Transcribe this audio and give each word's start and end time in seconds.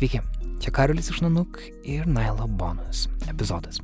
Sveiki, 0.00 0.22
čia 0.64 0.70
Karolis 0.72 1.10
iš 1.12 1.18
Nanuk 1.20 1.58
ir 1.84 2.06
Nailo 2.08 2.46
bonus 2.48 3.02
epizodas. 3.28 3.82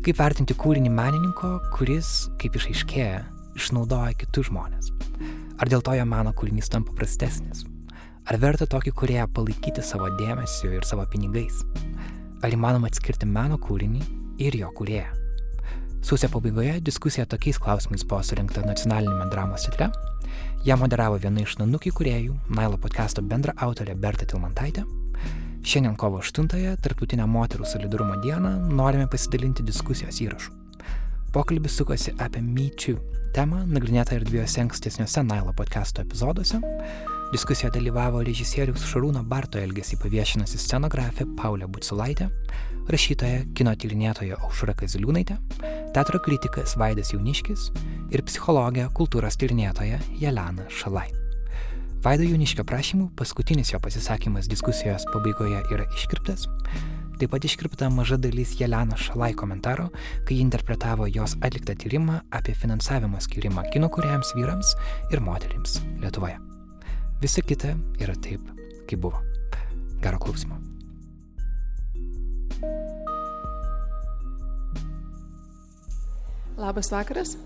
Kaip 0.00 0.16
vertinti 0.16 0.54
kūrinį 0.56 0.88
menininko, 0.96 1.50
kuris, 1.74 2.30
kaip 2.40 2.56
išaiškėja, 2.56 3.18
išnaudoja 3.60 4.14
kitus 4.22 4.48
žmonės? 4.48 4.88
Ar 5.60 5.68
dėl 5.68 5.84
to 5.84 5.92
jo 5.98 6.06
meno 6.08 6.32
kūrinys 6.32 6.72
tampa 6.72 6.96
prastesnis? 6.96 7.66
Ar 8.24 8.40
verta 8.40 8.64
tokį 8.64 8.94
kurėją 8.96 9.26
palaikyti 9.36 9.84
savo 9.84 10.08
dėmesiu 10.22 10.72
ir 10.72 10.88
savo 10.88 11.04
pinigais? 11.12 11.60
Ar 12.40 12.56
įmanoma 12.56 12.88
atskirti 12.88 13.28
meno 13.28 13.60
kūrinį 13.60 14.00
ir 14.40 14.56
jo 14.56 14.72
kurėją? 14.72 15.23
Sausio 16.04 16.28
pabaigoje 16.28 16.80
diskusija 16.80 17.24
tokiais 17.26 17.56
klausimais 17.58 18.02
buvo 18.04 18.18
surinkta 18.28 18.60
nacionalinėme 18.60 19.24
dramos 19.32 19.62
teatre. 19.64 19.86
Ją 20.68 20.76
moderavo 20.76 21.16
viena 21.22 21.40
iš 21.40 21.54
nanukį 21.56 21.92
kuriejų, 21.96 22.34
Nailo 22.58 22.76
podcast'o 22.82 23.24
bendra 23.24 23.54
autorė 23.64 23.94
Berta 24.02 24.28
Tilmantaitė. 24.28 24.84
Šiandien 25.64 25.96
kovo 25.96 26.20
8-ąją, 26.20 26.76
Tarptautinę 26.84 27.24
moterų 27.24 27.64
solidarumo 27.72 28.20
dieną, 28.20 28.52
norime 28.76 29.08
pasidalinti 29.08 29.64
diskusijos 29.64 30.20
įrašų. 30.26 30.52
Pokalbis 31.32 31.80
sukosi 31.80 32.12
apie 32.20 32.44
Too 32.76 33.00
temą, 33.32 33.64
nagrinėtą 33.64 34.20
ir 34.20 34.28
dviejose 34.28 34.60
ankstesniuose 34.60 35.24
Nailo 35.24 35.56
podcast'o 35.56 36.04
epizoduose. 36.04 36.60
Diskusijoje 37.34 37.72
dalyvavo 37.74 38.20
režisierius 38.22 38.84
Šarūno 38.86 39.24
Barto 39.26 39.58
elgesį 39.58 39.96
paviešinusi 39.98 40.58
scenografė 40.62 41.24
Paulė 41.34 41.66
Butsulaitė, 41.66 42.28
rašytoja, 42.94 43.40
kino 43.58 43.72
tyrinėtoja 43.74 44.38
Aušra 44.38 44.76
Kaziliūnaitė, 44.78 45.40
teatro 45.96 46.20
kritikas 46.22 46.76
Vaidas 46.78 47.10
Jauniškis 47.10 47.66
ir 48.14 48.22
psichologė, 48.28 48.86
kultūros 48.94 49.40
tyrinėtoja 49.42 49.98
Jelena 50.22 50.68
Šalai. 50.70 51.08
Vaido 52.06 52.30
Jauniškio 52.30 52.62
prašymų 52.70 53.10
paskutinis 53.18 53.74
jo 53.74 53.82
pasisakymas 53.82 54.46
diskusijos 54.46 55.10
pabaigoje 55.10 55.66
yra 55.74 55.90
iškirptas. 55.90 56.46
Taip 57.18 57.34
pat 57.34 57.50
iškirpta 57.50 57.90
maža 57.90 58.14
dalis 58.14 58.54
Jelena 58.62 58.94
Šalai 58.94 59.34
komentaro, 59.34 59.90
kai 60.22 60.38
interpretavo 60.38 61.10
jos 61.10 61.34
atliktą 61.42 61.74
tyrimą 61.82 62.22
apie 62.30 62.54
finansavimo 62.54 63.18
skirimą 63.18 63.66
kino 63.74 63.90
kuriejams 63.90 64.36
vyrams 64.38 64.76
ir 65.10 65.18
moterims 65.32 65.80
Lietuvoje. 65.98 66.53
Visa 67.22 67.42
kita 67.42 67.74
yra 68.02 68.14
taip, 68.18 68.42
kaip 68.88 69.00
buvo. 69.00 69.20
Gero 70.02 70.18
klausimo. 70.18 70.58
Labas 76.56 76.90
vakaras. 76.92 77.36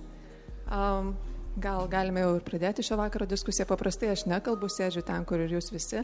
Um, 0.69 1.15
gal 1.57 1.89
galime 1.89 2.21
jau 2.25 2.35
ir 2.37 2.45
pradėti 2.45 2.85
šio 2.85 2.99
vakaro 3.01 3.27
diskusiją. 3.29 3.67
Paprastai 3.69 4.13
aš 4.13 4.27
nekalbu, 4.29 4.69
sėdžiu 4.73 5.05
ten, 5.07 5.25
kur 5.29 5.41
ir 5.41 5.55
jūs 5.57 5.73
visi. 5.73 6.03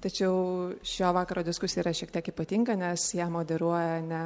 Tačiau 0.00 0.76
šio 0.86 1.10
vakaro 1.16 1.42
diskusija 1.42 1.82
yra 1.82 1.92
šiek 1.96 2.14
tiek 2.14 2.30
ypatinga, 2.32 2.76
nes 2.78 3.10
ją 3.18 3.26
moderuoja 3.34 3.98
ne 4.06 4.22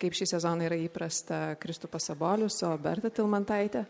kaip 0.00 0.16
šį 0.16 0.26
sezoną 0.32 0.66
yra 0.68 0.78
įprasta 0.80 1.40
Kristupas 1.62 2.08
Sabolius, 2.10 2.56
o 2.66 2.72
Berta 2.82 3.10
Tilmantaitė, 3.14 3.84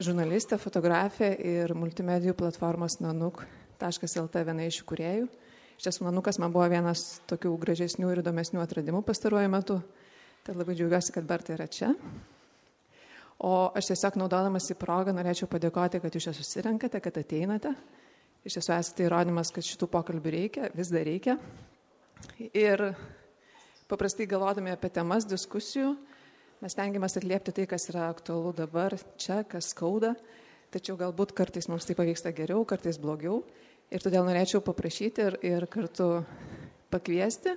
žurnalistė, 0.00 0.58
fotografė 0.60 1.32
ir 1.36 1.74
multimedijų 1.76 2.34
platformos 2.38 3.00
nanuk.lt 3.02 4.44
viena 4.46 4.66
iš 4.68 4.82
kuriejų. 4.88 5.28
Iš 5.76 5.88
tiesų, 5.88 6.06
nanukas 6.06 6.38
man 6.38 6.52
buvo 6.54 6.68
vienas 6.70 7.20
tokių 7.30 7.56
gražesnių 7.58 8.12
ir 8.12 8.20
įdomesnių 8.22 8.62
atradimų 8.62 9.02
pastaruoju 9.06 9.50
metu. 9.50 9.80
Tai 10.46 10.54
labai 10.58 10.76
džiaugiuosi, 10.78 11.14
kad 11.14 11.26
Berta 11.26 11.56
yra 11.56 11.66
čia. 11.70 11.92
O 13.42 13.72
aš 13.74 13.88
tiesiog 13.90 14.20
naudodamas 14.20 14.68
į 14.70 14.76
progą 14.78 15.14
norėčiau 15.14 15.48
padėkoti, 15.50 15.98
kad 16.02 16.14
jūs 16.14 16.28
čia 16.28 16.34
susirenkate, 16.36 17.00
kad 17.02 17.18
ateinate. 17.18 17.72
Iš 18.46 18.58
tiesų 18.58 18.74
esate 18.76 19.06
įrodymas, 19.06 19.50
kad 19.54 19.66
šitų 19.66 19.88
pokalbių 19.90 20.30
reikia, 20.34 20.70
vis 20.74 20.90
dar 20.94 21.06
reikia. 21.06 21.36
Ir 22.54 22.84
paprastai 23.90 24.28
galvodami 24.30 24.70
apie 24.74 24.90
temas 24.94 25.26
diskusijų, 25.26 25.96
mes 26.62 26.78
tengiamės 26.78 27.18
atliepti 27.18 27.54
tai, 27.56 27.66
kas 27.70 27.88
yra 27.90 28.08
aktualu 28.12 28.54
dabar, 28.56 28.96
čia, 29.20 29.42
kas 29.48 29.72
skauda. 29.74 30.14
Tačiau 30.72 30.96
galbūt 30.96 31.34
kartais 31.36 31.68
mums 31.68 31.84
tai 31.84 31.96
pavyksta 31.98 32.32
geriau, 32.32 32.64
kartais 32.64 33.00
blogiau. 33.02 33.42
Ir 33.92 34.00
todėl 34.00 34.24
norėčiau 34.24 34.62
paprašyti 34.64 35.26
ir, 35.26 35.38
ir 35.44 35.66
kartu 35.68 36.22
pakviesti 36.92 37.52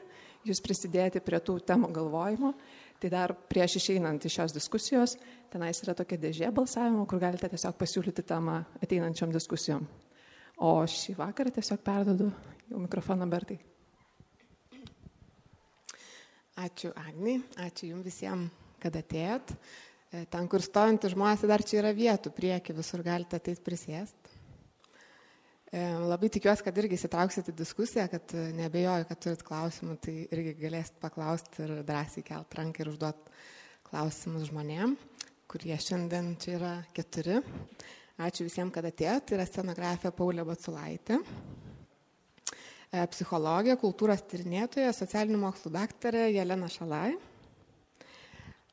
jūs 0.46 0.60
prisidėti 0.62 1.22
prie 1.24 1.40
tų 1.40 1.62
temų 1.70 1.94
galvojimo 1.96 2.52
Tai 3.00 3.10
dar 3.12 3.34
prieš 3.36 3.76
išeinant 3.82 4.24
iš 4.26 4.38
šios 4.38 4.54
diskusijos, 4.56 5.18
tenais 5.52 5.82
yra 5.84 5.94
tokia 5.98 6.18
dėžė 6.18 6.48
balsavimo, 6.56 7.04
kur 7.06 7.20
galite 7.20 7.50
tiesiog 7.52 7.76
pasiūlyti 7.78 8.24
temą 8.24 8.62
ateinančiam 8.82 9.34
diskusijom. 9.36 9.84
O 10.64 10.72
šį 10.88 11.18
vakarą 11.20 11.52
tiesiog 11.58 11.84
perdodu 11.84 12.30
jau 12.70 12.80
mikrofoną 12.80 13.28
Bertai. 13.30 13.60
Ačiū 16.64 16.94
Agni, 16.96 17.36
ačiū 17.60 17.92
Jums 17.92 18.08
visiems, 18.08 18.65
kad 18.86 19.02
atėjot. 19.02 19.56
E, 20.14 20.24
ten, 20.32 20.48
kur 20.52 20.64
stovintys 20.64 21.16
žmonės, 21.16 21.46
dar 21.50 21.64
čia 21.66 21.82
yra 21.82 21.94
vietų 21.96 22.32
prieki, 22.36 22.76
visur 22.78 23.04
galite 23.06 23.40
ateiti 23.40 23.64
prisėsti. 23.66 24.36
E, 25.74 25.82
labai 26.06 26.30
tikiuosi, 26.32 26.64
kad 26.68 26.78
irgi 26.80 27.00
įsitrauksit 27.00 27.50
į 27.52 27.58
diskusiją, 27.58 28.06
kad 28.12 28.36
e, 28.38 28.46
nebejoju, 28.60 29.10
kad 29.10 29.24
turit 29.26 29.44
klausimų, 29.48 29.98
tai 30.06 30.16
irgi 30.30 30.56
galėsit 30.62 31.02
paklausti 31.02 31.66
ir 31.66 31.76
drąsiai 31.88 32.24
kelt 32.28 32.56
ranką 32.60 32.86
ir 32.86 32.94
užduoti 32.94 33.36
klausimus 33.90 34.48
žmonėm, 34.52 34.96
kurie 35.52 35.76
šiandien 35.82 36.36
čia 36.42 36.58
yra 36.60 36.74
keturi. 36.96 37.42
Ačiū 38.16 38.46
visiems, 38.48 38.72
kad 38.72 38.86
atėjote. 38.88 39.26
Tai 39.28 39.40
yra 39.42 39.46
scenografija 39.50 40.14
Paulė 40.16 40.46
Batsulaitė, 40.48 41.18
psichologija, 43.12 43.76
kultūros 43.82 44.24
tyrinėtoja, 44.32 44.94
socialinių 44.96 45.42
mokslų 45.42 45.74
daktarė 45.74 46.30
Jelena 46.32 46.70
Šalai, 46.72 47.18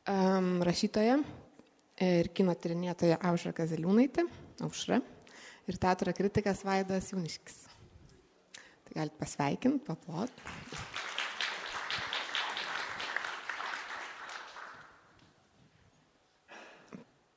rašytoja 0.07 1.19
ir 2.03 2.29
kino 2.35 2.55
tyrinėtoja 2.59 3.21
Aušra 3.23 3.53
Kazeliūnaitė. 3.55 4.27
Aušra 4.63 4.99
ir 5.71 5.79
teatro 5.79 6.13
kritikas 6.13 6.65
Vaidas 6.65 7.13
Jauniškis. 7.13 7.69
Tai 8.53 8.95
galite 8.97 9.17
pasveikinti, 9.19 9.85
paplot. 9.87 10.31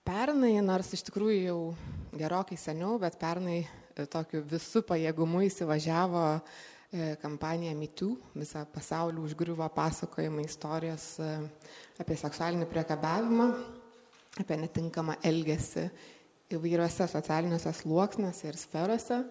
Pernai, 0.06 0.58
nors 0.62 0.94
iš 0.94 1.04
tikrųjų 1.06 1.42
jau 1.46 1.60
gerokai 2.18 2.58
seniau, 2.58 2.98
bet 3.02 3.18
pernai 3.20 3.66
tokiu 4.10 4.42
visų 4.46 4.82
pajėgumu 4.86 5.44
įsivažiavo 5.46 6.24
e, 6.36 6.42
kampanija 7.22 7.74
MeToo, 7.78 8.16
visą 8.38 8.64
pasaulį 8.72 9.24
užgriuvo 9.26 9.68
pasakojimai 9.76 10.46
istorijos 10.48 11.16
e, 11.24 11.30
apie 12.02 12.18
seksualinį 12.20 12.68
priekabiavimą, 12.72 13.48
apie 14.42 14.58
netinkamą 14.62 15.18
elgesį 15.26 15.86
įvairiuose 16.56 17.08
socialiniuose 17.12 17.74
sluoksniuose 17.82 18.50
ir 18.50 18.60
sferose. 18.60 19.22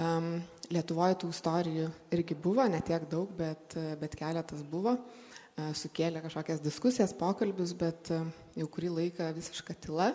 Um, 0.00 0.36
Lietuvoje 0.72 1.18
tų 1.20 1.28
istorijų 1.30 1.88
irgi 2.16 2.34
buvo, 2.34 2.64
ne 2.66 2.80
tiek 2.82 3.04
daug, 3.10 3.30
bet, 3.38 3.76
bet 4.00 4.16
keletas 4.18 4.62
buvo. 4.66 4.96
Uh, 4.96 5.70
sukėlė 5.78 6.22
kažkokias 6.24 6.62
diskusijas, 6.64 7.12
pokalbius, 7.14 7.74
bet 7.78 8.10
uh, 8.14 8.24
jau 8.58 8.66
kurį 8.74 8.90
laiką 8.98 9.28
visiška 9.36 9.76
tyla. 9.84 10.12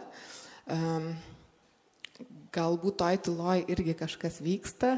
Um, 0.67 1.13
galbūt 2.55 2.99
toj 3.01 3.19
tyloj 3.29 3.65
irgi 3.69 3.97
kažkas 3.99 4.39
vyksta 4.41 4.95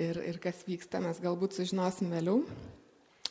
ir, 0.00 0.20
ir 0.22 0.40
kas 0.42 0.62
vyksta 0.68 1.02
mes 1.04 1.20
galbūt 1.22 1.58
sužinosim 1.58 2.12
vėliau. 2.14 2.42
Uh, 2.44 2.72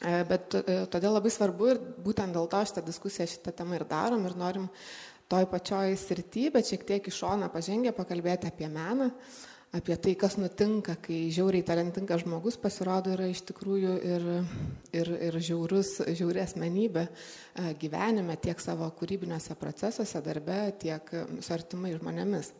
bet 0.03 0.51
todėl 0.91 1.16
labai 1.16 1.31
svarbu 1.31 1.72
ir 1.72 1.79
būtent 2.03 2.35
dėl 2.35 2.50
to 2.51 2.59
šitą 2.67 2.83
diskusiją 2.85 3.28
šitą 3.29 3.53
temą 3.56 3.78
ir 3.79 3.88
darom 3.88 4.25
ir 4.28 4.35
norim 4.35 4.67
toj 5.31 5.47
pačioj 5.50 5.95
srity, 5.97 6.50
bet 6.53 6.68
šiek 6.68 6.83
tiek 6.88 7.07
iš 7.07 7.21
šoną 7.24 7.50
pažengę 7.53 7.94
pakalbėti 7.95 8.50
apie 8.50 8.68
meną, 8.69 9.09
apie 9.74 9.95
tai, 9.97 10.13
kas 10.19 10.36
nutinka, 10.38 10.97
kai 11.01 11.31
žiauriai 11.33 11.65
talentingas 11.65 12.21
žmogus 12.25 12.59
pasirodo 12.62 13.13
yra 13.15 13.30
iš 13.31 13.42
tikrųjų 13.47 13.94
ir, 14.09 14.27
ir, 14.94 15.13
ir 15.30 15.39
žiaurus, 15.39 15.95
žiauri 16.13 16.44
asmenybė 16.44 17.07
e, 17.07 17.71
gyvenime, 17.81 18.36
tiek 18.44 18.59
savo 18.62 18.92
kūrybiniuose 19.00 19.57
procesuose, 19.57 20.21
darbe, 20.25 20.59
tiek 20.83 21.09
su 21.39 21.56
artimai 21.56 21.95
žmonėmis. 21.95 22.51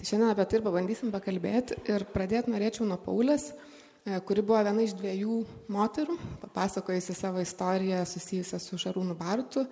Tai 0.00 0.06
šiandien 0.08 0.30
apie 0.32 0.44
tai 0.48 0.56
ir 0.56 0.62
pabandysim 0.64 1.10
pakalbėti 1.12 1.76
ir 1.92 2.06
pradėti 2.08 2.48
norėčiau 2.48 2.86
nuo 2.88 2.96
Paulės 3.04 3.50
e, 3.50 4.14
kuri 4.24 4.40
buvo 4.40 4.62
viena 4.64 4.80
iš 4.80 4.94
dviejų 4.96 5.34
moterų, 5.76 6.14
papasakojusi 6.40 7.12
savo 7.18 7.42
istoriją 7.44 7.98
susijusią 8.08 8.60
su 8.64 8.78
Šarūnu 8.80 9.12
Bartu 9.18 9.66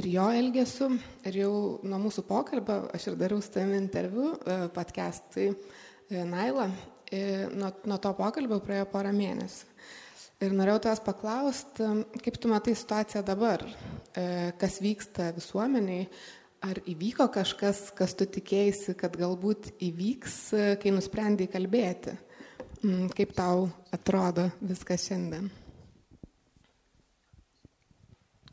ir 0.00 0.08
jo 0.08 0.24
elgesiu. 0.32 0.88
Ir 1.28 1.36
jau 1.42 1.50
nuo 1.84 1.98
mūsų 2.06 2.24
pokalbio, 2.24 2.78
aš 2.96 3.10
ir 3.10 3.18
dariau 3.20 3.44
su 3.44 3.52
tavimi 3.52 3.76
interviu, 3.82 4.30
e, 4.32 4.56
podcast'ai 4.78 5.50
e, 5.50 6.24
Naila, 6.24 6.70
nuo, 7.60 7.74
nuo 7.84 8.00
to 8.00 8.14
pokalbio 8.16 8.62
praėjo 8.64 8.88
porą 8.96 9.12
mėnesių. 9.12 9.76
Ir 10.40 10.56
norėjau 10.56 10.86
tavęs 10.86 11.04
paklausti, 11.04 11.92
kaip 12.24 12.40
tu 12.40 12.48
matai 12.48 12.72
situaciją 12.76 13.20
dabar, 13.28 13.62
kas 14.60 14.80
vyksta 14.84 15.30
visuomeniai, 15.36 16.08
ar 16.66 16.80
įvyko 16.88 17.28
kažkas, 17.32 17.86
kas 17.96 18.14
tu 18.18 18.26
tikėjai, 18.28 18.94
kad 18.98 19.16
galbūt 19.18 19.72
įvyks, 19.82 20.36
kai 20.82 20.92
nusprendai 20.94 21.48
kalbėti. 21.50 22.16
Mm, 22.82 23.08
kaip 23.16 23.32
tau 23.36 23.68
atrodo 23.94 24.50
viskas 24.60 25.06
šiandien? 25.08 25.48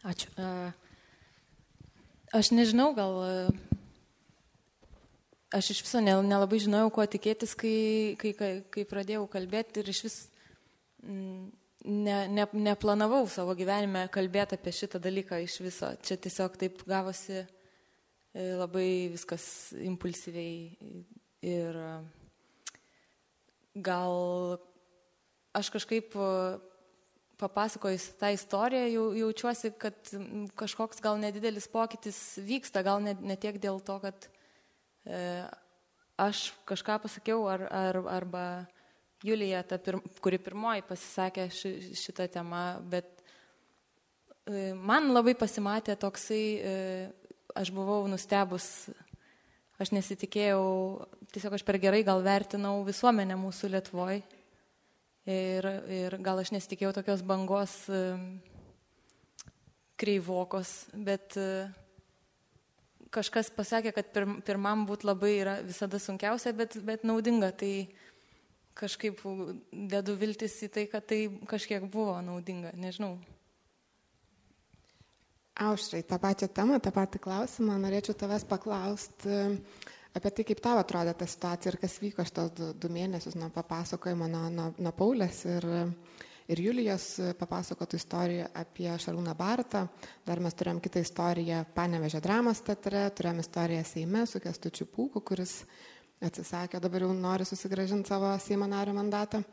Ačiū. 0.03 0.31
Aš 2.33 2.49
nežinau, 2.55 2.91
gal 2.97 3.19
aš 5.53 5.69
iš 5.75 5.83
viso 5.85 6.01
nelabai 6.01 6.59
žinojau, 6.63 6.91
kuo 6.95 7.05
tikėtis, 7.05 7.53
kai, 7.55 8.15
kai, 8.19 8.33
kai 8.73 8.85
pradėjau 8.89 9.27
kalbėti 9.31 9.83
ir 9.83 9.91
iš 9.93 10.01
vis 10.07 10.15
mm, 11.05 11.43
ne, 11.85 12.17
ne, 12.33 12.47
neplanavau 12.69 13.27
savo 13.29 13.55
gyvenime 13.57 14.07
kalbėti 14.13 14.57
apie 14.57 14.73
šitą 14.75 15.01
dalyką 15.03 15.43
iš 15.43 15.59
viso. 15.63 15.91
Čia 16.01 16.17
tiesiog 16.25 16.57
taip 16.59 16.81
gavosi 16.89 17.43
e, 17.43 17.45
labai 18.33 19.11
viskas 19.13 19.45
impulsyviai. 19.77 20.73
Ir 21.43 21.77
gal 23.75 24.57
aš 25.53 25.69
kažkaip 25.73 26.15
papasakojus 27.43 28.13
tą 28.19 28.31
istoriją, 28.33 28.85
jau, 28.93 29.05
jaučiuosi, 29.17 29.73
kad 29.81 30.13
kažkoks 30.59 31.01
gal 31.03 31.19
nedidelis 31.21 31.67
pokytis 31.71 32.19
vyksta, 32.39 32.83
gal 32.85 33.01
ne, 33.03 33.15
ne 33.19 33.37
tiek 33.39 33.57
dėl 33.61 33.81
to, 33.83 33.97
kad 34.03 34.27
e, 35.05 35.43
aš 36.21 36.51
kažką 36.69 36.99
pasakiau 37.03 37.47
ar, 37.51 37.65
ar, 37.67 37.99
arba 38.13 38.45
Julija, 39.23 39.63
ta 39.63 39.79
pir, 39.79 39.97
kuri 40.23 40.39
pirmoji 40.43 40.85
pasisakė 40.87 41.47
ši, 41.53 41.73
šitą 41.95 42.27
temą, 42.31 42.63
bet 42.91 43.23
e, 44.45 44.73
man 44.75 45.11
labai 45.15 45.35
pasimatė 45.39 45.95
toksai, 45.99 46.43
e, 46.59 46.73
aš 47.55 47.71
buvau 47.73 48.05
nustebus, 48.11 48.89
aš 49.81 49.91
nesitikėjau, 49.95 50.63
tiesiog 51.33 51.57
aš 51.57 51.65
per 51.67 51.79
gerai 51.81 52.03
gal 52.05 52.23
vertinau 52.25 52.81
visuomenę 52.87 53.37
mūsų 53.39 53.71
Lietuvoje 53.73 54.21
ir, 55.29 55.69
ir 55.91 56.17
gal 56.23 56.41
aš 56.41 56.53
nesitikėjau 56.55 56.93
tokios 56.99 57.23
bangos 57.25 57.77
e, 57.89 58.03
kreivokos, 59.99 60.75
bet 60.93 61.37
kažkas 63.13 63.51
pasakė, 63.53 63.93
kad 63.95 64.09
pirmam 64.45 64.87
būt 64.89 65.05
labai 65.05 65.35
yra 65.37 65.57
visada 65.65 65.99
sunkiausia, 66.01 66.53
bet, 66.57 66.77
bet 66.85 67.05
naudinga. 67.07 67.51
Tai 67.55 67.73
kažkaip 68.77 69.21
dedu 69.93 70.17
viltis 70.17 70.57
į 70.65 70.71
tai, 70.73 70.87
kad 70.91 71.05
tai 71.09 71.27
kažkiek 71.49 71.85
buvo 71.93 72.17
naudinga, 72.25 72.73
nežinau. 72.79 73.17
Aušrai, 75.53 76.01
tą 76.03 76.17
pačią 76.17 76.47
temą, 76.49 76.79
tą 76.81 76.89
patį 76.95 77.19
klausimą 77.21 77.75
norėčiau 77.77 78.15
tavęs 78.17 78.41
paklausti 78.49 79.29
e, 79.29 79.41
apie 80.17 80.31
tai, 80.33 80.45
kaip 80.49 80.61
tau 80.65 80.79
atrodė 80.81 81.13
ta 81.17 81.27
situacija 81.29 81.73
ir 81.73 81.77
kas 81.83 81.99
vyko 82.01 82.25
šitos 82.25 82.51
du, 82.57 82.71
du 82.73 82.89
mėnesius 82.89 83.37
nuo 83.37 83.51
papasakojimo 83.53 84.29
nuo, 84.31 84.47
nuo, 84.49 84.67
nuo 84.81 84.93
Paulės 84.97 85.43
ir, 85.45 85.67
ir 86.49 86.63
Julijos 86.65 87.05
papasakotų 87.37 88.01
istoriją 88.01 88.49
apie 88.63 88.89
Šarūną 89.05 89.37
Bartą. 89.37 89.85
Dar 90.25 90.41
mes 90.41 90.57
turėjom 90.57 90.81
kitą 90.81 91.05
istoriją 91.05 91.63
Panevežė 91.77 92.25
dramos 92.25 92.65
teatre, 92.65 93.05
turėjom 93.13 93.45
istoriją 93.45 93.85
Seime 93.93 94.25
su 94.25 94.41
Kestučiu 94.41 94.89
Pūku, 94.89 95.21
kuris 95.21 95.59
atsisakė, 96.23 96.81
dabar 96.81 97.05
jau 97.05 97.13
nori 97.13 97.45
susigražinti 97.45 98.09
savo 98.09 98.33
Seimo 98.41 98.65
nario 98.65 98.97
mandatą. 98.97 99.45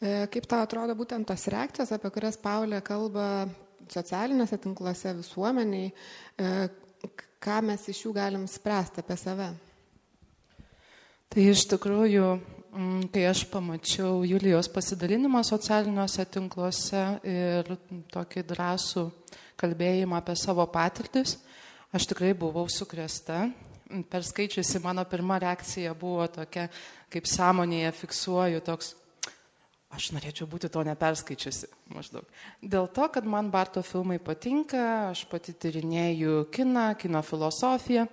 E, 0.00 0.26
kaip 0.28 0.52
tau 0.52 0.66
atrodo 0.68 0.92
būtent 0.98 1.24
tos 1.32 1.48
reakcijos, 1.48 1.96
apie 1.96 2.12
kurias 2.12 2.36
Paulė 2.36 2.84
kalba 2.84 3.46
socialiniuose 3.92 4.58
tinkluose 4.62 5.14
visuomeniai, 5.18 5.90
e, 5.90 6.50
ką 7.42 7.60
mes 7.62 7.86
iš 7.92 8.04
jų 8.06 8.12
galim 8.16 8.46
spręsti 8.50 9.02
apie 9.02 9.16
save? 9.20 9.48
Tai 11.30 11.42
iš 11.42 11.66
tikrųjų, 11.72 12.26
mm, 12.72 13.08
kai 13.12 13.26
aš 13.30 13.44
pamačiau 13.50 14.24
Julijos 14.24 14.68
pasidalinimą 14.72 15.42
socialiniuose 15.44 16.24
tinkluose 16.30 17.04
ir 17.26 17.76
tokį 18.12 18.46
drąsų 18.46 19.06
kalbėjimą 19.56 20.20
apie 20.20 20.36
savo 20.36 20.66
patirtis, 20.66 21.38
aš 21.92 22.06
tikrai 22.06 22.34
buvau 22.34 22.66
sukrėsta 22.68 23.46
perskaičiusi, 24.10 24.80
mano 24.82 25.04
pirma 25.04 25.38
reakcija 25.38 25.94
buvo 25.94 26.26
tokia, 26.26 26.68
kaip 27.12 27.28
sąmonėje 27.30 27.92
fiksuoju 28.00 28.62
toks, 28.66 28.94
aš 29.94 30.10
norėčiau 30.16 30.48
būti 30.50 30.70
to 30.72 30.82
neperskaičiusi 30.86 31.70
maždaug. 31.94 32.26
Dėl 32.62 32.88
to, 32.90 33.06
kad 33.12 33.26
man 33.28 33.50
Barto 33.52 33.82
filmai 33.86 34.18
patinka, 34.22 35.12
aš 35.12 35.26
pati 35.30 35.54
tyrinėju 35.54 36.46
kiną, 36.54 36.90
kino 37.00 37.22
filosofiją. 37.26 38.06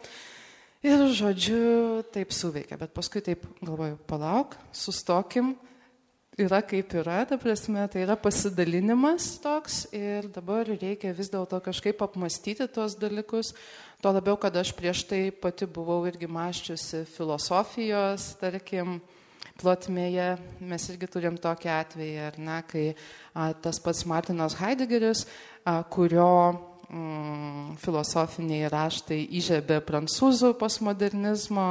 Ir 0.83 1.05
žodžiu, 1.15 2.03
taip 2.11 2.33
suveikia, 2.35 2.75
bet 2.79 2.91
paskui 2.91 3.23
taip 3.23 3.45
galvoju, 3.63 3.95
palauk, 4.03 4.57
sustokim, 4.75 5.53
yra 6.35 6.59
kaip 6.65 6.91
yra, 6.99 7.21
ta 7.29 7.37
prasme, 7.39 7.85
tai 7.87 8.03
yra 8.03 8.17
pasidalinimas 8.19 9.37
toks 9.39 9.85
ir 9.95 10.27
dabar 10.33 10.67
reikia 10.67 11.13
vis 11.15 11.31
dėlto 11.31 11.61
kažkaip 11.63 12.03
apmastyti 12.03 12.67
tuos 12.67 12.97
dalykus, 12.99 13.53
Tuo 14.03 14.11
labiau, 14.11 14.35
kad 14.35 14.51
aš 14.59 14.73
prieš 14.75 15.05
tai 15.07 15.29
pati 15.31 15.63
buvau 15.63 16.01
irgi 16.03 16.27
maščiusi 16.27 17.05
filosofijos, 17.07 18.33
tarkim, 18.41 18.97
plotmėje. 19.63 20.33
Mes 20.67 20.85
irgi 20.91 21.09
turim 21.11 21.39
tokį 21.41 21.71
atvejį, 21.77 22.19
ar 22.27 22.37
ne, 22.41 22.59
kai 22.67 22.85
a, 22.91 23.51
tas 23.53 23.79
pats 23.83 24.03
Martinas 24.09 24.57
Heideggeris, 24.59 25.25
a, 25.63 25.79
kurio 25.93 26.29
mm, 26.89 27.77
filosofiniai 27.83 28.69
raštai 28.73 29.21
įžiebė 29.39 29.79
prancūzų 29.87 30.53
postmodernizmo 30.59 31.67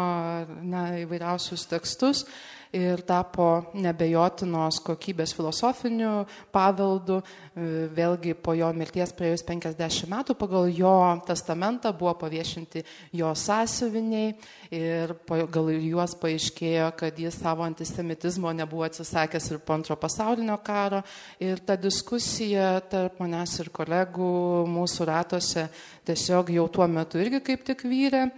na, 0.65 0.87
įvairiausius 1.05 1.69
tekstus 1.71 2.25
ir 2.73 3.03
tapo 3.05 3.69
nebejotinos 3.77 4.81
kokybės 4.85 5.35
filosofiniu 5.37 6.25
paveldu. 6.53 7.21
E, 7.53 7.67
vėlgi 7.93 8.33
po 8.41 8.55
jo 8.57 8.71
mirties 8.77 9.13
praėjus 9.17 9.45
50 9.45 10.09
metų 10.09 10.37
pagal 10.41 10.71
jo 10.73 10.95
testamentą 11.29 11.93
buvo 11.93 12.15
paviešinti 12.23 12.85
jo 13.21 13.33
sąsiuviniai 13.37 14.33
ir 14.73 15.13
pagal 15.29 15.69
juos 15.77 16.17
paaiškėjo, 16.21 16.89
kad 16.97 17.19
jis 17.21 17.37
savo 17.43 17.67
antisemitizmo 17.67 18.53
nebuvo 18.57 18.87
atsisakęs 18.89 19.51
ir 19.53 19.61
po 19.61 19.77
antro 19.77 19.99
pasaulinio 20.01 20.57
karo. 20.65 21.03
Ir 21.45 21.61
ta 21.61 21.77
diskusija 21.77 22.79
tarp 22.89 23.21
manęs 23.21 23.59
ir 23.61 23.69
kolegų 23.75 24.33
mūsų 24.73 25.11
ratuose 25.13 25.69
tiesiog 26.09 26.55
jau 26.57 26.67
tuo 26.73 26.89
metu 26.89 27.21
irgi 27.21 27.43
kaip 27.45 27.69
tik 27.69 27.85
vyrė. 27.85 28.31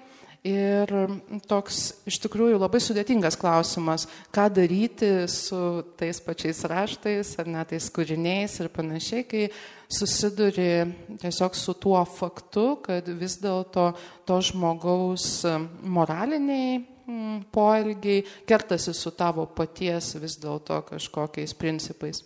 Ir 0.44 0.90
toks 1.48 1.78
iš 2.04 2.18
tikrųjų 2.20 2.58
labai 2.60 2.76
sudėtingas 2.84 3.38
klausimas, 3.40 4.02
ką 4.28 4.50
daryti 4.52 5.08
su 5.32 5.56
tais 5.96 6.18
pačiais 6.20 6.58
raštais 6.68 7.30
ar 7.40 7.48
net 7.48 7.70
tais 7.72 7.86
kūriniais 7.88 8.58
ir 8.60 8.68
panašiai, 8.68 9.24
kai 9.24 9.46
susiduri 9.88 10.84
tiesiog 11.22 11.56
su 11.56 11.72
tuo 11.80 12.02
faktu, 12.04 12.64
kad 12.84 13.08
vis 13.16 13.38
dėlto 13.40 13.86
to 14.28 14.36
žmogaus 14.44 15.46
moraliniai 15.80 16.82
mm, 16.82 17.38
poelgiai 17.48 18.26
kertasi 18.44 18.92
su 18.92 19.14
tavo 19.16 19.46
paties 19.48 20.10
vis 20.20 20.36
dėlto 20.42 20.82
kažkokiais 20.90 21.56
principais. 21.56 22.20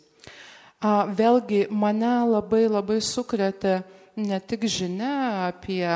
Vėlgi 0.82 1.68
mane 1.70 2.16
labai 2.32 2.64
labai 2.66 2.98
sukretė 2.98 3.76
ne 4.18 4.42
tik 4.42 4.66
žinia 4.66 5.46
apie 5.52 5.86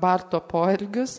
Barto 0.00 0.40
poelgius, 0.40 1.18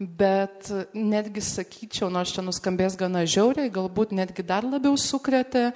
bet 0.00 0.70
netgi 0.96 1.42
sakyčiau, 1.44 2.08
nors 2.12 2.32
čia 2.32 2.44
nuskambės 2.44 2.96
gana 3.00 3.26
žiauriai, 3.28 3.72
galbūt 3.72 4.14
netgi 4.16 4.44
dar 4.46 4.64
labiau 4.64 4.96
sukrėtė 4.96 5.70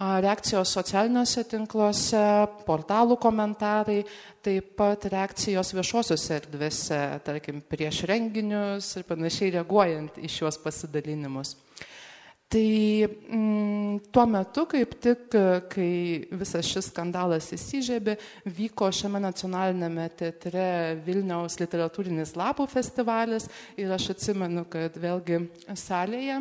reakcijos 0.00 0.72
socialiniuose 0.76 1.44
tinkluose, 1.48 2.20
portalų 2.64 3.18
komentarai, 3.20 4.02
taip 4.44 4.74
pat 4.78 5.04
reakcijos 5.12 5.74
viešosiuose 5.76 6.36
erdvėse, 6.38 7.00
tarkim, 7.24 7.60
prieš 7.60 8.04
renginius 8.08 8.94
ir 8.96 9.08
panašiai 9.08 9.56
reaguojant 9.58 10.20
į 10.20 10.32
šiuos 10.32 10.60
pasidalinimus. 10.60 11.56
Tai 12.50 13.06
mm, 13.06 14.10
tuo 14.10 14.24
metu, 14.26 14.64
kaip 14.66 14.96
tik, 14.98 15.36
kai 15.70 15.90
visas 16.34 16.66
šis 16.66 16.88
skandalas 16.90 17.46
įsižiebė, 17.54 18.16
vyko 18.56 18.88
šiame 18.90 19.20
nacionalinėme 19.22 20.08
teatre 20.18 20.64
Vilniaus 21.06 21.60
literatūrinis 21.60 22.34
lapų 22.34 22.66
festivalis 22.72 23.46
ir 23.78 23.94
aš 23.94 24.08
atsimenu, 24.16 24.64
kad 24.66 24.98
vėlgi 24.98 25.44
salėje 25.78 26.40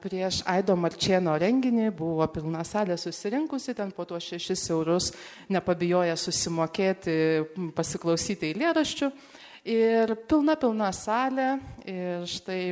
prieš 0.00 0.40
Aido 0.48 0.78
Marčieno 0.80 1.36
renginį 1.36 1.90
buvo 1.92 2.24
pilna 2.32 2.64
salė 2.64 2.96
susirinkusi, 2.96 3.76
ten 3.76 3.92
po 3.92 4.08
tuos 4.08 4.24
šešis 4.24 4.70
eurus 4.72 5.12
nepabijoja 5.52 6.16
susimokėti, 6.16 7.20
pasiklausyti 7.76 8.54
eilėraščių. 8.54 9.12
Ir 9.68 10.16
pilna, 10.30 10.56
pilna 10.56 10.94
salė 10.96 11.58
ir 11.84 12.24
štai 12.30 12.62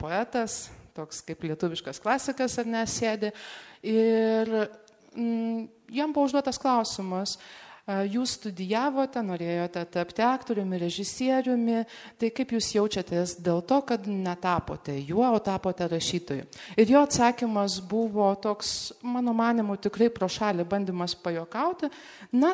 poetas 0.00 0.64
toks 0.96 1.22
kaip 1.26 1.44
lietuviškas 1.48 2.00
klasikas 2.02 2.58
ar 2.60 2.70
nesėdi. 2.70 3.32
Ir 3.82 4.54
mm, 5.16 5.68
jam 5.92 6.14
buvo 6.14 6.28
užduotas 6.28 6.60
klausimas, 6.62 7.38
Jūs 7.82 8.36
studijavote, 8.36 9.18
norėjote 9.26 9.80
tapti 9.90 10.22
aktoriumi, 10.22 10.78
režisieriumi, 10.78 11.80
tai 12.14 12.28
kaip 12.30 12.52
jūs 12.54 12.68
jaučiatės 12.76 13.40
dėl 13.42 13.58
to, 13.66 13.80
kad 13.88 14.04
netapote 14.06 14.94
juo, 15.00 15.24
o 15.26 15.40
tapote 15.42 15.88
rašytoju. 15.90 16.46
Ir 16.78 16.92
jo 16.94 17.00
atsakymas 17.02 17.80
buvo 17.82 18.28
toks, 18.38 18.92
mano 19.02 19.34
manimu, 19.34 19.74
tikrai 19.82 20.12
pro 20.14 20.28
šalį 20.30 20.68
bandymas 20.70 21.16
pajokauti. 21.18 21.90
Na, 22.38 22.52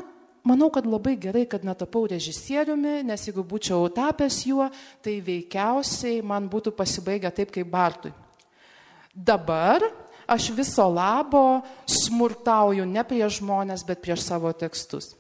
manau, 0.49 0.71
kad 0.73 0.89
labai 0.89 1.19
gerai, 1.21 1.45
kad 1.45 1.67
netapau 1.67 2.07
režisieriumi, 2.09 3.03
nes 3.05 3.29
jeigu 3.29 3.45
būčiau 3.45 3.85
tapęs 3.93 4.41
juo, 4.49 4.71
tai 5.05 5.19
veikiausiai 5.29 6.25
man 6.25 6.49
būtų 6.49 6.73
pasibaigę 6.73 7.35
taip 7.37 7.53
kaip 7.53 7.69
Bartui. 7.69 8.17
Dabar 9.19 9.83
aš 10.31 10.51
viso 10.55 10.85
labo 10.87 11.61
smurtauju 11.91 12.85
ne 12.87 13.03
prieš 13.03 13.41
žmonės, 13.41 13.83
bet 13.89 14.03
prieš 14.05 14.29
savo 14.29 14.53
tekstus. 14.55 15.17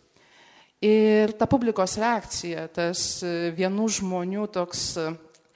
Ir 0.85 1.33
ta 1.35 1.49
publikos 1.50 1.97
reakcija, 1.99 2.69
tas 2.71 3.25
e, 3.26 3.50
vienų 3.57 3.88
žmonių 3.97 4.45
toks 4.55 4.83
e, 5.00 5.09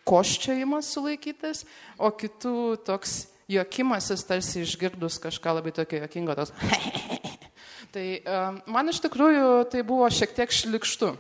koščiajimas 0.09 0.89
sulaikytas, 0.91 1.63
o 1.95 2.11
kitų 2.11 2.83
toks 2.83 3.29
juokimasis 3.53 4.27
tarsi 4.27 4.65
išgirdus 4.65 5.21
kažką 5.23 5.55
labai 5.61 5.71
tokio 5.77 6.01
juokingo, 6.03 6.35
tos. 6.35 6.51
tai 7.95 8.07
e, 8.19 8.41
man 8.67 8.91
iš 8.91 8.99
tikrųjų 9.07 9.69
tai 9.71 9.85
buvo 9.87 10.11
šiek 10.11 10.35
tiek 10.35 10.51
šlikštu. 10.51 11.13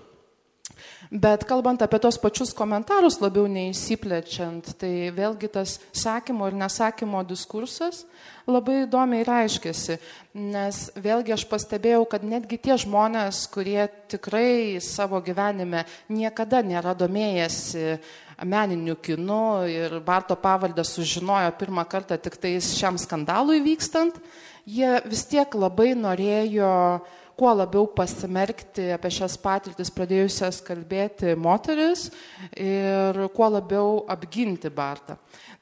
Bet 1.10 1.44
kalbant 1.44 1.82
apie 1.82 1.98
tos 2.00 2.16
pačius 2.16 2.54
komentarus, 2.56 3.18
labiau 3.20 3.44
neįsiplečiant, 3.50 4.70
tai 4.80 5.10
vėlgi 5.12 5.50
tas 5.52 5.74
sakymo 5.92 6.46
ir 6.48 6.56
nesakymo 6.56 7.20
diskursas 7.28 8.04
labai 8.48 8.82
įdomiai 8.86 9.26
reiškiasi. 9.26 9.98
Nes 10.38 10.78
vėlgi 10.96 11.34
aš 11.36 11.44
pastebėjau, 11.50 12.06
kad 12.08 12.24
netgi 12.26 12.58
tie 12.58 12.78
žmonės, 12.80 13.44
kurie 13.52 13.86
tikrai 14.10 14.80
savo 14.82 15.20
gyvenime 15.22 15.84
niekada 16.08 16.62
nėra 16.64 16.96
domėjęsi 16.98 17.98
meniniu 18.48 18.96
kinu 18.96 19.68
ir 19.70 20.00
Barto 20.02 20.34
pavaldę 20.40 20.84
sužinojo 20.86 21.52
pirmą 21.60 21.84
kartą 21.86 22.18
tik 22.18 22.40
tais 22.40 22.72
šiam 22.78 22.98
skandalui 22.98 23.60
vykstant, 23.62 24.16
jie 24.66 24.96
vis 25.06 25.26
tiek 25.30 25.54
labai 25.54 25.92
norėjo 25.98 26.72
uh, 26.96 27.18
kuo 27.42 27.50
labiau 27.58 27.88
pasimerkti 27.90 28.84
apie 28.94 29.10
šias 29.10 29.32
patirtis 29.42 29.88
pradėjusias 29.90 30.60
kalbėti 30.62 31.32
moteris 31.34 32.04
ir 32.54 33.18
kuo 33.34 33.48
labiau 33.50 34.04
apginti 34.14 34.70
Bartą. 34.70 35.16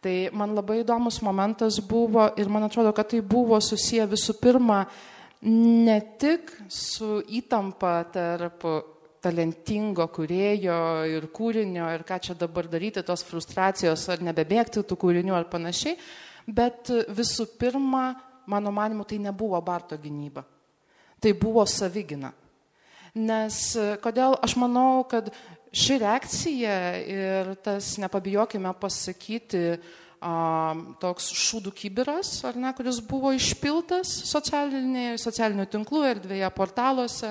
Tai 0.05 0.13
man 0.37 0.53
labai 0.59 0.83
įdomus 0.83 1.23
momentas 1.25 1.79
buvo 1.81 2.27
ir 2.37 2.53
man 2.53 2.69
atrodo, 2.69 2.93
kad 2.93 3.09
tai 3.15 3.23
buvo 3.25 3.57
susiję 3.65 4.05
visų 4.13 4.37
pirma 4.43 4.83
ne 5.49 5.97
tik 6.21 6.53
su 6.69 7.23
įtampa 7.41 7.95
tarp 8.13 8.69
talentingo 9.25 10.05
kurėjo 10.13 10.79
ir 11.09 11.31
kūrinio 11.33 11.89
ir 11.97 12.05
ką 12.05 12.21
čia 12.29 12.37
dabar 12.45 12.69
daryti, 12.69 13.01
tos 13.01 13.25
frustracijos 13.25 14.05
ar 14.13 14.21
nebebėgti 14.29 14.85
tų 14.85 15.01
kūrinių 15.01 15.41
ar 15.41 15.49
panašiai, 15.49 15.97
bet 16.45 16.93
visų 17.09 17.55
pirma, 17.57 18.11
mano 18.45 18.69
manimu, 18.69 19.09
tai 19.09 19.25
nebuvo 19.31 19.61
Barto 19.65 19.97
gynyba 19.97 20.45
tai 21.21 21.35
buvo 21.37 21.65
savigina. 21.69 22.33
Nes 23.15 23.63
e, 23.77 23.95
kodėl 24.03 24.37
aš 24.43 24.57
manau, 24.61 25.03
kad 25.11 25.33
ši 25.71 25.99
reakcija 26.03 26.77
ir 27.07 27.55
tas, 27.65 27.97
nepabijokime 28.03 28.73
pasakyti, 28.81 29.65
toks 31.01 31.31
šūdų 31.33 31.73
kibiras, 31.73 32.35
ar 32.45 32.59
ne, 32.61 32.69
kuris 32.77 32.99
buvo 33.01 33.33
išpiltas 33.33 34.11
socialinių 34.29 35.65
tinklų 35.73 36.03
erdvėje, 36.11 36.51
portaluose, 36.53 37.31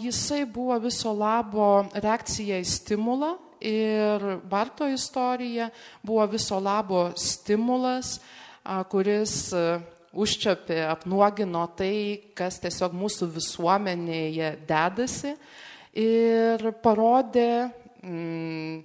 jisai 0.00 0.46
buvo 0.48 0.78
viso 0.80 1.12
labo 1.12 1.84
reakcija 1.92 2.62
į 2.62 2.64
stimulą 2.64 3.34
ir 3.60 4.24
Barto 4.48 4.88
istorija 4.88 5.68
buvo 6.02 6.24
viso 6.32 6.58
labo 6.60 7.10
stimulas, 7.16 8.20
kuris 8.88 9.52
užčiopė, 10.16 10.80
apnuogino 10.90 11.64
tai, 11.76 12.32
kas 12.36 12.60
tiesiog 12.62 12.94
mūsų 12.96 13.28
visuomenėje 13.36 14.52
dedasi 14.68 15.34
ir 15.96 16.64
parodė 16.84 17.68
mm, 18.02 18.80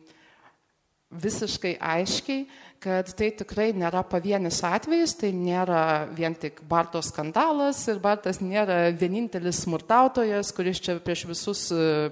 visiškai 1.12 1.76
aiškiai, 1.80 2.46
kad 2.82 3.12
tai 3.14 3.28
tikrai 3.38 3.68
nėra 3.78 4.02
pavienis 4.10 4.58
atvejis, 4.66 5.14
tai 5.20 5.30
nėra 5.38 6.08
vien 6.18 6.34
tik 6.34 6.64
Barto 6.66 6.98
skandalas 7.06 7.84
ir 7.92 8.00
Bartas 8.02 8.40
nėra 8.42 8.88
vienintelis 8.98 9.60
smurtautojas, 9.68 10.50
kuris 10.58 10.80
čia 10.82 10.96
prieš 11.04 11.28
visus, 11.30 11.62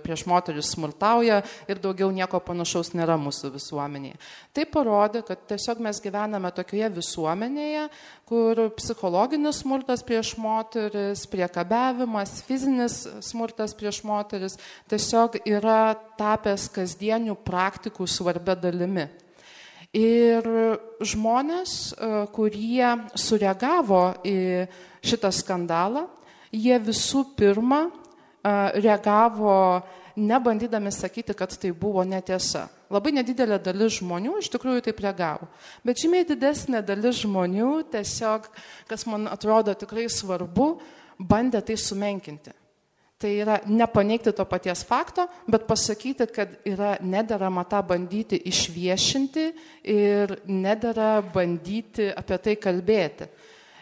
prieš 0.03 0.27
moteris 0.29 0.69
smurtauja 0.75 1.39
ir 1.65 1.81
daugiau 1.81 2.11
nieko 2.13 2.37
panašaus 2.45 2.93
nėra 2.93 3.15
mūsų 3.17 3.49
visuomenėje. 3.55 4.19
Tai 4.53 4.65
parodė, 4.69 5.23
kad 5.25 5.41
tiesiog 5.49 5.81
mes 5.87 6.01
gyvename 6.03 6.51
tokioje 6.53 6.91
visuomenėje, 6.99 7.87
kur 8.29 8.61
psichologinis 8.77 9.63
smurtas 9.63 10.05
prieš 10.05 10.35
moteris, 10.37 11.23
priekabiavimas, 11.31 12.43
fizinis 12.45 12.99
smurtas 13.25 13.73
prieš 13.73 14.03
moteris 14.05 14.59
tiesiog 14.91 15.39
yra 15.49 15.95
tapęs 16.19 16.67
kasdienių 16.77 17.39
praktikų 17.41 18.05
svarbia 18.05 18.53
dalimi. 18.53 19.07
Ir 19.97 20.45
žmonės, 21.01 21.71
e, 21.97 22.09
kurie 22.29 22.89
sureagavo 23.17 24.21
į 24.21 24.67
šitą 25.01 25.31
skandalą, 25.33 26.03
jie 26.53 26.77
visų 26.77 27.23
pirma 27.33 27.87
e, 27.87 27.91
reagavo 28.77 29.81
nebandydami 30.13 30.91
sakyti, 30.93 31.33
kad 31.33 31.57
tai 31.57 31.71
buvo 31.73 32.03
netiesa. 32.05 32.67
Labai 32.93 33.15
nedidelė 33.17 33.57
dalis 33.61 33.97
žmonių 33.97 34.37
iš 34.43 34.51
tikrųjų 34.53 34.85
taip 34.85 35.01
reagavo. 35.01 35.49
Bet 35.81 35.97
žymiai 36.01 36.27
didesnė 36.27 36.83
dalis 36.85 37.23
žmonių 37.23 37.89
tiesiog, 37.89 38.45
kas 38.89 39.07
man 39.09 39.25
atrodo 39.25 39.73
tikrai 39.73 40.05
svarbu, 40.05 40.75
bandė 41.17 41.61
tai 41.65 41.77
sumenkinti. 41.81 42.53
Tai 43.19 43.33
yra 43.35 43.57
nepaneigti 43.67 44.31
to 44.31 44.45
paties 44.47 44.79
fakto, 44.87 45.25
bet 45.43 45.65
pasakyti, 45.67 46.23
kad 46.31 46.53
yra 46.63 46.93
nederama 47.03 47.65
tą 47.67 47.81
bandyti 47.83 48.37
išviešinti 48.47 49.43
ir 49.91 50.37
nedara 50.47 51.17
bandyti 51.33 52.07
apie 52.15 52.37
tai 52.45 52.53
kalbėti. 52.55 53.27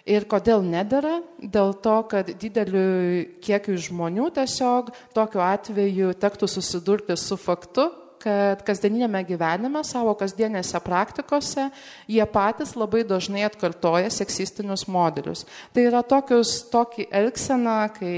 Ir 0.10 0.26
kodėl 0.26 0.66
nedara? 0.66 1.20
Dėl 1.38 1.76
to, 1.86 2.00
kad 2.10 2.32
dideliu 2.42 3.28
kiekiu 3.44 3.78
žmonių 3.78 4.32
tiesiog 4.40 4.90
tokiu 5.14 5.44
atveju 5.46 6.16
tektų 6.18 6.50
susidurti 6.50 7.18
su 7.20 7.38
faktu, 7.38 7.92
kad 8.24 8.64
kasdieninėme 8.66 9.22
gyvenime, 9.28 9.84
savo 9.86 10.16
kasdienėse 10.18 10.80
praktikose, 10.82 11.68
jie 12.10 12.26
patys 12.26 12.74
labai 12.74 13.04
dažnai 13.06 13.46
atkartoja 13.48 14.10
seksistinius 14.14 14.88
modelius. 14.90 15.46
Tai 15.76 15.86
yra 15.92 16.02
tokius, 16.02 16.64
tokį 16.74 17.08
elgseną, 17.22 17.78
kai 18.00 18.16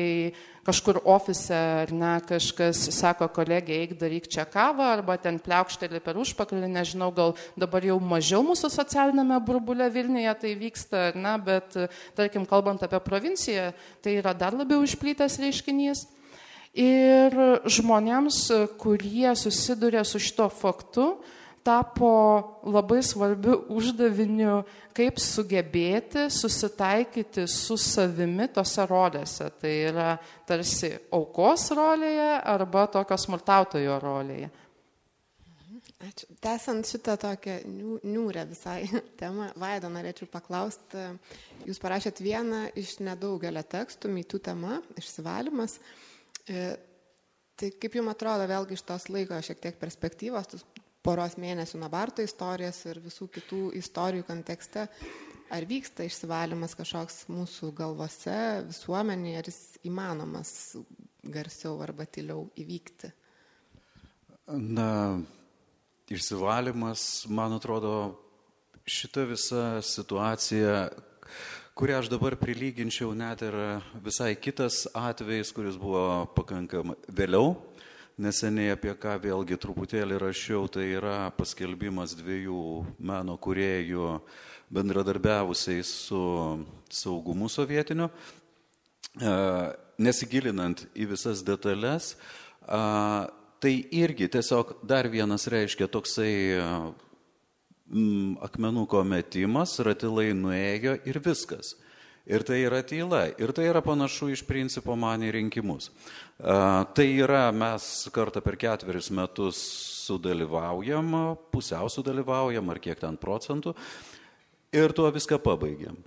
kažkur 0.70 1.00
ofise 1.10 1.56
ar 1.56 1.92
ne, 1.94 2.12
kažkas 2.30 2.82
sako 2.94 3.30
kolegė, 3.34 3.80
eik 3.84 3.96
daryk 4.00 4.28
čia 4.30 4.46
kavą, 4.50 4.92
arba 4.94 5.18
ten 5.22 5.40
pliaukštelį 5.42 6.02
per 6.06 6.20
užpakalį, 6.22 6.70
nežinau, 6.70 7.10
gal 7.16 7.34
dabar 7.60 7.86
jau 7.86 7.98
mažiau 8.04 8.44
mūsų 8.46 8.70
socialinėme 8.74 9.40
burbulė 9.48 9.90
Vilniuje 9.94 10.36
tai 10.44 10.54
vyksta, 10.60 11.10
ar 11.10 11.18
ne, 11.18 11.34
bet 11.48 11.78
tarkim, 12.18 12.46
kalbant 12.50 12.86
apie 12.86 13.02
provinciją, 13.02 13.72
tai 14.06 14.20
yra 14.22 14.36
dar 14.38 14.58
labiau 14.58 14.86
išplytęs 14.86 15.40
reiškinys. 15.42 16.06
Ir 16.78 17.34
žmonėms, 17.66 18.44
kurie 18.78 19.34
susiduria 19.40 20.06
su 20.06 20.22
šito 20.22 20.46
faktu, 20.54 21.16
tapo 21.63 22.12
labai 22.68 23.01
svarbiu 23.06 23.56
uždaviniu, 23.75 24.62
kaip 24.96 25.20
sugebėti 25.22 26.28
susitaikyti 26.34 27.46
su 27.50 27.78
savimi 27.80 28.50
tose 28.54 28.86
rolėse. 28.89 29.50
Tai 29.62 29.74
yra 29.92 30.10
tarsi 30.48 30.92
aukos 31.16 31.70
rolėje 31.78 32.32
arba 32.54 32.88
tokio 32.92 33.20
smurtautojo 33.20 34.00
rolėje. 34.04 34.50
Ačiū. 36.00 36.30
Tęsant 36.39 36.88
šitą 36.88 37.18
tokią 37.20 37.58
niūrę 38.08 38.46
visai 38.48 38.86
temą, 39.20 39.50
Vaido 39.60 39.89
norėčiau 39.92 40.30
paklausti, 40.32 41.01
jūs 41.68 41.80
parašėt 41.84 42.22
vieną 42.24 42.70
iš 42.80 43.01
nedaugelio 43.04 43.66
tekstų, 43.68 44.12
mytų 44.16 44.39
tema, 44.48 44.78
išsivalimas. 45.00 45.75
E, 46.48 46.70
tai 47.60 47.72
kaip 47.75 48.00
jums 48.00 48.13
atrodo, 48.13 48.48
vėlgi 48.48 48.80
iš 48.80 48.86
tos 48.88 49.10
laiko 49.12 49.42
šiek 49.44 49.60
tiek 49.60 49.82
perspektyvos, 49.82 50.48
poros 51.06 51.38
mėnesių 51.39 51.79
Nabarto 51.82 52.24
istorijos 52.25 52.82
ir 52.89 53.00
visų 53.03 53.29
kitų 53.36 53.62
istorijų 53.79 54.25
kontekste, 54.27 54.88
ar 55.50 55.65
vyksta 55.70 56.06
išsivalymas 56.06 56.75
kažkoks 56.77 57.24
mūsų 57.32 57.72
galvose, 57.77 58.39
visuomenėje, 58.70 59.39
ar 59.39 59.50
jis 59.50 59.62
įmanomas 59.89 60.53
garsiau 61.24 61.79
arba 61.84 62.06
tyliau 62.06 62.48
įvykti? 62.60 63.12
Na, 64.50 65.20
išsivalymas, 66.10 67.27
man 67.29 67.53
atrodo, 67.58 67.94
šita 68.89 69.25
visa 69.29 69.63
situacija, 69.86 70.88
kurią 71.77 72.00
aš 72.01 72.10
dabar 72.12 72.36
prilyginčiau 72.39 73.13
net 73.15 73.44
ir 73.46 73.56
visai 74.03 74.34
kitas 74.36 74.84
atvejis, 74.98 75.53
kuris 75.56 75.77
buvo 75.79 76.25
pakankamai 76.36 76.98
vėliau. 77.13 77.53
Neseniai 78.20 78.74
apie 78.74 78.92
ką 79.00 79.14
vėlgi 79.24 79.56
truputėlį 79.64 80.18
rašiau, 80.20 80.66
tai 80.68 80.90
yra 80.98 81.30
paskelbimas 81.38 82.18
dviejų 82.20 82.64
meno 83.00 83.38
kuriejų 83.40 84.18
bendradarbiavusiai 84.76 85.86
su 85.88 86.20
saugumu 86.92 87.48
sovietiniu. 87.48 88.10
E, 89.24 89.32
nesigilinant 90.04 90.84
į 91.00 91.08
visas 91.14 91.46
detalės, 91.48 92.18
tai 93.60 93.74
irgi 93.96 94.28
tiesiog 94.32 94.76
dar 94.84 95.08
vienas 95.12 95.48
reiškia 95.52 95.88
toksai 95.92 96.34
mm, 97.88 98.36
akmenuko 98.46 99.04
metimas, 99.08 99.78
ratilai 99.84 100.34
nuėjo 100.36 101.00
ir 101.08 101.22
viskas. 101.24 101.76
Ir 102.30 102.44
tai 102.46 102.60
yra 102.62 102.84
tyla. 102.86 103.24
Ir 103.42 103.54
tai 103.58 103.66
yra 103.72 103.82
panašu 103.82 104.30
iš 104.34 104.44
principo 104.46 104.94
man 105.00 105.24
į 105.26 105.32
rinkimus. 105.34 105.90
Tai 106.38 107.08
yra, 107.10 107.48
mes 107.52 107.88
kartą 108.14 108.44
per 108.46 108.58
ketverius 108.60 109.10
metus 109.12 109.64
sudalyvaujam, 110.06 111.18
pusiau 111.50 111.90
sudalyvaujam, 111.90 112.70
ar 112.70 112.80
kiek 112.82 113.02
ten 113.02 113.18
procentų, 113.18 113.74
ir 114.74 114.94
tuo 114.94 115.10
viską 115.14 115.42
pabaigiam. 115.42 115.98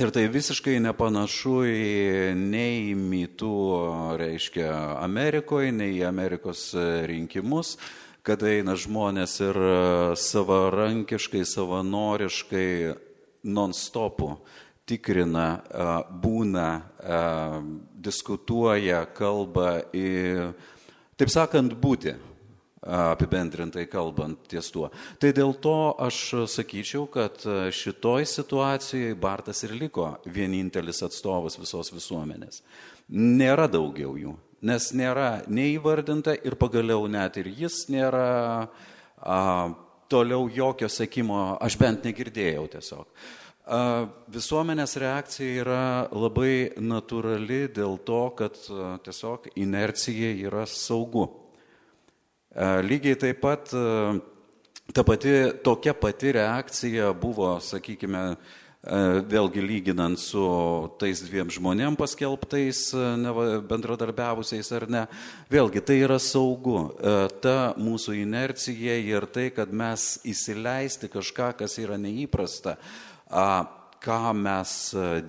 Ir 0.00 0.12
tai 0.14 0.28
visiškai 0.30 0.76
nepanašu 0.84 1.56
į 1.66 1.88
nei 2.38 2.92
mitų, 2.96 3.56
reiškia, 4.20 4.70
Amerikoje, 5.02 5.72
nei 5.74 5.96
į 5.98 6.06
Amerikos 6.08 6.70
rinkimus 7.10 7.74
kad 8.26 8.42
eina 8.44 8.74
žmonės 8.76 9.38
ir 9.42 9.56
e, 9.56 9.76
savarankiškai, 10.20 11.40
savanoriškai, 11.48 12.70
non-stopų 13.48 14.34
tikrina, 14.90 15.46
būna, 16.22 16.66
diskutuoja, 18.02 19.04
kalba, 19.14 19.78
į, 19.94 20.50
taip 21.20 21.32
sakant, 21.32 21.78
būti 21.78 22.16
apibendrintai 22.80 23.84
kalbant 23.92 24.46
ties 24.50 24.70
tuo. 24.72 24.88
Tai 25.20 25.32
dėl 25.36 25.52
to 25.62 25.78
aš 26.00 26.20
sakyčiau, 26.50 27.06
kad 27.12 27.42
šitoj 27.76 28.26
situacijai 28.26 29.16
Bartas 29.20 29.62
ir 29.68 29.76
liko 29.76 30.14
vienintelis 30.26 31.04
atstovas 31.06 31.60
visos 31.60 31.92
visuomenės. 31.92 32.62
Nėra 33.10 33.68
daugiau 33.68 34.16
jų 34.16 34.38
nes 34.66 34.90
nėra 34.96 35.42
neįvardinta 35.48 36.34
ir 36.44 36.56
pagaliau 36.60 37.06
net 37.08 37.38
ir 37.40 37.48
jis 37.62 37.86
nėra 37.92 38.24
a, 39.16 39.38
toliau 40.10 40.48
jokio 40.52 40.88
sekimo, 40.90 41.56
aš 41.62 41.78
bent 41.80 42.04
negirdėjau 42.08 42.66
tiesiog. 42.74 43.06
Visuomenės 43.70 44.96
reakcija 44.98 45.62
yra 45.62 45.82
labai 46.10 46.72
natūrali 46.82 47.68
dėl 47.70 48.00
to, 48.02 48.22
kad 48.34 48.56
tiesiog 49.06 49.46
inercija 49.54 50.32
yra 50.48 50.64
saugu. 50.66 51.28
Lygiai 52.82 53.14
taip 53.14 53.38
pat 53.44 53.70
ta 54.90 55.04
pati, 55.06 55.34
tokia 55.62 55.94
pati 55.94 56.32
reakcija 56.34 57.12
buvo, 57.14 57.52
sakykime, 57.62 58.24
vėlgi 58.80 59.60
lyginant 59.60 60.18
su 60.18 60.42
tais 60.98 61.20
dviem 61.26 61.50
žmonėm 61.52 61.98
paskelbtais, 62.00 62.88
bendradarbiavusiais 63.68 64.70
ar 64.72 64.86
ne, 64.88 65.02
vėlgi 65.52 65.82
tai 65.84 65.98
yra 66.06 66.16
saugu. 66.18 66.88
Ta 67.44 67.74
mūsų 67.76 68.16
inercija 68.22 68.96
ir 69.04 69.28
tai, 69.30 69.50
kad 69.54 69.70
mes 69.70 70.16
įsileisti 70.24 71.12
kažką, 71.12 71.52
kas 71.60 71.76
yra 71.82 72.00
neįprasta, 72.00 72.78
ką 73.30 74.20
mes 74.34 74.76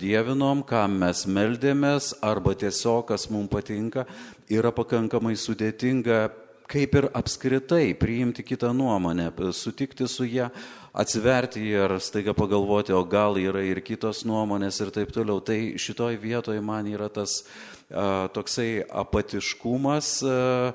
dievinom, 0.00 0.62
ką 0.66 0.86
mes 0.90 1.24
meldėmės, 1.26 2.12
arba 2.24 2.54
tiesiog, 2.58 3.06
kas 3.12 3.28
mums 3.30 3.52
patinka, 3.52 4.06
yra 4.50 4.72
pakankamai 4.74 5.36
sudėtinga 5.36 6.30
kaip 6.72 6.94
ir 6.96 7.08
apskritai 7.12 7.92
priimti 7.98 8.44
kitą 8.46 8.72
nuomonę, 8.72 9.28
sutikti 9.52 10.08
su 10.08 10.24
ją, 10.24 10.48
atsiverti 10.92 11.60
ir 11.68 11.98
staiga 12.00 12.32
pagalvoti, 12.36 12.94
o 12.96 13.02
gal 13.04 13.36
yra 13.40 13.62
ir 13.64 13.82
kitos 13.84 14.24
nuomonės 14.28 14.80
ir 14.80 14.92
taip 14.94 15.12
toliau. 15.12 15.40
Tai 15.44 15.58
šitoj 15.76 16.16
vietoje 16.20 16.60
man 16.64 16.88
yra 16.88 17.08
tas 17.12 17.42
a, 17.90 18.28
toksai 18.32 18.84
apatiškumas. 18.88 20.22
A, 20.24 20.72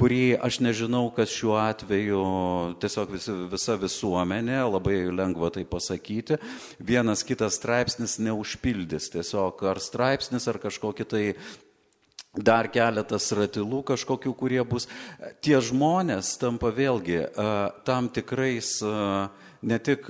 kurį 0.00 0.38
aš 0.40 0.62
nežinau, 0.64 1.10
kas 1.12 1.32
šiuo 1.34 1.58
atveju 1.60 2.20
tiesiog 2.80 3.10
visi, 3.12 3.34
visa 3.52 3.76
visuomenė, 3.80 4.62
labai 4.64 5.02
lengva 5.12 5.50
tai 5.52 5.66
pasakyti, 5.68 6.40
vienas 6.80 7.24
kitas 7.26 7.58
straipsnis 7.60 8.16
neužpildys 8.22 9.10
tiesiog 9.12 9.60
ar 9.68 9.82
straipsnis, 9.82 10.48
ar 10.48 10.60
kažkokį 10.62 11.08
tai 11.10 11.24
dar 12.30 12.70
keletas 12.70 13.26
ratilų 13.34 13.82
kažkokių, 13.90 14.32
kurie 14.38 14.62
bus. 14.64 14.86
Tie 15.42 15.58
žmonės 15.58 16.36
tampa 16.40 16.70
vėlgi 16.72 17.24
tam 17.84 18.08
tikrais 18.08 18.76
ne 19.60 19.78
tik 19.82 20.06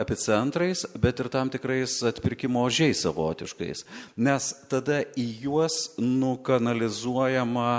epicentrais, 0.00 0.86
bet 0.94 1.20
ir 1.20 1.28
tam 1.28 1.50
tikrais 1.52 1.98
atpirkimo 2.08 2.62
ožiais 2.64 3.02
savotiškais. 3.04 3.82
Nes 4.16 4.52
tada 4.70 5.02
į 5.18 5.26
juos 5.42 5.90
nukanalizuojama 5.98 7.72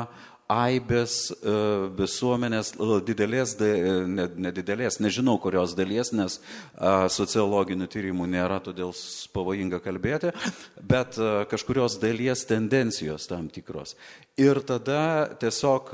aibės 0.52 1.32
e, 1.32 1.56
visuomenės 1.98 2.74
didelės, 3.08 3.56
nedidelės, 3.62 5.00
ne 5.00 5.12
nežinau 5.12 5.36
kurios 5.44 5.76
dalies, 5.76 6.14
nes 6.16 6.40
sociologinių 7.12 7.88
tyrimų 7.92 8.30
nėra, 8.32 8.62
todėl 8.64 8.94
pavojinga 9.36 9.82
kalbėti, 9.84 10.32
bet 10.80 11.20
kažkurios 11.52 11.98
dalies 12.02 12.46
tendencijos 12.48 13.28
tam 13.28 13.50
tikros. 13.52 13.98
Ir 14.40 14.62
tada 14.64 15.28
tiesiog 15.42 15.92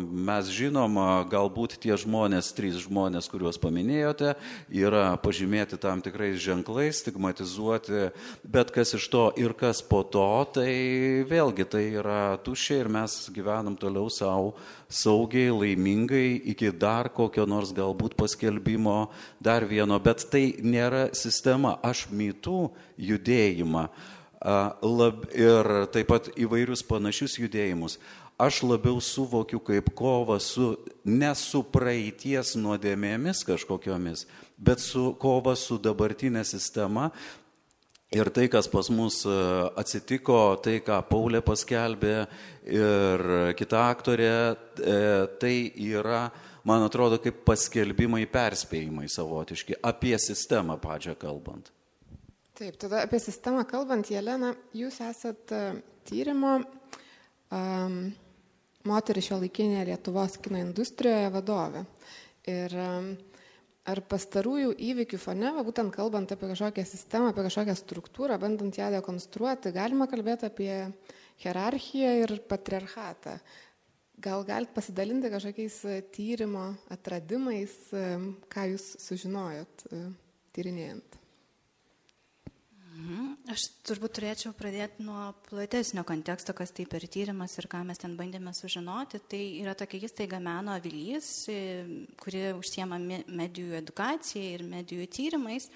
mes 0.00 0.48
žinom, 0.50 0.96
galbūt 1.30 1.76
tie 1.82 1.94
žmonės, 2.00 2.48
trys 2.56 2.80
žmonės, 2.86 3.28
kuriuos 3.30 3.60
paminėjote, 3.60 4.32
yra 4.72 5.12
pažymėti 5.20 5.78
tam 5.82 6.00
tikrais 6.02 6.40
ženklais, 6.42 7.02
stigmatizuoti, 7.04 8.08
bet 8.42 8.72
kas 8.74 8.96
iš 8.96 9.10
to 9.12 9.26
ir 9.36 9.52
kas 9.58 9.84
po 9.84 10.00
to, 10.02 10.26
tai 10.56 10.70
vėlgi 11.28 11.68
tai 11.68 11.84
yra 12.00 12.22
tuščia 12.42 12.80
ir 12.80 12.92
mes 12.96 13.18
gyvenam 13.36 13.76
toliau 13.86 14.10
savo 14.10 14.52
saugiai, 14.90 15.54
laimingai 15.54 16.42
iki 16.52 16.74
dar 16.74 17.08
kokio 17.14 17.46
nors 17.46 17.72
galbūt 17.76 18.18
paskelbimo, 18.18 19.06
dar 19.40 19.64
vieno, 19.70 19.96
bet 20.02 20.26
tai 20.30 20.50
nėra 20.60 21.08
sistema. 21.14 21.78
Aš 21.86 22.08
mytų 22.10 22.60
judėjimą 22.98 23.88
lab, 24.82 25.26
ir 25.34 25.72
taip 25.94 26.10
pat 26.12 26.30
įvairius 26.36 26.84
panašius 26.86 27.38
judėjimus. 27.40 27.98
Aš 28.36 28.60
labiau 28.68 29.00
suvokiu 29.00 29.58
kaip 29.64 29.94
kova 29.96 30.36
su, 30.44 30.74
ne 31.08 31.32
su 31.34 31.62
praeities 31.72 32.52
nuodėmėmis 32.60 33.40
kažkokiomis, 33.48 34.26
bet 34.60 34.82
su 34.84 35.14
kova 35.20 35.54
su 35.56 35.78
dabartinė 35.80 36.44
sistema, 36.44 37.10
Ir 38.14 38.28
tai, 38.30 38.46
kas 38.46 38.68
pas 38.70 38.86
mus 38.94 39.24
e, 39.26 39.36
atsitiko, 39.82 40.38
tai, 40.62 40.76
ką 40.86 41.00
Paulė 41.08 41.40
paskelbė 41.42 42.14
ir 42.70 43.24
kita 43.58 43.80
aktorė, 43.90 44.28
e, 44.78 44.98
tai 45.42 45.54
yra, 45.88 46.28
man 46.70 46.86
atrodo, 46.86 47.18
kaip 47.22 47.40
paskelbimai, 47.48 48.22
perspėjimai 48.30 49.08
savotiški 49.10 49.80
apie 49.90 50.14
sistemą 50.22 50.78
pačią 50.78 51.16
kalbant. 51.18 51.72
Taip, 52.56 52.78
tada 52.78 53.02
apie 53.02 53.18
sistemą 53.20 53.66
kalbant, 53.68 54.06
Jelena, 54.14 54.54
jūs 54.72 55.00
esat 55.02 55.50
e, 55.52 55.64
tyrimo 56.06 56.54
um, 56.62 57.98
moteris 58.86 59.26
šio 59.26 59.40
laikinėje 59.42 59.88
Lietuvos 59.90 60.38
kino 60.46 60.62
industrijoje 60.62 61.34
vadovė. 61.34 61.82
Ir 62.46 62.78
um, 62.78 63.10
ar 63.86 64.02
pastarųjų 64.10 64.74
įvykių 64.82 65.18
fone, 65.20 65.52
va, 65.56 65.62
būtent 65.66 65.94
kalbant 65.94 66.32
apie 66.34 66.50
kažkokią 66.50 66.84
sistemą, 66.88 67.30
apie 67.30 67.44
kažkokią 67.46 67.76
struktūrą, 67.78 68.38
bandant 68.42 68.78
ją 68.78 68.90
dekonstruoti, 68.94 69.74
galima 69.74 70.08
kalbėti 70.10 70.48
apie 70.48 70.72
hierarchiją 71.44 72.12
ir 72.24 72.34
patriarchatą. 72.50 73.36
Gal 74.26 74.46
galite 74.48 74.72
pasidalinti 74.72 75.28
kažkokiais 75.28 75.76
e, 75.84 76.00
tyrimo 76.14 76.70
atradimais, 76.92 77.76
e, 77.92 78.06
ką 78.52 78.64
jūs 78.72 78.94
sužinojot 79.04 79.86
e, 79.92 80.02
tyrinėjant? 80.56 81.20
Mhm. 82.96 83.34
Aš 83.52 83.66
turbūt 83.84 84.14
turėčiau 84.16 84.54
pradėti 84.56 85.04
nuo 85.04 85.28
platesnio 85.50 86.02
konteksto, 86.06 86.54
kas 86.56 86.72
tai 86.74 86.86
per 86.88 87.04
tyrimas 87.12 87.52
ir 87.60 87.68
ką 87.68 87.82
mes 87.84 88.00
ten 88.00 88.14
bandėme 88.16 88.52
sužinoti. 88.56 89.20
Tai 89.30 89.40
yra 89.60 89.74
tokia 89.76 90.08
įstaiga 90.08 90.38
Meno 90.42 90.72
avilys, 90.72 91.28
e, 91.52 92.06
kuri 92.22 92.54
užsiema 92.56 92.98
medijų 92.98 93.76
edukacija 93.78 94.54
ir 94.54 94.64
medijų 94.66 95.08
tyrimais. 95.12 95.68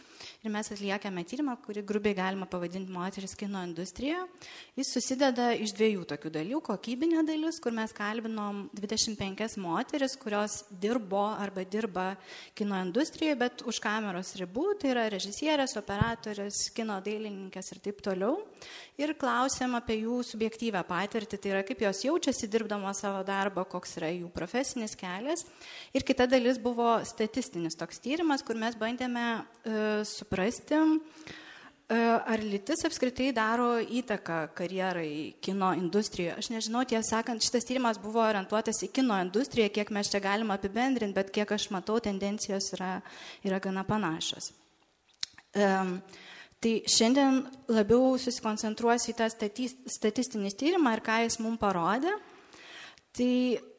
Ir 0.45 0.55
mes 0.55 0.73
atliekame 0.73 1.25
tyrimą, 1.29 1.59
kurį 1.61 1.85
grubiai 1.87 2.17
galima 2.17 2.49
pavadinti 2.49 2.93
moteris 2.93 3.37
kino 3.37 3.63
industrijoje. 3.69 4.25
Jis 4.81 4.95
susideda 4.97 5.51
iš 5.53 5.77
dviejų 5.77 6.09
tokių 6.15 6.35
dalių. 6.39 6.63
Kokybinė 6.71 7.27
dalis, 7.29 7.61
kur 7.61 7.77
mes 7.77 7.93
kalbinom 7.93 8.65
25 8.81 9.59
moteris, 9.61 10.17
kurios 10.17 10.63
dirbo 10.71 11.27
arba 11.37 11.67
dirba 11.69 12.09
kino 12.57 12.81
industrijoje, 12.81 13.37
bet 13.45 13.67
už 13.69 13.83
kameros 13.85 14.35
ribų. 14.41 14.67
Tai 14.81 14.95
yra 14.95 15.07
režisierės, 15.13 15.77
operatorės, 15.77 16.65
kino 16.73 16.97
dailės 16.99 17.10
dailininkės 17.11 17.75
ir 17.75 17.83
taip 17.85 18.01
toliau. 18.07 18.39
Ir 19.01 19.13
klausėm 19.21 19.77
apie 19.79 19.99
jų 20.05 20.23
subjektyvę 20.31 20.81
patirtį, 20.89 21.37
tai 21.43 21.53
yra 21.53 21.67
kaip 21.67 21.85
jos 21.85 22.05
jaučiasi 22.07 22.49
dirbdama 22.53 22.95
savo 22.97 23.21
darbą, 23.27 23.67
koks 23.69 23.99
yra 24.01 24.15
jų 24.15 24.31
profesinis 24.33 24.97
kelias. 24.99 25.45
Ir 25.93 26.07
kita 26.07 26.31
dalis 26.31 26.63
buvo 26.63 26.97
statistinis 27.05 27.79
toks 27.79 28.01
tyrimas, 28.01 28.47
kur 28.47 28.59
mes 28.61 28.79
bandėme 28.79 29.29
uh, 29.43 30.03
suprasti, 30.09 30.81
uh, 30.81 31.39
Ar 31.91 32.39
lytis 32.39 32.85
apskritai 32.87 33.33
daro 33.35 33.81
įtaką 33.83 34.53
karjerai 34.55 35.35
kino 35.43 35.73
industrijoje? 35.75 36.37
Aš 36.39 36.49
nežinau, 36.55 36.85
tiesą 36.87 37.17
sakant, 37.17 37.43
šitas 37.43 37.67
tyrimas 37.67 37.99
buvo 37.99 38.23
orientuotas 38.23 38.79
į 38.87 38.93
kino 38.95 39.17
industriją, 39.19 39.73
kiek 39.75 39.91
mes 39.91 40.07
čia 40.13 40.21
galime 40.23 40.55
apibendrinti, 40.55 41.17
bet 41.17 41.33
kiek 41.35 41.51
aš 41.51 41.67
matau, 41.75 41.99
tendencijos 41.99 42.71
yra, 42.77 42.93
yra 43.43 43.59
gana 43.65 43.83
panašios. 43.89 44.53
Um, 45.59 45.97
tai 46.61 46.75
šiandien 46.89 47.41
labiau 47.73 48.15
susikoncentruosiu 48.21 49.15
į 49.15 49.17
tą 49.17 49.29
statistinį 49.31 50.53
tyrimą 50.61 50.93
ir 50.97 51.03
ką 51.05 51.23
jis 51.25 51.39
mums 51.41 51.61
parodė. 51.61 52.13
Tai 53.17 53.33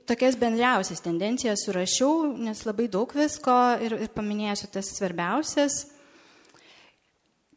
tokias 0.09 0.35
bendriausias 0.35 1.03
tendencijas 1.05 1.63
surašiau, 1.67 2.33
nes 2.41 2.65
labai 2.65 2.89
daug 2.91 3.13
visko 3.15 3.57
ir, 3.85 3.95
ir 4.01 4.11
paminėsiu 4.15 4.71
tas 4.73 4.89
svarbiausias. 4.97 5.85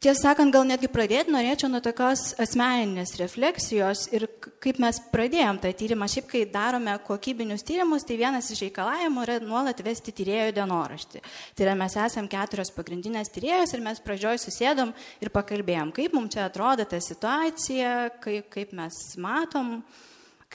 Tiesą 0.05 0.27
sakant, 0.27 0.51
gal 0.53 0.67
netgi 0.69 0.85
pradėti 0.93 1.33
norėčiau 1.33 1.65
nuo 1.73 1.79
tokios 1.81 2.35
asmeninės 2.37 3.15
refleksijos 3.17 4.03
ir 4.13 4.27
kaip 4.61 4.77
mes 4.77 4.99
pradėjom 5.09 5.57
tą 5.63 5.71
tyrimą. 5.73 6.05
Šiaip, 6.13 6.27
kai 6.29 6.43
darome 6.45 6.93
kokybinius 7.07 7.65
tyrimus, 7.65 8.05
tai 8.05 8.19
vienas 8.19 8.51
iš 8.53 8.61
reikalavimų 8.67 9.23
yra 9.25 9.39
nuolat 9.41 9.81
vesti 9.81 10.13
tyrėjo 10.13 10.51
dienoraštį. 10.59 11.23
Tai 11.57 11.65
yra, 11.65 11.73
mes 11.81 11.97
esame 12.03 12.29
keturios 12.29 12.69
pagrindinės 12.75 13.33
tyrėjos 13.33 13.73
ir 13.73 13.81
mes 13.87 14.03
pradžioj 14.05 14.43
susėdom 14.45 14.93
ir 15.25 15.33
pakalbėjom, 15.33 15.95
kaip 15.97 16.13
mums 16.13 16.37
čia 16.37 16.45
atrodo 16.45 16.85
ta 16.85 17.01
situacija, 17.01 17.95
kaip, 18.21 18.53
kaip 18.53 18.77
mes 18.77 19.01
matom 19.17 19.79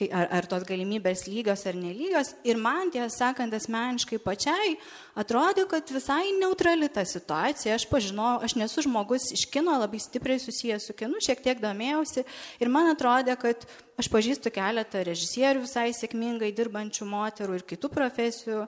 ar, 0.08 0.28
ar 0.38 0.46
tos 0.48 0.64
galimybės 0.68 1.26
lygios 1.28 1.64
ar 1.68 1.76
nelygios. 1.78 2.32
Ir 2.46 2.60
man, 2.60 2.92
tiesą 2.92 3.10
sakant, 3.12 3.54
asmeniškai 3.56 4.20
pačiai 4.24 4.76
atrodė, 5.18 5.66
kad 5.70 5.90
visai 5.92 6.32
neutrali 6.38 6.88
ta 6.92 7.04
situacija. 7.08 7.76
Aš 7.76 7.86
pažinau, 7.90 8.38
aš 8.44 8.56
nesu 8.60 8.84
žmogus 8.86 9.30
iš 9.36 9.46
kino, 9.52 9.76
labai 9.80 10.00
stipriai 10.02 10.40
susijęs 10.42 10.88
su 10.88 10.96
kinu, 10.96 11.20
šiek 11.24 11.42
tiek 11.44 11.60
domėjausi. 11.62 12.24
Ir 12.62 12.72
man 12.72 12.92
atrodė, 12.92 13.36
kad 13.40 13.66
aš 14.00 14.08
pažįstu 14.12 14.52
keletą 14.54 15.04
režisierių 15.06 15.66
visai 15.66 15.90
sėkmingai 15.96 16.54
dirbančių 16.56 17.10
moterų 17.10 17.60
ir 17.60 17.68
kitų 17.74 17.92
profesijų. 17.92 18.64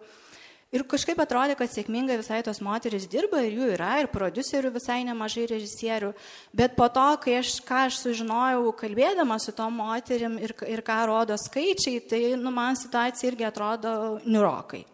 Ir 0.73 0.87
kažkaip 0.89 1.19
atrodė, 1.21 1.53
kad 1.53 1.69
sėkmingai 1.69 2.15
visai 2.17 2.39
tos 2.45 2.63
moteris 2.65 3.05
dirba 3.13 3.43
ir 3.45 3.59
jų 3.59 3.67
yra, 3.75 3.91
ir 4.01 4.07
producerių 4.09 4.71
visai 4.73 5.03
nemažai 5.05 5.45
režisierių. 5.51 6.15
Bet 6.57 6.79
po 6.79 6.87
to, 6.89 7.05
kai 7.21 7.35
aš, 7.43 7.59
ką 7.69 7.83
aš 7.91 7.99
sužinojau, 8.01 8.71
kalbėdama 8.81 9.37
su 9.37 9.53
tom 9.53 9.77
moterim 9.83 10.39
ir, 10.41 10.55
ir 10.73 10.81
ką 10.87 10.97
rodo 11.11 11.37
skaičiai, 11.37 12.01
tai 12.09 12.23
nu, 12.41 12.55
man 12.57 12.81
situacija 12.81 13.29
irgi 13.29 13.45
atrodo 13.51 13.93
niurokai. 14.25 14.87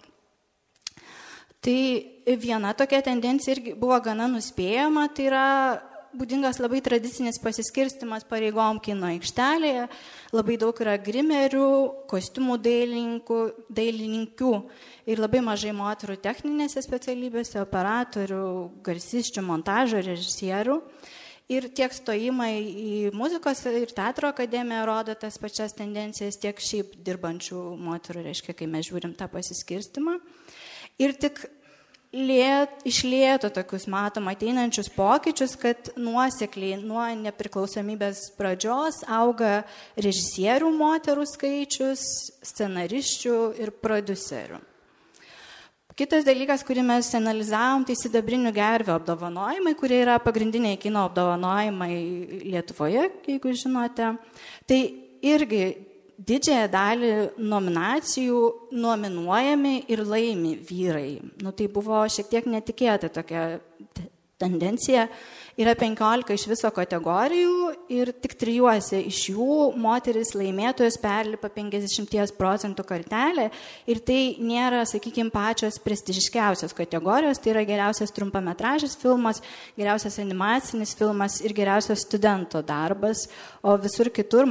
Tai 1.62 1.78
viena 2.42 2.74
tokia 2.74 2.98
tendencija 3.06 3.54
irgi 3.54 3.76
buvo 3.78 4.00
gana 4.02 4.26
nuspėjama, 4.34 5.06
tai 5.14 5.30
yra 5.30 5.46
būdingas 6.18 6.58
labai 6.60 6.80
tradicinis 6.84 7.38
pasiskirstimas 7.42 8.26
pareigom 8.28 8.80
kino 8.82 9.08
aikštelėje, 9.08 9.86
labai 10.34 10.56
daug 10.60 10.82
yra 10.82 10.96
grimerių, 11.00 11.68
kostiumų 12.10 12.58
dailininkų, 12.64 13.38
dailininkių 13.78 14.52
ir 15.08 15.22
labai 15.22 15.44
mažai 15.46 15.72
moterų 15.76 16.18
techninėse 16.24 16.82
specialybėse, 16.84 17.60
operatorių, 17.62 18.44
garsiščių, 18.86 19.46
montažo, 19.46 20.02
režisierių. 20.04 20.82
Ir 21.48 21.64
tiek 21.72 21.94
stojimai 21.96 22.52
į 22.60 22.96
muzikos 23.16 23.62
ir 23.70 23.88
teatro 23.96 24.28
akademiją 24.28 24.82
rodo 24.84 25.14
tas 25.16 25.38
pačias 25.40 25.72
tendencijas, 25.72 26.36
tiek 26.36 26.58
šiaip 26.60 26.98
dirbančių 27.06 27.62
moterų, 27.80 28.26
reiškia, 28.26 28.52
kai 28.58 28.68
mes 28.68 28.90
žiūrim 28.90 29.14
tą 29.16 29.30
pasiskirstimą. 29.32 30.18
Ir 31.00 31.14
tik 31.16 31.40
lėt, 32.12 32.86
iš 32.88 33.02
lėto 33.04 33.50
tokius 33.52 33.86
matom 33.90 34.30
ateinančius 34.30 34.88
pokyčius, 34.94 35.56
kad 35.60 35.90
nuosekliai 36.00 36.78
nuo 36.80 37.04
nepriklausomybės 37.20 38.30
pradžios 38.38 39.02
auga 39.04 39.62
režisierių 40.00 40.70
moterų 40.78 41.26
skaičius, 41.28 42.02
scenariščių 42.48 43.38
ir 43.60 43.74
producerių. 43.82 44.62
Kitas 45.98 46.22
dalykas, 46.22 46.62
kurį 46.62 46.84
mes 46.86 47.08
analizavom, 47.18 47.82
tai 47.82 47.96
sidabrinių 47.98 48.52
gervių 48.54 48.92
apdovanojimai, 48.94 49.72
kurie 49.74 49.96
yra 50.04 50.20
pagrindiniai 50.22 50.78
kino 50.78 51.02
apdovanojimai 51.08 51.90
Lietuvoje, 52.44 53.08
jeigu 53.26 53.54
žinote. 53.58 54.12
Tai 54.70 54.78
irgi 55.26 55.87
didžiąją 56.18 56.68
dalį 56.72 57.10
nominacijų 57.38 58.40
nominuojami 58.74 59.74
ir 59.90 60.02
laimi 60.06 60.56
vyrai. 60.68 61.18
Nu, 61.42 61.52
tai 61.54 61.68
buvo 61.70 62.02
šiek 62.10 62.30
tiek 62.32 62.48
netikėta 62.50 63.10
tokia 63.14 63.60
tendencija. 64.38 65.06
Yra 65.58 65.72
15 65.74 66.28
iš 66.36 66.44
viso 66.46 66.68
kategorijų 66.70 67.72
ir 67.90 68.12
tik 68.22 68.36
trijuose 68.38 69.00
iš 69.08 69.24
jų 69.32 69.54
moteris 69.74 70.30
laimėtojas 70.38 70.94
perlipa 71.02 71.48
50 71.50 72.36
procentų 72.38 72.84
kartelę 72.86 73.48
ir 73.90 73.98
tai 74.06 74.20
nėra, 74.38 74.84
sakykime, 74.86 75.32
pačios 75.34 75.80
prestižiškiausios 75.82 76.76
kategorijos, 76.78 77.42
tai 77.42 77.56
yra 77.56 77.64
geriausias 77.66 78.14
trumpametražis 78.14 78.94
filmas, 79.00 79.42
geriausias 79.74 80.20
animacinis 80.22 80.94
filmas 80.94 81.40
ir 81.42 81.56
geriausias 81.58 82.06
studento 82.06 82.62
darbas, 82.62 83.26
o 83.58 83.74
visur 83.82 84.12
kitur 84.14 84.46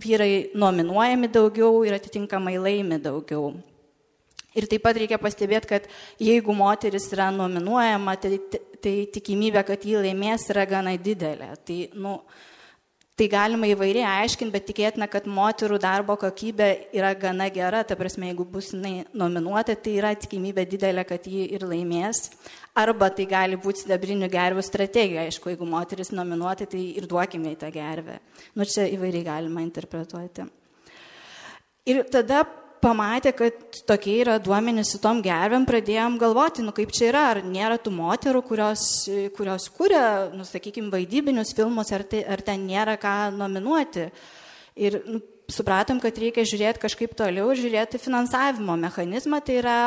vyrai 0.00 0.48
nominuojami 0.56 1.28
daugiau 1.28 1.84
ir 1.84 1.98
atitinkamai 2.00 2.56
laimi 2.56 2.96
daugiau. 3.04 3.52
Ir 4.58 4.68
taip 4.68 4.84
pat 4.84 4.98
reikia 5.00 5.16
pastebėti, 5.20 5.70
kad 5.70 5.88
jeigu 6.20 6.54
moteris 6.56 7.08
yra 7.14 7.30
nominuojama, 7.32 8.16
tai, 8.20 8.38
tai 8.84 8.94
tikimybė, 9.14 9.64
kad 9.68 9.84
jį 9.88 10.02
laimės, 10.04 10.48
yra 10.52 10.66
gana 10.68 10.92
didelė. 11.00 11.54
Tai, 11.64 11.78
nu, 11.96 12.18
tai 13.16 13.30
galima 13.32 13.70
įvairiai 13.70 14.04
aiškinti, 14.24 14.52
bet 14.52 14.66
tikėtina, 14.68 15.08
kad 15.08 15.24
moterų 15.24 15.80
darbo 15.80 16.18
kokybė 16.20 16.68
yra 16.92 17.14
gana 17.16 17.48
gera. 17.54 17.80
Ta 17.88 17.96
prasme, 17.96 18.28
jeigu 18.28 18.44
bus 18.44 18.74
jinai 18.74 19.06
nominuota, 19.16 19.76
tai 19.76 19.96
yra 20.02 20.12
tikimybė 20.20 20.66
didelė, 20.68 21.06
kad 21.08 21.24
jį 21.28 21.48
ir 21.56 21.64
laimės. 21.68 22.26
Arba 22.76 23.08
tai 23.12 23.24
gali 23.28 23.56
būti 23.60 23.86
sidabrinių 23.86 24.28
gervių 24.32 24.64
strategija. 24.64 25.24
Aišku, 25.28 25.52
jeigu 25.52 25.68
moteris 25.68 26.12
nominuota, 26.12 26.68
tai 26.68 26.90
ir 27.00 27.08
duokime 27.08 27.56
į 27.56 27.60
tą 27.64 27.72
gervę. 27.72 28.20
Nu, 28.52 28.68
čia 28.68 28.84
įvairiai 28.92 29.24
galima 29.32 29.64
interpretuoti. 29.64 30.48
Ir 31.88 32.04
tada 32.12 32.44
pamatė, 32.82 33.32
kad 33.36 33.80
tokie 33.88 34.18
yra 34.24 34.38
duomenys 34.42 34.92
su 34.94 35.00
tom 35.02 35.22
gervėm, 35.24 35.66
pradėjom 35.68 36.18
galvoti, 36.20 36.64
nu 36.66 36.74
kaip 36.76 36.92
čia 36.94 37.08
yra, 37.12 37.24
ar 37.32 37.42
nėra 37.46 37.78
tų 37.82 37.94
moterų, 37.96 38.42
kurios, 38.46 38.84
kurios 39.36 39.68
kūrė, 39.76 40.04
nu, 40.36 40.46
sakykime, 40.48 40.90
vaidybinius 40.92 41.54
filmus, 41.56 41.92
ar, 41.94 42.06
tai, 42.08 42.24
ar 42.26 42.42
ten 42.44 42.66
nėra 42.68 42.98
ką 43.00 43.16
nominuoti. 43.36 44.08
Ir 44.82 44.98
nu, 45.06 45.20
supratom, 45.52 46.00
kad 46.02 46.16
reikia 46.18 46.44
žiūrėti 46.48 46.82
kažkaip 46.82 47.14
toliau 47.18 47.52
žiūrėti 47.56 48.00
finansavimo 48.00 48.76
mechanizmą, 48.80 49.40
tai 49.44 49.58
yra 49.60 49.78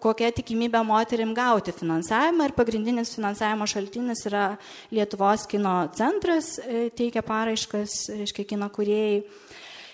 kokia 0.00 0.30
tikimybė 0.34 0.80
moterim 0.86 1.34
gauti 1.36 1.74
finansavimą 1.76 2.48
ir 2.48 2.54
pagrindinis 2.56 3.14
finansavimo 3.16 3.66
šaltinis 3.68 4.24
yra 4.30 4.44
Lietuvos 4.94 5.48
kino 5.50 5.74
centras, 5.96 6.54
e, 6.62 6.88
teikia 6.94 7.24
paraiškas, 7.26 7.98
reiškia 8.20 8.46
kino 8.54 8.70
kuriejai 8.72 9.24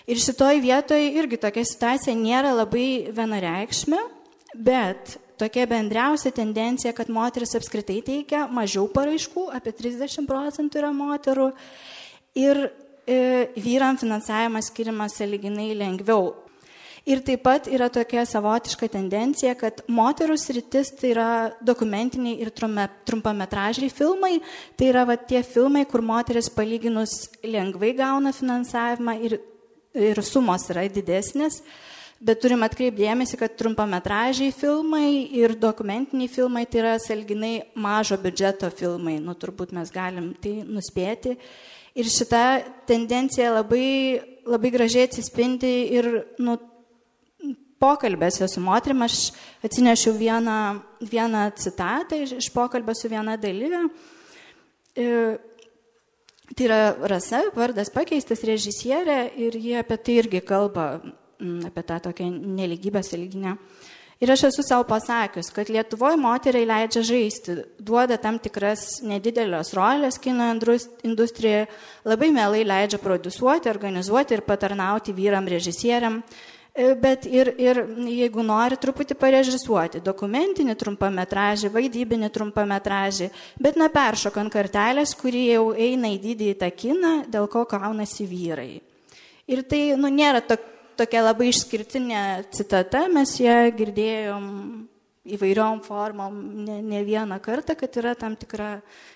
Ir 0.09 0.21
šitoj 0.21 0.61
vietoj 0.63 1.01
irgi 1.21 1.37
tokia 1.41 1.65
situacija 1.67 2.15
nėra 2.17 2.55
labai 2.57 3.11
vienareikšmė, 3.13 3.99
bet 4.57 5.17
tokia 5.41 5.65
bendriausia 5.69 6.31
tendencija, 6.33 6.93
kad 6.97 7.09
moteris 7.09 7.55
apskritai 7.57 7.99
teikia 8.05 8.45
mažiau 8.49 8.87
paraiškų, 8.93 9.49
apie 9.53 9.73
30 9.77 10.29
procentų 10.29 10.81
yra 10.81 10.93
moterų, 10.93 11.51
ir 12.37 12.65
e, 13.05 13.49
vyram 13.57 13.99
finansavimas 14.01 14.71
skiriamas 14.71 15.17
saliginai 15.19 15.71
lengviau. 15.77 16.31
Ir 17.01 17.23
taip 17.25 17.41
pat 17.41 17.65
yra 17.65 17.87
tokia 17.89 18.21
savotiška 18.29 18.85
tendencija, 18.93 19.55
kad 19.57 19.79
moterų 19.89 20.35
sritis 20.37 20.91
tai 20.99 21.15
yra 21.15 21.29
dokumentiniai 21.65 22.37
ir 22.43 22.51
trumpametražiai 22.53 23.89
filmai. 23.89 24.35
Tai 24.77 24.89
yra 24.91 25.07
va, 25.09 25.15
tie 25.17 25.41
filmai, 25.41 25.87
kur 25.89 26.05
moteris 26.05 26.51
palyginus 26.53 27.15
lengvai 27.41 27.95
gauna 27.97 28.35
finansavimą 28.37 29.17
ir 29.25 29.39
ir 29.97 30.21
sumos 30.23 30.67
yra 30.71 30.85
didesnės, 30.91 31.61
bet 32.21 32.41
turim 32.43 32.63
atkreipdėmėsi, 32.65 33.37
kad 33.39 33.57
trumpametražiai 33.59 34.53
filmai 34.55 35.27
ir 35.41 35.55
dokumentiniai 35.59 36.29
filmai 36.31 36.65
tai 36.69 36.83
yra 36.83 36.95
salginai 37.01 37.53
mažo 37.75 38.17
biudžeto 38.21 38.69
filmai, 38.75 39.17
nu 39.23 39.35
turbūt 39.35 39.73
mes 39.75 39.91
galim 39.93 40.31
tai 40.41 40.61
nuspėti. 40.67 41.37
Ir 41.97 42.07
šita 42.07 42.61
tendencija 42.87 43.49
labai, 43.51 44.21
labai 44.47 44.69
gražiai 44.71 45.09
atsispindi 45.09 45.71
ir 45.97 46.07
nu, 46.39 46.55
pokalbėse 47.81 48.47
su 48.47 48.61
moterim. 48.63 49.03
Aš 49.03 49.31
atsinešiau 49.65 50.15
vieną, 50.15 50.57
vieną 51.01 51.45
citatą 51.59 52.21
iš, 52.23 52.37
iš 52.39 52.49
pokalbio 52.53 52.95
su 52.97 53.09
viena 53.11 53.35
dalyvė. 53.41 53.81
E, 54.95 55.07
Tai 56.55 56.65
yra 56.67 56.79
Rasa, 57.07 57.45
vardas 57.55 57.91
pakeistas 57.93 58.43
režisierė 58.43 59.31
ir 59.39 59.55
jie 59.55 59.77
apie 59.79 59.97
tai 60.03 60.17
irgi 60.19 60.41
kalba, 60.43 60.87
apie 61.67 61.83
tą 61.87 61.99
tokią 62.09 62.27
neligybę 62.59 63.03
sąlyginę. 63.03 63.55
Ir 64.21 64.29
aš 64.29 64.43
esu 64.51 64.61
savo 64.61 64.83
pasakius, 64.85 65.47
kad 65.49 65.69
Lietuvoje 65.73 66.17
moteriai 66.21 66.67
leidžia 66.69 67.01
žaisti, 67.01 67.55
duoda 67.81 68.19
tam 68.21 68.35
tikras 68.37 68.99
nedidelės 69.01 69.71
rolės 69.73 70.19
kino 70.21 70.51
industrijoje, 70.53 71.63
labai 72.05 72.29
mielai 72.35 72.61
leidžia 72.61 72.99
produsuoti, 73.01 73.71
organizuoti 73.71 74.37
ir 74.37 74.43
patarnauti 74.45 75.15
vyram 75.17 75.49
režisieriam, 75.49 76.19
bet 77.01 77.25
ir, 77.27 77.51
ir 77.59 77.81
jeigu 78.07 78.43
nori 78.47 78.77
truputį 78.79 79.17
parežisuoti, 79.19 80.03
dokumentinį 80.05 80.75
trumpametražį, 80.79 81.71
vaidybinį 81.73 82.31
trumpametražį, 82.31 83.31
bet 83.59 83.79
neperšokant 83.79 84.53
kartelės, 84.53 85.15
kurie 85.19 85.49
jau 85.51 85.71
eina 85.75 86.13
į 86.15 86.21
didįjį 86.25 86.59
tą 86.61 86.71
kiną, 86.71 87.15
dėl 87.31 87.49
ko 87.51 87.65
kaunasi 87.69 88.27
vyrai. 88.29 88.71
Ir 89.51 89.65
tai 89.67 89.89
nu, 89.99 90.07
nėra 90.07 90.39
tokia 90.45 90.69
tokia 91.01 91.23
labai 91.23 91.49
išskirtinė 91.51 92.21
citata, 92.53 93.05
mes 93.11 93.33
ją 93.41 93.57
girdėjom 93.77 94.45
įvairiom 95.35 95.81
formom 95.85 96.37
ne, 96.65 96.79
ne 96.85 97.01
vieną 97.05 97.37
kartą, 97.43 97.75
kad 97.77 97.97
yra 98.01 98.13
tam 98.17 98.35
tikra 98.39 98.75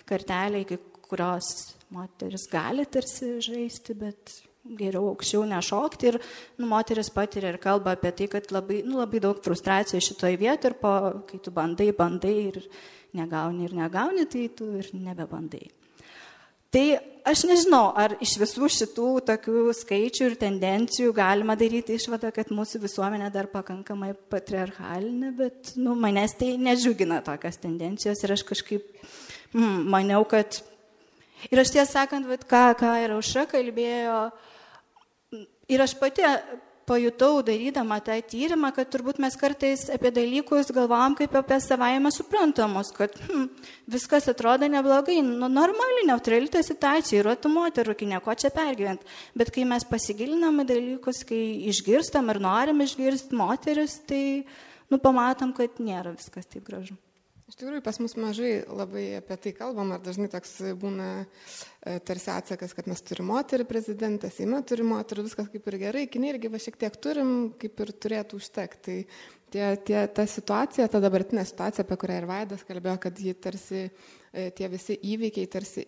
kartelė, 0.10 0.64
iki 0.66 0.80
kurios 1.06 1.76
moteris 1.94 2.48
gali 2.52 2.86
tarsi 2.90 3.36
žaisti, 3.44 3.98
bet 3.98 4.34
geriau 4.66 5.12
aukščiau 5.12 5.46
nešokti 5.50 6.10
ir 6.10 6.20
nu, 6.58 6.68
moteris 6.72 7.12
patiria 7.14 7.54
ir 7.54 7.62
kalba 7.62 7.94
apie 7.96 8.12
tai, 8.18 8.28
kad 8.32 8.52
labai, 8.54 8.82
nu, 8.88 8.98
labai 9.04 9.22
daug 9.24 9.42
frustracijos 9.46 10.10
šitoje 10.10 10.40
vietoje 10.42 10.74
ir 10.74 10.78
po, 10.82 10.94
kai 11.30 11.40
tu 11.44 11.54
bandai, 11.54 11.92
bandai 11.96 12.36
ir 12.50 12.62
negauni 13.16 13.68
ir 13.68 13.76
negauni, 13.78 14.26
tai 14.30 14.48
tu 14.58 14.72
ir 14.80 14.90
nebebandai. 14.94 15.68
Tai 16.76 16.98
aš 17.24 17.46
nežinau, 17.48 17.94
ar 17.96 18.18
iš 18.20 18.34
visų 18.42 18.68
šitų 18.74 19.10
tokių 19.30 19.62
skaičių 19.78 20.26
ir 20.28 20.34
tendencijų 20.42 21.14
galima 21.16 21.56
daryti 21.56 21.96
išvadą, 21.96 22.34
kad 22.36 22.52
mūsų 22.52 22.82
visuomenė 22.84 23.30
dar 23.32 23.48
pakankamai 23.54 24.12
patriarchalinė, 24.34 25.30
bet 25.38 25.72
nu, 25.80 25.94
manęs 25.96 26.36
tai 26.36 26.56
nedžiugina 26.60 27.22
tokios 27.24 27.62
tendencijos 27.64 28.26
ir 28.26 28.36
aš 28.36 28.44
kažkaip 28.50 28.90
mm, 29.54 29.86
maniau, 29.94 30.26
kad... 30.28 30.60
Ir 31.48 31.62
aš 31.62 31.72
tiesą 31.76 32.02
sakant, 32.02 32.28
vat, 32.28 32.44
ką, 32.50 32.66
ką 32.80 32.92
ir 33.06 33.14
aušra 33.14 33.46
kalbėjo, 33.48 34.20
ir 35.72 35.82
aš 35.82 35.98
pati 36.00 36.24
pajutau 36.86 37.42
darydama 37.42 37.98
tą 38.06 38.16
tyrimą, 38.30 38.70
kad 38.76 38.90
turbūt 38.94 39.18
mes 39.22 39.36
kartais 39.40 39.88
apie 39.94 40.12
dalykus 40.14 40.70
galvom 40.76 41.16
kaip 41.18 41.34
apie 41.38 41.58
savaime 41.64 42.12
suprantamus, 42.14 42.92
kad 42.94 43.16
hm, 43.26 43.48
viskas 43.90 44.30
atrodo 44.30 44.70
neblogai, 44.70 45.18
nu, 45.26 45.50
normali, 45.50 46.06
neutrali 46.06 46.52
ta 46.54 46.62
situacija, 46.66 47.24
yra 47.24 47.34
tų 47.40 47.52
moterų, 47.56 47.98
kai 47.98 48.12
nieko 48.14 48.38
čia 48.38 48.54
pergyvent. 48.54 49.02
Bet 49.38 49.50
kai 49.56 49.66
mes 49.68 49.88
pasigilinam 49.90 50.62
į 50.62 50.68
dalykus, 50.76 51.24
kai 51.28 51.42
išgirstam 51.72 52.30
ir 52.34 52.42
norim 52.46 52.86
išgirsti 52.86 53.42
moteris, 53.42 53.98
tai 54.06 54.24
nu, 54.92 55.02
pamatom, 55.02 55.56
kad 55.58 55.82
nėra 55.82 56.14
viskas 56.14 56.46
taip 56.46 56.70
gražu. 56.70 56.98
Iš 57.46 57.60
tikrųjų, 57.60 57.84
pas 57.86 58.00
mus 58.02 58.16
mažai 58.18 58.64
labai 58.66 59.04
apie 59.20 59.36
tai 59.38 59.52
kalbam, 59.54 59.92
ar 59.94 60.02
dažnai 60.02 60.26
toks 60.34 60.56
būna 60.82 61.10
e, 61.22 62.00
tarsi 62.02 62.32
atsakas, 62.34 62.74
kad 62.74 62.88
mes 62.90 63.04
turime 63.06 63.30
moterį 63.30 63.68
prezidentą, 63.70 64.32
Seime 64.34 64.64
turi 64.66 64.82
moterį, 64.88 65.28
viskas 65.28 65.52
kaip 65.54 65.70
ir 65.70 65.78
gerai, 65.84 66.08
kiniai 66.10 66.34
irgi 66.34 66.50
va 66.50 66.62
šiek 66.64 66.80
tiek 66.82 66.98
turim, 66.98 67.36
kaip 67.62 67.84
ir 67.86 67.92
turėtų 68.02 68.40
užtekti. 68.42 68.82
Tai 68.82 68.98
tie, 69.54 69.68
tie, 69.86 70.00
ta 70.18 70.26
situacija, 70.26 70.90
ta 70.90 71.04
dabartinė 71.04 71.46
situacija, 71.46 71.86
apie 71.86 72.00
kurią 72.02 72.18
ir 72.24 72.28
Vaidas 72.32 72.66
kalbėjo, 72.66 72.98
kad 73.06 73.22
ji 73.22 73.36
tarsi, 73.38 73.84
e, 74.34 74.50
tie 74.58 74.72
visi 74.74 74.98
įvykiai 75.14 75.52
tarsi 75.54 75.86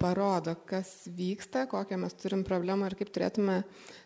parodo, 0.00 0.54
kas 0.68 0.88
vyksta, 1.12 1.66
kokią 1.68 1.98
mes 2.00 2.14
turim 2.16 2.40
problemą 2.46 2.88
ir 2.88 2.94
kaip 2.96 3.10
turėtume 3.12 3.58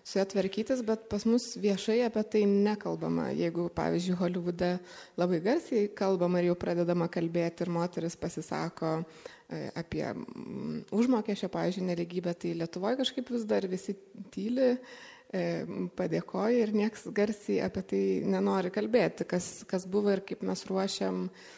su 0.03 0.19
ją 0.19 0.25
tvarkytis, 0.33 0.83
bet 0.87 1.05
pas 1.11 1.23
mus 1.29 1.53
viešai 1.63 2.01
apie 2.09 2.25
tai 2.33 2.43
nekalbama. 2.51 3.29
Jeigu, 3.39 3.69
pavyzdžiui, 3.77 4.17
Hollywooде 4.19 4.73
labai 5.21 5.39
garsiai 5.45 5.93
kalbama 5.95 6.43
ir 6.43 6.51
jau 6.51 6.59
pradedama 6.59 7.07
kalbėti 7.13 7.63
ir 7.63 7.73
moteris 7.77 8.19
pasisako 8.19 8.97
e, 8.99 9.71
apie 9.79 10.05
mm, 10.11 10.83
užmokesčio, 10.99 11.53
pavyzdžiui, 11.55 11.87
neligybę, 11.93 12.35
tai 12.35 12.57
Lietuvoje 12.59 12.99
kažkaip 13.05 13.33
vis 13.37 13.47
dar 13.47 13.71
visi 13.71 13.95
tyli 14.35 14.73
e, 14.75 15.47
padėkoja 15.95 16.67
ir 16.67 16.75
nieks 16.75 17.07
garsiai 17.15 17.63
apie 17.69 17.87
tai 17.95 18.05
nenori 18.35 18.75
kalbėti, 18.75 19.31
kas, 19.31 19.61
kas 19.71 19.87
buvo 19.87 20.11
ir 20.11 20.27
kaip 20.27 20.43
mes 20.43 20.67
ruošiam 20.67 21.29
uh, 21.29 21.51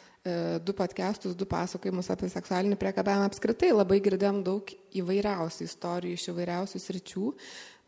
du 0.65 0.73
podcastus, 0.73 1.35
du 1.37 1.45
pasakojimus 1.45 2.09
apie 2.15 2.31
seksualinį 2.33 2.79
priekabiavimą. 2.81 3.27
Apskritai 3.29 3.69
labai 3.75 3.99
girdėjom 4.05 4.41
daug 4.47 4.71
įvairiausių 4.97 5.67
istorijų 5.69 6.17
iš 6.17 6.29
įvairiausių 6.33 6.81
sričių, 6.81 7.33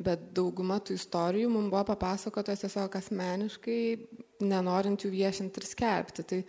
bet 0.04 0.26
dauguma 0.36 0.76
tų 0.84 0.98
istorijų 1.00 1.48
mums 1.54 1.72
buvo 1.72 1.86
papasakotos 1.94 2.66
tiesiog 2.66 2.98
asmeniškai, 3.00 3.80
nenorint 4.44 5.06
jų 5.06 5.14
viešinti 5.14 5.62
ir 5.62 5.68
skelbti. 5.70 6.26
Tai 6.28 6.42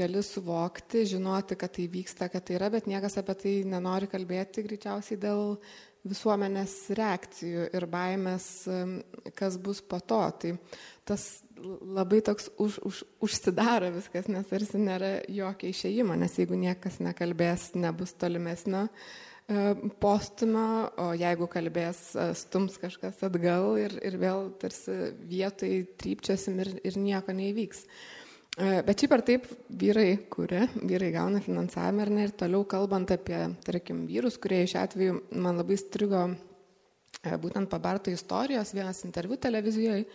gali 0.00 0.22
suvokti, 0.24 1.04
žinoti, 1.12 1.56
kad 1.60 1.76
tai 1.76 1.86
vyksta, 1.92 2.28
kad 2.32 2.44
tai 2.44 2.56
yra, 2.56 2.72
bet 2.72 2.88
niekas 2.88 3.20
apie 3.20 3.36
tai 3.42 3.54
nenori 3.68 4.08
kalbėti 4.08 4.64
greičiausiai 4.64 5.20
dėl 5.20 5.56
visuomenės 6.06 6.74
reakcijų 6.96 7.68
ir 7.74 7.86
baimės, 7.90 8.46
kas 9.38 9.58
bus 9.60 9.80
po 9.82 10.00
to. 10.00 10.20
Tai 10.40 10.52
tas 11.08 11.26
labai 11.82 12.20
toks 12.24 12.50
už, 12.60 12.78
už, 12.84 13.00
užsidaro 13.24 13.90
viskas, 13.94 14.28
nes 14.30 14.46
tarsi 14.48 14.80
nėra 14.80 15.18
jokio 15.32 15.72
išėjimo, 15.72 16.16
nes 16.18 16.36
jeigu 16.38 16.58
niekas 16.58 17.00
nekalbės, 17.02 17.70
nebus 17.78 18.14
tolimesnio 18.20 18.84
e, 18.86 19.74
postumio, 20.00 20.68
o 21.00 21.10
jeigu 21.18 21.48
kalbės, 21.50 22.02
e, 22.14 22.28
stums 22.38 22.78
kažkas 22.80 23.22
atgal 23.26 23.74
ir, 23.80 23.96
ir 24.04 24.18
vėl 24.20 24.52
tarsi 24.60 25.14
vietoj 25.30 25.82
trypčiosim 26.00 26.60
ir, 26.64 26.74
ir 26.86 27.00
nieko 27.00 27.34
neįvyks. 27.36 27.84
E, 28.58 28.80
bet 28.82 28.98
šiaip 28.98 29.12
ar 29.14 29.22
taip 29.22 29.44
vyrai 29.80 30.16
kuria, 30.32 30.64
vyrai 30.82 31.12
gauna 31.14 31.38
finansavimą 31.44 32.02
ir 32.02 32.10
ne 32.10 32.24
ir 32.26 32.32
toliau 32.34 32.64
kalbant 32.66 33.12
apie, 33.14 33.38
tarkim, 33.62 34.00
vyrus, 34.08 34.34
kurie 34.42 34.64
iš 34.64 34.74
atveju 34.80 35.20
man 35.38 35.60
labai 35.60 35.76
strigo 35.78 36.24
e, 36.26 37.36
būtent 37.38 37.70
pabarto 37.70 38.10
istorijos, 38.10 38.74
vienas 38.74 39.04
interviu 39.06 39.38
televizijoje, 39.38 40.08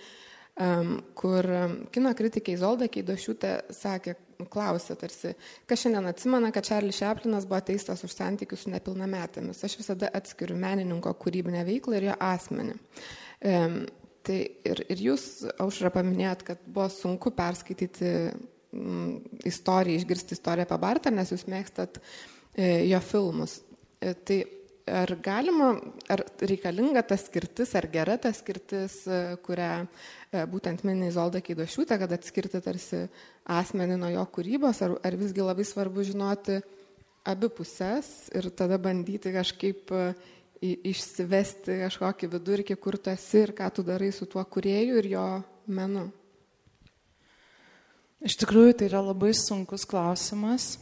kur 1.18 1.48
kino 1.90 2.12
kritikė 2.14 2.54
Izolda 2.54 2.86
Keidošiūtė 2.92 3.54
sakė, 3.74 4.14
klausė 4.54 4.94
tarsi, 5.02 5.32
kas 5.66 5.82
šiandien 5.82 6.12
atsimena, 6.12 6.52
kad 6.54 6.68
Čarlis 6.68 7.00
Šeplinas 7.00 7.48
buvo 7.50 7.58
teistas 7.66 8.04
už 8.06 8.14
santykius 8.14 8.68
su 8.68 8.74
nepilnametėmis. 8.76 9.64
Aš 9.66 9.80
visada 9.80 10.12
atskiriu 10.14 10.60
menininko 10.60 11.16
kūrybinę 11.24 11.64
veiklą 11.66 11.98
ir 11.98 12.12
jo 12.12 12.20
asmenį. 12.28 12.78
Tai 14.24 14.40
ir, 14.40 14.80
ir 14.88 15.06
jūs, 15.10 15.28
aušra, 15.60 15.92
paminėjot, 15.92 16.44
kad 16.48 16.60
buvo 16.64 16.88
sunku 16.92 17.34
perskaityti 17.36 18.12
mm, 18.72 19.40
istoriją, 19.50 20.00
išgirsti 20.00 20.38
istoriją 20.38 20.68
apie 20.68 20.80
Bartą, 20.80 21.12
nes 21.12 21.34
jūs 21.34 21.44
mėgstat 21.52 22.00
e, 22.00 22.86
jo 22.88 23.02
filmus. 23.04 23.58
E, 24.00 24.14
tai 24.16 24.40
ar 24.88 25.16
galima, 25.24 25.74
ar 26.12 26.24
reikalinga 26.44 27.04
ta 27.08 27.18
skirtis, 27.20 27.72
ar 27.76 27.88
gera 27.92 28.18
ta 28.20 28.32
skirtis, 28.36 29.02
e, 29.08 29.20
kurią 29.44 29.72
e, 29.84 30.44
būtent 30.52 30.84
mini 30.88 31.12
Zolda 31.14 31.42
Keidošiūtė, 31.44 31.98
kad 32.02 32.16
atskirti 32.16 32.62
tarsi 32.64 33.04
asmenį 33.44 34.00
nuo 34.00 34.12
jo 34.14 34.26
kūrybos, 34.36 34.82
ar, 34.86 34.98
ar 35.04 35.20
visgi 35.20 35.44
labai 35.44 35.68
svarbu 35.68 36.04
žinoti 36.08 36.60
abi 37.28 37.48
pusės 37.56 38.30
ir 38.36 38.50
tada 38.52 38.80
bandyti 38.82 39.32
kažkaip 39.32 39.92
išsivesti 40.64 41.82
kažkokį 41.84 42.30
vidurkį, 42.38 42.78
kur 42.80 42.98
tu 42.98 43.12
esi 43.12 43.44
ir 43.44 43.54
ką 43.58 43.68
tu 43.76 43.84
darai 43.86 44.12
su 44.16 44.28
tuo 44.30 44.44
kurėju 44.44 45.00
ir 45.02 45.10
jo 45.14 45.28
menu? 45.68 46.08
Iš 48.24 48.38
tikrųjų, 48.40 48.78
tai 48.80 48.88
yra 48.88 49.02
labai 49.04 49.34
sunkus 49.36 49.84
klausimas. 49.84 50.78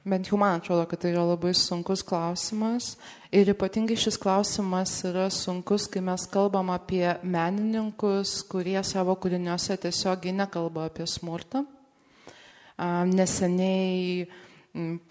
Bent 0.00 0.30
jau 0.30 0.38
man 0.40 0.56
atrodo, 0.56 0.86
kad 0.88 1.02
tai 1.02 1.10
yra 1.12 1.26
labai 1.28 1.52
sunkus 1.52 2.00
klausimas. 2.08 2.94
Ir 3.28 3.50
ypatingai 3.52 3.98
šis 4.00 4.16
klausimas 4.16 4.94
yra 5.04 5.26
sunkus, 5.28 5.84
kai 5.92 6.00
mes 6.00 6.24
kalbam 6.32 6.72
apie 6.72 7.04
menininkus, 7.20 8.38
kurie 8.48 8.80
savo 8.80 9.12
kūriniuose 9.20 9.76
tiesiogiai 9.82 10.32
nekalba 10.38 10.86
apie 10.88 11.04
smurtą. 11.04 11.66
Neseniai 13.12 14.24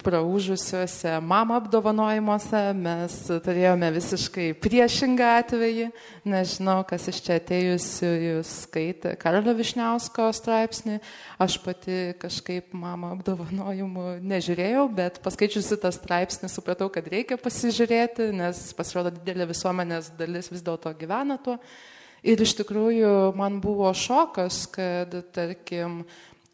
praužusiuose 0.00 1.18
mama 1.20 1.58
apdovanojimuose 1.60 2.62
mes 2.72 3.16
turėjome 3.44 3.90
visiškai 3.92 4.46
priešingą 4.56 5.26
atvejį. 5.42 5.90
Nežinau, 6.32 6.78
kas 6.88 7.10
iš 7.12 7.18
čia 7.26 7.36
atėjusių 7.36 8.12
jūs 8.24 8.54
skaitė 8.64 9.12
Karolio 9.20 9.52
Višniausko 9.58 10.30
straipsnį. 10.38 10.96
Aš 11.44 11.58
pati 11.60 12.00
kažkaip 12.22 12.72
mama 12.72 13.12
apdovanojimų 13.18 14.16
nežiūrėjau, 14.32 14.88
bet 14.96 15.20
paskaičiusi 15.24 15.80
tą 15.82 15.92
straipsnį 15.92 16.48
supratau, 16.48 16.88
kad 16.92 17.12
reikia 17.12 17.36
pasižiūrėti, 17.40 18.32
nes 18.40 18.64
pasirodo 18.78 19.12
didelė 19.18 19.50
visuomenės 19.52 20.14
dalis 20.16 20.48
vis 20.54 20.64
dėlto 20.64 20.96
gyvena 20.96 21.36
tuo. 21.36 21.60
Ir 22.20 22.40
iš 22.44 22.52
tikrųjų 22.58 23.32
man 23.36 23.62
buvo 23.64 23.88
šokas, 23.96 24.66
kad, 24.72 25.14
tarkim, 25.32 26.02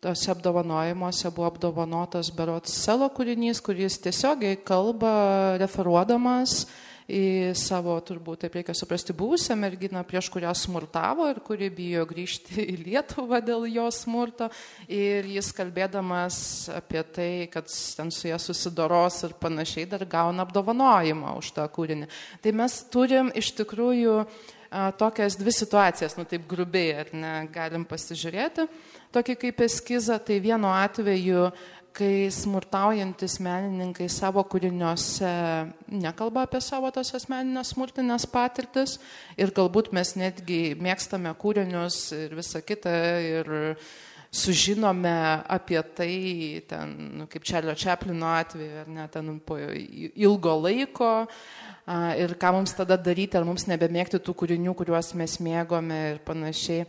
tose 0.01 0.31
apdovanojimuose 0.31 1.31
buvo 1.35 1.49
apdovanotas 1.51 2.33
berots 2.37 2.75
selo 2.85 3.09
kūrinys, 3.13 3.63
kuris 3.65 4.01
tiesiogiai 4.05 4.59
kalba 4.65 5.57
referuodamas 5.63 6.65
į 7.07 7.55
savo, 7.55 7.95
turbūt 8.03 8.43
taip 8.43 8.57
reikia 8.59 8.75
suprasti, 8.75 9.15
buvusią 9.17 9.55
merginą, 9.59 10.03
prieš 10.07 10.27
kurią 10.35 10.51
smurtavo 10.59 11.29
ir 11.31 11.39
kuri 11.47 11.69
bijo 11.71 12.03
grįžti 12.09 12.65
į 12.65 12.75
Lietuvą 12.83 13.39
dėl 13.47 13.69
jo 13.71 13.87
smurto. 13.95 14.49
Ir 14.91 15.29
jis 15.31 15.53
kalbėdamas 15.55 16.39
apie 16.75 17.05
tai, 17.07 17.31
kad 17.53 17.71
ten 17.71 18.11
su 18.11 18.27
ją 18.27 18.41
susidoros 18.43 19.23
ir 19.29 19.37
panašiai, 19.39 19.87
dar 19.91 20.03
gauna 20.03 20.47
apdovanojimą 20.47 21.37
už 21.39 21.55
tą 21.57 21.69
kūrinį. 21.71 22.11
Tai 22.43 22.57
mes 22.59 22.81
turim 22.91 23.31
iš 23.39 23.55
tikrųjų 23.63 24.19
tokias 24.99 25.39
dvi 25.39 25.55
situacijas, 25.55 26.17
nu 26.19 26.27
taip 26.29 26.47
grubiai, 26.51 27.03
ar 27.05 27.13
ne, 27.15 27.33
galim 27.55 27.87
pasižiūrėti, 27.89 28.67
tokį 29.15 29.39
kaip 29.45 29.65
eskizą, 29.69 30.19
tai 30.23 30.41
vienu 30.45 30.71
atveju 30.73 31.51
kai 31.97 32.29
smurtaujantis 32.33 33.39
menininkai 33.41 34.09
savo 34.13 34.43
kūriniuose 34.45 35.31
nekalba 35.97 36.45
apie 36.45 36.61
savo 36.65 36.91
tas 36.93 37.15
asmeninės 37.17 37.73
smurtinės 37.73 38.27
patirtis 38.29 38.99
ir 39.41 39.55
galbūt 39.57 39.95
mes 39.97 40.13
netgi 40.21 40.61
mėgstame 40.77 41.33
kūrinius 41.41 42.01
ir 42.19 42.37
visą 42.37 42.61
kitą 42.67 42.93
ir 43.25 43.55
sužinome 44.37 45.43
apie 45.49 45.81
tai, 45.97 46.63
ten, 46.69 46.93
nu, 47.17 47.27
kaip 47.31 47.47
Čarlio 47.47 47.73
Čeplino 47.79 48.29
atveju, 48.37 48.83
ar 48.83 48.91
ne, 48.93 49.07
ten 49.13 49.39
po 49.41 49.57
ilgo 49.57 50.57
laiko. 50.67 51.13
Ir 51.87 52.35
ką 52.35 52.51
mums 52.57 52.75
tada 52.75 52.97
daryti, 52.99 53.39
ar 53.39 53.45
mums 53.47 53.69
nebemėgti 53.71 54.19
tų 54.19 54.33
kūrinių, 54.41 54.73
kuriuos 54.75 55.13
mes 55.15 55.37
mėgome 55.39 56.01
ir 56.13 56.19
panašiai. 56.27 56.89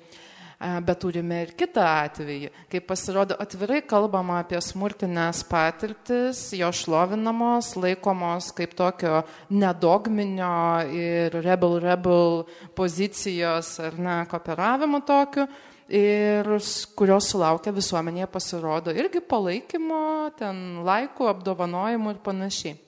Bet 0.58 0.98
turime 1.04 1.44
ir 1.44 1.52
kitą 1.54 1.84
atvejį, 1.86 2.48
kai 2.66 2.80
pasirodo 2.82 3.36
atvirai 3.38 3.84
kalbama 3.86 4.40
apie 4.42 4.58
smurtinės 4.58 5.44
patirtis, 5.46 6.40
jo 6.58 6.72
šlovinamos, 6.74 7.76
laikomos 7.78 8.50
kaip 8.58 8.74
tokio 8.74 9.20
nedogminio 9.54 10.82
ir 10.90 11.38
rebel-rebel 11.46 12.48
pozicijos 12.74 13.76
ar 13.86 14.02
ne, 14.02 14.18
kooperavimo 14.34 15.06
tokiu 15.06 15.46
ir 15.94 16.50
kurios 16.98 17.30
sulaukia 17.32 17.72
visuomenėje 17.78 18.34
pasirodo 18.34 18.98
irgi 18.98 19.22
palaikymo, 19.22 20.34
ten 20.42 20.82
laikų, 20.88 21.30
apdovanojimų 21.38 22.18
ir 22.18 22.24
panašiai. 22.26 22.80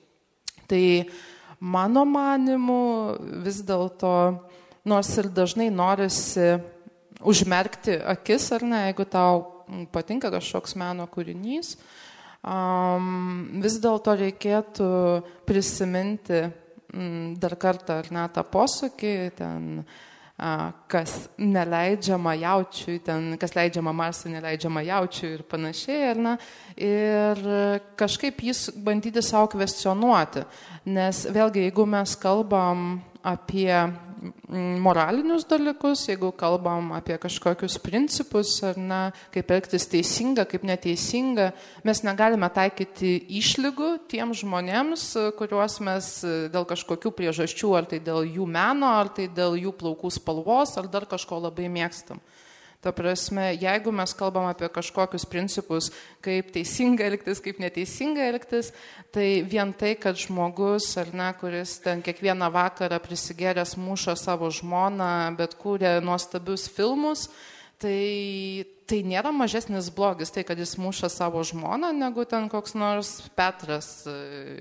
Tai 0.66 0.84
mano 1.60 2.04
manimu 2.08 2.82
vis 3.44 3.60
dėlto, 3.66 4.12
nors 4.88 5.12
ir 5.20 5.30
dažnai 5.36 5.68
norisi 5.70 6.56
užmerkti 7.20 7.98
akis, 8.00 8.50
ar 8.56 8.64
ne, 8.64 8.84
jeigu 8.88 9.06
tau 9.08 9.42
patinka 9.92 10.32
kažkoks 10.32 10.76
meno 10.80 11.06
kūrinys. 11.12 11.76
Um, 12.40 13.60
vis 13.60 13.76
dėlto 13.84 14.16
reikėtų 14.16 14.92
prisiminti 15.44 16.46
um, 16.46 17.34
dar 17.36 17.58
kartą, 17.60 18.00
ar 18.00 18.08
ne, 18.16 18.24
tą 18.32 18.46
posūkį, 18.48 19.16
ten, 19.36 19.66
uh, 19.84 20.09
kas 20.90 21.14
neleidžiama 21.36 22.34
jaučiui, 22.40 23.00
ten, 23.04 23.34
kas 23.40 23.52
leidžiama 23.56 23.92
Marsui, 23.92 24.32
neleidžiama 24.32 24.82
jaučiui 24.86 25.34
ir 25.36 25.42
panašiai, 25.50 26.10
ar 26.14 26.22
ne, 26.24 26.34
ir 26.80 27.42
kažkaip 28.00 28.40
jis 28.48 28.70
bandyti 28.80 29.22
savo 29.24 29.50
kvestionuoti. 29.52 30.46
Nes 30.90 31.26
vėlgi, 31.28 31.66
jeigu 31.68 31.84
mes 31.88 32.16
kalbam 32.20 33.02
apie 33.20 33.74
moralinius 34.82 35.46
dalykus, 35.48 36.02
jeigu 36.10 36.30
kalbam 36.36 36.92
apie 36.96 37.16
kažkokius 37.20 37.78
principus, 37.82 38.52
ar 38.66 38.76
ne, 38.78 39.00
kaip 39.34 39.52
elgtis 39.54 39.86
teisinga, 39.90 40.44
kaip 40.50 40.66
neteisinga, 40.68 41.50
mes 41.86 42.02
negalime 42.04 42.50
taikyti 42.52 43.14
išlygų 43.40 43.90
tiem 44.10 44.34
žmonėms, 44.36 45.06
kuriuos 45.38 45.80
mes 45.86 46.10
dėl 46.52 46.68
kažkokių 46.68 47.14
priežasčių, 47.16 47.72
ar 47.78 47.88
tai 47.90 48.02
dėl 48.04 48.28
jų 48.28 48.48
meno, 48.50 48.92
ar 49.00 49.12
tai 49.16 49.30
dėl 49.32 49.56
jų 49.60 49.72
plaukų 49.80 50.12
spalvos, 50.18 50.76
ar 50.80 50.90
dar 50.92 51.08
kažko 51.08 51.40
labai 51.46 51.70
mėgstam. 51.72 52.20
Ta 52.80 52.94
prasme, 52.96 53.50
jeigu 53.60 53.92
mes 53.92 54.14
kalbam 54.16 54.46
apie 54.48 54.64
kažkokius 54.72 55.26
principus, 55.28 55.90
kaip 56.24 56.48
teisinga 56.54 57.04
elgtis, 57.10 57.42
kaip 57.44 57.58
neteisinga 57.60 58.24
elgtis, 58.24 58.70
tai 59.12 59.42
vien 59.44 59.74
tai, 59.76 59.92
kad 60.00 60.16
žmogus, 60.16 60.86
ar 60.96 61.12
ne, 61.12 61.28
kuris 61.36 61.74
ten 61.84 62.00
kiekvieną 62.00 62.48
vakarą 62.54 62.96
prisigeręs 63.04 63.76
muša 63.76 64.16
savo 64.16 64.48
žmoną, 64.48 65.12
bet 65.36 65.58
kūrė 65.60 65.98
nuostabius 66.00 66.70
filmus, 66.72 67.28
tai, 67.80 68.64
tai 68.88 69.00
nėra 69.06 69.32
mažesnis 69.34 69.88
blogis 69.94 70.32
tai, 70.34 70.44
kad 70.46 70.58
jis 70.60 70.74
muša 70.80 71.08
savo 71.12 71.42
žmoną, 71.46 71.92
negu 71.96 72.26
ten 72.28 72.48
koks 72.52 72.76
nors 72.78 73.12
Petras 73.38 73.88
e, 74.10 74.14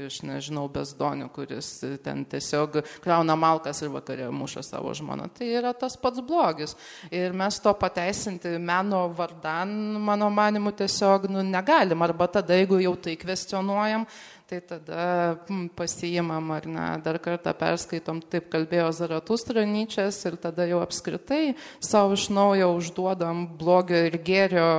iš, 0.07 0.21
nežinau, 0.27 0.67
bezdonių, 0.71 1.27
kuris 1.35 1.71
ten 2.05 2.23
tiesiog 2.29 2.79
krauna 3.03 3.35
malkas 3.39 3.83
ir 3.83 3.91
vakarė 3.93 4.29
muša 4.33 4.63
savo 4.69 4.93
žmoną. 4.95 5.29
Tai 5.35 5.51
yra 5.61 5.73
tas 5.77 5.97
pats 5.99 6.23
blogis. 6.25 6.75
Ir 7.11 7.35
mes 7.37 7.59
to 7.63 7.73
pateisinti 7.77 8.55
meno 8.57 9.05
vardan, 9.17 9.73
mano 9.99 10.31
manimu, 10.33 10.73
tiesiog 10.79 11.29
nu, 11.31 11.43
negalim. 11.45 12.07
Arba 12.07 12.29
tada, 12.39 12.57
jeigu 12.57 12.79
jau 12.83 12.95
tai 12.99 13.17
kvestionuojam, 13.19 14.07
tai 14.49 14.61
tada 14.65 15.37
pasiimam 15.77 16.51
ar 16.51 16.65
ne, 16.65 16.85
dar 17.05 17.19
kartą 17.21 17.51
perskaitom, 17.53 18.17
taip 18.33 18.47
kalbėjo 18.49 18.87
Zaratustra 18.97 19.61
Nyčias 19.61 20.17
ir 20.25 20.39
tada 20.41 20.65
jau 20.65 20.79
apskritai 20.81 21.53
savo 21.77 22.17
iš 22.17 22.25
naujo 22.33 22.71
užduodam 22.79 23.43
blogio 23.59 23.99
ir 24.07 24.17
gėrio 24.25 24.71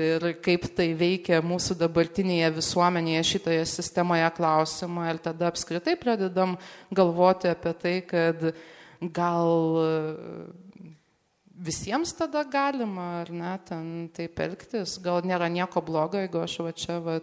ir 0.00 0.24
kaip 0.40 0.64
tai 0.78 0.94
veikia 0.96 1.42
mūsų 1.44 1.76
dabartinėje 1.82 2.54
visuomenėje 2.56 3.26
šitoje 3.34 3.68
sistemoje 3.68 4.32
klausimą 4.38 5.10
ir 5.12 5.20
tada 5.28 5.52
apskritai 5.52 5.98
pradedam 6.00 6.56
galvoti 6.88 7.52
apie 7.52 7.76
tai, 7.84 7.96
kad 8.08 8.48
gal 9.12 9.52
visiems 11.62 12.12
tada 12.16 12.42
galima, 12.44 13.04
ar 13.22 13.30
ne, 13.30 13.52
ten 13.66 13.86
taip 14.14 14.40
elgtis. 14.42 14.96
Gal 15.02 15.22
nėra 15.26 15.48
nieko 15.52 15.82
blogo, 15.84 16.18
jeigu 16.20 16.40
aš 16.42 16.56
va 16.66 16.72
čia, 16.76 16.96
va, 17.02 17.18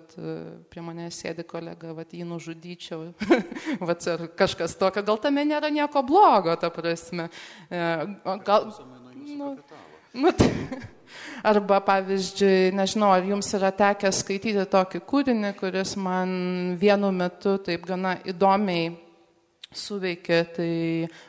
prie 0.71 0.83
manęs 0.85 1.19
sėdi 1.23 1.45
kolega, 1.47 1.93
va, 1.97 2.05
jį 2.07 2.27
nužudyčiau, 2.29 3.09
va, 3.87 3.97
ar 4.13 4.27
kažkas 4.39 4.77
tokio, 4.79 5.03
gal 5.07 5.19
tame 5.21 5.43
nėra 5.47 5.71
nieko 5.73 6.03
blogo, 6.07 6.55
ta 6.59 6.71
prasme. 6.73 7.29
E, 7.69 7.83
gal... 8.47 8.71
Nu, 9.29 9.51
nu, 10.13 10.31
tai, 10.33 10.47
arba, 11.51 11.81
pavyzdžiui, 11.85 12.71
nežinau, 12.77 13.11
ar 13.15 13.27
jums 13.27 13.51
yra 13.57 13.73
tekę 13.75 14.11
skaityti 14.15 14.65
tokį 14.71 15.03
kūrinį, 15.09 15.53
kuris 15.59 15.95
man 15.99 16.31
vienu 16.79 17.11
metu 17.15 17.57
taip 17.65 17.85
gana 17.89 18.17
įdomiai 18.27 18.95
suveikė, 19.69 20.37
tai 20.55 20.73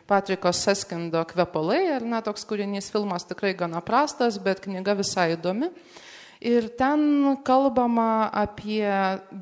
Patriko 0.08 0.48
Seskindo 0.56 1.20
kvepalai, 1.28 1.82
ar 1.98 2.04
ne, 2.08 2.20
toks 2.24 2.46
kūrinys 2.48 2.88
filmas 2.92 3.26
tikrai 3.28 3.52
gana 3.52 3.82
prastas, 3.84 4.38
bet 4.40 4.62
knyga 4.64 4.94
visai 4.96 5.34
įdomi. 5.34 5.68
Ir 6.40 6.70
ten 6.72 7.36
kalbama 7.44 8.30
apie 8.32 8.88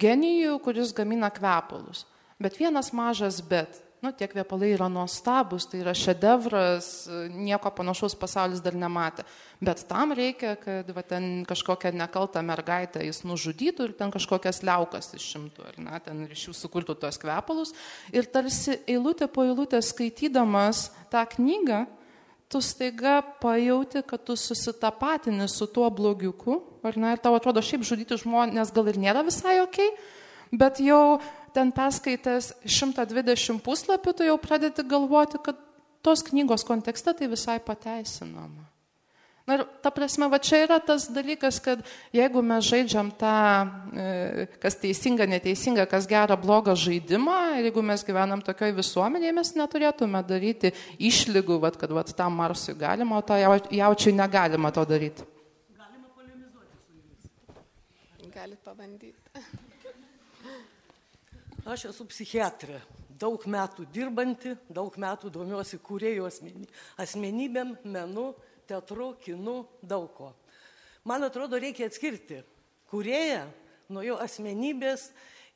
genijų, 0.03 0.57
kuris 0.65 0.91
gamina 0.97 1.31
kvepalus. 1.31 2.09
Bet 2.43 2.59
vienas 2.59 2.91
mažas 2.91 3.39
bet 3.39 3.79
nu, 4.03 4.13
tie 4.15 4.29
kvepalai 4.31 4.71
yra 4.77 4.87
nuostabus, 4.93 5.67
tai 5.67 5.81
yra 5.83 5.95
šedevras, 5.97 7.09
nieko 7.35 7.71
panašaus 7.75 8.15
pasaulis 8.19 8.63
dar 8.63 8.77
nematė. 8.79 9.25
Bet 9.65 9.83
tam 9.91 10.15
reikia, 10.15 10.55
kad 10.61 10.91
va, 10.95 11.03
ten 11.03 11.43
kažkokią 11.49 11.91
nekaltą 11.99 12.43
mergaitę 12.47 13.03
jis 13.03 13.25
nužudytų 13.27 13.89
ir 13.89 13.95
ten 13.99 14.15
kažkokias 14.15 14.63
liaukas 14.67 15.11
išimtų, 15.19 15.67
ar 15.73 15.81
ne, 15.83 16.01
ten 16.05 16.25
iš 16.31 16.49
jų 16.49 16.57
sukurtų 16.61 16.99
tuos 17.03 17.19
kvepalus. 17.19 17.75
Ir 18.15 18.31
tarsi 18.31 18.79
eilutė 18.87 19.27
po 19.33 19.47
eilutės 19.49 19.91
skaitydamas 19.91 20.89
tą 21.11 21.25
knygą, 21.35 21.87
tu 22.49 22.63
staiga 22.65 23.21
pajauti, 23.43 24.03
kad 24.07 24.23
tu 24.25 24.37
susitapatini 24.37 25.49
su 25.49 25.67
tuo 25.67 25.91
blogiuku, 25.91 26.63
ar 26.87 26.97
ne, 26.97 27.13
ir 27.13 27.21
tau 27.21 27.35
atrodo, 27.37 27.61
šiaip 27.65 27.85
žudyti 27.85 28.17
žmonės 28.23 28.73
gal 28.73 28.89
ir 28.89 29.01
nėra 29.01 29.27
visai 29.27 29.59
ok, 29.67 29.83
bet 30.55 30.81
jau 30.81 31.19
ten 31.55 31.73
perskaitęs 31.75 32.53
120 32.65 33.63
puslapių, 33.65 34.15
tu 34.15 34.27
jau 34.27 34.39
pradedi 34.41 34.85
galvoti, 34.87 35.41
kad 35.45 35.59
tos 36.03 36.23
knygos 36.27 36.65
kontekste 36.67 37.15
tai 37.15 37.29
visai 37.31 37.59
pateisinama. 37.61 38.69
Na 39.49 39.57
ir 39.57 39.63
ta 39.81 39.89
prasme, 39.89 40.27
va 40.29 40.37
čia 40.45 40.59
yra 40.67 40.77
tas 40.77 41.07
dalykas, 41.09 41.57
kad 41.65 41.81
jeigu 42.13 42.43
mes 42.45 42.67
žaidžiam 42.69 43.09
tą, 43.17 43.37
e, 43.97 44.45
kas 44.61 44.77
teisinga, 44.77 45.25
neteisinga, 45.25 45.87
kas 45.89 46.05
gera, 46.11 46.37
blogą 46.37 46.75
žaidimą, 46.77 47.37
ir 47.57 47.71
jeigu 47.71 47.81
mes 47.81 48.05
gyvenam 48.05 48.43
tokioj 48.45 48.75
visuomenėje, 48.77 49.33
mes 49.39 49.53
neturėtume 49.57 50.21
daryti 50.29 50.75
išlygų, 51.01 51.57
va, 51.65 51.71
kad 51.73 51.95
va, 51.97 52.05
tam 52.05 52.37
Marsui 52.43 52.77
galima, 52.77 53.17
o 53.17 53.25
to 53.25 53.41
jaučiui 53.41 54.13
negalima 54.19 54.69
to 54.69 54.85
daryti. 54.85 55.25
Galima 55.81 56.13
polemizuoti 56.13 56.77
su 56.83 57.01
jumis. 57.01 58.37
Galit 58.37 58.61
pabandyti. 58.69 59.17
Aš 61.69 61.91
esu 61.91 62.07
psichiatrė, 62.09 62.79
daug 63.21 63.43
metų 63.45 63.85
dirbanti, 63.93 64.55
daug 64.73 64.95
metų 64.97 65.29
domiuosi 65.35 65.77
kūrėjų 65.85 66.25
asmenybėm, 67.05 67.75
menu, 67.85 68.31
teatru, 68.69 69.11
kinu, 69.21 69.59
daug 69.85 70.07
ko. 70.17 70.31
Man 71.05 71.27
atrodo, 71.27 71.61
reikia 71.61 71.91
atskirti 71.91 72.41
kūrėją 72.89 73.43
nuo 73.93 74.07
jo 74.07 74.17
asmenybės 74.25 75.11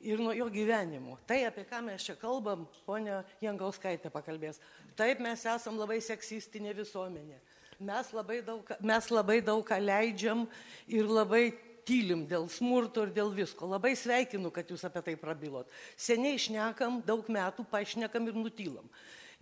ir 0.05 0.21
nuo 0.21 0.35
jo 0.37 0.45
gyvenimo. 0.53 1.17
Tai, 1.25 1.39
apie 1.49 1.65
ką 1.65 1.81
mes 1.87 2.05
čia 2.05 2.13
kalbam, 2.21 2.67
ponia 2.85 3.23
Jangauskaitė 3.41 4.13
pakalbės. 4.13 4.61
Taip, 4.99 5.17
mes 5.23 5.49
esam 5.49 5.81
labai 5.81 5.97
seksistinė 5.97 6.75
visuomenė. 6.77 7.41
Mes 7.81 8.13
labai 8.13 8.43
daug, 8.45 8.69
mes 8.85 9.09
labai 9.09 9.41
daug 9.41 9.65
ką 9.65 9.81
leidžiam 9.81 10.45
ir 10.85 11.09
labai 11.09 11.47
tylim 11.87 12.25
dėl 12.29 12.47
smurto 12.51 13.05
ir 13.05 13.13
dėl 13.15 13.33
visko. 13.35 13.67
Labai 13.69 13.93
sveikinu, 13.99 14.51
kad 14.53 14.69
jūs 14.71 14.85
apie 14.87 15.03
tai 15.05 15.17
prabilot. 15.19 15.69
Seniai 15.99 16.37
išnekam, 16.39 17.01
daug 17.05 17.27
metų 17.31 17.65
pašnekam 17.71 18.29
ir 18.29 18.39
nutylam. 18.39 18.87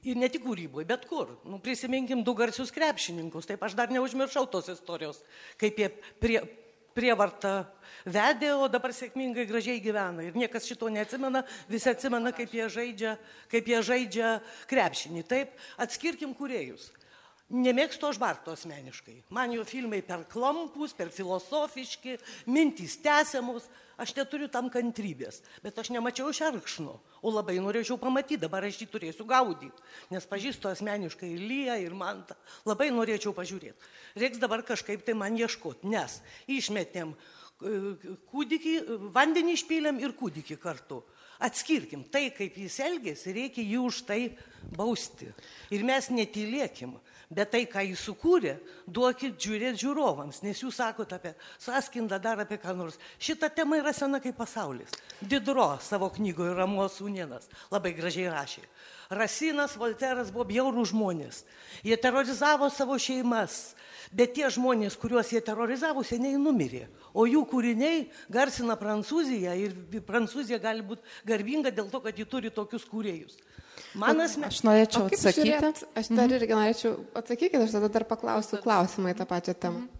Ir 0.01 0.17
ne 0.17 0.31
tik 0.33 0.41
kūryboje, 0.47 0.87
bet 0.89 1.05
kur. 1.09 1.35
Nu, 1.45 1.59
prisiminkim 1.61 2.23
du 2.25 2.33
garsius 2.37 2.73
krepšininkus. 2.73 3.45
Taip 3.49 3.61
aš 3.61 3.77
dar 3.77 3.93
neužmiršau 3.93 4.47
tos 4.49 4.71
istorijos, 4.73 5.19
kaip 5.61 5.77
jie 5.77 5.91
prie, 6.23 6.39
prievartą 6.97 7.67
vedė, 8.09 8.51
o 8.57 8.65
dabar 8.71 8.95
sėkmingai 8.95 9.45
gražiai 9.49 9.81
gyvena. 9.83 10.25
Ir 10.25 10.37
niekas 10.37 10.65
šito 10.67 10.89
neatsimena, 10.91 11.43
visi 11.69 11.91
atsimena, 11.91 12.33
kaip 12.35 12.53
jie 12.55 12.65
žaidžia, 12.73 13.13
kaip 13.51 13.69
jie 13.69 13.83
žaidžia 13.85 14.31
krepšinį. 14.71 15.23
Taip, 15.29 15.53
atskirkim 15.81 16.33
kuriejus. 16.37 16.89
Nemėgstu 17.51 18.07
aš 18.07 18.17
Barto 18.21 18.53
asmeniškai. 18.55 19.17
Man 19.35 19.51
jo 19.51 19.65
filmai 19.67 19.99
per 20.07 20.23
klampus, 20.31 20.93
per 20.95 21.09
filosofiški, 21.11 22.15
mintys 22.47 22.95
tęsiamos, 23.03 23.65
aš 23.99 24.13
neturiu 24.15 24.47
tam 24.51 24.69
kantrybės. 24.71 25.41
Bet 25.63 25.81
aš 25.81 25.91
nemačiau 25.91 26.31
šerkšno, 26.31 26.93
o 26.95 27.33
labai 27.33 27.57
norėčiau 27.59 27.99
pamatyti, 27.99 28.39
dabar 28.45 28.63
aš 28.69 28.79
jį 28.81 28.87
turėsiu 28.93 29.27
gaudyti. 29.27 29.83
Nes 30.13 30.27
pažįstu 30.31 30.71
asmeniškai 30.71 31.33
ir 31.33 31.43
Lyją, 31.43 31.77
ir 31.83 31.97
Mantą. 31.97 32.39
Labai 32.69 32.87
norėčiau 32.95 33.35
pažiūrėti. 33.35 33.91
Reiks 34.23 34.39
dabar 34.39 34.63
kažkaip 34.63 35.03
tai 35.03 35.17
man 35.19 35.35
ieškoti, 35.35 35.91
nes 35.91 36.21
išmetėm 36.47 37.11
e, 37.11 37.77
kūdikį, 38.31 38.77
vandenį 39.11 39.59
išpylėm 39.59 39.99
ir 39.99 40.15
kūdikį 40.15 40.55
kartu. 40.61 41.03
Atskirkim 41.41 42.05
tai, 42.13 42.29
kaip 42.31 42.55
jis 42.63 42.79
elgėsi, 42.85 43.33
reikia 43.33 43.63
jį 43.65 43.79
už 43.81 44.03
tai 44.07 44.21
bausti. 44.77 45.31
Ir 45.73 45.83
mes 45.83 46.07
netylėkim. 46.13 46.95
Bet 47.31 47.53
tai, 47.53 47.61
ką 47.63 47.79
jis 47.87 48.01
sukūrė, 48.09 48.57
duokit 48.91 49.37
žiūrėti 49.39 49.79
žiūrovams, 49.85 50.41
nes 50.43 50.59
jūs 50.59 50.75
sakote 50.81 51.15
apie 51.15 51.31
sąskindą, 51.63 52.17
dar 52.19 52.41
apie 52.43 52.57
ką 52.59 52.73
nors. 52.75 52.97
Šita 53.23 53.47
tema 53.55 53.77
yra 53.79 53.93
sena 53.95 54.19
kaip 54.19 54.35
pasaulis. 54.35 54.91
Didro 55.21 55.77
savo 55.79 56.09
knygoje 56.11 56.57
Ramos 56.57 56.99
Unienas 56.99 57.47
labai 57.71 57.93
gražiai 57.95 58.27
rašė. 58.33 58.65
Rasinas, 59.15 59.77
Volteras 59.79 60.31
buvo 60.31 60.49
bjaurų 60.49 60.83
žmonės. 60.91 61.45
Jie 61.87 61.95
terorizavo 61.99 62.67
savo 62.71 62.99
šeimas, 62.99 63.77
bet 64.11 64.35
tie 64.35 64.51
žmonės, 64.51 64.99
kuriuos 64.99 65.31
jie 65.31 65.39
terorizavo, 65.43 66.03
seniai 66.03 66.35
numirė. 66.35 66.89
O 67.15 67.23
jų 67.27 67.45
kūriniai 67.47 68.09
garsina 68.31 68.75
Prancūziją 68.79 69.55
ir 69.55 70.03
Prancūzija 70.07 70.59
gali 70.63 70.83
būti 70.83 71.27
garbinga 71.27 71.71
dėl 71.71 71.87
to, 71.91 72.03
kad 72.03 72.19
ji 72.19 72.27
turi 72.27 72.51
tokius 72.51 72.87
kūrėjus. 72.91 73.39
Man 74.01 74.23
asmeniškai. 74.23 74.51
Aš 74.51 74.61
norėčiau 74.67 75.07
atsakyti. 75.07 75.47
Žiūrėt, 75.49 75.81
aš 75.99 76.11
dar 76.11 76.25
mhm. 76.25 76.35
irgi 76.37 76.57
norėčiau 76.57 76.93
atsakyti, 77.21 77.59
aš 77.59 77.75
tada 77.75 77.89
dar 77.91 78.05
paklausiu 78.07 78.61
klausimą 78.63 79.11
į 79.11 79.17
tą 79.19 79.27
pačią 79.29 79.55
temą. 79.57 79.83
Mhm. 79.83 79.97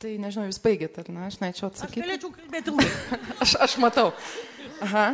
Tai 0.00 0.14
nežinau, 0.16 0.46
jūs 0.48 0.60
baigėt, 0.64 0.94
ar 1.02 1.08
ne? 1.12 1.26
Aš 1.26 1.40
norėčiau 1.42 1.68
atsakyti. 1.68 2.00
Aš 2.00 2.06
galėčiau 2.06 2.30
kalbėti 2.32 2.72
ilgai. 2.72 2.90
aš, 3.44 3.56
aš 3.66 3.76
matau. 3.82 4.06
Aha. 4.86 5.06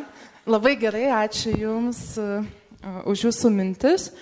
Labai 0.47 0.77
gerai, 0.79 1.09
ačiū 1.25 1.57
Jums 1.59 2.03
uh, 2.23 2.45
už 3.11 3.25
Jūsų 3.27 3.51
mintis. 3.51 4.13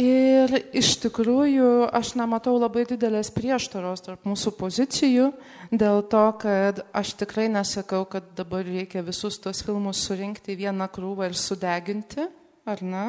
Ir 0.00 0.52
iš 0.76 0.94
tikrųjų 1.02 1.88
aš 1.96 2.12
nematau 2.16 2.52
labai 2.60 2.84
didelės 2.88 3.32
prieštaros 3.34 4.04
tarp 4.04 4.28
mūsų 4.28 4.52
pozicijų, 4.56 5.30
dėl 5.72 6.04
to, 6.08 6.22
kad 6.40 6.84
aš 6.96 7.14
tikrai 7.20 7.48
nesakau, 7.52 8.04
kad 8.08 8.28
dabar 8.38 8.64
reikia 8.64 9.02
visus 9.04 9.40
tos 9.42 9.64
filmus 9.66 10.04
surinkti 10.06 10.54
į 10.54 10.60
vieną 10.66 10.86
krūvą 10.94 11.28
ir 11.28 11.36
sudeginti 11.36 12.28
ar 12.70 12.82
ne, 12.86 13.06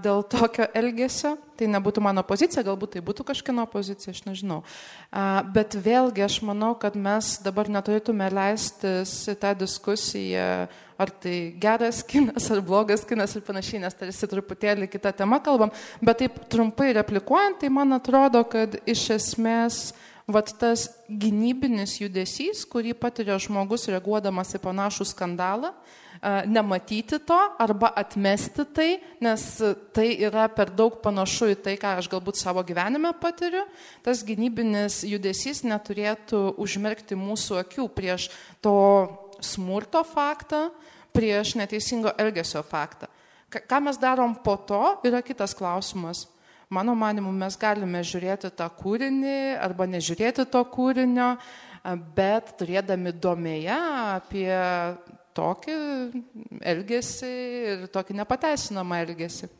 dėl 0.00 0.22
tokio 0.24 0.66
elgesio. 0.76 1.34
Tai 1.60 1.68
nebūtų 1.68 2.00
mano 2.00 2.22
pozicija, 2.24 2.64
galbūt 2.64 2.94
tai 2.94 3.02
būtų 3.04 3.26
kažkieno 3.28 3.66
pozicija, 3.68 4.14
aš 4.14 4.22
nežinau. 4.24 4.62
Bet 5.52 5.76
vėlgi 5.76 6.24
aš 6.24 6.38
manau, 6.48 6.72
kad 6.80 6.96
mes 6.96 7.34
dabar 7.44 7.68
neturėtume 7.68 8.30
leistis 8.32 9.12
į 9.28 9.36
tą 9.42 9.52
diskusiją, 9.60 10.70
ar 11.00 11.12
tai 11.20 11.52
geras 11.60 12.00
kinas, 12.04 12.48
ar 12.52 12.62
blogas 12.64 13.04
kinas 13.08 13.36
ir 13.36 13.44
panašiai, 13.44 13.82
nes 13.84 13.96
tarsi 13.96 14.28
truputėlį 14.32 14.88
kitą 14.88 15.12
temą 15.20 15.40
kalbam. 15.44 15.72
Bet 16.00 16.22
taip 16.24 16.40
trumpai 16.52 16.94
replikuojant, 16.96 17.60
tai 17.60 17.72
man 17.72 17.92
atrodo, 17.96 18.42
kad 18.48 18.80
iš 18.88 19.06
esmės 19.18 19.90
vat 20.30 20.52
tas 20.60 20.88
gynybinis 21.08 21.98
judesys, 22.00 22.64
kurį 22.68 22.94
patiria 22.96 23.36
žmogus 23.40 23.88
reaguodamas 23.90 24.54
į 24.56 24.62
panašų 24.64 25.08
skandalą, 25.12 25.74
nematyti 26.22 27.18
to 27.24 27.38
arba 27.58 27.92
atmesti 27.96 28.64
tai, 28.76 28.88
nes 29.24 29.44
tai 29.96 30.08
yra 30.20 30.48
per 30.52 30.68
daug 30.76 30.98
panašu 31.00 31.48
į 31.54 31.56
tai, 31.64 31.76
ką 31.80 31.94
aš 32.00 32.10
galbūt 32.12 32.36
savo 32.36 32.60
gyvenime 32.66 33.12
patiriu, 33.20 33.62
tas 34.04 34.20
gynybinis 34.26 35.00
judesys 35.08 35.64
neturėtų 35.64 36.58
užmerkti 36.60 37.16
mūsų 37.16 37.62
akių 37.62 37.88
prieš 37.96 38.28
to 38.60 38.76
smurto 39.40 40.04
faktą, 40.04 40.68
prieš 41.16 41.56
neteisingo 41.56 42.12
elgesio 42.20 42.60
faktą. 42.62 43.08
Ką 43.50 43.80
mes 43.82 43.96
darom 43.98 44.36
po 44.44 44.54
to, 44.60 45.00
yra 45.02 45.24
kitas 45.26 45.56
klausimas. 45.56 46.28
Mano 46.70 46.92
manimu, 46.94 47.32
mes 47.34 47.56
galime 47.58 47.98
žiūrėti 48.06 48.52
tą 48.54 48.68
kūrinį 48.70 49.56
arba 49.58 49.88
nežiūrėti 49.90 50.44
to 50.52 50.60
kūrinio, 50.70 51.32
bet 52.14 52.52
turėdami 52.60 53.10
domėje 53.16 53.78
apie 54.20 54.52
tokį 55.40 55.78
elgesį 56.74 57.32
ir 57.72 57.88
tokį 57.94 58.20
nepateisinamą 58.20 59.02
elgesį. 59.06 59.50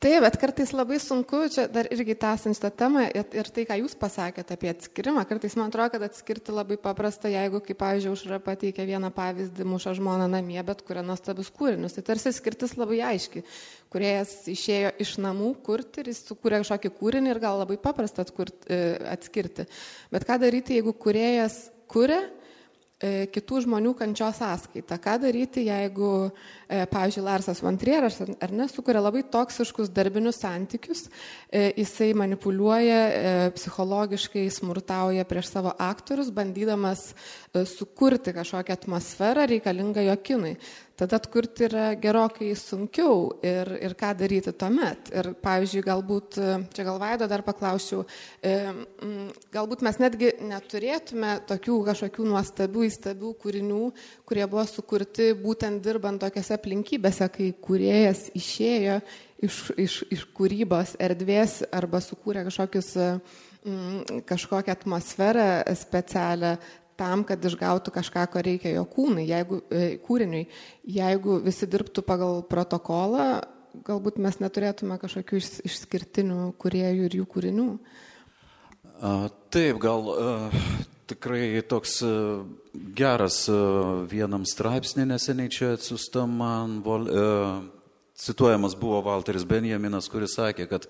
Taip, 0.00 0.22
bet 0.24 0.36
kartais 0.40 0.70
labai 0.72 0.96
sunku, 0.96 1.42
čia 1.52 1.66
dar 1.68 1.84
irgi 1.92 2.14
tęsiant 2.16 2.56
šitą 2.56 2.70
temą 2.72 3.02
ir, 3.12 3.48
tai, 3.52 3.66
ką 3.68 3.76
jūs 3.82 3.92
pasakėte 4.00 4.54
apie 4.56 4.70
atskirimą, 4.72 5.26
kartais 5.28 5.52
man 5.60 5.68
atrodo, 5.68 5.90
kad 5.92 6.06
atskirti 6.06 6.54
labai 6.56 6.78
paprasta, 6.80 7.28
jeigu, 7.28 7.60
kaip, 7.66 7.76
pavyzdžiui, 7.82 8.14
užra 8.14 8.38
pateikia 8.40 8.86
vieną 8.88 9.10
pavyzdį, 9.12 9.66
muša 9.68 9.92
žmoną 9.98 10.30
namie, 10.32 10.56
bet 10.64 10.80
kuria 10.88 11.04
nuostabius 11.04 11.52
kūrinius. 11.52 11.98
Tai 11.98 12.06
tarsi 12.08 12.32
skirtis 12.32 12.72
labai 12.80 13.02
aiški. 13.10 13.44
Kuriejas 13.92 14.32
išėjo 14.48 14.94
iš 15.04 15.14
namų 15.20 15.52
kurti 15.68 16.00
ir 16.00 16.14
jis 16.14 16.24
sukūrė 16.30 16.62
kažkokį 16.64 16.94
kūrinį 16.96 17.34
ir 17.34 17.44
gal 17.44 17.60
labai 17.60 17.76
paprasta 17.84 18.24
atkurti, 18.24 18.72
e, 18.72 18.96
atskirti. 19.12 19.68
Bet 20.16 20.24
ką 20.24 20.40
daryti, 20.40 20.80
jeigu 20.80 20.96
kuriejas 20.96 21.66
kuria 21.92 22.22
kitų 23.00 23.62
žmonių 23.64 23.94
kančios 23.96 24.36
sąskaita. 24.42 24.98
Ką 25.00 25.16
daryti, 25.22 25.64
jeigu, 25.64 26.30
e, 26.68 26.82
pavyzdžiui, 26.90 27.24
Larsas 27.24 27.62
Vantrieras 27.64 28.20
ar 28.20 28.52
ne, 28.52 28.66
sukuria 28.68 29.00
labai 29.00 29.22
toksiškus 29.24 29.88
darbinius 29.88 30.42
santykius, 30.42 31.06
e, 31.48 31.70
jisai 31.80 32.12
manipuliuoja, 32.14 33.00
psichologiškai 33.56 34.44
smurtauja 34.52 35.24
prieš 35.24 35.48
savo 35.54 35.72
aktorius, 35.78 36.28
bandydamas 36.30 37.14
sukurti 37.66 38.34
kažkokią 38.36 38.76
atmosferą 38.78 39.48
reikalingą 39.50 40.04
jo 40.06 40.16
kinui 40.22 40.54
tada 41.00 41.16
atkurti 41.16 41.64
yra 41.64 41.84
gerokai 41.96 42.50
sunkiau 42.58 43.30
ir, 43.46 43.70
ir 43.80 43.94
ką 43.98 44.10
daryti 44.20 44.52
tuomet. 44.56 45.08
Ir 45.16 45.30
pavyzdžiui, 45.40 45.84
galbūt, 45.86 46.38
čia 46.76 46.84
gal 46.86 47.00
Vaido 47.00 47.28
dar 47.30 47.44
paklausčiau, 47.46 48.04
e, 48.44 48.52
galbūt 49.54 49.84
mes 49.86 50.00
netgi 50.02 50.34
neturėtume 50.50 51.38
tokių 51.48 51.78
kažkokių 51.88 52.28
nuostabių, 52.34 52.84
įstabių 52.90 53.32
kūrinių, 53.40 53.82
kurie 54.28 54.44
buvo 54.44 54.66
sukurti 54.68 55.32
būtent 55.40 55.80
dirbant 55.84 56.20
tokiose 56.20 56.56
aplinkybėse, 56.58 57.30
kai 57.32 57.52
kuriejas 57.64 58.28
išėjo 58.36 59.00
iš, 59.40 59.62
iš, 59.80 60.00
iš 60.12 60.26
kūrybos 60.36 60.98
erdvės 61.00 61.62
arba 61.72 62.04
sukūrė 62.04 62.44
kažkokius 62.50 62.96
kažkokią 64.24 64.72
atmosferą 64.72 65.62
specialią, 65.76 66.54
tam, 67.00 67.24
kad 67.28 67.40
išgautų 67.48 67.94
kažką, 67.96 68.26
ko 68.32 68.44
reikia 68.44 68.74
jo 68.76 68.84
kūnui, 68.88 69.24
jeigu, 69.30 69.62
e, 69.72 69.96
kūriniui. 70.04 70.44
Jeigu 71.00 71.40
visi 71.44 71.68
dirbtų 71.70 72.04
pagal 72.06 72.44
protokolą, 72.50 73.32
galbūt 73.86 74.18
mes 74.22 74.38
neturėtume 74.42 74.98
kažkokių 75.00 75.40
išskirtinių 75.68 76.52
kuriejų 76.60 77.08
ir 77.08 77.18
jų 77.20 77.26
kūrinių. 77.30 77.68
Taip, 79.00 79.78
gal 79.80 80.10
tikrai 81.10 81.62
toks 81.66 82.00
geras 82.96 83.38
vienam 84.10 84.44
straipsnė 84.46 85.06
neseniai 85.08 85.52
čia 85.52 85.72
atsiusta 85.78 86.26
man, 86.28 86.80
cituojamas 88.20 88.76
buvo 88.78 89.00
Walteris 89.06 89.46
Benjaminas, 89.48 90.10
kuris 90.12 90.36
sakė, 90.36 90.68
kad 90.70 90.86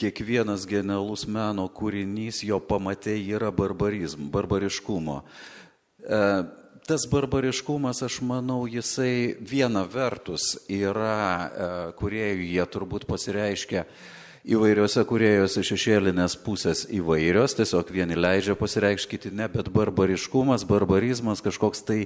kiekvienas 0.00 0.64
genialus 0.68 1.26
meno 1.28 1.66
kūrinys, 1.72 2.40
jo 2.46 2.60
pamatė 2.64 3.18
yra 3.20 3.50
barbarizm, 3.52 4.30
barbariškumo. 4.32 5.20
E, 6.00 6.22
tas 6.88 7.04
barbariškumas, 7.10 8.00
aš 8.06 8.20
manau, 8.26 8.62
jisai 8.70 9.36
viena 9.40 9.84
vertus 9.84 10.54
yra, 10.72 11.20
e, 11.20 11.68
kurie 12.00 12.32
jie 12.40 12.64
turbūt 12.72 13.06
pasireiškia 13.10 13.84
įvairiuose 14.50 15.04
kuriejose 15.04 15.62
šešėlinės 15.68 16.38
pusės 16.40 16.86
įvairios, 16.88 17.58
tiesiog 17.58 17.92
vieni 17.92 18.16
leidžia 18.16 18.56
pasireikšti, 18.56 19.10
kiti 19.12 19.34
ne, 19.36 19.50
bet 19.52 19.68
barbariškumas, 19.74 20.64
barbarizmas 20.64 21.44
kažkoks 21.44 21.84
tai, 21.84 22.00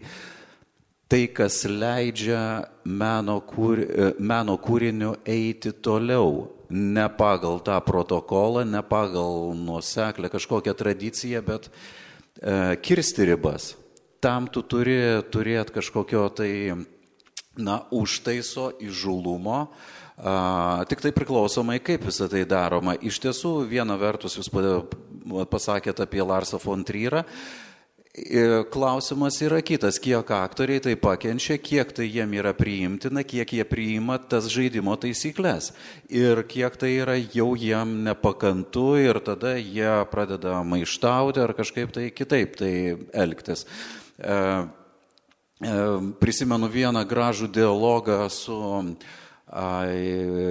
tai 1.06 1.28
kas 1.30 1.62
leidžia 1.70 2.42
meno, 2.82 3.38
kūr, 3.38 3.86
meno 4.18 4.58
kūriniu 4.58 5.14
eiti 5.22 5.70
toliau, 5.78 6.50
ne 6.74 7.06
pagal 7.14 7.60
tą 7.62 7.78
protokolą, 7.86 8.64
ne 8.66 8.82
pagal 8.82 9.54
nuoseklę 9.54 10.30
kažkokią 10.32 10.74
tradiciją, 10.74 11.42
bet 11.46 11.70
e, 11.70 12.76
kirsti 12.76 13.30
ribas. 13.30 13.74
Tam 14.20 14.48
tu 14.48 14.64
turi 14.64 15.22
turėti 15.30 15.76
kažkokio 15.78 16.28
tai, 16.34 16.52
na, 17.60 17.82
užtaiso, 17.92 18.72
įžulumo, 18.82 19.68
A, 20.14 20.84
tik 20.86 21.00
tai 21.02 21.10
priklausomai, 21.10 21.80
kaip 21.82 22.04
visą 22.06 22.28
tai 22.30 22.44
daroma. 22.46 22.94
Iš 22.94 23.18
tiesų, 23.18 23.64
viena 23.66 23.96
vertus 23.98 24.36
jūs 24.38 24.46
pasakėte 25.50 26.06
apie 26.06 26.22
Larsą 26.22 26.60
von 26.62 26.84
Tryrą. 26.86 27.24
Klausimas 28.70 29.40
yra 29.42 29.58
kitas, 29.58 29.96
kiek 29.98 30.28
aktoriai 30.30 30.78
tai 30.78 30.92
pakenčia, 30.94 31.56
kiek 31.58 31.88
tai 31.90 32.04
jiem 32.06 32.36
yra 32.38 32.52
priimtina, 32.54 33.24
kiek 33.26 33.56
jie 33.56 33.64
priima 33.66 34.20
tas 34.22 34.46
žaidimo 34.54 34.94
taisyklės 35.02 35.72
ir 36.06 36.44
kiek 36.46 36.78
tai 36.78 36.92
yra 37.02 37.18
jau 37.18 37.56
jiem 37.58 38.04
nepakantu 38.06 38.94
ir 39.02 39.18
tada 39.18 39.56
jie 39.58 39.90
pradeda 40.14 40.62
maištauti 40.62 41.42
ar 41.42 41.56
kažkaip 41.58 41.90
tai 41.90 42.06
kitaip 42.14 42.54
tai 42.62 42.72
elgtis. 43.10 43.66
E, 44.22 44.30
e, 44.30 45.76
prisimenu 46.22 46.70
vieną 46.70 47.02
gražų 47.10 47.50
dialogą 47.50 48.30
su 48.30 48.62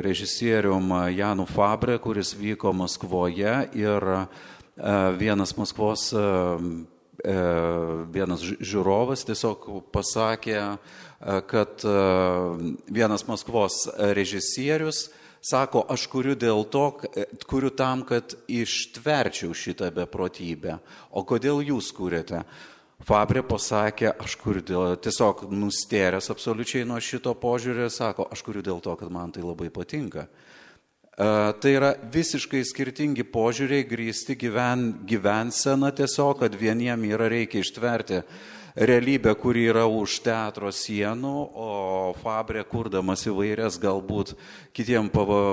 režisierium 0.03 0.91
Janu 1.16 1.47
Fabre, 1.47 1.95
kuris 1.99 2.36
vyko 2.36 2.76
Maskvoje 2.76 3.55
ir 3.72 4.05
vienas 5.18 5.55
Maskvos, 5.57 6.11
vienas 7.22 8.41
žiūrovas 8.43 9.26
tiesiog 9.28 9.68
pasakė, 9.93 10.61
kad 11.47 11.86
vienas 12.89 13.28
Maskvos 13.30 13.86
režisierius 14.18 15.09
sako, 15.43 15.84
aš 15.91 16.07
kuriu 16.11 16.36
dėl 16.39 16.64
to, 16.72 16.86
kuriu 17.49 17.72
tam, 17.76 18.05
kad 18.07 18.36
ištverčiau 18.47 19.53
šitą 19.55 19.91
beprotybę. 19.95 20.80
O 21.11 21.26
kodėl 21.28 21.61
jūs 21.68 21.91
kūrėte? 21.95 22.43
Fabrė 23.03 23.43
pasakė, 23.43 24.14
aš 24.24 24.38
kuriu 24.39 24.64
dėl, 24.64 24.93
tiesiog 25.03 25.43
nustėręs 25.51 26.32
absoliučiai 26.32 26.86
nuo 26.88 27.01
šito 27.03 27.34
požiūrio, 27.36 27.89
sako, 27.91 28.30
aš 28.32 28.43
kuriu 28.47 28.64
dėl 28.64 28.80
to, 28.84 28.95
kad 28.95 29.11
man 29.11 29.34
tai 29.36 29.43
labai 29.43 29.68
patinka. 29.74 30.30
E, 31.14 31.53
tai 31.61 31.76
yra 31.78 31.91
visiškai 32.09 32.64
skirtingi 32.66 33.22
požiūriai 33.30 33.86
grįsti 33.86 34.34
gyven, 34.39 34.88
gyvenseną 35.05 35.91
tiesiog, 35.93 36.39
kad 36.41 36.55
vieniem 36.57 37.05
yra 37.05 37.28
reikia 37.30 37.61
ištverti 37.61 38.24
realybę, 38.74 39.36
kuri 39.38 39.68
yra 39.70 39.84
už 39.86 40.16
teatro 40.26 40.72
sienų, 40.74 41.34
o 41.53 41.70
Fabrė 42.18 42.64
kurdamas 42.66 43.28
įvairias 43.30 43.78
galbūt 43.78 44.34
kitiem 44.74 45.11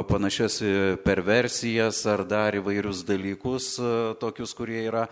panašias 0.09 0.63
perversijas 1.05 2.01
ar 2.09 2.25
dar 2.25 2.57
įvairius 2.57 3.05
dalykus, 3.05 3.75
e, 3.77 3.93
tokius, 4.17 4.57
kurie 4.57 4.87
yra 4.89 5.05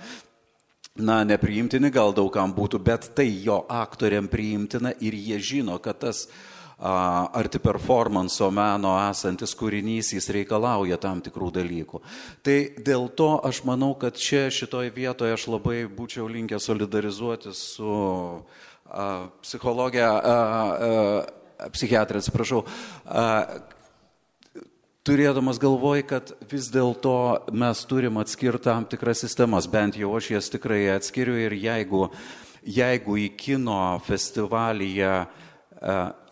na, 0.96 1.20
nepriimtini 1.28 1.92
gal 1.92 2.16
daugam 2.16 2.56
būtų, 2.56 2.80
bet 2.80 3.12
tai 3.20 3.28
jo 3.44 3.66
aktoriam 3.68 4.32
priimtina 4.32 4.96
ir 4.96 5.12
jie 5.12 5.36
žino, 5.44 5.76
kad 5.76 6.00
tas 6.08 6.24
arti 6.78 7.58
performanso 7.58 8.50
meno 8.54 8.92
esantis 9.08 9.54
kūrinys, 9.58 10.12
jis 10.14 10.28
reikalauja 10.30 10.98
tam 11.02 11.20
tikrų 11.24 11.50
dalykų. 11.56 12.00
Tai 12.46 12.58
dėl 12.86 13.08
to 13.18 13.32
aš 13.42 13.64
manau, 13.66 13.94
kad 13.98 14.14
čia 14.14 14.46
šitoje 14.54 14.92
vietoje 14.94 15.34
aš 15.34 15.48
labai 15.50 15.80
būčiau 15.90 16.28
linkęs 16.30 16.68
solidarizuoti 16.70 17.54
su 17.54 17.90
a, 18.86 19.26
psichologija, 19.42 20.12
a, 20.12 20.36
a, 20.36 21.66
psichiatrė, 21.74 22.22
atsiprašau, 22.22 22.62
turėdamas 25.02 25.58
galvoj, 25.58 26.04
kad 26.06 26.30
vis 26.46 26.70
dėlto 26.70 27.16
mes 27.50 27.82
turim 27.90 28.22
atskirti 28.22 28.68
tam 28.68 28.86
tikras 28.86 29.24
sistemas, 29.26 29.66
bent 29.66 29.98
jau 29.98 30.14
aš 30.14 30.30
jas 30.36 30.52
tikrai 30.54 30.84
atskiriu 30.94 31.34
ir 31.42 31.58
jeigu, 31.58 32.06
jeigu 32.62 33.18
į 33.18 33.28
kino 33.34 33.80
festivalyje 34.06 35.12
uh, 35.24 35.44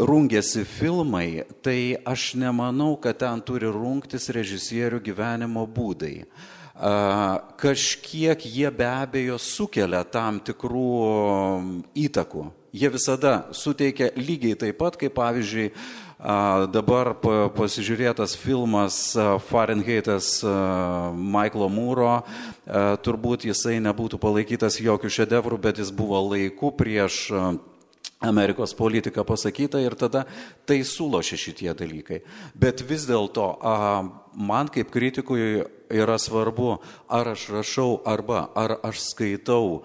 rungėsi 0.02 0.64
filmai, 0.66 1.46
tai 1.62 1.96
aš 2.04 2.34
nemanau, 2.34 2.96
kad 2.98 3.20
ten 3.22 3.42
turi 3.46 3.70
rungtis 3.70 4.30
režisierių 4.34 5.00
gyvenimo 5.06 5.66
būdai. 5.70 6.26
Uh, 6.26 6.54
kažkiek 7.56 8.38
jie 8.44 8.70
be 8.70 8.84
abejo 8.84 9.38
sukelia 9.38 10.04
tam 10.04 10.40
tikrų 10.40 11.86
įtakų. 11.96 12.50
Jie 12.76 12.90
visada 12.92 13.46
suteikia 13.56 14.10
lygiai 14.16 14.58
taip 14.58 14.76
pat, 14.78 14.96
kaip 14.96 15.14
pavyzdžiui, 15.16 15.70
Dabar 16.16 17.10
pasižiūrėtas 17.52 18.38
filmas 18.40 19.12
Fahrenheitas 19.50 20.40
Michaelo 21.12 21.68
Mūro, 21.68 22.24
turbūt 23.04 23.44
jisai 23.44 23.76
nebūtų 23.84 24.16
palaikytas 24.18 24.80
jokių 24.80 25.12
šedevrų, 25.12 25.60
bet 25.60 25.76
jis 25.76 25.92
buvo 25.92 26.16
laiku 26.32 26.72
prieš 26.72 27.28
Amerikos 28.20 28.72
politiką 28.74 29.24
pasakyta 29.24 29.80
ir 29.80 29.94
tada 29.94 30.24
tai 30.64 30.80
sulošia 30.84 31.36
šitie 31.36 31.72
dalykai. 31.76 32.22
Bet 32.56 32.80
vis 32.88 33.04
dėlto 33.08 33.44
man 34.32 34.70
kaip 34.72 34.90
kritikui 34.90 35.66
yra 35.92 36.16
svarbu, 36.18 36.78
ar 37.08 37.34
aš 37.34 37.48
rašau 37.52 38.00
arba 38.08 38.48
ar 38.56 38.78
aš 38.82 39.02
skaitau 39.12 39.82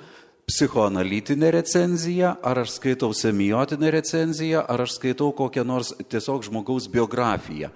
psichoanalitinę 0.47 1.51
recenziją, 1.51 2.35
ar 2.43 2.63
aš 2.63 2.77
skaitau 2.79 3.13
semiotinę 3.13 3.91
recenziją, 3.91 4.63
ar 4.67 4.81
aš 4.87 4.95
skaitau 4.99 5.31
kokią 5.35 5.65
nors 5.67 5.93
tiesiog 6.07 6.47
žmogaus 6.47 6.87
biografiją. 6.91 7.69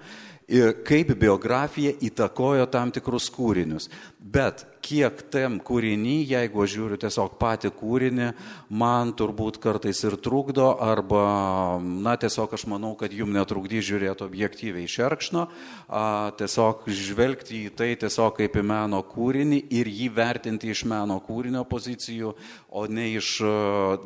Ir 0.46 0.76
kaip 0.86 1.10
biografija 1.18 1.96
įtakojo 2.06 2.68
tam 2.70 2.92
tikrus 2.94 3.26
kūrinius. 3.34 3.88
Bet 4.20 4.62
kiek 4.86 5.24
tam 5.34 5.58
kūrinį, 5.64 6.14
jeigu 6.30 6.62
aš 6.62 6.74
žiūriu 6.76 6.98
tiesiog 7.02 7.34
patį 7.40 7.72
kūrinį, 7.74 8.28
man 8.70 9.12
turbūt 9.18 9.58
kartais 9.62 10.02
ir 10.06 10.14
trukdo, 10.22 10.68
arba, 10.82 11.80
na, 11.82 12.14
tiesiog 12.20 12.54
aš 12.54 12.66
manau, 12.70 12.92
kad 12.98 13.14
jum 13.14 13.32
netrukdy 13.34 13.82
žiūrėti 13.82 14.26
objektyviai 14.26 14.86
šerkšno, 14.90 15.46
a, 15.88 16.04
tiesiog 16.38 16.86
žvelgti 16.86 17.64
į 17.66 17.72
tai 17.78 17.90
tiesiog 17.98 18.36
kaip 18.38 18.58
į 18.60 18.64
meno 18.66 19.02
kūrinį 19.06 19.64
ir 19.74 19.90
jį 19.90 20.10
vertinti 20.14 20.70
iš 20.70 20.84
meno 20.88 21.18
kūrinio 21.26 21.64
pozicijų, 21.66 22.34
o 22.76 22.84
ne 22.86 23.08
iš 23.16 23.40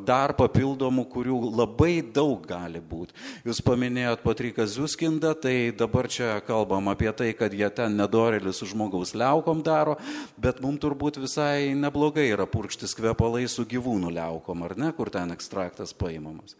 dar 0.06 0.32
papildomų, 0.38 1.04
kurių 1.10 1.38
labai 1.58 2.00
daug 2.06 2.44
gali 2.46 2.80
būti. 2.80 3.16
Jūs 3.44 3.60
paminėjot 3.66 4.22
Patriką 4.24 4.66
Zuskindą, 4.70 5.34
tai 5.34 5.72
dabar 5.76 6.08
čia 6.08 6.38
kalbam 6.46 6.88
apie 6.92 7.10
tai, 7.16 7.32
kad 7.36 7.52
jie 7.52 7.68
ten 7.74 7.98
nedorėlis 7.98 8.62
su 8.62 8.70
žmogaus 8.70 9.12
liaukom 9.18 9.64
daro, 9.66 9.98
bet 10.40 10.62
mums 10.62 10.69
turbūt 10.80 11.18
visai 11.22 11.72
neblogai 11.78 12.28
yra 12.30 12.46
purkštis 12.50 12.94
kvepalai 12.98 13.46
su 13.50 13.64
gyvūnų 13.68 14.12
liaukom, 14.14 14.62
ar 14.66 14.76
ne, 14.78 14.90
kur 14.96 15.10
ten 15.12 15.32
ekstraktas 15.34 15.94
paimamas. 15.96 16.56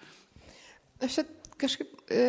Aš 1.00 1.22
kažkaip 1.60 1.92
e, 2.10 2.24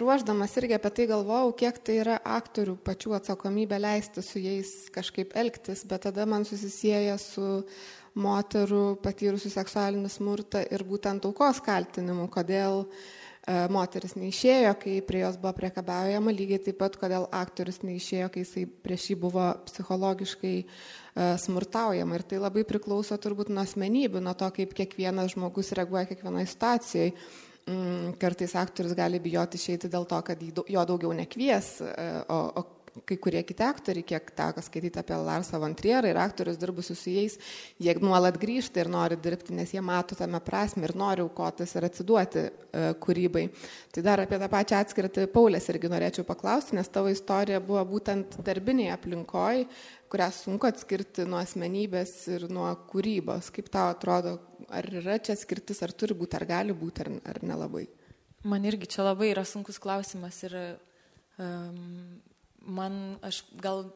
ruoždamas 0.00 0.56
irgi 0.60 0.78
apie 0.78 0.92
tai 0.96 1.06
galvojau, 1.10 1.52
kiek 1.60 1.78
tai 1.84 2.00
yra 2.02 2.16
aktorių 2.38 2.78
pačių 2.86 3.14
atsakomybė 3.20 3.78
leisti 3.82 4.24
su 4.24 4.42
jais 4.42 4.72
kažkaip 4.94 5.36
elgtis, 5.38 5.84
bet 5.88 6.08
tada 6.08 6.26
man 6.28 6.48
susisieja 6.48 7.18
su 7.20 7.60
moterų 8.16 8.96
patyrusių 9.04 9.52
seksualinį 9.52 10.10
smurtą 10.10 10.64
ir 10.72 10.82
būtent 10.88 11.28
aukos 11.28 11.60
kaltinimu, 11.64 12.30
kodėl 12.32 12.86
uh, 12.86 13.00
moteris 13.70 14.16
neišėjo, 14.18 14.72
kai 14.80 14.96
prie 15.06 15.20
jos 15.22 15.36
buvo 15.38 15.52
priekabiaujama, 15.60 16.34
lygiai 16.34 16.58
taip 16.66 16.80
pat, 16.80 16.96
kodėl 16.98 17.28
aktorius 17.30 17.78
neišėjo, 17.86 18.28
kai 18.34 18.42
jisai 18.42 18.64
prieš 18.66 19.10
jį 19.12 19.16
buvo 19.22 19.46
psichologiškai 19.68 20.54
e, 20.58 20.66
smurtaujama. 21.44 22.18
Ir 22.18 22.26
tai 22.26 22.40
labai 22.42 22.66
priklauso 22.66 23.18
turbūt 23.22 23.52
nuo 23.54 23.62
asmenybių, 23.62 24.22
nuo 24.26 24.34
to, 24.38 24.50
kaip 24.56 24.74
kiekvienas 24.74 25.36
žmogus 25.36 25.70
reaguoja 25.78 26.08
kiekvienoje 26.10 26.50
situacijoje. 26.52 27.12
Mm, 27.66 28.16
kartais 28.22 28.54
aktorius 28.58 28.94
gali 28.94 29.18
bijoti 29.22 29.58
išeiti 29.58 29.90
dėl 29.90 30.04
to, 30.06 30.18
kad 30.26 30.42
jo 30.42 30.82
daugiau 30.86 31.14
nekvies, 31.14 31.70
e, 31.82 32.08
o, 32.30 32.40
o 32.50 32.66
kai 33.04 33.16
kurie 33.20 33.42
kiti 33.46 33.64
aktoriai, 33.66 34.06
kiek 34.06 34.30
teko 34.36 34.62
skaityti 34.64 35.00
apie 35.00 35.18
Larsą 35.20 35.60
Vantrierą 35.62 36.10
ir 36.10 36.20
aktorius 36.20 36.58
dirbusius 36.60 37.02
su 37.02 37.12
jais, 37.12 37.36
jie 37.82 37.94
nuolat 38.00 38.38
grįžta 38.40 38.80
ir 38.82 38.90
nori 38.92 39.18
dirbti, 39.20 39.54
nes 39.56 39.74
jie 39.74 39.82
mato 39.84 40.16
tame 40.18 40.40
prasme 40.44 40.86
ir 40.88 40.94
nori 40.96 41.24
aukotis 41.24 41.76
ir 41.76 41.88
atsiduoti 41.88 42.46
uh, 42.46 42.88
kūrybai. 43.02 43.44
Tai 43.92 44.06
dar 44.06 44.24
apie 44.24 44.40
tą 44.40 44.48
pačią 44.52 44.80
atskirtį 44.84 45.26
Paulės 45.34 45.68
irgi 45.72 45.90
norėčiau 45.92 46.26
paklausti, 46.28 46.76
nes 46.78 46.90
tavo 46.92 47.12
istorija 47.12 47.60
buvo 47.64 47.84
būtent 47.96 48.38
darbinėje 48.46 48.94
aplinkoje, 48.96 49.66
kurią 50.12 50.30
sunku 50.32 50.68
atskirti 50.68 51.26
nuo 51.28 51.40
asmenybės 51.42 52.14
ir 52.36 52.48
nuo 52.52 52.68
kūrybos. 52.90 53.50
Kaip 53.54 53.70
tau 53.74 53.90
atrodo, 53.90 54.36
ar 54.70 54.86
yra 55.02 55.18
čia 55.18 55.36
skirtis, 55.38 55.82
ar 55.82 55.92
turi 55.92 56.16
būti, 56.18 56.38
ar 56.38 56.46
gali 56.48 56.76
būti, 56.76 57.04
ar, 57.04 57.12
ar 57.34 57.42
nelabai? 57.44 57.86
Man 58.46 58.66
irgi 58.68 58.86
čia 58.94 59.02
labai 59.02 59.32
yra 59.32 59.42
sunkus 59.48 59.80
klausimas 59.82 60.38
ir 60.46 60.54
um, 61.42 62.20
man 62.66 63.16
aš 63.24 63.42
gal 63.62 63.86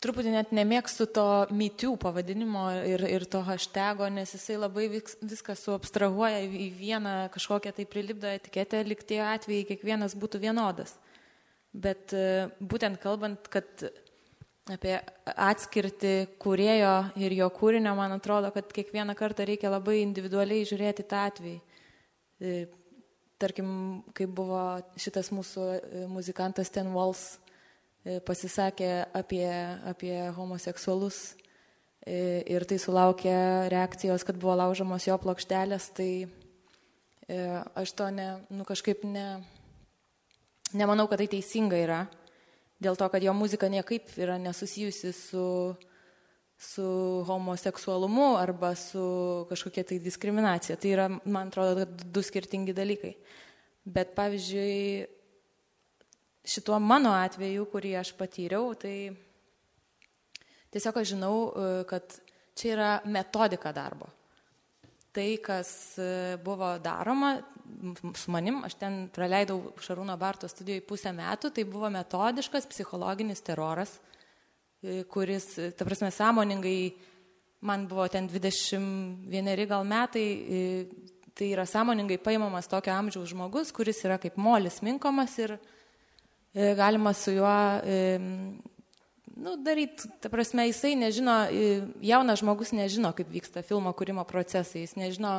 truputį 0.00 0.32
net 0.32 0.52
nemėgstu 0.56 1.06
to 1.12 1.26
mytių 1.52 1.92
pavadinimo 2.00 2.64
ir, 2.88 3.04
ir 3.04 3.26
to 3.28 3.42
hashtego, 3.44 4.08
nes 4.12 4.32
jisai 4.36 4.56
labai 4.58 4.88
vis, 4.92 5.16
viską 5.20 5.56
suabstrahuoja 5.58 6.40
į 6.46 6.68
vieną 6.78 7.14
kažkokią 7.34 7.74
tai 7.76 7.86
prilipdą 7.88 8.34
etiketę, 8.38 8.82
lik 8.88 9.04
tie 9.08 9.20
atvejai 9.26 9.68
kiekvienas 9.68 10.16
būtų 10.18 10.40
vienodas. 10.46 10.96
Bet 11.70 12.14
e, 12.16 12.48
būtent 12.58 12.98
kalbant, 13.02 13.46
kad 13.52 13.84
apie 14.70 14.96
atskirti 15.30 16.14
kūrėjo 16.40 16.94
ir 17.20 17.36
jo 17.36 17.48
kūrinio, 17.54 17.92
man 17.98 18.16
atrodo, 18.16 18.50
kad 18.54 18.72
kiekvieną 18.72 19.14
kartą 19.18 19.46
reikia 19.48 19.70
labai 19.72 20.00
individualiai 20.02 20.66
žiūrėti 20.68 21.06
tą 21.10 21.26
atvejį. 21.28 21.58
E, 23.40 23.42
tarkim, 23.42 24.02
kaip 24.12 24.28
buvo 24.36 24.80
šitas 25.00 25.30
mūsų 25.32 25.62
e, 25.72 26.06
muzikantas 26.08 26.70
Ten 26.70 26.92
Walls 26.92 27.38
pasisakė 28.24 29.12
apie, 29.12 29.48
apie 29.84 30.14
homoseksualus 30.32 31.34
ir 32.08 32.64
tai 32.64 32.78
sulaukė 32.80 33.68
reakcijos, 33.68 34.24
kad 34.24 34.38
buvo 34.40 34.54
laužomos 34.56 35.04
jo 35.04 35.18
plokštelės, 35.20 35.90
tai 35.92 36.24
aš 37.76 37.92
to 37.92 38.06
ne, 38.08 38.30
nu, 38.48 38.64
kažkaip 38.64 39.04
ne, 39.04 39.42
Nemanau, 40.72 41.08
kad 41.10 41.18
tai 41.18 41.26
teisinga 41.26 41.76
yra, 41.82 42.00
dėl 42.78 42.94
to, 42.94 43.08
kad 43.10 43.24
jo 43.24 43.32
muzika 43.34 43.66
niekaip 43.68 44.12
yra 44.22 44.36
nesusijusi 44.38 45.10
su, 45.12 45.46
su 46.60 47.24
homoseksualumu 47.26 48.36
arba 48.36 48.74
su 48.74 49.46
kažkokia 49.48 49.84
tai 49.84 49.98
diskriminacija. 49.98 50.76
Tai 50.76 50.90
yra, 50.92 51.06
man 51.24 51.48
atrodo, 51.48 51.86
du 51.88 52.20
skirtingi 52.22 52.74
dalykai. 52.76 53.14
Bet 53.88 54.12
pavyzdžiui, 54.12 55.06
šituo 56.44 56.76
mano 56.84 57.14
atveju, 57.16 57.64
kurį 57.72 57.94
aš 58.02 58.12
patyriau, 58.18 58.74
tai 58.76 59.08
tiesiog 60.68 61.00
aš 61.00 61.14
žinau, 61.14 61.32
kad 61.88 62.20
čia 62.52 62.74
yra 62.74 62.90
metodika 63.08 63.72
darbo. 63.72 64.10
Tai, 65.16 65.30
kas 65.40 65.72
buvo 66.44 66.74
daroma, 66.84 67.38
su 68.20 68.36
manim, 68.36 68.60
aš 68.68 68.76
ten 68.76 69.00
praleidau 69.14 69.72
Šarūno 69.80 70.12
Barto 70.20 70.48
studijoje 70.48 70.84
pusę 70.84 71.16
metų, 71.16 71.54
tai 71.56 71.64
buvo 71.64 71.88
metodiškas 71.90 72.68
psichologinis 72.68 73.40
teroras, 73.46 73.96
e, 73.96 74.09
kuris, 75.08 75.58
e, 75.58 75.70
ta 75.76 75.84
prasme, 75.84 76.10
sąmoningai, 76.10 76.94
man 77.60 77.86
buvo 77.88 78.08
ten 78.08 78.28
21 78.28 79.66
gal 79.68 79.84
metai, 79.84 80.26
e, 80.26 80.86
tai 81.34 81.52
yra 81.52 81.66
sąmoningai 81.66 82.18
paimamas 82.18 82.68
tokio 82.68 82.92
amžiaus 82.92 83.30
žmogus, 83.30 83.72
kuris 83.72 84.02
yra 84.04 84.18
kaip 84.20 84.36
molis 84.36 84.80
minkomas 84.82 85.38
ir 85.38 85.58
galima 86.52 87.12
su 87.14 87.30
juo 87.30 87.52
nu, 89.36 89.54
daryti, 89.62 90.08
ta 90.20 90.28
prasme, 90.28 90.66
jisai 90.68 90.96
nežino, 90.98 91.36
jaunas 92.02 92.42
žmogus 92.42 92.74
nežino, 92.76 93.12
kaip 93.16 93.30
vyksta 93.30 93.62
filmo 93.62 93.92
kūrimo 93.96 94.24
procesai, 94.28 94.82
jis 94.82 94.96
nežino, 94.98 95.38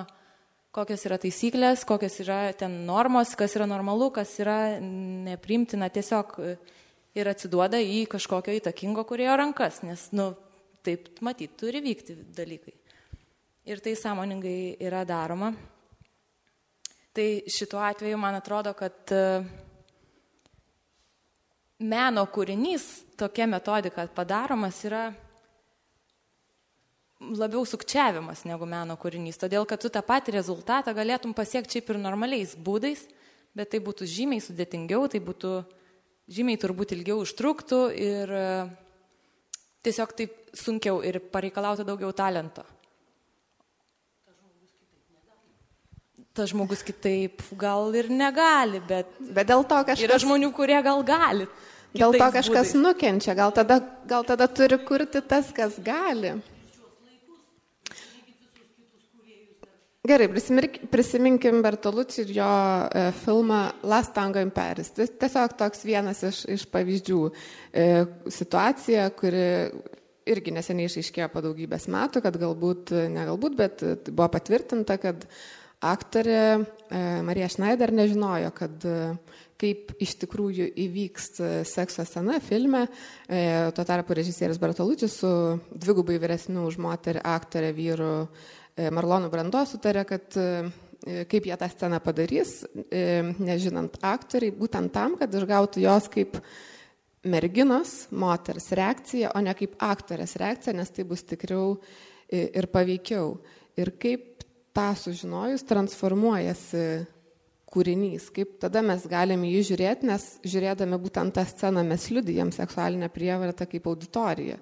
kokios 0.76 1.04
yra 1.08 1.20
taisyklės, 1.22 1.84
kokios 1.88 2.16
yra 2.24 2.40
ten 2.58 2.82
normos, 2.88 3.36
kas 3.40 3.56
yra 3.60 3.68
normalu, 3.70 4.10
kas 4.16 4.32
yra 4.40 4.80
neprimtina, 4.82 5.92
tiesiog 5.92 6.38
e, 6.40 6.56
ir 7.18 7.30
atsiduoda 7.32 7.80
į 7.82 8.06
kažkokio 8.12 8.56
įtakingo 8.60 9.04
kurėjo 9.08 9.36
rankas, 9.40 9.82
nes, 9.86 10.08
nu, 10.16 10.32
taip, 10.86 11.10
matyt, 11.24 11.58
turi 11.60 11.82
vykti 11.84 12.16
dalykai. 12.36 12.76
Ir 13.70 13.82
tai 13.84 13.94
sąmoningai 14.00 14.78
yra 14.82 15.04
daroma. 15.06 15.52
Tai 17.14 17.28
šituo 17.52 17.82
atveju 17.84 18.18
man 18.18 18.38
atrodo, 18.40 18.72
kad 18.74 19.12
e, 19.14 19.42
meno 21.84 22.24
kūrinys 22.32 22.88
tokia 23.20 23.46
metodika 23.52 24.08
padaromas 24.16 24.80
yra 24.88 25.10
labiau 27.22 27.66
sukčiavimas 27.68 28.46
negu 28.50 28.66
meno 28.66 28.96
kūrinys, 28.98 29.38
todėl 29.38 29.68
kad 29.70 29.82
tu 29.84 29.92
tą 29.94 30.02
patį 30.06 30.40
rezultatą 30.40 30.96
galėtum 30.98 31.36
pasiekti 31.38 31.78
šiaip 31.78 31.92
ir 31.92 32.00
normaliais 32.02 32.56
būdais, 32.58 33.04
bet 33.54 33.76
tai 33.76 33.82
būtų 33.84 34.08
žymiai 34.10 34.42
sudėtingiau, 34.42 35.06
tai 35.12 35.22
būtų 35.22 35.54
žymiai 36.32 36.60
turbūt 36.60 36.94
ilgiau 36.96 37.22
užtruktų 37.24 37.80
ir 37.96 38.32
e, 38.32 38.46
tiesiog 39.86 40.14
taip 40.18 40.38
sunkiau 40.58 41.02
ir 41.06 41.20
pareikalautų 41.32 41.86
daugiau 41.88 42.14
talento. 42.16 42.64
Tas 46.32 46.54
žmogus 46.54 46.80
kitaip 46.88 47.44
gal 47.60 47.92
ir 47.98 48.08
negali, 48.08 48.80
bet, 48.88 49.10
bet 49.20 49.50
dėl 49.50 49.66
to 49.68 49.82
kažkas... 49.84 50.06
Yra 50.08 50.20
žmonių, 50.24 50.54
kurie 50.56 50.80
gal 50.86 51.04
gali. 51.04 51.50
Dėl 51.92 52.16
to 52.16 52.28
kažkas 52.32 52.72
būdais. 52.72 52.84
nukenčia, 52.86 53.36
gal 53.36 53.52
tada, 53.52 53.82
gal 54.08 54.24
tada 54.24 54.48
turi 54.48 54.78
kurti 54.88 55.20
tas, 55.20 55.50
kas 55.52 55.76
gali. 55.84 56.38
Gerai, 60.02 60.26
prisiminkim 60.90 61.60
Bertolucci 61.62 62.24
ir 62.24 62.32
jo 62.34 62.46
e, 62.90 63.04
filmą 63.22 63.60
Last 63.86 64.16
Tango 64.16 64.42
in 64.42 64.50
Paris. 64.50 64.90
Tai 64.98 65.06
tiesiog 65.06 65.54
toks 65.60 65.84
vienas 65.86 66.24
iš, 66.26 66.40
iš 66.50 66.64
pavyzdžių. 66.74 67.18
E, 67.70 67.84
situacija, 68.34 69.04
kuri 69.14 69.44
irgi 70.34 70.54
neseniai 70.56 70.90
išaiškėjo 70.90 71.28
po 71.30 71.44
daugybės 71.46 71.86
metų, 71.94 72.24
kad 72.26 72.40
galbūt, 72.42 72.96
ne 73.14 73.28
galbūt, 73.30 73.58
bet 73.60 73.84
buvo 74.10 74.26
patvirtinta, 74.34 74.98
kad 75.04 75.28
aktorė 75.86 76.42
e, 76.42 76.64
Marija 77.28 77.52
Schneider 77.54 77.94
nežinojo, 77.94 78.50
kad 78.58 78.88
kaip 79.62 79.92
iš 80.02 80.16
tikrųjų 80.24 80.66
įvyks 80.82 81.36
sekso 81.70 82.02
scena 82.10 82.40
filme. 82.42 82.88
Tuo 83.30 83.84
tarpu 83.86 84.18
režisierius 84.18 84.58
Bertolucci 84.58 85.06
su 85.06 85.30
dvigubai 85.70 86.18
vyresniu 86.18 86.66
už 86.66 86.80
moterį 86.82 87.22
aktorę 87.36 87.70
vyru 87.78 88.16
E, 88.80 88.88
Marlonų 88.94 89.30
Brando 89.32 89.62
sutarė, 89.68 90.04
kad 90.08 90.38
e, 90.40 91.26
kaip 91.30 91.48
jie 91.50 91.58
tą 91.60 91.68
sceną 91.72 92.00
padarys, 92.04 92.62
e, 92.88 93.22
nežinant 93.42 93.98
aktoriai, 94.06 94.54
būtent 94.56 94.94
tam, 94.96 95.18
kad 95.20 95.34
išgautų 95.36 95.84
jos 95.84 96.08
kaip 96.14 96.38
merginos, 97.28 98.08
moters 98.16 98.72
reakciją, 98.78 99.34
o 99.36 99.42
ne 99.44 99.54
kaip 99.58 99.76
aktorės 99.84 100.38
reakciją, 100.42 100.78
nes 100.80 100.94
tai 100.94 101.06
bus 101.06 101.22
tikriau 101.28 101.76
ir 102.32 102.66
paveikiau. 102.72 103.36
Ir 103.78 103.92
kaip 104.02 104.46
tą 104.74 104.88
sužinojus 104.98 105.66
transformuojasi 105.70 106.86
kūrinys, 107.72 108.32
kaip 108.34 108.56
tada 108.64 108.82
mes 108.84 109.04
galime 109.12 109.52
jį 109.52 109.62
žiūrėti, 109.70 110.08
nes 110.10 110.26
žiūrėdami 110.48 110.98
būtent 111.04 111.36
tą 111.36 111.44
sceną 111.46 111.84
mes 111.88 112.08
liudijam 112.10 112.50
seksualinę 112.56 113.12
prievartą 113.14 113.68
kaip 113.70 113.92
auditoriją 113.92 114.58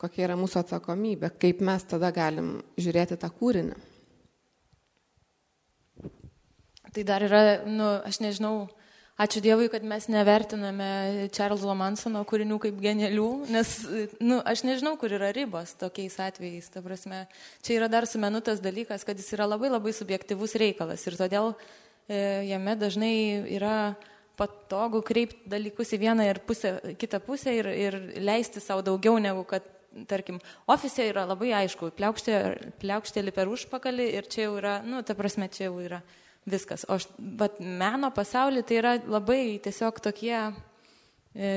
kokia 0.00 0.26
yra 0.28 0.36
mūsų 0.40 0.62
atsakomybė, 0.62 1.32
kaip 1.40 1.60
mes 1.64 1.84
tada 1.88 2.10
galim 2.14 2.58
žiūrėti 2.80 3.18
tą 3.20 3.30
kūrinį. 3.32 3.78
Tai 6.90 7.02
dar 7.06 7.22
yra, 7.22 7.40
nu, 7.70 7.86
aš 8.06 8.18
nežinau, 8.18 8.54
ačiū 9.20 9.42
Dievui, 9.44 9.68
kad 9.70 9.84
mes 9.86 10.08
nevertiname 10.10 11.28
Čarlzo 11.36 11.74
Mansono 11.78 12.24
kūrinių 12.26 12.58
kaip 12.64 12.80
genialių, 12.82 13.28
nes, 13.52 13.74
nu, 14.18 14.40
aš 14.42 14.64
nežinau, 14.66 14.96
kur 14.98 15.14
yra 15.14 15.30
ribos 15.36 15.76
tokiais 15.78 16.18
atvejais. 16.18 16.66
Ta 16.72 16.82
prasme, 16.82 17.26
čia 17.62 17.76
yra 17.78 17.90
dar 17.92 18.08
sumenutas 18.10 18.62
dalykas, 18.64 19.06
kad 19.06 19.20
jis 19.20 19.30
yra 19.36 19.46
labai 19.52 19.70
labai 19.70 19.94
subjektivus 19.94 20.56
reikalas 20.58 21.06
ir 21.06 21.18
todėl 21.20 21.52
e, 21.52 22.18
jame 22.50 22.74
dažnai 22.80 23.14
yra 23.54 23.76
patogu 24.40 25.04
kreipti 25.06 25.50
dalykus 25.52 25.92
į 25.94 26.00
vieną 26.00 26.26
ir 26.26 26.40
pusę, 26.42 26.78
kitą 26.98 27.20
pusę 27.22 27.54
ir, 27.54 27.68
ir 27.70 27.98
leisti 28.24 28.62
savo 28.64 28.82
daugiau 28.82 29.20
negu 29.22 29.44
kad 29.46 29.62
tarkim, 30.10 30.40
ofise 30.70 31.06
yra 31.10 31.26
labai 31.28 31.52
aišku, 31.62 31.90
pliaukštė, 31.96 32.40
pliaukštėlį 32.82 33.34
per 33.36 33.50
užpakalį 33.50 34.08
ir 34.18 34.28
čia 34.30 34.46
jau 34.46 34.56
yra, 34.60 34.80
nu, 34.86 35.02
ta 35.06 35.16
prasme, 35.18 35.50
čia 35.52 35.68
jau 35.68 35.78
yra 35.82 36.00
viskas. 36.48 36.86
O 36.88 36.98
bet 37.18 37.60
meno 37.60 38.10
pasaulyje 38.14 38.66
tai 38.68 38.80
yra 38.80 38.96
labai 39.02 39.58
tiesiog 39.62 40.00
tokie 40.02 40.36
e, 40.40 41.50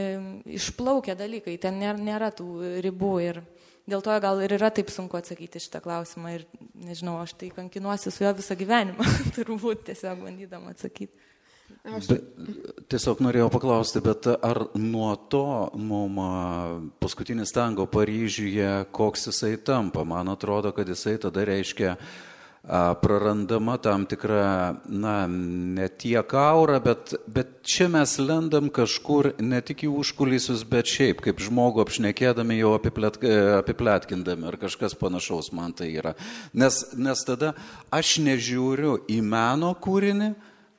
išplaukę 0.57 1.15
dalykai, 1.19 1.57
ten 1.61 1.79
nėra, 1.81 1.99
nėra 1.99 2.31
tų 2.35 2.79
ribų 2.83 3.13
ir 3.23 3.43
dėl 3.89 4.03
to 4.03 4.15
gal 4.23 4.41
ir 4.43 4.55
yra 4.55 4.71
taip 4.73 4.91
sunku 4.93 5.17
atsakyti 5.19 5.61
šitą 5.63 5.81
klausimą 5.83 6.37
ir 6.37 6.47
nežinau, 6.73 7.17
aš 7.23 7.35
tai 7.39 7.51
kankinuosi 7.53 8.11
su 8.11 8.25
juo 8.25 8.33
visą 8.37 8.57
gyvenimą, 8.59 9.07
turbūt 9.37 9.87
tiesiog 9.91 10.25
bandydama 10.25 10.73
atsakyti. 10.75 11.31
Be, 11.83 12.19
tiesiog 12.91 13.21
norėjau 13.23 13.49
paklausti, 13.53 14.01
bet 14.03 14.27
ar 14.33 14.65
nuo 14.79 15.13
to 15.31 15.45
mum 15.75 16.19
paskutinis 17.03 17.51
tango 17.55 17.87
Paryžiuje, 17.91 18.85
koks 18.95 19.27
jisai 19.29 19.57
tampa? 19.57 20.05
Man 20.07 20.31
atrodo, 20.31 20.71
kad 20.75 20.87
jisai 20.89 21.17
tada 21.21 21.43
reiškia 21.47 21.97
prarandama 23.01 23.75
tam 23.83 24.05
tikra, 24.07 24.75
na, 24.87 25.15
ne 25.27 25.87
tiek 25.99 26.33
aura, 26.33 26.79
bet, 26.79 27.11
bet 27.27 27.49
čia 27.67 27.89
mes 27.91 28.15
lendam 28.23 28.69
kažkur 28.71 29.33
ne 29.43 29.59
tik 29.59 29.83
į 29.83 29.89
užkulisius, 29.91 30.63
bet 30.63 30.87
šiaip, 30.87 31.19
kaip 31.25 31.43
žmogų 31.43 31.83
apšnekėdami 31.83 32.61
jau 32.61 32.71
apiplet, 32.77 33.19
apipletkindami 33.59 34.47
ar 34.47 34.57
kažkas 34.61 34.95
panašaus 34.95 35.51
man 35.51 35.75
tai 35.75 35.91
yra. 35.97 36.15
Nes, 36.55 36.79
nes 36.95 37.27
tada 37.27 37.51
aš 37.91 38.15
nežiūriu 38.23 39.01
į 39.11 39.19
meno 39.27 39.75
kūrinį, 39.83 40.31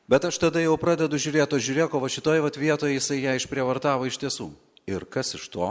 Bet 0.09 0.25
aš 0.29 0.37
tada 0.43 0.61
jau 0.61 0.77
pradedu 0.77 1.17
žiūrėti, 1.17 1.63
žiūrėk, 1.65 1.97
o 1.97 2.09
šitoje 2.13 2.45
vat 2.45 2.61
vietoje 2.61 2.99
jisai 2.99 3.23
ją 3.23 3.39
išprievartavo 3.39 4.05
iš 4.05 4.21
tiesų. 4.21 4.51
Ir 4.91 5.07
kas 5.09 5.33
iš 5.39 5.49
to? 5.49 5.71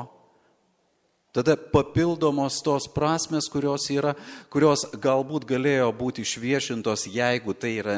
Tada 1.33 1.55
papildomos 1.57 2.59
tos 2.61 2.85
prasmes, 2.93 3.47
kurios, 3.49 3.87
yra, 3.89 4.11
kurios 4.53 4.83
galbūt 5.01 5.47
galėjo 5.49 5.87
būti 5.97 6.21
išviešintos, 6.21 7.07
jeigu 7.09 7.55
tai 7.57 7.71
yra, 7.79 7.95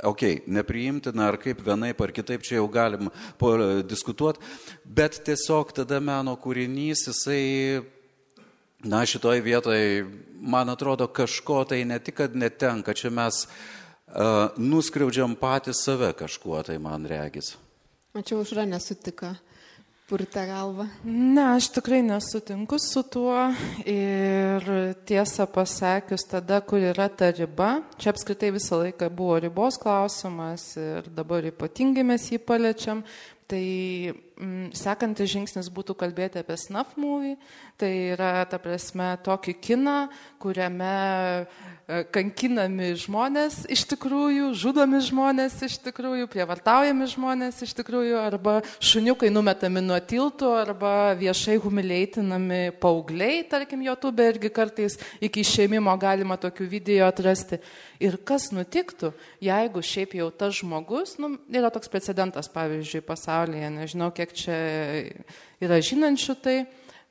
okei, 0.00 0.38
okay, 0.38 0.38
nepriimtina 0.48 1.26
ar 1.28 1.36
kaip 1.42 1.60
vienaip 1.64 2.00
ar 2.00 2.12
kitaip, 2.16 2.40
čia 2.40 2.56
jau 2.56 2.64
galim 2.72 3.12
diskutuoti, 3.84 4.40
bet 4.84 5.20
tiesiog 5.28 5.76
tada 5.76 6.00
meno 6.00 6.38
kūrinys, 6.40 7.04
jisai, 7.10 7.84
na, 8.80 9.04
šitoj 9.04 9.44
vietoje, 9.44 10.06
man 10.40 10.72
atrodo, 10.72 11.04
kažko 11.04 11.66
tai 11.68 11.82
ne 11.84 12.00
tik, 12.00 12.16
kad 12.22 12.36
netenka, 12.36 12.96
čia 12.96 13.12
mes 13.12 13.44
nuskriaudžiam 14.60 15.34
patys 15.38 15.84
save 15.84 16.12
kažkuo, 16.18 16.60
tai 16.66 16.78
man 16.82 17.06
regis. 17.10 17.54
Mačiau, 18.14 18.44
užra 18.44 18.62
nesutika 18.68 19.34
purtė 20.04 20.44
galvą. 20.46 20.84
Ne, 21.08 21.42
aš 21.56 21.70
tikrai 21.78 22.02
nesutinku 22.04 22.76
su 22.82 23.02
tuo 23.08 23.48
ir 23.88 24.66
tiesą 25.08 25.46
pasakius, 25.50 26.26
tada, 26.28 26.60
kur 26.60 26.82
yra 26.92 27.08
ta 27.08 27.30
riba, 27.32 27.78
čia 27.98 28.12
apskritai 28.12 28.52
visą 28.54 28.82
laiką 28.82 29.08
buvo 29.08 29.38
ribos 29.42 29.80
klausimas 29.80 30.74
ir 30.78 31.08
dabar 31.16 31.48
ypatingai 31.48 32.04
mes 32.06 32.28
jį 32.30 32.42
paliečiam, 32.44 33.00
tai 33.48 33.64
mm, 34.12 34.70
sekantis 34.76 35.32
žingsnis 35.32 35.70
būtų 35.72 35.96
kalbėti 36.00 36.40
apie 36.40 36.56
snuff 36.60 36.98
movie, 37.00 37.38
tai 37.80 37.90
yra, 38.14 38.44
ta 38.48 38.60
prasme, 38.60 39.14
tokį 39.24 39.56
kiną, 39.64 39.98
kuriame 40.40 40.94
kankinami 41.84 42.94
žmonės 42.96 43.64
iš 43.72 43.82
tikrųjų, 43.90 44.48
žudomi 44.56 45.00
žmonės 45.04 45.58
iš 45.66 45.76
tikrųjų, 45.84 46.28
prievartaujami 46.32 47.08
žmonės 47.12 47.60
iš 47.66 47.74
tikrųjų, 47.76 48.16
arba 48.22 48.54
šuniukai 48.80 49.28
numetami 49.32 49.82
nuo 49.84 49.98
tiltų, 50.00 50.48
arba 50.62 51.12
viešai 51.20 51.58
humiliaitinami 51.60 52.62
paaugliai, 52.80 53.42
tarkim, 53.50 53.84
YouTube 53.84 54.24
irgi 54.24 54.52
kartais 54.54 54.96
iki 55.20 55.44
išėmimo 55.44 55.92
galima 56.00 56.38
tokių 56.40 56.68
video 56.72 57.04
atrasti. 57.10 57.60
Ir 58.00 58.16
kas 58.24 58.48
nutiktų, 58.54 59.12
jeigu 59.44 59.84
šiaip 59.84 60.16
jau 60.16 60.30
tas 60.32 60.56
žmogus, 60.56 61.18
nu, 61.20 61.34
yra 61.52 61.68
toks 61.74 61.92
precedentas, 61.92 62.48
pavyzdžiui, 62.52 63.04
pasaulyje, 63.04 63.68
nežinau, 63.76 64.08
kiek 64.16 64.32
čia 64.32 64.56
yra 65.60 65.82
žinančių 65.84 66.40
tai, 66.40 66.56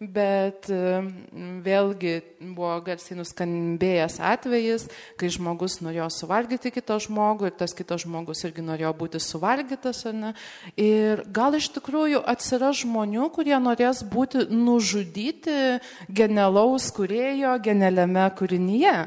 Bet 0.02 0.68
vėlgi 0.68 2.14
buvo 2.42 2.74
garsiai 2.84 3.16
nuskambėjęs 3.20 4.18
atvejis, 4.26 4.88
kai 5.20 5.30
žmogus 5.32 5.78
norėjo 5.86 6.10
suvalgyti 6.12 6.74
kitą 6.74 6.98
žmogų 7.06 7.48
ir 7.48 7.56
tas 7.62 7.76
kitas 7.78 8.04
žmogus 8.04 8.44
irgi 8.44 8.66
norėjo 8.66 8.92
būti 9.00 9.22
suvalgytas, 9.24 10.04
ar 10.10 10.18
ne. 10.18 10.34
Ir 10.76 11.24
gal 11.32 11.56
iš 11.56 11.70
tikrųjų 11.78 12.24
atsiras 12.34 12.82
žmonių, 12.82 13.30
kurie 13.36 13.56
norės 13.62 14.04
būti 14.04 14.48
nužudyti 14.52 15.80
genialaus 16.10 16.90
kurėjo 16.92 17.56
genialiame 17.64 18.28
kūrinyje. 18.36 18.98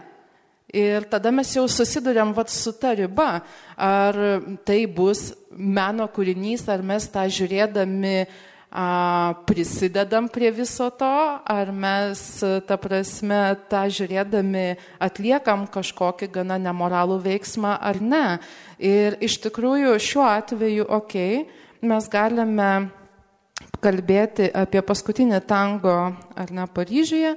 Ir 0.76 1.04
tada 1.10 1.30
mes 1.34 1.52
jau 1.54 1.66
susidurėm 1.70 2.32
vat, 2.36 2.50
su 2.50 2.72
ta 2.74 2.94
riba, 2.96 3.40
ar 3.76 4.16
tai 4.66 4.84
bus 4.86 5.32
meno 5.50 6.08
kūrinys, 6.08 6.66
ar 6.72 6.82
mes 6.84 7.06
tą 7.10 7.22
žiūrėdami 7.32 8.18
uh, 8.24 8.44
prisidedam 9.46 10.28
prie 10.28 10.50
viso 10.52 10.90
to, 10.90 11.12
ar 11.40 11.72
mes, 11.72 12.20
ta 12.68 12.76
prasme, 12.76 13.56
tą 13.70 13.86
žiūrėdami 13.88 14.66
atliekam 15.00 15.64
kažkokį 15.72 16.28
gana 16.34 16.58
nemoralų 16.60 17.16
veiksmą 17.24 17.76
ar 17.80 18.00
ne. 18.04 18.26
Ir 18.76 19.16
iš 19.24 19.38
tikrųjų 19.46 19.96
šiuo 19.96 20.26
atveju, 20.28 20.84
okei, 20.84 21.46
okay, 21.46 21.64
mes 21.88 22.08
galime 22.12 22.70
kalbėti 23.80 24.50
apie 24.52 24.82
paskutinį 24.84 25.40
tango 25.48 25.96
ar 26.36 26.52
ne 26.52 26.66
Paryžiuje, 26.68 27.36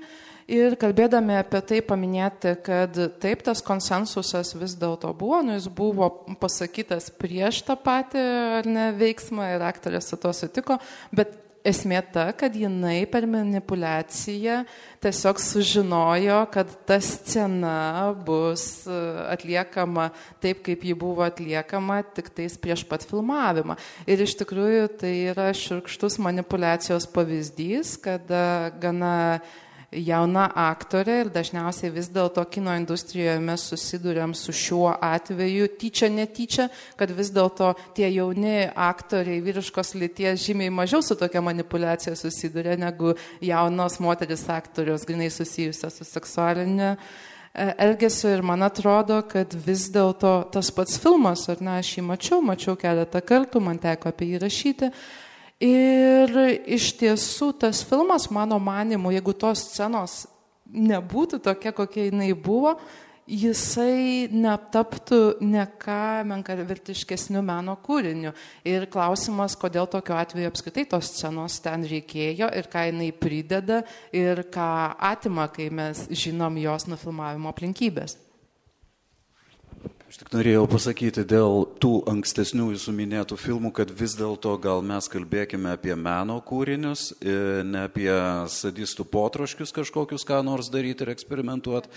Ir 0.49 0.73
kalbėdami 0.81 1.35
apie 1.37 1.59
tai 1.61 1.79
paminėti, 1.85 2.55
kad 2.65 2.95
taip 3.21 3.43
tas 3.45 3.61
konsensusas 3.61 4.55
vis 4.57 4.73
dėlto 4.81 5.11
buvo, 5.17 5.43
nu, 5.45 5.53
jis 5.59 5.67
buvo 5.69 6.07
pasakytas 6.41 7.11
prieš 7.21 7.61
tą 7.67 7.75
patį 7.77 8.23
ne, 8.65 8.87
veiksmą 8.97 9.51
ir 9.53 9.67
aktorė 9.67 10.01
su 10.01 10.17
to 10.17 10.33
sutiko, 10.33 10.79
bet 11.13 11.37
esmė 11.69 11.99
ta, 12.13 12.29
kad 12.33 12.55
jinai 12.55 13.03
per 13.11 13.27
manipulaciją 13.29 14.63
tiesiog 15.03 15.41
sužinojo, 15.43 16.39
kad 16.53 16.71
ta 16.87 16.97
scena 17.03 18.09
bus 18.25 18.87
e, 18.89 18.97
atliekama 19.35 20.09
taip, 20.41 20.63
kaip 20.65 20.85
ji 20.87 20.97
buvo 20.97 21.27
atliekama, 21.27 22.01
tik 22.15 22.31
tais 22.35 22.57
prieš 22.57 22.87
pat 22.89 23.05
filmavimą. 23.07 23.77
Ir 24.09 24.25
iš 24.25 24.37
tikrųjų 24.41 24.89
tai 25.01 25.13
yra 25.35 25.49
širkštus 25.55 26.19
manipulacijos 26.23 27.09
pavyzdys, 27.13 27.97
kada 28.01 28.71
gana 28.81 29.15
jauna 29.91 30.45
aktorė 30.69 31.15
ir 31.23 31.29
dažniausiai 31.33 31.91
vis 31.93 32.09
dėlto 32.13 32.43
kino 32.51 32.73
industrijoje 32.77 33.39
mes 33.41 33.63
susidurėm 33.71 34.35
su 34.37 34.53
šiuo 34.53 34.91
atveju, 34.93 35.69
tyčia, 35.81 36.09
netyčia, 36.13 36.67
kad 36.99 37.11
vis 37.15 37.31
dėlto 37.33 37.71
tie 37.97 38.09
jauni 38.13 38.69
aktoriai 38.69 39.41
vyriškos 39.45 39.95
lyties 39.97 40.45
žymiai 40.45 40.73
mažiau 40.73 41.01
su 41.05 41.17
tokia 41.17 41.41
manipulacija 41.45 42.15
susiduria 42.19 42.77
negu 42.77 43.15
jaunos 43.41 43.99
moteris 44.03 44.45
aktorius, 44.53 45.07
grinai 45.09 45.31
susijusios 45.33 45.97
su 45.97 46.05
seksualinė 46.05 46.91
e, 46.93 46.99
elgesio 47.87 48.35
ir 48.35 48.45
man 48.45 48.65
atrodo, 48.67 49.23
kad 49.29 49.55
vis 49.65 49.87
dėlto 49.93 50.35
tas 50.53 50.69
pats 50.75 51.01
filmas, 51.01 51.47
ar 51.49 51.65
ne, 51.65 51.79
aš 51.81 51.95
jį 51.97 52.05
mačiau, 52.11 52.43
mačiau 52.45 52.77
keletą 52.77 53.23
kartų, 53.25 53.63
man 53.63 53.81
teko 53.81 54.13
apie 54.13 54.35
jį 54.35 54.43
rašyti, 54.45 54.93
Ir 55.59 56.31
iš 56.71 56.93
tiesų 56.95 57.51
tas 57.59 57.81
filmas, 57.83 58.29
mano 58.31 58.55
manimu, 58.63 59.11
jeigu 59.11 59.33
tos 59.35 59.65
scenos 59.73 60.21
nebūtų 60.71 61.41
tokia, 61.43 61.73
kokia 61.75 62.05
jinai 62.07 62.29
buvo, 62.31 62.77
jisai 63.29 64.29
netaptų 64.31 65.19
ne 65.43 65.65
ką 65.81 66.23
menkavertiškesnių 66.31 67.43
meno 67.45 67.75
kūrinių. 67.83 68.31
Ir 68.71 68.87
klausimas, 68.93 69.57
kodėl 69.59 69.89
tokiu 69.91 70.15
atveju 70.17 70.49
apskritai 70.53 70.87
tos 70.95 71.11
scenos 71.11 71.59
ten 71.65 71.83
reikėjo 71.91 72.49
ir 72.55 72.71
ką 72.71 72.87
jinai 72.89 73.11
prideda 73.11 73.83
ir 74.15 74.45
ką 74.53 74.71
atima, 75.11 75.49
kai 75.51 75.67
mes 75.69 76.07
žinom 76.07 76.57
jos 76.63 76.87
nufilmavimo 76.87 77.51
aplinkybės. 77.51 78.15
Aš 80.09 80.17
tik 80.17 80.31
norėjau 80.33 80.63
pasakyti 80.65 81.21
dėl 81.29 81.67
tų 81.77 81.91
ankstesnių 82.09 82.71
jūsų 82.71 82.93
minėtų 82.97 83.35
filmų, 83.37 83.69
kad 83.77 83.91
vis 83.93 84.15
dėlto 84.17 84.55
gal 84.57 84.79
mes 84.81 85.05
kalbėkime 85.05 85.69
apie 85.75 85.93
meno 85.93 86.39
kūrinius, 86.41 87.11
e, 87.21 87.35
ne 87.61 87.83
apie 87.85 88.09
sadistų 88.49 89.05
potroškius 89.05 89.69
kažkokius, 89.75 90.25
ką 90.25 90.39
nors 90.47 90.71
daryti 90.73 91.05
ir 91.05 91.11
eksperimentuoti. 91.13 91.93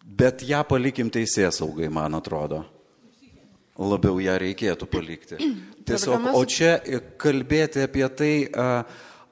Bet 0.00 0.40
ją 0.48 0.62
palikim 0.64 1.12
teisės 1.12 1.60
saugai, 1.60 1.92
man 1.92 2.16
atrodo. 2.16 2.62
Labiau 3.76 4.16
ją 4.16 4.40
reikėtų 4.40 4.88
palikti. 4.88 5.44
Tiesiog, 5.90 6.30
o 6.40 6.44
čia 6.48 6.78
kalbėti 7.20 7.84
apie 7.84 8.08
tai, 8.16 8.32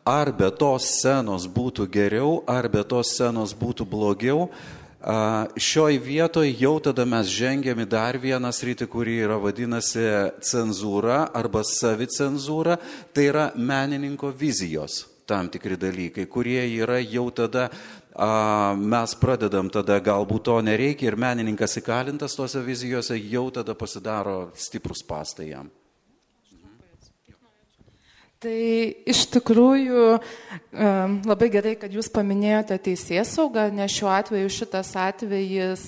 ar 0.05 0.37
be 0.37 0.53
tos 0.61 0.93
scenos 0.99 1.49
būtų 1.49 1.89
geriau, 1.89 2.43
ar 2.45 2.69
be 2.69 2.85
tos 2.85 3.17
scenos 3.17 3.57
būtų 3.57 3.89
blogiau, 3.89 4.51
Šioj 4.99 6.01
vietoj 6.03 6.49
jau 6.59 6.75
tada 6.83 7.05
mes 7.07 7.29
žengėm 7.31 7.85
į 7.85 7.87
dar 7.87 8.19
vieną 8.19 8.51
sritį, 8.51 8.89
kuri 8.91 9.21
yra 9.23 9.37
vadinasi 9.39 10.09
cenzūra 10.43 11.29
arba 11.39 11.63
savicenzūra, 11.63 12.81
tai 13.15 13.29
yra 13.31 13.47
menininko 13.55 14.33
vizijos 14.35 15.05
tam 15.29 15.51
tikri 15.53 15.77
dalykai, 15.77 16.25
kurie 16.27 16.63
yra 16.81 16.99
jau 17.05 17.29
tada, 17.31 17.69
mes 18.81 19.15
pradedam 19.21 19.69
tada 19.71 20.01
galbūt 20.01 20.47
to 20.49 20.57
nereikia 20.65 21.13
ir 21.13 21.21
menininkas 21.21 21.79
įkalintas 21.83 22.35
tose 22.35 22.63
vizijose 22.65 23.21
jau 23.21 23.51
tada 23.55 23.77
pasidaro 23.79 24.49
stiprus 24.57 25.05
pastai 25.07 25.53
jam. 25.53 25.69
Tai 28.39 28.55
iš 29.11 29.25
tikrųjų 29.35 30.03
labai 31.27 31.49
gerai, 31.51 31.73
kad 31.75 31.91
jūs 31.91 32.07
paminėjote 32.15 32.77
teisės 32.85 33.33
saugą, 33.35 33.65
nes 33.75 33.91
šiuo 33.91 34.13
atveju 34.15 34.53
šitas 34.55 34.93
atvejis 34.95 35.83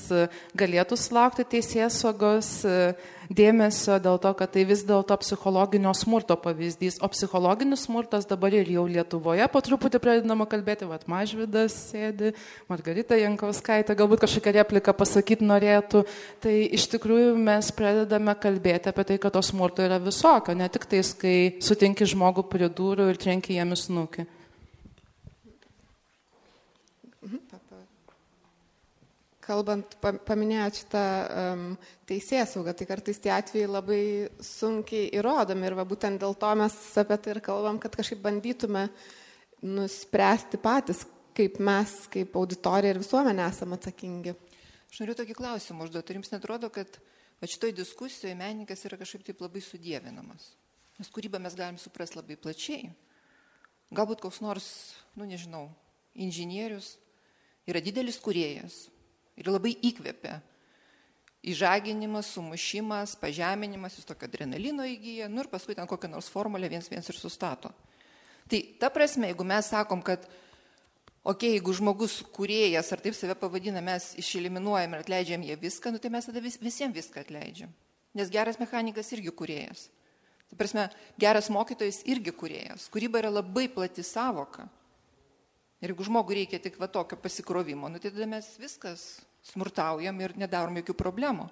galėtų 0.59 0.99
sulaukti 0.99 1.47
teisės 1.47 2.01
saugos 2.03 2.49
dėmesio 3.31 3.99
dėl 4.03 4.19
to, 4.23 4.33
kad 4.37 4.51
tai 4.55 4.65
vis 4.69 4.83
dėlto 4.87 5.15
psichologinio 5.23 5.93
smurto 5.97 6.37
pavyzdys. 6.41 6.99
O 7.05 7.09
psichologinis 7.13 7.87
smurtas 7.87 8.27
dabar 8.29 8.55
ir 8.57 8.69
jau 8.75 8.87
Lietuvoje 8.91 9.47
po 9.53 9.63
truputį 9.65 10.01
pradedama 10.03 10.49
kalbėti, 10.51 10.89
vad 10.91 11.07
Mažvidas 11.11 11.77
sėdi, 11.91 12.35
Margarita 12.71 13.19
Jankauskaitė 13.21 13.97
galbūt 13.99 14.25
kažkokią 14.27 14.57
repliką 14.59 14.97
pasakyti 14.99 15.47
norėtų. 15.47 16.03
Tai 16.43 16.57
iš 16.81 16.89
tikrųjų 16.97 17.37
mes 17.39 17.71
pradedame 17.77 18.35
kalbėti 18.41 18.91
apie 18.91 19.07
tai, 19.13 19.21
kad 19.23 19.39
to 19.39 19.45
smurto 19.47 19.87
yra 19.87 20.01
visokio, 20.03 20.57
ne 20.59 20.69
tik 20.73 20.89
tais, 20.91 21.15
kai 21.15 21.37
sutinki 21.63 22.09
žmogų 22.11 22.49
prie 22.51 22.69
durų 22.69 23.13
ir 23.13 23.23
trenki 23.23 23.61
jam 23.61 23.77
į 23.77 23.83
snukį. 23.85 24.27
Kalbant, 29.51 29.97
paminėjot 30.01 30.81
šitą 30.81 31.05
um, 31.43 31.65
teisėsaugą, 32.09 32.75
tai 32.77 32.87
kartais 32.89 33.19
tie 33.23 33.33
atvejai 33.35 33.71
labai 33.71 34.03
sunkiai 34.45 35.09
įrodomi 35.19 35.67
ir 35.67 35.77
va, 35.79 35.87
būtent 35.89 36.23
dėl 36.23 36.37
to 36.39 36.51
mes 36.61 36.77
apie 37.03 37.19
tai 37.19 37.35
ir 37.35 37.43
kalbam, 37.45 37.81
kad 37.83 37.97
kažkaip 37.99 38.23
bandytume 38.25 38.87
nuspręsti 39.67 40.61
patys, 40.63 41.03
kaip 41.37 41.59
mes, 41.63 41.97
kaip 42.13 42.37
auditorija 42.39 42.95
ir 42.95 43.03
visuomenė 43.03 43.47
esame 43.49 43.79
atsakingi. 43.79 44.37
Aš 44.91 45.03
noriu 45.03 45.15
tokį 45.19 45.37
klausimą 45.39 45.87
užduoti. 45.87 46.13
Ar 46.13 46.19
jums 46.19 46.33
netrodo, 46.33 46.71
kad 46.75 46.99
va, 47.39 47.47
šitoje 47.47 47.77
diskusijoje 47.79 48.35
menininkas 48.39 48.83
yra 48.89 48.99
kažkaip 49.01 49.27
taip 49.27 49.43
labai 49.45 49.63
sudėvinamas? 49.63 50.49
Nes 51.01 51.11
kūrybą 51.15 51.41
mes 51.43 51.55
galim 51.57 51.79
suprasti 51.81 52.19
labai 52.19 52.37
plačiai. 52.41 52.91
Galbūt 53.95 54.23
koks 54.23 54.41
nors, 54.43 54.67
nu 55.19 55.27
nežinau, 55.27 55.69
inžinierius 56.15 56.97
yra 57.71 57.83
didelis 57.83 58.19
kuriejas 58.23 58.85
ir 59.41 59.51
labai 59.51 59.75
įkvepia. 59.91 60.39
Įžaginimas, 61.41 62.35
sumušimas, 62.35 63.15
pažeminimas, 63.17 63.97
jis 63.97 64.09
tokio 64.09 64.29
adrenalino 64.29 64.85
įgyja, 64.85 65.31
nu 65.33 65.41
ir 65.41 65.49
paskui 65.49 65.77
ten 65.77 65.89
kokią 65.89 66.11
nors 66.13 66.29
formulę 66.29 66.69
viens 66.69 66.91
viens 66.93 67.09
ir 67.09 67.17
sustato. 67.17 67.73
Tai 68.51 68.61
ta 68.83 68.91
prasme, 68.93 69.31
jeigu 69.31 69.47
mes 69.49 69.71
sakom, 69.73 70.03
kad, 70.05 70.27
okei, 70.27 71.33
okay, 71.33 71.55
jeigu 71.55 71.73
žmogus 71.79 72.19
kuriejas, 72.37 72.91
ar 72.93 73.01
taip 73.01 73.17
save 73.17 73.39
pavadina, 73.41 73.81
mes 73.85 74.11
išeliminuojam 74.21 74.99
ir 74.99 75.07
atleidžiam 75.07 75.47
jie 75.47 75.57
viską, 75.63 75.95
nu 75.95 76.03
tai 76.03 76.13
mes 76.13 76.29
tada 76.29 76.43
vis, 76.45 76.59
visiems 76.61 76.99
viską 76.99 77.25
atleidžiam. 77.25 77.73
Nes 78.19 78.33
geras 78.33 78.61
mechanikas 78.61 79.09
irgi 79.15 79.33
kuriejas. 79.33 79.87
Tai 80.51 80.59
prasme, 80.59 80.89
geras 81.23 81.49
mokytojas 81.49 82.03
irgi 82.11 82.35
kuriejas. 82.35 82.89
Kūryba 82.91 83.23
yra 83.23 83.31
labai 83.31 83.69
plati 83.71 84.03
savoka. 84.05 84.67
Ir 85.81 85.95
jeigu 85.95 86.05
žmogui 86.05 86.43
reikia 86.43 86.59
tik 86.61 86.77
va 86.77 86.91
tokio 86.91 87.17
pasikrovimo, 87.17 87.89
nu, 87.89 88.03
tai 88.03 88.11
tada 88.13 88.27
mes 88.29 88.51
viskas 88.61 89.23
smurtaujam 89.47 90.21
ir 90.23 90.37
nedarom 90.39 90.77
jokių 90.81 90.97
problemų. 90.99 91.49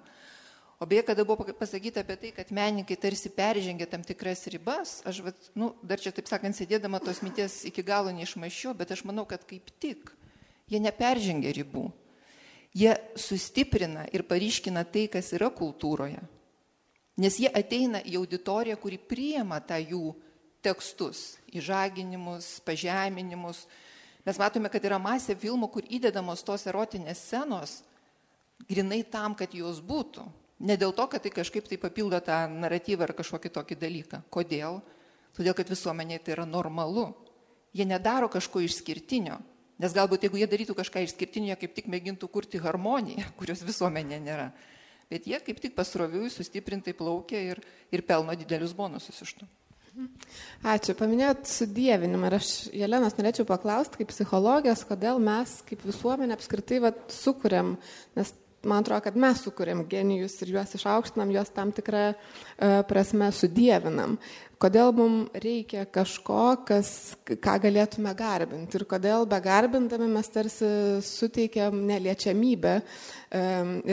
O 0.79 0.87
beje, 0.87 1.03
kada 1.09 1.25
buvo 1.27 1.43
pasakyta 1.59 2.05
apie 2.05 2.15
tai, 2.15 2.29
kad 2.31 2.51
menininkai 2.55 2.95
tarsi 2.95 3.27
peržengia 3.35 3.83
tam 3.89 4.03
tikras 4.05 4.45
ribas, 4.47 5.01
aš 5.03 5.19
vat, 5.25 5.49
nu, 5.59 5.73
dar 5.83 5.99
čia 5.99 6.13
taip 6.15 6.29
sakant, 6.31 6.55
sėdėdama 6.55 7.01
tos 7.03 7.19
minties 7.19 7.65
iki 7.67 7.83
galo 7.83 8.13
neišmašiau, 8.15 8.71
bet 8.79 8.93
aš 8.95 9.03
manau, 9.03 9.25
kad 9.27 9.43
kaip 9.49 9.73
tik 9.83 10.13
jie 10.71 10.79
neperžengia 10.79 11.51
ribų. 11.57 11.89
Jie 12.79 12.93
sustiprina 13.19 14.05
ir 14.13 14.23
paryškina 14.29 14.85
tai, 14.87 15.09
kas 15.11 15.33
yra 15.35 15.49
kultūroje. 15.51 16.21
Nes 17.19 17.35
jie 17.41 17.49
ateina 17.51 17.99
į 17.99 18.15
auditoriją, 18.21 18.77
kuri 18.79 19.01
priema 19.01 19.59
tą 19.59 19.81
jų 19.81 20.13
tekstus, 20.63 21.39
įžaginimus, 21.51 22.59
pažeminimus, 22.63 23.65
Mes 24.27 24.39
matome, 24.39 24.69
kad 24.71 24.83
yra 24.83 24.99
masė 24.99 25.35
filmų, 25.39 25.69
kur 25.71 25.85
įdedamos 25.87 26.43
tos 26.45 26.65
erotinės 26.67 27.21
scenos, 27.23 27.79
grinai 28.69 29.01
tam, 29.07 29.35
kad 29.37 29.53
jos 29.55 29.79
būtų. 29.79 30.25
Ne 30.59 30.75
dėl 30.75 30.91
to, 30.95 31.05
kad 31.07 31.23
tai 31.23 31.31
kažkaip 31.31 31.69
tai 31.69 31.77
papildo 31.79 32.19
tą 32.19 32.41
naratyvą 32.51 33.07
ar 33.07 33.13
kažkokį 33.15 33.51
tokį 33.55 33.77
dalyką. 33.79 34.19
Kodėl? 34.33 34.81
Todėl, 35.37 35.55
kad 35.55 35.71
visuomenėje 35.71 36.25
tai 36.25 36.35
yra 36.35 36.45
normalu. 36.49 37.13
Jie 37.71 37.85
nedaro 37.87 38.27
kažko 38.31 38.59
išskirtinio. 38.65 39.37
Nes 39.79 39.95
galbūt 39.95 40.25
jeigu 40.25 40.41
jie 40.41 40.49
darytų 40.51 40.75
kažką 40.75 41.05
išskirtinio, 41.05 41.55
kaip 41.55 41.71
tik 41.77 41.87
mėgintų 41.87 42.27
kurti 42.27 42.59
harmoniją, 42.59 43.29
kurios 43.39 43.63
visuomenė 43.63 44.19
nėra. 44.25 44.49
Bet 45.09 45.25
jie 45.29 45.39
kaip 45.41 45.61
tik 45.63 45.77
pasroviui 45.77 46.27
sustiprintai 46.29 46.93
plaukia 46.93 47.39
ir, 47.53 47.63
ir 47.89 48.03
pelno 48.05 48.35
didelius 48.37 48.75
bonusus 48.75 49.23
iš 49.23 49.37
to. 49.39 49.47
Ačiū. 50.69 50.95
Paminėjot 50.99 51.47
sudėvinimą 51.49 52.29
ir 52.29 52.37
aš, 52.39 52.49
Jelenas, 52.75 53.15
norėčiau 53.17 53.47
paklausti, 53.47 54.01
kaip 54.01 54.11
psichologijos, 54.11 54.83
kodėl 54.87 55.21
mes 55.23 55.59
kaip 55.69 55.83
visuomenė 55.87 56.35
apskritai 56.35 56.81
vat, 56.83 57.01
sukūrėm, 57.15 57.75
nes 58.19 58.33
man 58.63 58.83
atrodo, 58.83 59.03
kad 59.05 59.17
mes 59.19 59.41
sukūrėm 59.45 59.85
genijus 59.89 60.35
ir 60.43 60.53
juos 60.57 60.75
išaukštinam, 60.75 61.31
juos 61.33 61.51
tam 61.55 61.71
tikrą 61.75 62.03
e, 62.11 62.15
prasme 62.89 63.31
sudėvinam. 63.35 64.17
Kodėl 64.59 64.91
mums 64.91 65.37
reikia 65.39 65.85
kažko, 65.87 66.65
kas, 66.67 66.89
ką 67.23 67.53
galėtume 67.63 68.11
garbinti 68.19 68.75
ir 68.75 68.83
kodėl 68.91 69.23
be 69.31 69.37
garbindami 69.39 70.09
mes 70.11 70.27
tarsi 70.33 70.67
suteikiam 71.07 71.77
neliečiamybę 71.87 72.73
e, 72.75 72.83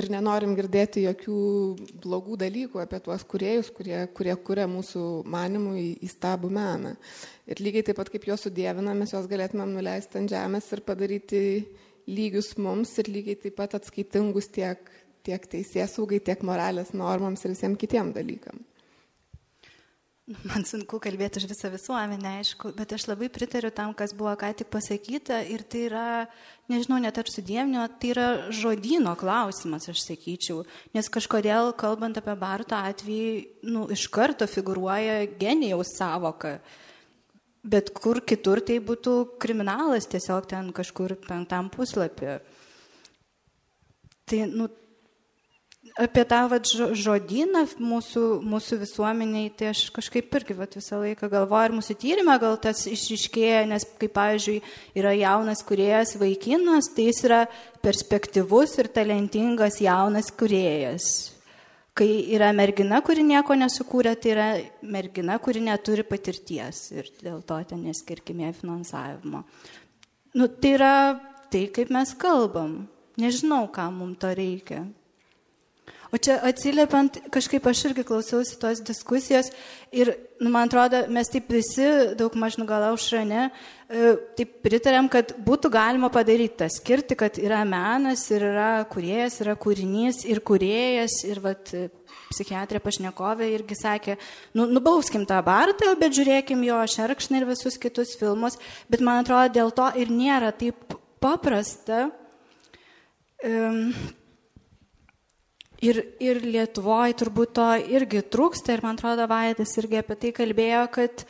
ir 0.01 0.11
nenorim 0.11 0.57
girdėti 0.59 1.07
jokių 1.07 1.39
blogų 2.03 2.41
dalykų 2.43 2.83
apie 2.83 2.99
tuos 3.05 3.23
kuriejus, 3.23 3.71
kurie, 3.79 4.01
kurie 4.11 4.35
kuria 4.43 4.67
mūsų 4.67 5.07
manimų 5.31 5.79
į, 5.79 5.89
į 6.03 6.13
stabų 6.17 6.51
meną. 6.59 6.97
Ir 7.47 7.63
lygiai 7.63 7.87
taip 7.87 8.01
pat 8.03 8.11
kaip 8.11 8.27
juos 8.27 8.43
sudėvinam, 8.49 8.99
mes 8.99 9.15
juos 9.15 9.31
galėtumėm 9.31 9.79
nuleisti 9.79 10.19
ant 10.19 10.35
žemės 10.35 10.67
ir 10.75 10.83
padaryti 10.83 11.45
lygius 12.07 12.55
mums 12.59 12.95
ir 13.01 13.11
lygiai 13.11 13.41
taip 13.43 13.59
pat 13.59 13.77
atskaitingus 13.79 14.49
tiek, 14.55 14.81
tiek 15.27 15.51
teisės 15.51 15.97
saugai, 15.99 16.23
tiek 16.23 16.43
moralės 16.47 16.95
normams 16.95 17.45
ir 17.45 17.55
visiems 17.55 17.81
kitiem 17.81 18.15
dalykam. 18.15 18.63
Man 20.43 20.65
sunku 20.67 20.99
kalbėti 20.99 21.39
už 21.39 21.45
visą 21.47 21.69
visuomenę, 21.71 22.33
aišku, 22.41 22.73
bet 22.75 22.91
aš 22.97 23.05
labai 23.07 23.29
pritariu 23.31 23.71
tam, 23.71 23.93
kas 23.95 24.11
buvo 24.11 24.33
ką 24.39 24.49
tik 24.59 24.73
pasakyta 24.75 25.39
ir 25.47 25.63
tai 25.63 25.85
yra, 25.87 26.07
nežinau, 26.67 26.99
net 27.03 27.21
ar 27.23 27.31
sudėmnio, 27.31 27.85
tai 28.03 28.11
yra 28.11 28.27
žodino 28.51 29.13
klausimas, 29.19 29.87
aš 29.93 30.03
sakyčiau, 30.03 30.65
nes 30.99 31.11
kažkodėl, 31.15 31.71
kalbant 31.79 32.19
apie 32.19 32.35
Barto 32.43 32.75
atvejį, 32.75 33.31
nu, 33.71 33.87
iš 33.95 34.09
karto 34.11 34.51
figuruoja 34.51 35.23
genijaus 35.39 35.95
savoka. 35.95 36.57
Uh, 36.59 36.83
Bet 37.67 37.91
kur 37.95 38.21
kitur 38.23 38.63
tai 38.63 38.79
būtų 38.79 39.39
kriminalas 39.43 40.07
tiesiog 40.07 40.47
ten 40.51 40.71
kažkur 40.75 41.17
penktam 41.27 41.71
puslapį. 41.73 42.39
Tai, 44.27 44.39
nu, 44.51 44.69
apie 45.95 46.25
tą 46.29 46.41
vat, 46.51 46.67
žodyną 46.99 47.65
mūsų, 47.79 48.25
mūsų 48.47 48.79
visuomeniai, 48.83 49.51
tai 49.55 49.71
aš 49.73 49.87
kažkaip 49.95 50.35
irgi 50.39 50.57
vat, 50.59 50.75
visą 50.79 50.99
laiką 51.03 51.31
galvoju, 51.33 51.69
ir 51.69 51.77
mūsų 51.79 51.97
tyrimė 52.03 52.37
gal 52.43 52.59
tas 52.63 52.85
išiškėja, 52.91 53.63
nes 53.71 53.87
kaip, 54.01 54.13
pavyzdžiui, 54.17 54.59
yra 54.99 55.15
jaunas 55.17 55.63
kuriejas 55.67 56.17
vaikinas, 56.21 56.91
tai 56.95 57.09
jis 57.11 57.23
yra 57.29 57.45
perspektyvus 57.85 58.77
ir 58.83 58.91
talentingas 58.93 59.81
jaunas 59.83 60.31
kuriejas. 60.35 61.36
Kai 61.97 62.11
yra 62.37 62.51
mergina, 62.53 62.99
kuri 63.01 63.23
nieko 63.25 63.55
nesukūrė, 63.57 64.13
tai 64.21 64.33
yra 64.35 64.49
mergina, 64.85 65.39
kuri 65.41 65.63
neturi 65.65 66.05
patirties 66.05 66.83
ir 66.93 67.09
dėl 67.23 67.41
to 67.49 67.57
ten 67.71 67.87
neskirkime 67.89 68.51
finansavimo. 68.59 69.47
Nu, 70.37 70.51
tai 70.53 70.75
yra 70.77 70.93
tai, 71.49 71.65
kaip 71.73 71.89
mes 71.97 72.13
kalbam. 72.21 72.83
Nežinau, 73.17 73.65
kam 73.73 73.97
mums 74.03 74.21
to 74.21 74.29
reikia. 74.37 74.83
O 76.13 76.19
čia 76.21 76.37
atsiliepiant, 76.45 77.17
kažkaip 77.35 77.65
aš 77.67 77.87
irgi 77.89 78.05
klausiausi 78.07 78.59
tos 78.61 78.83
diskusijos 78.85 79.49
ir, 79.91 80.13
nu, 80.39 80.53
man 80.53 80.69
atrodo, 80.69 81.01
mes 81.13 81.33
taip 81.33 81.49
visi, 81.51 81.87
daug 82.19 82.37
maž 82.39 82.61
nugalau 82.61 82.93
šrane, 83.01 83.49
taip 83.87 84.57
pritarėm, 84.67 85.07
kad 85.13 85.31
būtų 85.47 85.71
galima 85.71 86.11
padaryti 86.11 86.59
tą 86.63 86.67
skirti, 86.73 87.15
kad 87.19 87.39
yra 87.39 87.61
menas 87.69 88.25
ir 88.35 88.43
yra 88.49 88.71
kuriejas, 88.91 89.39
yra 89.45 89.55
kūrinys 89.55 90.25
ir 90.27 90.41
kuriejas 90.43 91.21
ir 91.29 91.39
vat, 91.45 91.71
psichiatrė 92.33 92.81
pašnekovė 92.83 93.53
irgi 93.55 93.79
sakė, 93.79 94.19
nu, 94.59 94.67
nubauskim 94.67 95.27
tą 95.29 95.39
bartą, 95.47 95.93
bet 96.01 96.19
žiūrėkim 96.19 96.67
jo 96.67 96.83
šerkšnį 96.97 97.43
ir 97.43 97.49
visus 97.53 97.79
kitus 97.79 98.17
filmus, 98.19 98.59
bet 98.91 99.05
man 99.07 99.23
atrodo, 99.23 99.55
dėl 99.55 99.75
to 99.77 99.89
ir 100.03 100.11
nėra 100.11 100.51
taip 100.57 100.99
paprasta. 101.23 102.09
Um, 103.47 103.93
Ir, 105.85 105.99
ir 106.25 106.39
Lietuvoje 106.41 107.13
turbūt 107.21 107.51
to 107.59 107.67
irgi 107.93 108.23
trūksta 108.33 108.73
ir 108.73 108.81
man 108.81 108.97
atrodo 108.97 109.27
Vaidas 109.29 109.75
irgi 109.77 109.99
apie 110.01 110.17
tai 110.23 110.31
kalbėjo, 110.33 110.87
kad 110.95 111.21
e, 111.21 111.27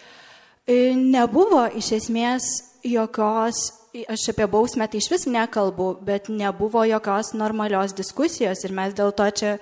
nebuvo 0.66 1.66
iš 1.78 1.92
esmės 2.00 2.46
jokios, 2.86 3.72
aš 4.10 4.28
apie 4.32 4.46
bausmę 4.50 4.88
tai 4.90 5.00
iš 5.02 5.10
vis 5.12 5.26
nekalbu, 5.30 5.96
bet 6.06 6.28
nebuvo 6.28 6.84
jokios 6.84 7.34
normalios 7.34 7.94
diskusijos 7.96 8.64
ir 8.64 8.74
mes 8.74 8.94
dėl 8.94 9.14
to 9.14 9.28
čia 9.30 9.52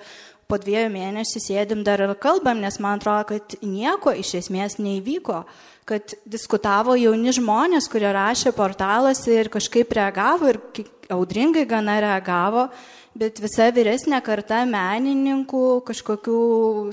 po 0.49 0.57
dviejų 0.61 0.89
mėnesių 0.93 1.41
sėdim 1.41 1.85
dar 1.85 2.01
ir 2.05 2.13
kalbam, 2.21 2.59
nes 2.61 2.77
man 2.79 2.99
atrodo, 2.99 3.25
kad 3.33 3.55
nieko 3.65 4.13
iš 4.13 4.35
esmės 4.41 4.77
neįvyko, 4.77 5.43
kad 5.89 6.13
diskutavo 6.25 6.93
jauni 6.97 7.33
žmonės, 7.33 7.89
kurie 7.89 8.11
rašė 8.13 8.53
portaluose 8.53 9.33
ir 9.33 9.49
kažkaip 9.53 9.93
reagavo 9.93 10.53
ir 10.53 10.61
audringai 11.13 11.65
gana 11.69 11.97
reagavo 12.01 12.69
bet 13.15 13.39
visa 13.39 13.69
vyresnė 13.73 14.19
karta 14.23 14.63
menininkų, 14.67 15.63
kažkokių, 15.87 16.39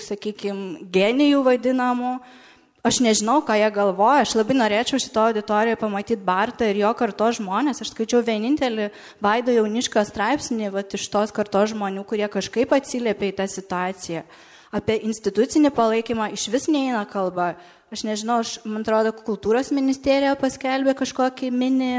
sakykime, 0.03 0.87
genijų 0.95 1.43
vadinamų, 1.49 2.15
aš 2.83 2.99
nežinau, 3.03 3.41
ką 3.47 3.57
jie 3.59 3.69
galvoja, 3.75 4.25
aš 4.25 4.35
labai 4.39 4.57
norėčiau 4.59 5.01
šito 5.03 5.23
auditorijoje 5.29 5.79
pamatyti 5.81 6.25
Bartą 6.27 6.69
ir 6.69 6.81
jo 6.83 6.91
karto 6.99 7.31
žmonės, 7.39 7.83
aš 7.83 7.93
skaičiau 7.95 8.23
vienintelį 8.27 8.91
Vaido 9.23 9.55
jaunišką 9.55 10.03
straipsnį 10.09 10.73
va, 10.75 10.83
iš 10.83 11.07
tos 11.13 11.35
karto 11.35 11.63
žmonių, 11.71 12.05
kurie 12.09 12.27
kažkaip 12.31 12.75
atsiliepia 12.75 13.31
į 13.31 13.37
tą 13.39 13.47
situaciją. 13.51 14.27
Apie 14.73 14.99
institucinį 15.05 15.71
palaikymą 15.77 16.31
iš 16.35 16.49
vis 16.53 16.67
neina 16.73 17.05
kalba. 17.07 17.53
Aš 17.93 18.07
nežinau, 18.09 18.41
aš, 18.41 18.57
man 18.65 18.81
atrodo, 18.87 19.13
kultūros 19.13 19.69
ministerija 19.75 20.33
paskelbė 20.41 20.97
kažkokį 20.97 21.51
mini 21.53 21.93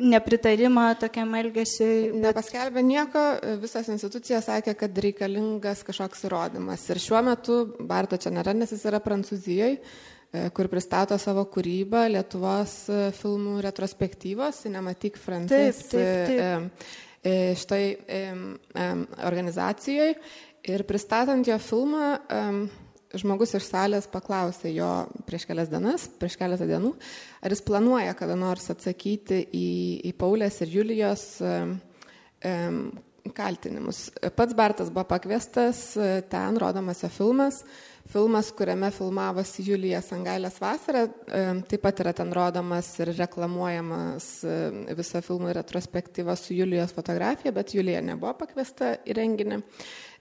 nepritarimą 0.00 0.86
tokiam 1.00 1.34
elgesiui. 1.36 2.10
Nepaskelbė 2.22 2.82
nieko, 2.86 3.22
visas 3.60 3.88
institucijas 3.92 4.48
sakė, 4.48 4.76
kad 4.78 5.00
reikalingas 5.04 5.84
kažkoks 5.86 6.26
įrodymas. 6.28 6.84
Ir 6.92 7.00
šiuo 7.02 7.22
metu 7.26 7.58
Barto 7.80 8.18
čia 8.20 8.32
nėra, 8.34 8.54
nes 8.56 8.72
jis 8.72 8.86
yra 8.88 9.02
Prancūzijoje, 9.04 9.80
kur 10.56 10.70
pristato 10.72 11.18
savo 11.20 11.46
kūrybą 11.52 12.06
Lietuvos 12.12 12.74
e, 12.90 13.02
filmų 13.16 13.60
retrospektyvos, 13.64 14.64
Cinematic 14.66 15.20
Francis 15.20 15.84
Taip, 15.86 15.92
taip, 15.92 16.32
taip. 16.32 16.88
E, 17.22 17.30
e, 17.30 17.54
štai 17.56 17.84
organizacijoje. 19.28 20.18
Ir 20.66 20.82
pristatant 20.88 21.46
jo 21.46 21.60
filmą, 21.62 22.16
žmogus 23.14 23.54
iš 23.58 23.68
salės 23.68 24.08
paklausė 24.10 24.72
jo 24.74 24.90
prieš 25.28 25.46
kelias 25.48 25.70
dienas, 25.70 26.06
prieš 26.20 26.38
keletą 26.40 26.66
dienų, 26.68 26.92
ar 27.42 27.54
jis 27.54 27.64
planuoja 27.66 28.14
kada 28.18 28.36
nors 28.38 28.70
atsakyti 28.72 29.44
į, 29.46 29.66
į 30.10 30.14
Paulės 30.18 30.58
ir 30.64 30.72
Julijos 30.74 31.26
um, 31.44 31.76
kaltinimus. 33.36 34.08
Pats 34.36 34.54
Bartas 34.54 34.90
buvo 34.92 35.06
pakviestas, 35.10 35.88
ten 36.30 36.58
rodomas 36.62 37.02
jo 37.02 37.10
filmas, 37.10 37.62
filmas, 38.10 38.50
kuriame 38.54 38.90
filmavosi 38.94 39.64
Julija 39.66 40.00
Sangailės 40.04 40.58
vasarą, 40.62 41.06
taip 41.68 41.82
pat 41.82 42.02
yra 42.04 42.12
ten 42.16 42.30
rodomas 42.34 42.88
ir 43.02 43.12
reklamuojamas 43.16 44.28
visa 44.98 45.22
filmų 45.24 45.54
retrospektyva 45.56 46.36
su 46.38 46.54
Julijos 46.56 46.94
fotografija, 46.96 47.52
bet 47.56 47.74
Julija 47.74 48.02
nebuvo 48.04 48.34
pakviesta 48.38 48.94
į 49.06 49.16
renginį. 49.18 49.60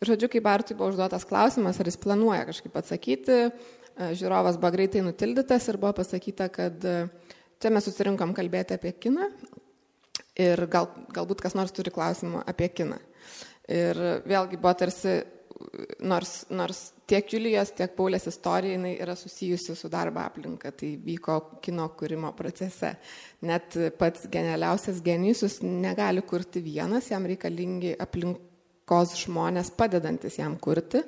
Ir 0.02 0.12
žodžiu, 0.12 0.30
kai 0.32 0.44
Bartui 0.46 0.78
buvo 0.78 0.92
užduotas 0.94 1.28
klausimas, 1.28 1.80
ar 1.80 1.90
jis 1.90 2.00
planuoja 2.02 2.48
kažkaip 2.50 2.80
atsakyti, 2.82 3.38
e, 3.46 4.10
žiūrovas 4.18 4.60
buvo 4.60 4.74
greitai 4.76 5.06
nutildytas 5.06 5.70
ir 5.72 5.80
buvo 5.82 5.94
pasakyta, 6.02 6.50
kad 6.54 6.90
e, 6.90 6.98
čia 7.62 7.72
mes 7.72 7.86
susirinkom 7.88 8.34
kalbėti 8.38 8.76
apie 8.76 8.96
kiną 8.98 9.30
ir 10.42 10.66
gal, 10.72 10.90
galbūt 11.16 11.46
kas 11.46 11.56
nors 11.56 11.72
turi 11.76 11.94
klausimų 11.96 12.44
apie 12.50 12.70
kiną. 12.76 13.00
Ir 13.72 13.98
vėlgi 14.28 14.60
buvo 14.60 14.76
tarsi, 14.78 15.22
nors, 16.04 16.44
nors 16.54 16.90
tiek 17.10 17.30
Julijos, 17.34 17.72
tiek 17.78 17.93
Paulės 17.97 18.28
istorija 18.30 18.76
jinai 18.76 18.95
yra 19.01 19.16
susijusi 19.18 19.76
su 19.78 19.89
darbo 19.91 20.22
aplinka, 20.24 20.72
tai 20.76 20.95
vyko 21.01 21.38
kino 21.64 21.88
kūrimo 21.97 22.32
procese. 22.38 22.95
Net 23.45 23.78
pats 23.99 24.28
genialiausias 24.32 25.01
genijus 25.06 25.62
negali 25.64 26.26
kurti 26.26 26.64
vienas, 26.66 27.12
jam 27.14 27.28
reikalingi 27.30 27.95
aplink 28.01 28.41
kos 28.86 29.16
žmonės 29.24 29.72
padedantis 29.78 30.38
jam 30.38 30.60
kurti. 30.62 31.01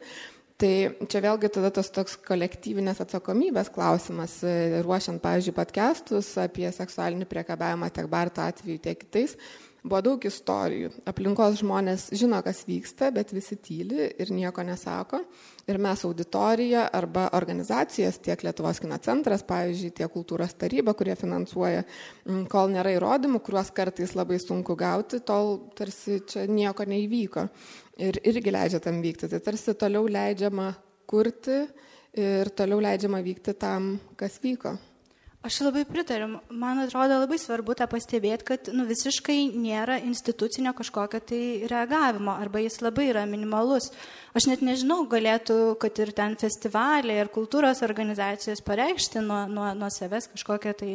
Tai 0.58 0.74
čia 1.06 1.20
vėlgi 1.22 1.52
tada 1.54 1.70
tas 1.70 1.92
toks 1.94 2.16
kolektyvinės 2.26 3.04
atsakomybės 3.04 3.70
klausimas, 3.76 4.40
ruošiant, 4.82 5.22
pavyzdžiui, 5.22 5.54
podcastus 5.54 6.32
apie 6.42 6.66
seksualinį 6.74 7.28
priekabiavimą 7.30 7.92
tiek 7.94 8.10
Barto 8.10 8.42
atveju, 8.42 8.82
tiek 8.82 8.98
kitais, 9.04 9.36
Buvo 9.88 10.02
daug 10.04 10.26
istorijų. 10.28 10.90
Aplinkos 11.08 11.62
žmonės 11.62 12.10
žino, 12.18 12.42
kas 12.44 12.66
vyksta, 12.68 13.08
bet 13.16 13.32
visi 13.32 13.56
tyli 13.62 14.10
ir 14.20 14.34
nieko 14.36 14.66
nesako. 14.68 15.22
Ir 15.68 15.82
mes 15.84 16.00
auditorija 16.08 16.86
arba 16.96 17.26
organizacijos, 17.36 18.22
tiek 18.24 18.40
Lietuvos 18.46 18.80
kino 18.80 18.96
centras, 19.04 19.42
pavyzdžiui, 19.44 19.92
tiek 19.98 20.14
kultūros 20.14 20.56
taryba, 20.56 20.94
kurie 20.96 21.12
finansuoja, 21.20 21.84
mm, 22.24 22.46
kol 22.52 22.72
nėra 22.72 22.94
įrodymų, 22.96 23.42
kuriuos 23.44 23.74
kartais 23.76 24.16
labai 24.16 24.40
sunku 24.40 24.78
gauti, 24.80 25.20
tol 25.28 25.58
tarsi 25.76 26.22
čia 26.24 26.48
nieko 26.48 26.88
neįvyko. 26.88 27.48
Ir 28.00 28.22
irgi 28.24 28.56
leidžia 28.56 28.80
tam 28.80 29.02
vykti. 29.04 29.28
Tai 29.28 29.44
tarsi 29.44 29.76
toliau 29.76 30.08
leidžiama 30.08 30.72
kurti 31.10 31.66
ir 32.16 32.54
toliau 32.56 32.80
leidžiama 32.88 33.20
vykti 33.26 33.58
tam, 33.60 33.98
kas 34.16 34.40
vyko. 34.44 34.78
Aš 35.48 35.62
labai 35.62 35.86
pritariu. 35.86 36.42
Man 36.50 36.80
atrodo 36.82 37.22
labai 37.22 37.38
svarbu 37.40 37.76
tą 37.78 37.86
pastebėti, 37.88 38.44
kad 38.50 38.70
nu, 38.74 38.84
visiškai 38.90 39.54
nėra 39.54 40.00
institucinio 40.04 40.74
kažkokio 40.76 41.22
tai 41.30 41.42
reagavimo 41.72 42.34
arba 42.34 42.60
jis 42.64 42.82
labai 42.82 43.06
yra 43.14 43.24
minimalus. 43.30 43.92
Aš 44.38 44.46
net 44.46 44.62
nežinau, 44.62 45.00
galėtų, 45.10 45.56
kad 45.82 45.98
ir 45.98 46.12
ten 46.14 46.36
festivaliai 46.38 47.24
ir 47.24 47.30
kultūros 47.34 47.80
organizacijos 47.82 48.60
pareikšti 48.62 49.24
nuo, 49.26 49.40
nuo, 49.50 49.72
nuo 49.74 49.88
savęs 49.90 50.28
kažkokią 50.30 50.74
tai 50.78 50.90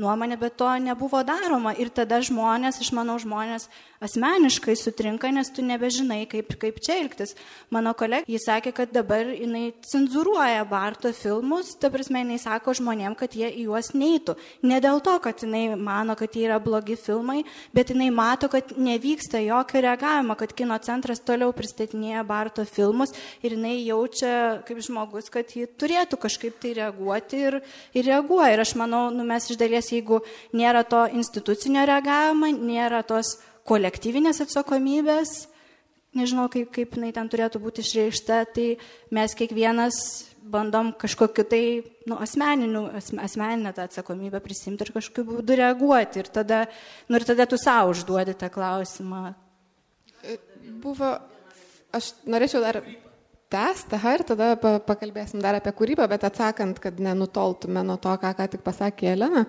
nuomonę, 0.00 0.38
bet 0.40 0.56
to 0.56 0.70
nebuvo 0.80 1.20
daroma. 1.28 1.74
Ir 1.76 1.90
tada 1.92 2.22
žmonės, 2.24 2.78
aš 2.80 2.94
manau, 2.96 3.18
žmonės 3.20 3.68
asmeniškai 4.00 4.76
sutrinka, 4.80 5.28
nes 5.28 5.50
tu 5.52 5.64
nebežinai, 5.66 6.22
kaip, 6.30 6.54
kaip 6.62 6.78
čia 6.80 6.96
elgtis. 7.02 7.34
Mano 7.74 7.92
kolegė, 7.96 8.24
jis 8.32 8.46
sakė, 8.48 8.72
kad 8.76 8.94
dabar 8.96 9.28
jinai 9.28 9.74
cenzuruoja 9.84 10.64
Barto 10.70 11.12
filmus, 11.16 11.74
ta 11.76 11.92
prasme, 11.92 12.22
jinai 12.24 12.40
sako 12.40 12.78
žmonėm, 12.80 13.18
kad 13.18 13.36
jie 13.36 13.52
į 13.60 13.66
juos 13.68 13.92
neitų. 13.92 14.38
Ne 14.64 14.80
dėl 14.84 15.04
to, 15.04 15.18
kad 15.24 15.44
jinai 15.44 15.66
mano, 15.76 16.16
kad 16.16 16.32
jie 16.32 16.46
yra 16.48 16.56
blogi 16.64 16.96
filmai, 16.96 17.42
bet 17.76 17.92
jinai 17.92 18.08
mato, 18.08 18.48
kad 18.52 18.72
nevyksta 18.80 19.44
jokio 19.44 19.84
reagavimo, 19.84 20.38
kad 20.40 20.56
kino 20.56 20.80
centras 20.80 21.20
toliau 21.20 21.52
pristatinėja 21.56 22.24
Barto 22.24 22.64
filmus 22.64 22.85
filmus 22.86 23.12
ir 23.42 23.56
jinai 23.56 23.74
jaučia 23.82 24.62
kaip 24.66 24.80
žmogus, 24.86 25.28
kad 25.34 25.50
ji 25.50 25.66
turėtų 25.66 26.20
kažkaip 26.22 26.56
tai 26.62 26.76
reaguoti 26.78 27.42
ir, 27.50 27.58
ir 27.92 28.08
reaguoja. 28.08 28.54
Ir 28.54 28.62
aš 28.64 28.76
manau, 28.78 29.08
nu, 29.14 29.26
mes 29.26 29.50
iš 29.50 29.58
dalies, 29.60 29.90
jeigu 29.92 30.22
nėra 30.56 30.86
to 30.86 31.04
institucinio 31.12 31.84
reagavimo, 31.88 32.48
nėra 32.54 33.02
tos 33.06 33.36
kolektyvinės 33.66 34.40
atsakomybės, 34.46 35.48
nežinau, 36.16 36.46
kaip, 36.52 36.70
kaip 36.74 36.96
jinai 36.96 37.12
ten 37.14 37.28
turėtų 37.30 37.60
būti 37.62 37.84
išreikšta, 37.84 38.40
tai 38.54 38.68
mes 39.14 39.34
kiekvienas 39.36 40.00
bandom 40.46 40.92
kažkokiu 40.94 41.44
tai 41.50 41.62
nu, 42.06 42.18
asmeniniu, 42.22 42.86
asmeninę 42.94 43.72
tą 43.74 43.86
atsakomybę 43.88 44.40
prisimti 44.40 44.86
ir 44.86 44.92
kažkokiu 44.94 45.26
būdu 45.26 45.58
reaguoti. 45.58 46.22
Ir 46.22 46.30
tada, 46.30 46.64
nu, 47.08 47.18
ir 47.18 47.26
tada 47.26 47.48
tu 47.50 47.58
savo 47.58 47.90
užduodi 47.94 48.36
tą 48.38 48.50
klausimą. 48.54 49.34
Buvo 50.82 51.16
aš 51.96 52.12
norėčiau 52.28 52.62
dar 52.64 52.80
tęsti, 53.52 53.94
aha, 53.94 54.12
ir 54.16 54.22
tada 54.26 54.48
pakalbėsim 54.86 55.40
dar 55.42 55.56
apie 55.58 55.70
kūrybą, 55.76 56.06
bet 56.10 56.24
atsakant, 56.26 56.80
kad 56.82 56.98
nenutoltume 57.02 57.82
nuo 57.86 57.94
to, 58.02 58.10
ką 58.18 58.32
ką 58.38 58.46
tik 58.52 58.64
pasakė 58.66 59.12
Elena, 59.12 59.44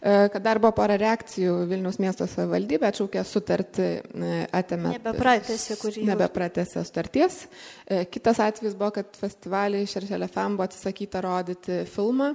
e, 0.00 0.14
kad 0.32 0.40
dar 0.44 0.60
buvo 0.62 0.72
pora 0.78 0.96
reakcijų 1.00 1.58
Vilnius 1.68 2.00
miesto 2.00 2.26
savivaldybė, 2.30 2.88
atšaukė 2.88 3.24
sutartį, 3.28 3.88
e, 4.00 4.38
atėmė. 4.56 4.94
Nebepratėsi 4.96 5.76
kūrybos. 5.82 6.08
Nebepratėsi 6.08 6.84
sutarties. 6.88 7.42
E, 7.84 8.04
kitas 8.12 8.40
atvejis 8.40 8.78
buvo, 8.78 8.94
kad 9.00 9.20
festivaliai 9.20 9.90
Šeršelė 9.90 10.30
Fem 10.32 10.56
buvo 10.56 10.70
atsisakyta 10.70 11.20
rodyti 11.24 11.82
filmą 11.92 12.32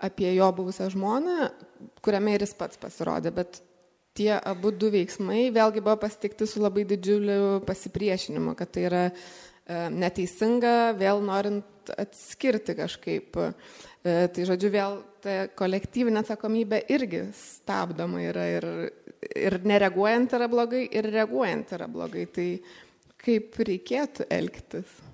apie 0.00 0.30
jo 0.32 0.46
buvusią 0.56 0.86
žmoną, 0.94 1.50
kuriame 2.00 2.38
ir 2.38 2.46
jis 2.46 2.54
pats 2.56 2.78
pasirodė, 2.80 3.34
bet 3.34 3.58
tie 4.16 4.32
abu 4.36 4.72
du 4.74 4.90
veiksmai 4.92 5.48
vėlgi 5.54 5.82
buvo 5.84 5.96
pasitikti 6.02 6.48
su 6.48 6.62
labai 6.62 6.84
didžiuliu 6.88 7.60
pasipriešinimu, 7.66 8.54
kad 8.58 8.72
tai 8.74 8.86
yra 8.88 9.04
e, 9.10 9.12
neteisinga, 9.94 10.94
vėl 10.98 11.22
norint 11.24 11.92
atskirti 11.98 12.76
kažkaip. 12.78 13.38
E, 13.40 14.14
tai 14.34 14.46
žodžiu, 14.48 14.72
vėl 14.72 14.98
ta 15.24 15.36
kolektyvinė 15.58 16.22
atsakomybė 16.22 16.84
irgi 16.94 17.26
stabdoma 17.36 18.22
yra 18.24 18.46
ir, 18.56 18.68
ir 19.36 19.60
nereaguojant 19.68 20.38
yra 20.38 20.48
blogai, 20.50 20.86
ir 20.88 21.10
reaguojant 21.12 21.76
yra 21.76 21.90
blogai. 21.90 22.26
Tai 22.32 22.48
kaip 23.20 23.60
reikėtų 23.68 24.28
elgtis? 24.32 25.09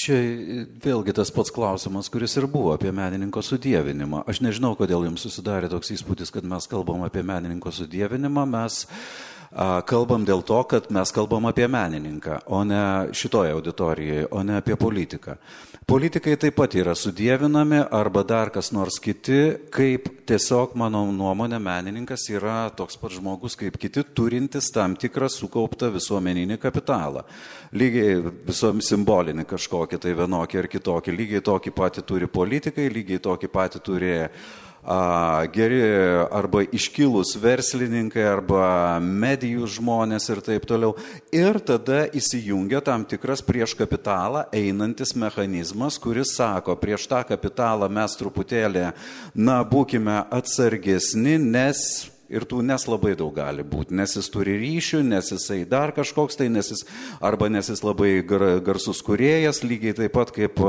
Čia 0.00 0.16
vėlgi 0.80 1.12
tas 1.12 1.28
pats 1.34 1.52
klausimas, 1.52 2.06
kuris 2.08 2.32
ir 2.40 2.46
buvo 2.48 2.70
apie 2.72 2.88
menininko 2.94 3.42
sudėvinimą. 3.44 4.22
Aš 4.32 4.38
nežinau, 4.40 4.70
kodėl 4.78 5.04
jums 5.04 5.26
susidarė 5.26 5.68
toks 5.68 5.92
įspūdis, 5.92 6.32
kad 6.32 6.46
mes 6.48 6.64
kalbam 6.70 7.02
apie 7.04 7.20
menininko 7.26 7.68
sudėvinimą. 7.76 8.46
Mes 8.48 8.78
kalbam 9.90 10.24
dėl 10.24 10.40
to, 10.46 10.62
kad 10.70 10.88
mes 10.94 11.12
kalbam 11.12 11.50
apie 11.50 11.68
menininką, 11.68 12.38
o 12.48 12.62
ne 12.64 13.12
šitoje 13.12 13.52
auditorijoje, 13.58 14.30
o 14.32 14.40
ne 14.46 14.56
apie 14.62 14.78
politiką. 14.80 15.36
Politikai 15.90 16.36
taip 16.38 16.54
pat 16.54 16.70
yra 16.78 16.92
sudėvinami 16.94 17.80
arba 17.98 18.22
dar 18.22 18.52
kas 18.54 18.68
nors 18.70 19.00
kiti, 19.02 19.40
kaip 19.74 20.04
tiesiog, 20.30 20.76
mano 20.78 21.00
nuomonė, 21.10 21.58
menininkas 21.58 22.28
yra 22.30 22.68
toks 22.78 22.94
pat 23.00 23.16
žmogus 23.16 23.58
kaip 23.58 23.74
kiti, 23.82 24.04
turintis 24.14 24.68
tam 24.70 24.94
tikrą 24.94 25.26
sukauptą 25.26 25.88
visuomeninį 25.90 26.60
kapitalą. 26.62 27.24
Lygiai 27.74 28.22
visom 28.22 28.78
simbolinį 28.86 29.48
kažkokį 29.50 29.98
tai 30.06 30.14
vienokį 30.14 30.62
ar 30.62 30.70
kitokį, 30.76 31.16
lygiai 31.24 31.42
tokį 31.50 31.74
patį 31.82 32.06
turi 32.06 32.30
politikai, 32.38 32.86
lygiai 32.86 33.18
tokį 33.26 33.50
patį 33.58 33.82
turi 33.90 34.14
a, 34.20 34.30
geri 35.52 35.80
arba 36.30 36.62
iškilus 36.64 37.34
verslininkai 37.40 38.24
arba 38.24 38.98
medijų 39.00 39.68
žmonės 39.76 40.30
ir 40.32 40.40
taip 40.44 40.66
toliau. 40.68 40.94
Ir 41.32 41.60
tada 41.60 42.06
įsijungia 42.16 42.80
tam 42.84 43.04
tikras 43.04 43.42
prieš 43.44 43.74
kapitalą 43.78 44.46
einantis 44.52 45.14
mechanizmas, 45.14 45.98
kuris 46.00 46.34
sako, 46.36 46.76
prieš 46.80 47.06
tą 47.10 47.24
kapitalą 47.28 47.90
mes 47.92 48.16
truputėlį, 48.16 48.88
na, 49.34 49.60
būkime 49.68 50.24
atsargesni, 50.32 51.36
nes 51.38 52.10
ir 52.30 52.46
tų 52.46 52.62
nes 52.64 52.86
labai 52.86 53.16
daug 53.18 53.34
gali 53.34 53.64
būti, 53.66 53.94
nes 53.98 54.14
jis 54.16 54.30
turi 54.32 54.56
ryšių, 54.60 55.02
nes 55.06 55.32
jisai 55.34 55.64
dar 55.68 55.92
kažkoks 55.96 56.38
tai, 56.38 56.48
nes 56.48 56.70
jis 56.72 56.86
arba 57.20 57.50
nes 57.50 57.68
jis 57.68 57.82
labai 57.84 58.20
gar, 58.26 58.46
garsus 58.64 59.02
kuriejas, 59.04 59.64
lygiai 59.66 59.96
taip 59.98 60.14
pat 60.14 60.32
kaip 60.34 60.62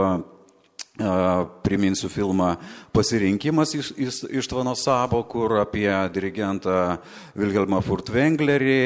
Priminsiu 1.63 2.09
filmą 2.11 2.57
Pasirinkimas 2.93 3.71
iš, 3.73 3.93
iš, 3.95 4.17
iš 4.27 4.47
Tvano 4.51 4.75
Sabo, 4.75 5.23
kur 5.23 5.55
apie 5.61 5.89
dirigentą 6.13 6.99
Vilhelmą 7.39 7.79
Furtvenglerį 7.81 8.83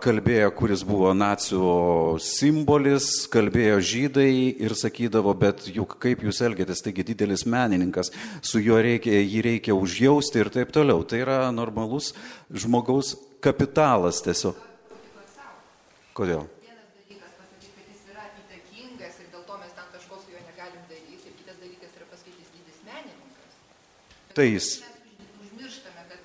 kalbėjo, 0.00 0.52
kuris 0.56 0.84
buvo 0.86 1.10
nacijų 1.16 2.18
simbolis, 2.22 3.26
kalbėjo 3.32 3.80
žydai 3.84 4.30
ir 4.64 4.76
sakydavo, 4.78 5.34
bet 5.36 5.66
juk 5.68 5.98
kaip 6.00 6.22
jūs 6.24 6.40
elgėtės, 6.44 6.84
taigi 6.84 7.04
didelis 7.04 7.44
menininkas, 7.44 8.12
su 8.40 8.62
juo 8.62 8.80
reikia, 8.80 9.20
jį 9.20 9.42
reikia 9.48 9.76
užjausti 9.76 10.40
ir 10.40 10.52
taip 10.54 10.72
toliau. 10.72 11.04
Tai 11.04 11.20
yra 11.24 11.38
normalus 11.52 12.12
žmogaus 12.48 13.16
kapitalas 13.44 14.22
tiesiog. 14.24 14.56
Kodėl? 16.16 16.46
Tai 24.32 24.46
jis. 24.48 24.78
Užmirštame, 25.44 26.02
kad 26.08 26.20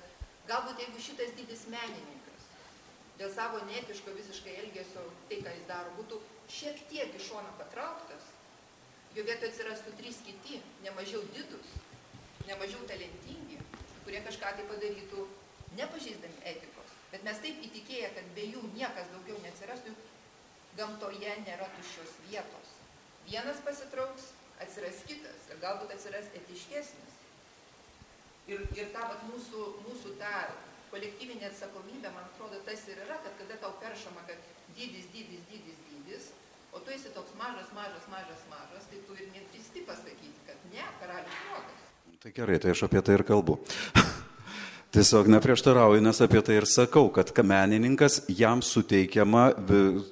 galbūt 0.48 0.78
jeigu 0.80 1.02
šitas 1.04 1.34
didis 1.36 1.66
menininkas 1.68 2.46
dėl 3.18 3.32
savo 3.34 3.58
netiško 3.68 4.14
visiškai 4.16 4.54
elgesio, 4.62 5.02
tai 5.28 5.40
ką 5.44 5.52
jis 5.52 5.66
daro, 5.68 5.92
būtų 5.98 6.20
šiek 6.54 6.78
tiek 6.88 7.12
iš 7.18 7.26
šono 7.32 7.50
patrauktas, 7.58 8.30
jo 9.16 9.24
vietoje 9.26 9.50
atsirastų 9.52 9.92
trys 9.98 10.22
kiti, 10.24 10.62
nemažiau 10.86 11.20
didus, 11.34 11.74
nemažiau 12.46 12.80
talentingi, 12.88 13.58
kurie 14.06 14.22
kažką 14.24 14.54
tai 14.56 14.64
padarytų, 14.70 15.26
nepažeisdami 15.76 16.40
etikos. 16.52 16.94
Bet 17.12 17.28
mes 17.28 17.42
taip 17.44 17.60
įtikėję, 17.68 18.12
kad 18.16 18.32
be 18.38 18.48
jų 18.54 18.62
niekas 18.76 19.12
daugiau 19.12 19.36
neatsirastų, 19.44 19.92
gamtoje 20.78 21.36
nėra 21.44 21.68
tuščios 21.76 22.16
vietos. 22.30 22.72
Vienas 23.28 23.60
pasitrauks, 23.66 24.30
atsiras 24.64 25.04
kitas 25.10 25.48
ir 25.52 25.60
galbūt 25.64 25.92
atsiras 25.98 26.30
etiškesnis. 26.40 27.07
Ir, 28.48 28.64
ir 28.76 28.92
ta 28.94 29.04
vat, 29.10 29.24
mūsų, 29.28 29.64
mūsų 29.84 30.14
ta 30.20 30.48
kolektyvinė 30.88 31.50
atsakomybė, 31.50 32.12
man 32.14 32.28
atrodo, 32.30 32.60
tas 32.64 32.86
ir 32.88 33.00
yra, 33.04 33.18
kad 33.24 33.34
kada 33.40 33.58
tau 33.64 33.74
peršama, 33.82 34.24
kad 34.28 34.40
dydis, 34.76 35.10
dydis, 35.12 35.42
dydis, 35.50 35.82
dydis, 35.88 36.30
o 36.72 36.80
tu 36.80 36.94
esi 36.94 37.12
toks 37.16 37.34
mažas, 37.40 37.68
mažas, 37.76 38.06
mažas, 38.12 38.46
mažas, 38.52 38.88
tai 38.88 39.02
tu 39.04 39.18
ir 39.18 39.28
nedrįsti 39.34 39.84
pasakyti, 39.88 40.46
kad 40.48 40.64
ne, 40.72 40.86
karalius 41.02 41.42
juokas. 41.50 41.84
Tai 42.24 42.32
gerai, 42.40 42.56
tai 42.62 42.72
aš 42.72 42.86
apie 42.88 43.04
tai 43.04 43.20
ir 43.20 43.26
kalbu. 43.28 43.60
Tiesiog 44.88 45.26
neprieštarauju, 45.28 46.00
nes 46.00 46.16
apie 46.24 46.40
tai 46.40 46.54
ir 46.56 46.64
sakau, 46.64 47.10
kad 47.12 47.28
menininkas 47.44 48.22
jam 48.32 48.62
suteikiama, 48.64 49.42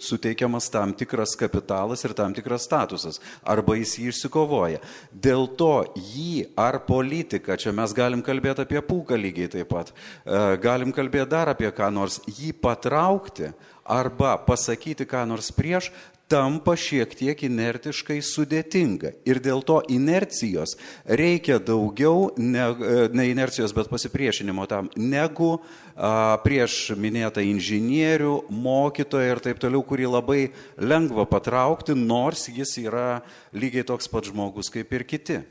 suteikiamas 0.05 0.66
tam 0.68 0.91
tikras 0.93 1.33
kapitalas 1.41 2.05
ir 2.05 2.12
tam 2.12 2.35
tikras 2.37 2.66
statusas, 2.68 3.16
arba 3.41 3.79
jis 3.79 3.95
jį 3.97 4.11
išsikovoja. 4.12 4.83
Dėl 5.11 5.49
to 5.57 5.70
jį 5.97 6.51
ar 6.61 6.83
politiką, 6.85 7.57
čia 7.57 7.72
mes 7.72 7.95
galim 7.97 8.20
kalbėti 8.20 8.66
apie 8.66 8.83
pūką 8.85 9.16
lygiai 9.16 9.49
taip 9.55 9.72
pat, 9.72 9.95
e, 9.97 10.43
galim 10.61 10.93
kalbėti 10.93 11.33
dar 11.33 11.55
apie 11.55 11.72
ką 11.72 11.89
nors, 11.97 12.20
jį 12.29 12.53
patraukti 12.61 13.55
arba 13.81 14.37
pasakyti 14.45 15.09
ką 15.09 15.24
nors 15.31 15.49
prieš, 15.57 15.89
tampa 16.29 16.74
šiek 16.79 17.14
tiek 17.16 17.43
inertiškai 17.47 18.18
sudėtinga. 18.24 19.12
Ir 19.29 19.41
dėl 19.43 19.62
to 19.66 19.79
inercijos 19.93 20.74
reikia 21.07 21.59
daugiau, 21.62 22.33
ne, 22.39 22.66
ne 23.14 23.29
inercijos, 23.31 23.74
bet 23.77 23.91
pasipriešinimo 23.93 24.66
tam, 24.70 24.91
negu 24.99 25.57
a, 25.57 26.39
prieš 26.43 26.97
minėtą 26.99 27.45
inžinierių, 27.47 28.37
mokytoją 28.51 29.37
ir 29.37 29.43
taip 29.45 29.62
toliau, 29.62 29.85
kurį 29.87 30.11
labai 30.16 30.41
lengva 30.83 31.29
patraukti, 31.31 31.97
nors 31.99 32.49
jis 32.51 32.77
yra 32.83 33.22
lygiai 33.55 33.87
toks 33.87 34.11
pat 34.11 34.31
žmogus 34.31 34.72
kaip 34.74 34.93
ir 34.99 35.07
kiti. 35.07 35.43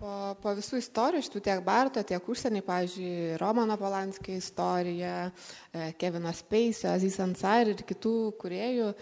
Po, 0.00 0.12
po 0.40 0.54
visų 0.56 0.78
istorijų, 0.80 1.26
šitų 1.26 1.40
tiek 1.44 1.58
Barto, 1.60 2.00
tiek 2.08 2.24
užsienį, 2.32 2.62
pavyzdžiui, 2.64 3.34
Romano 3.42 3.74
Polanskio 3.76 4.32
istorija, 4.32 5.28
e, 5.28 5.90
Kevino 6.00 6.32
Speisio, 6.32 6.88
Aziz 6.94 7.18
Ansar 7.20 7.68
ir 7.68 7.82
kitų 7.84 8.14
kuriejų, 8.40 8.94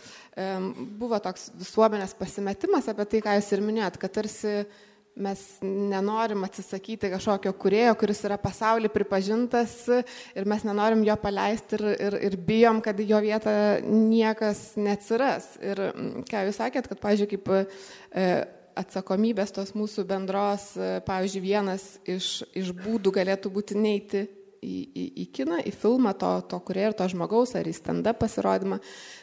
buvo 0.98 1.20
toks 1.22 1.52
visuomenės 1.60 2.16
pasimetimas 2.18 2.90
apie 2.90 3.06
tai, 3.12 3.22
ką 3.22 3.36
jūs 3.38 3.52
ir 3.54 3.62
minėjot, 3.68 4.00
kad 4.02 4.16
tarsi 4.18 4.56
mes 5.18 5.44
nenorim 5.62 6.42
atsisakyti 6.46 7.12
kažkokio 7.14 7.54
kurėjo, 7.62 7.94
kuris 7.98 8.24
yra 8.26 8.38
pasaulyje 8.42 8.90
pripažintas 8.94 9.78
ir 9.90 10.50
mes 10.50 10.66
nenorim 10.66 11.02
jo 11.06 11.14
paleisti 11.22 11.78
ir, 11.78 11.88
ir, 11.94 12.20
ir 12.30 12.38
bijom, 12.50 12.82
kad 12.82 12.98
jo 12.98 13.22
vietą 13.22 13.54
niekas 13.86 14.72
neatsiras. 14.78 15.52
Ir 15.62 15.88
ką 16.26 16.46
jūs 16.48 16.62
sakėt, 16.62 16.90
kad, 16.90 17.02
pavyzdžiui, 17.02 17.34
kaip 17.34 17.50
e, 17.54 18.28
atsakomybės 18.78 19.52
tos 19.56 19.74
mūsų 19.76 20.04
bendros, 20.08 20.70
e, 20.78 20.98
pavyzdžiui, 21.06 21.44
vienas 21.44 21.86
iš, 22.08 22.42
iš 22.56 22.72
būdų 22.76 23.12
galėtų 23.18 23.52
būti 23.54 23.78
neiti 23.78 24.24
į, 24.62 24.76
į, 24.86 25.04
į 25.22 25.26
kiną, 25.34 25.60
į 25.66 25.72
filmą 25.74 26.12
to, 26.18 26.30
to 26.50 26.58
kurie 26.66 26.86
ir 26.88 26.96
to 26.98 27.06
žmogaus, 27.10 27.54
ar 27.58 27.68
į 27.68 27.74
stand-up 27.76 28.20
pasirodymą. 28.22 28.80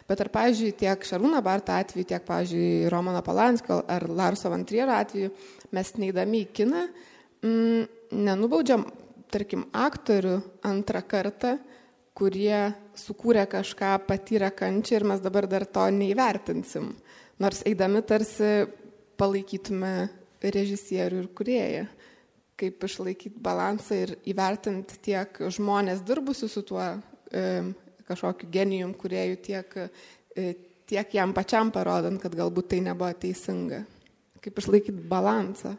Bet 0.10 0.22
ar, 0.24 0.32
pavyzdžiui, 0.34 0.74
tiek 0.80 1.08
Šarūno 1.08 1.41
Barto 1.45 1.76
atveju, 1.76 2.08
tiek, 2.12 2.24
pavyzdžiui, 2.28 2.88
Romano 2.93 3.24
Palanskio 3.26 3.82
ar 3.91 4.08
Larso 4.10 4.51
Vantriero 4.53 4.95
atveju, 4.95 5.32
mes 5.76 5.93
neįdami 5.99 6.43
į 6.45 6.51
kiną 6.56 6.86
mm, 7.45 7.88
nenubaudžiam, 8.26 8.86
tarkim, 9.34 9.66
aktorių 9.76 10.38
antrą 10.68 11.01
kartą, 11.10 11.58
kurie 12.16 12.70
sukūrė 12.95 13.43
kažką, 13.51 13.97
patyrė 14.08 14.53
kančią 14.56 15.01
ir 15.01 15.08
mes 15.12 15.24
dabar 15.24 15.49
dar 15.51 15.66
to 15.68 15.84
neįvertinsim. 15.91 16.93
Nors 17.43 17.66
eidami 17.68 17.99
tarsi 18.08 18.51
palaikytume 19.20 19.95
režisierių 20.43 21.24
ir 21.24 21.32
kurieją. 21.36 21.86
Kaip 22.55 22.84
išlaikyti 22.88 23.41
balansą 23.43 23.97
ir 24.05 24.13
įvertinti 24.32 24.99
tiek 25.03 25.41
žmonės 25.51 26.03
dirbusių 26.07 26.47
su 26.51 26.63
tuo 26.63 26.84
e, 26.84 27.43
kažkokiu 28.07 28.47
genijum 28.51 28.93
kuriejų, 28.95 29.39
tiek, 29.43 29.76
e, 30.36 30.53
tiek 30.88 31.18
jam 31.18 31.34
pačiam 31.36 31.72
parodant, 31.76 32.22
kad 32.22 32.36
galbūt 32.36 32.72
tai 32.72 32.80
nebuvo 32.86 33.11
teisinga. 33.26 33.84
Kaip 34.39 34.61
išlaikyti 34.61 35.03
balansą. 35.09 35.74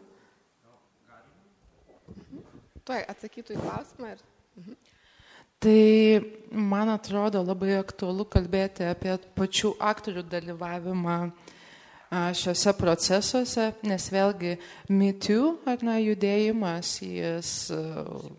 Tuoj 2.85 3.03
atsakytų 3.09 3.57
į 3.57 3.63
klausimą. 3.63 4.13
Ir... 4.13 4.23
Mhm. 4.61 4.77
Tai 5.57 5.81
man 6.53 6.93
atrodo 6.93 7.41
labai 7.41 7.79
aktualu 7.79 8.27
kalbėti 8.29 8.85
apie 8.85 9.15
pačių 9.33 9.71
aktorių 9.81 10.21
dalyvavimą 10.29 11.15
uh, 11.25 11.55
šiuose 12.07 12.71
procesuose, 12.77 13.65
nes 13.83 14.05
vėlgi 14.13 14.53
MeToo 14.95 15.57
ar 15.67 15.81
ne 15.83 15.97
judėjimas, 16.05 16.93
jis 17.03 17.51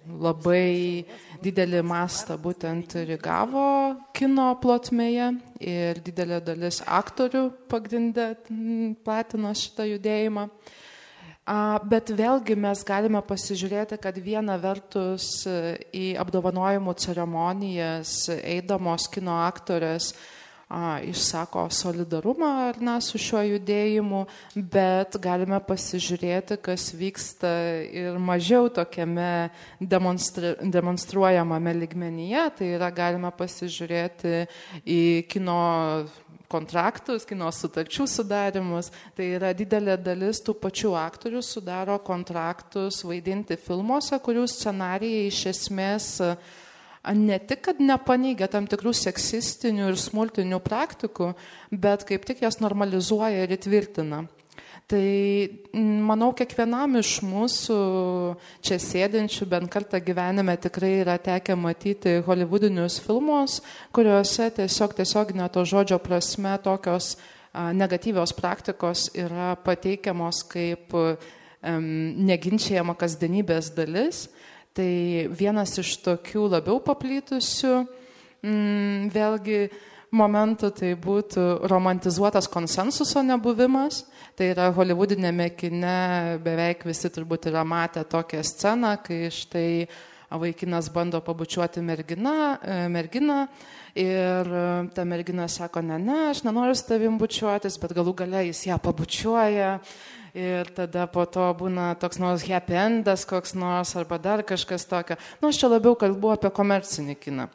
labai 0.08 1.04
didelį 1.44 1.82
mastą 1.84 2.38
būtent 2.40 2.96
irigavo 3.02 3.68
kino 4.16 4.48
plotmėje 4.62 5.30
ir 5.60 6.00
didelė 6.04 6.40
dalis 6.46 6.80
aktorių 6.86 7.44
pagrindę 7.68 8.32
platino 9.04 9.52
šitą 9.52 9.88
judėjimą. 9.92 10.48
Bet 11.88 12.10
vėlgi 12.12 12.56
mes 12.60 12.82
galime 12.84 13.20
pasižiūrėti, 13.24 13.96
kad 14.00 14.16
viena 14.20 14.58
vertus 14.60 15.46
į 15.48 16.10
apdovanojimų 16.20 16.92
ceremonijas 17.00 18.26
eidamos 18.36 19.08
kino 19.12 19.38
aktorės 19.46 20.12
a, 20.68 21.00
išsako 21.00 21.66
solidarumą 21.72 22.50
ar 22.68 22.78
ne 22.84 22.98
su 23.04 23.18
šiuo 23.20 23.40
judėjimu, 23.54 24.22
bet 24.72 25.16
galime 25.24 25.60
pasižiūrėti, 25.64 26.58
kas 26.60 26.90
vyksta 26.96 27.52
ir 27.88 28.20
mažiau 28.20 28.68
tokiame 28.68 29.48
demonstru, 29.80 30.54
demonstruojamame 30.60 31.74
ligmenyje. 31.82 32.44
Tai 32.60 32.70
yra 32.76 32.92
galima 32.92 33.32
pasižiūrėti 33.32 34.44
į 34.84 35.02
kino 35.32 35.58
kontraktus, 36.52 37.26
kino 37.28 37.48
sutarčių 37.52 38.04
sudarimus. 38.08 38.92
Tai 39.16 39.32
yra 39.40 39.54
didelė 39.56 39.98
dalis 40.00 40.40
tų 40.44 40.56
pačių 40.60 40.94
aktorių 41.00 41.42
sudaro 41.44 41.98
kontraktus 42.04 43.02
vaidinti 43.08 43.56
filmuose, 43.60 44.20
kurių 44.20 44.46
scenarijai 44.48 45.28
iš 45.32 45.44
esmės 45.52 46.14
uh, 46.24 46.56
ne 47.14 47.38
tik, 47.38 47.62
kad 47.68 47.82
nepaneigia 47.82 48.48
tam 48.50 48.66
tikrų 48.70 48.94
seksistinių 48.96 49.92
ir 49.92 50.00
smurtinių 50.00 50.58
praktikų, 50.64 51.32
bet 51.70 52.04
kaip 52.08 52.26
tik 52.28 52.42
jas 52.44 52.60
normalizuoja 52.64 53.46
ir 53.46 53.54
įtvirtina. 53.58 54.26
Tai 54.88 55.04
manau, 56.08 56.30
kiekvienam 56.32 56.94
iš 56.96 57.18
mūsų 57.20 57.74
čia 58.64 58.78
sėdinčių 58.80 59.44
bent 59.50 59.68
kartą 59.68 60.00
gyvenime 60.00 60.54
tikrai 60.56 60.94
yra 61.02 61.18
tekę 61.20 61.52
matyti 61.60 62.14
hollywoodinius 62.24 62.96
filmus, 63.04 63.58
kuriuose 63.92 64.48
tiesiog 64.56 64.96
tiesioginio 64.96 65.50
to 65.52 65.66
žodžio 65.68 66.00
prasme 66.00 66.54
tokios 66.64 67.18
negatyvios 67.52 68.32
praktikos 68.32 69.10
yra 69.12 69.58
pateikiamos 69.60 70.40
kaip 70.48 70.96
neginčiama 71.62 72.96
kasdienybės 72.96 73.74
dalis. 73.76 74.28
Tai 74.78 75.26
vienas 75.34 75.72
iš 75.80 75.96
tokių 76.04 76.44
labiau 76.52 76.76
paplytusių, 76.78 77.72
mm, 78.46 79.08
vėlgi 79.10 79.56
momentų 80.14 80.70
tai 80.70 80.92
būtų 80.94 81.46
romantizuotas 81.66 82.46
konsensuso 82.46 83.24
nebuvimas. 83.26 84.04
Tai 84.38 84.52
yra 84.52 84.68
holivudinėme 84.70 85.48
kine 85.58 86.38
beveik 86.44 86.86
visi 86.86 87.10
turbūt 87.10 87.50
yra 87.50 87.64
matę 87.66 88.04
tokią 88.06 88.44
sceną, 88.46 88.94
kai 89.02 89.32
štai 89.34 89.88
vaikinas 90.30 90.92
bando 90.94 91.18
pabučiuoti 91.26 91.82
merginą, 91.82 92.58
e, 92.62 92.88
merginą 92.88 93.48
ir 93.98 94.52
e, 94.52 94.88
ta 94.94 95.04
mergina 95.04 95.48
sako, 95.50 95.82
ne, 95.82 95.98
ne, 95.98 96.18
aš 96.30 96.44
nenoriu 96.46 96.76
su 96.78 96.86
tavim 96.88 97.18
bučiuotis, 97.20 97.78
bet 97.82 97.94
galų 97.96 98.14
gale 98.22 98.44
jis 98.48 98.64
ją 98.68 98.78
pabučiuoja 98.82 99.74
ir 100.38 100.70
tada 100.76 101.06
po 101.10 101.24
to 101.26 101.46
būna 101.58 101.90
toks 101.98 102.20
nors 102.22 102.44
happy 102.46 102.76
endas 102.78 103.24
koks 103.26 103.56
nors 103.58 103.96
arba 103.98 104.20
dar 104.22 104.44
kažkas 104.46 104.86
tokio. 104.86 105.16
Nu, 105.42 105.50
aš 105.50 105.62
čia 105.62 105.72
labiau 105.72 105.96
kalbu 105.98 106.36
apie 106.36 106.52
komercinį 106.54 107.16
kiną. 107.18 107.48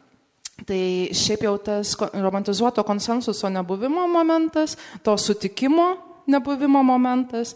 Tai 0.67 0.81
šiaip 1.17 1.45
jau 1.47 1.53
tas 1.57 1.95
romantizuoto 1.97 2.83
konsensuso 2.85 3.49
nebuvimo 3.49 4.05
momentas, 4.11 4.75
to 5.03 5.15
sutikimo 5.17 5.93
nebuvimo 6.29 6.83
momentas, 6.85 7.55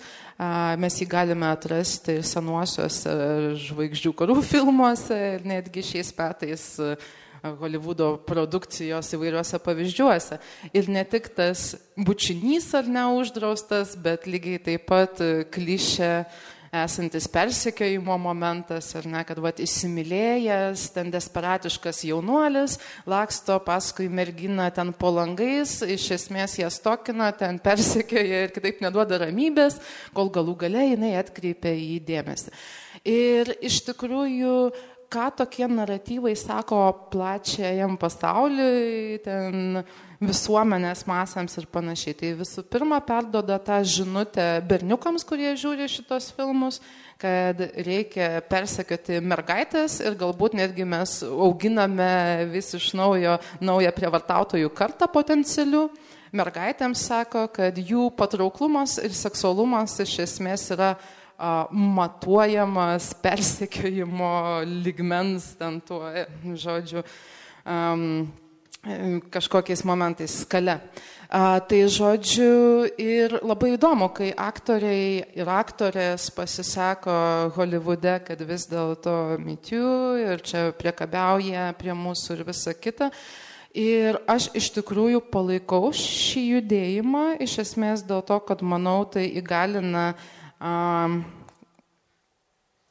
mes 0.80 0.98
jį 1.00 1.08
galime 1.12 1.48
atrasti 1.50 2.20
senuosiuose 2.26 3.14
žvaigždžių 3.68 4.14
karų 4.18 4.42
filmuose 4.52 5.20
ir 5.38 5.48
netgi 5.48 5.86
šiais 5.86 6.12
metais 6.18 6.66
Hollywoodo 7.44 8.16
produkcijos 8.28 9.14
įvairiuose 9.16 9.60
pavyzdžiuose. 9.64 10.40
Ir 10.74 10.92
ne 10.92 11.04
tik 11.08 11.30
tas 11.38 11.74
bučinys 11.98 12.70
ar 12.78 12.90
neuždraustas, 12.90 13.96
bet 14.02 14.28
lygiai 14.30 14.62
taip 14.64 14.88
pat 14.90 15.22
klišė 15.54 16.14
esantis 16.72 17.28
persekiojimo 17.32 18.18
momentas, 18.18 18.90
ar 18.96 19.08
ne, 19.08 19.22
kad 19.28 19.40
vat, 19.44 19.62
įsimylėjęs, 19.64 20.88
ten 20.96 21.12
desperatiškas 21.14 22.04
jaunuolis, 22.10 22.78
laksto 23.10 23.58
paskui 23.66 24.10
merginą 24.12 24.68
ten 24.76 24.92
po 24.98 25.12
langais, 25.16 25.80
iš 25.82 26.10
esmės 26.18 26.58
ją 26.60 26.70
stokina, 26.74 27.32
ten 27.38 27.62
persekioja 27.64 28.44
ir 28.48 28.54
kitaip 28.56 28.84
neduoda 28.84 29.22
ramybės, 29.24 29.80
kol 30.18 30.32
galų 30.34 30.58
gale 30.66 30.90
jinai 30.92 31.16
atkreipia 31.22 31.74
į 31.74 31.98
dėmesį. 32.08 32.54
Ir 33.08 33.54
iš 33.64 33.84
tikrųjų 33.88 34.58
ką 35.10 35.30
tokie 35.40 35.68
naratyvai 35.72 36.36
sako 36.36 36.82
plačiajam 37.12 37.96
pasauliui, 38.00 39.20
ten 39.24 39.84
visuomenės 40.20 41.06
masėms 41.08 41.58
ir 41.62 41.68
panašiai. 41.72 42.16
Tai 42.18 42.32
visų 42.42 42.64
pirma, 42.72 43.00
perdoda 43.06 43.60
tą 43.62 43.80
žinutę 43.88 44.48
berniukams, 44.68 45.26
kurie 45.28 45.54
žiūri 45.60 45.88
šitos 45.92 46.32
filmus, 46.36 46.82
kad 47.22 47.62
reikia 47.88 48.42
persekioti 48.50 49.22
mergaitės 49.24 50.00
ir 50.04 50.18
galbūt 50.20 50.58
netgi 50.58 50.86
mes 50.86 51.20
auginame 51.28 52.50
vis 52.52 52.74
iš 52.78 52.92
naujo 52.98 53.38
naują 53.62 53.94
prievartautojų 53.96 54.74
kartą 54.76 55.10
potencialių. 55.14 55.88
Mergaitėms 56.36 57.06
sako, 57.08 57.46
kad 57.56 57.78
jų 57.80 58.10
patrauklumas 58.18 58.98
ir 59.00 59.14
seksualumas 59.16 59.96
iš 60.04 60.18
esmės 60.26 60.66
yra 60.76 60.98
matuojamas 61.72 63.14
persekiojimo 63.22 64.64
ligmens, 64.84 65.54
ten 65.60 65.82
tuo, 65.82 66.02
žodžiu, 66.58 67.04
kažkokiais 69.30 69.84
momentais 69.86 70.42
skale. 70.42 70.80
Tai 71.28 71.80
žodžiu 71.92 72.88
ir 72.98 73.36
labai 73.44 73.74
įdomu, 73.76 74.08
kai 74.16 74.30
aktoriai 74.32 75.26
ir 75.36 75.50
aktorės 75.52 76.30
pasisako 76.32 77.52
Holivude, 77.58 78.16
kad 78.24 78.42
vis 78.48 78.64
dėlto 78.72 79.36
mitiu 79.44 80.16
ir 80.22 80.40
čia 80.42 80.72
priekabiauja 80.72 81.74
prie 81.78 81.92
mūsų 81.92 82.40
ir 82.40 82.48
visa 82.48 82.74
kita. 82.74 83.12
Ir 83.78 84.18
aš 84.26 84.48
iš 84.58 84.72
tikrųjų 84.80 85.20
palaikau 85.30 85.92
šį 85.94 86.46
judėjimą, 86.56 87.26
iš 87.44 87.60
esmės 87.68 88.08
dėl 88.08 88.24
to, 88.26 88.40
kad 88.48 88.64
manau, 88.66 89.04
tai 89.12 89.28
įgalina 89.38 90.08
uh, 90.16 90.37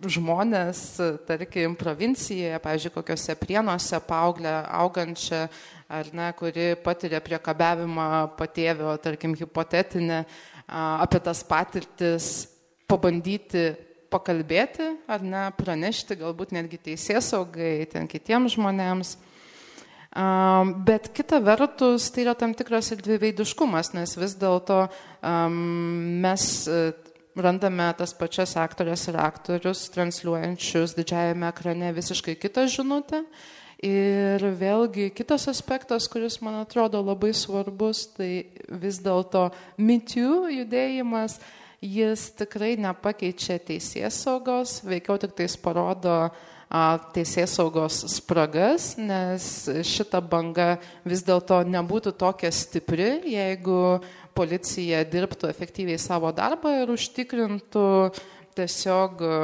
žmonės, 0.07 0.81
tarkim, 1.27 1.75
provincijoje, 1.79 2.59
pavyzdžiui, 2.63 2.93
kokiuose 2.95 3.37
prienuose 3.41 4.01
paauglę 4.05 4.53
augančią 4.83 5.47
ar 5.89 6.11
ne, 6.13 6.29
kuri 6.37 6.75
patiria 6.85 7.23
priekabiavimą 7.25 8.09
patėvio, 8.37 8.93
tarkim, 9.03 9.35
hipotetinę, 9.39 10.25
apie 10.69 11.21
tas 11.23 11.43
patirtis 11.47 12.49
pabandyti 12.91 13.71
pakalbėti 14.11 14.93
ar 15.11 15.23
ne, 15.25 15.47
pranešti 15.57 16.19
galbūt 16.21 16.55
netgi 16.55 16.79
teisės 16.91 17.33
saugai, 17.33 17.87
ten 17.91 18.07
kitiems 18.11 18.55
žmonėms. 18.57 19.17
Bet 20.87 21.11
kita 21.13 21.43
vertus, 21.45 22.09
tai 22.13 22.25
yra 22.25 22.33
tam 22.39 22.55
tikras 22.57 22.89
ir 22.95 23.03
dviveidiškumas, 23.05 23.93
nes 23.93 24.15
vis 24.17 24.37
dėlto 24.41 24.87
um, 24.87 25.59
mes 26.23 26.47
randame 27.37 27.89
tas 27.99 28.15
pačias 28.17 28.57
aktorės 28.59 29.07
ir 29.11 29.19
aktorius 29.21 29.87
transliuojančius 29.95 30.97
didžiajame 30.97 31.49
ekrane 31.51 31.93
visiškai 31.97 32.37
kitą 32.41 32.67
žinutę. 32.73 33.23
Ir 33.85 34.41
vėlgi 34.57 35.11
kitas 35.13 35.45
aspektas, 35.53 36.09
kuris 36.09 36.39
man 36.41 36.63
atrodo 36.63 37.03
labai 37.05 37.35
svarbus, 37.37 38.07
tai 38.17 38.49
vis 38.73 39.03
dėlto 39.05 39.51
mitiu 39.77 40.47
judėjimas, 40.49 41.37
jis 41.85 42.31
tikrai 42.39 42.79
nepakeičia 42.81 43.59
teisės 43.61 44.17
saugos, 44.25 44.81
veikiau 44.81 45.21
tik 45.21 45.37
tais 45.37 45.59
parodo 45.61 46.17
teisės 47.15 47.53
saugos 47.61 48.01
spragas, 48.11 48.95
nes 48.97 49.69
šita 49.87 50.25
banga 50.25 50.79
vis 51.05 51.23
dėlto 51.23 51.61
nebūtų 51.69 52.17
tokia 52.17 52.51
stipri, 52.51 53.21
jeigu 53.29 54.01
policija 54.37 55.03
dirbtų 55.09 55.49
efektyviai 55.51 55.99
savo 56.01 56.31
darbą 56.37 56.73
ir 56.83 56.93
užtikrintų 56.93 57.87
tiesiog 58.57 59.25
e, 59.25 59.41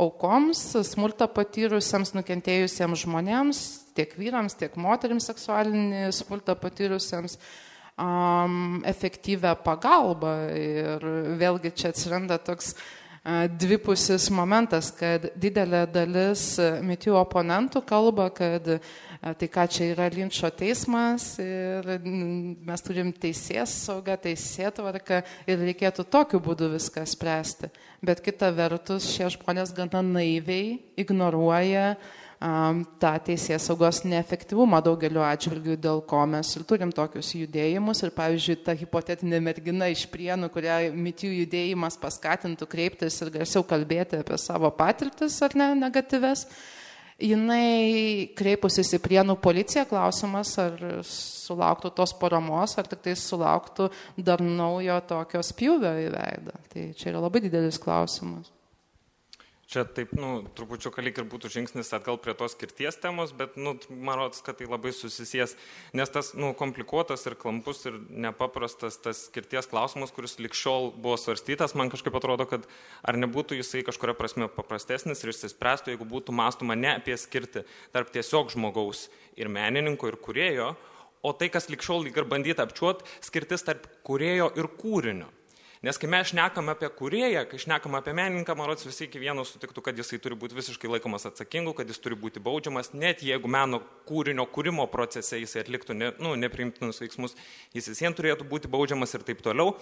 aukoms, 0.00 0.62
smurtą 0.88 1.28
patyrusiems, 1.30 2.14
nukentėjusiems 2.16 3.04
žmonėms, 3.04 3.62
tiek 3.96 4.16
vyrams, 4.18 4.56
tiek 4.58 4.74
moteriams 4.80 5.28
seksualinį 5.30 6.08
smurtą 6.16 6.56
patyrusiems 6.58 7.38
um, 7.94 8.82
efektyvę 8.90 9.54
pagalbą. 9.64 10.34
Ir 10.58 11.08
vėlgi 11.40 11.72
čia 11.78 11.92
atsiranda 11.94 12.40
toks 12.42 12.74
uh, 12.74 13.46
dvipusis 13.46 14.26
momentas, 14.34 14.90
kad 14.98 15.30
didelė 15.38 15.84
dalis 15.94 16.54
mitų 16.58 17.14
oponentų 17.22 17.84
kalba, 17.86 18.32
kad 18.34 18.74
uh, 18.74 18.94
Tai 19.24 19.46
ką 19.48 19.62
čia 19.72 19.86
yra 19.94 20.04
linčio 20.12 20.50
teismas 20.52 21.38
ir 21.40 21.86
mes 22.04 22.82
turim 22.84 23.08
teisės 23.16 23.72
saugą, 23.86 24.18
teisėtvarką 24.20 25.22
ir 25.48 25.62
reikėtų 25.64 26.04
tokiu 26.12 26.42
būdu 26.44 26.68
viską 26.74 27.06
spręsti. 27.08 27.70
Bet 28.04 28.20
kita 28.20 28.50
vertus, 28.52 29.06
šie 29.14 29.30
žmonės 29.32 29.72
gana 29.72 30.02
naiviai 30.04 30.76
ignoruoja 31.00 31.94
um, 31.94 32.84
tą 33.00 33.14
teisės 33.30 33.70
saugos 33.70 34.02
neefektyvumą 34.04 34.82
daugeliu 34.84 35.24
atžvilgių, 35.24 35.78
dėl 35.80 36.04
ko 36.04 36.20
mes 36.28 36.52
ir 36.60 36.68
turim 36.68 36.92
tokius 36.92 37.32
judėjimus. 37.32 38.04
Ir 38.04 38.12
pavyzdžiui, 38.20 38.60
ta 38.68 38.76
hipotetinė 38.76 39.40
mergina 39.48 39.88
iš 39.88 40.04
prienų, 40.12 40.52
kurią 40.52 40.78
mitijų 40.92 41.40
judėjimas 41.46 41.96
paskatintų 42.04 42.68
kreiptis 42.68 43.22
ir 43.24 43.32
garsiau 43.40 43.64
kalbėti 43.64 44.20
apie 44.20 44.36
savo 44.36 44.68
patirtis 44.68 45.40
ar 45.48 45.56
ne 45.56 45.72
negatyves 45.86 46.44
jinai 47.20 48.30
kreipusis 48.36 48.94
į 48.96 49.00
prienų 49.04 49.36
policiją, 49.42 49.84
klausimas, 49.90 50.54
ar 50.62 50.80
sulauktų 51.06 51.92
tos 51.94 52.14
paramos, 52.18 52.76
ar 52.78 52.88
tik 52.90 53.04
tai 53.04 53.14
sulauktų 53.18 53.90
dar 54.16 54.42
naujo 54.44 54.98
tokio 55.08 55.44
spjūvio 55.44 55.94
į 56.06 56.10
veidą. 56.14 56.58
Tai 56.72 56.90
čia 56.98 57.12
yra 57.12 57.24
labai 57.24 57.44
didelis 57.44 57.80
klausimas. 57.82 58.50
Čia 59.74 59.82
taip, 59.90 60.12
nu, 60.14 60.44
trupučiu 60.54 60.92
lyg 61.02 61.16
ir 61.18 61.24
būtų 61.26 61.48
žingsnis 61.50 61.88
atgal 61.96 62.14
prie 62.22 62.30
tos 62.38 62.52
skirties 62.54 62.94
temos, 63.02 63.32
bet, 63.34 63.56
nu, 63.58 63.72
man 63.90 64.20
rodos, 64.20 64.38
kad 64.46 64.60
tai 64.60 64.68
labai 64.70 64.92
susisies, 64.94 65.56
nes 65.90 66.12
tas, 66.14 66.28
nu, 66.38 66.52
komplikuotas 66.54 67.26
ir 67.26 67.34
klampus 67.34 67.82
ir 67.90 67.96
nepaprastas 68.06 69.00
tas 69.02 69.24
skirties 69.26 69.66
klausimas, 69.66 70.14
kuris 70.14 70.38
likščiol 70.38 70.92
buvo 70.94 71.18
svarstytas, 71.18 71.74
man 71.74 71.90
kažkaip 71.90 72.14
atrodo, 72.14 72.46
kad 72.46 72.70
ar 73.02 73.18
nebūtų 73.18 73.58
jisai 73.58 73.82
kažkuria 73.82 74.14
prasme 74.14 74.46
paprastesnis 74.46 75.26
ir 75.26 75.34
išsispręstų, 75.34 75.96
jeigu 75.96 76.06
būtų 76.06 76.38
mąstoma 76.38 76.78
ne 76.78 76.94
apie 76.94 77.18
skirti 77.18 77.66
tarp 77.90 78.14
tiesiog 78.14 78.54
žmogaus 78.54 79.08
ir 79.34 79.50
menininko 79.50 80.06
ir 80.06 80.22
kurėjo, 80.22 80.76
o 81.26 81.34
tai, 81.34 81.50
kas 81.50 81.66
likščiol 81.66 82.06
lyg 82.06 82.22
ir 82.22 82.30
bandyta 82.30 82.62
apčiuot, 82.62 83.02
skirtis 83.26 83.66
tarp 83.66 83.90
kurėjo 84.06 84.52
ir 84.54 84.70
kūrinio. 84.78 85.34
Nes 85.84 85.98
kai 86.00 86.08
mes 86.08 86.30
šnekam 86.30 86.70
apie 86.72 86.88
kurėją, 86.96 87.42
kai 87.50 87.58
šnekam 87.60 87.92
apie 87.98 88.14
menininką, 88.16 88.54
man 88.56 88.70
rodos 88.70 88.86
visi 88.86 89.04
iki 89.04 89.20
vieno 89.20 89.42
sutiktų, 89.44 89.82
kad 89.84 89.98
jisai 90.00 90.16
turi 90.22 90.38
būti 90.40 90.56
visiškai 90.56 90.88
laikomas 90.94 91.28
atsakingu, 91.28 91.74
kad 91.76 91.90
jis 91.92 92.00
turi 92.00 92.16
būti 92.16 92.40
baudžiamas, 92.40 92.94
net 92.96 93.20
jeigu 93.26 93.50
meno 93.52 93.82
kūrinio 94.08 94.46
kūrimo 94.54 94.86
procese 94.88 95.42
jisai 95.42 95.60
atliktų 95.60 95.98
ne, 95.98 96.08
nu, 96.24 96.32
nepriimtinus 96.40 97.02
veiksmus, 97.04 97.36
jis 97.76 97.90
visiems 97.92 98.16
turėtų 98.16 98.48
būti 98.48 98.72
baudžiamas 98.72 99.12
ir 99.12 99.26
taip 99.28 99.44
toliau. 99.44 99.76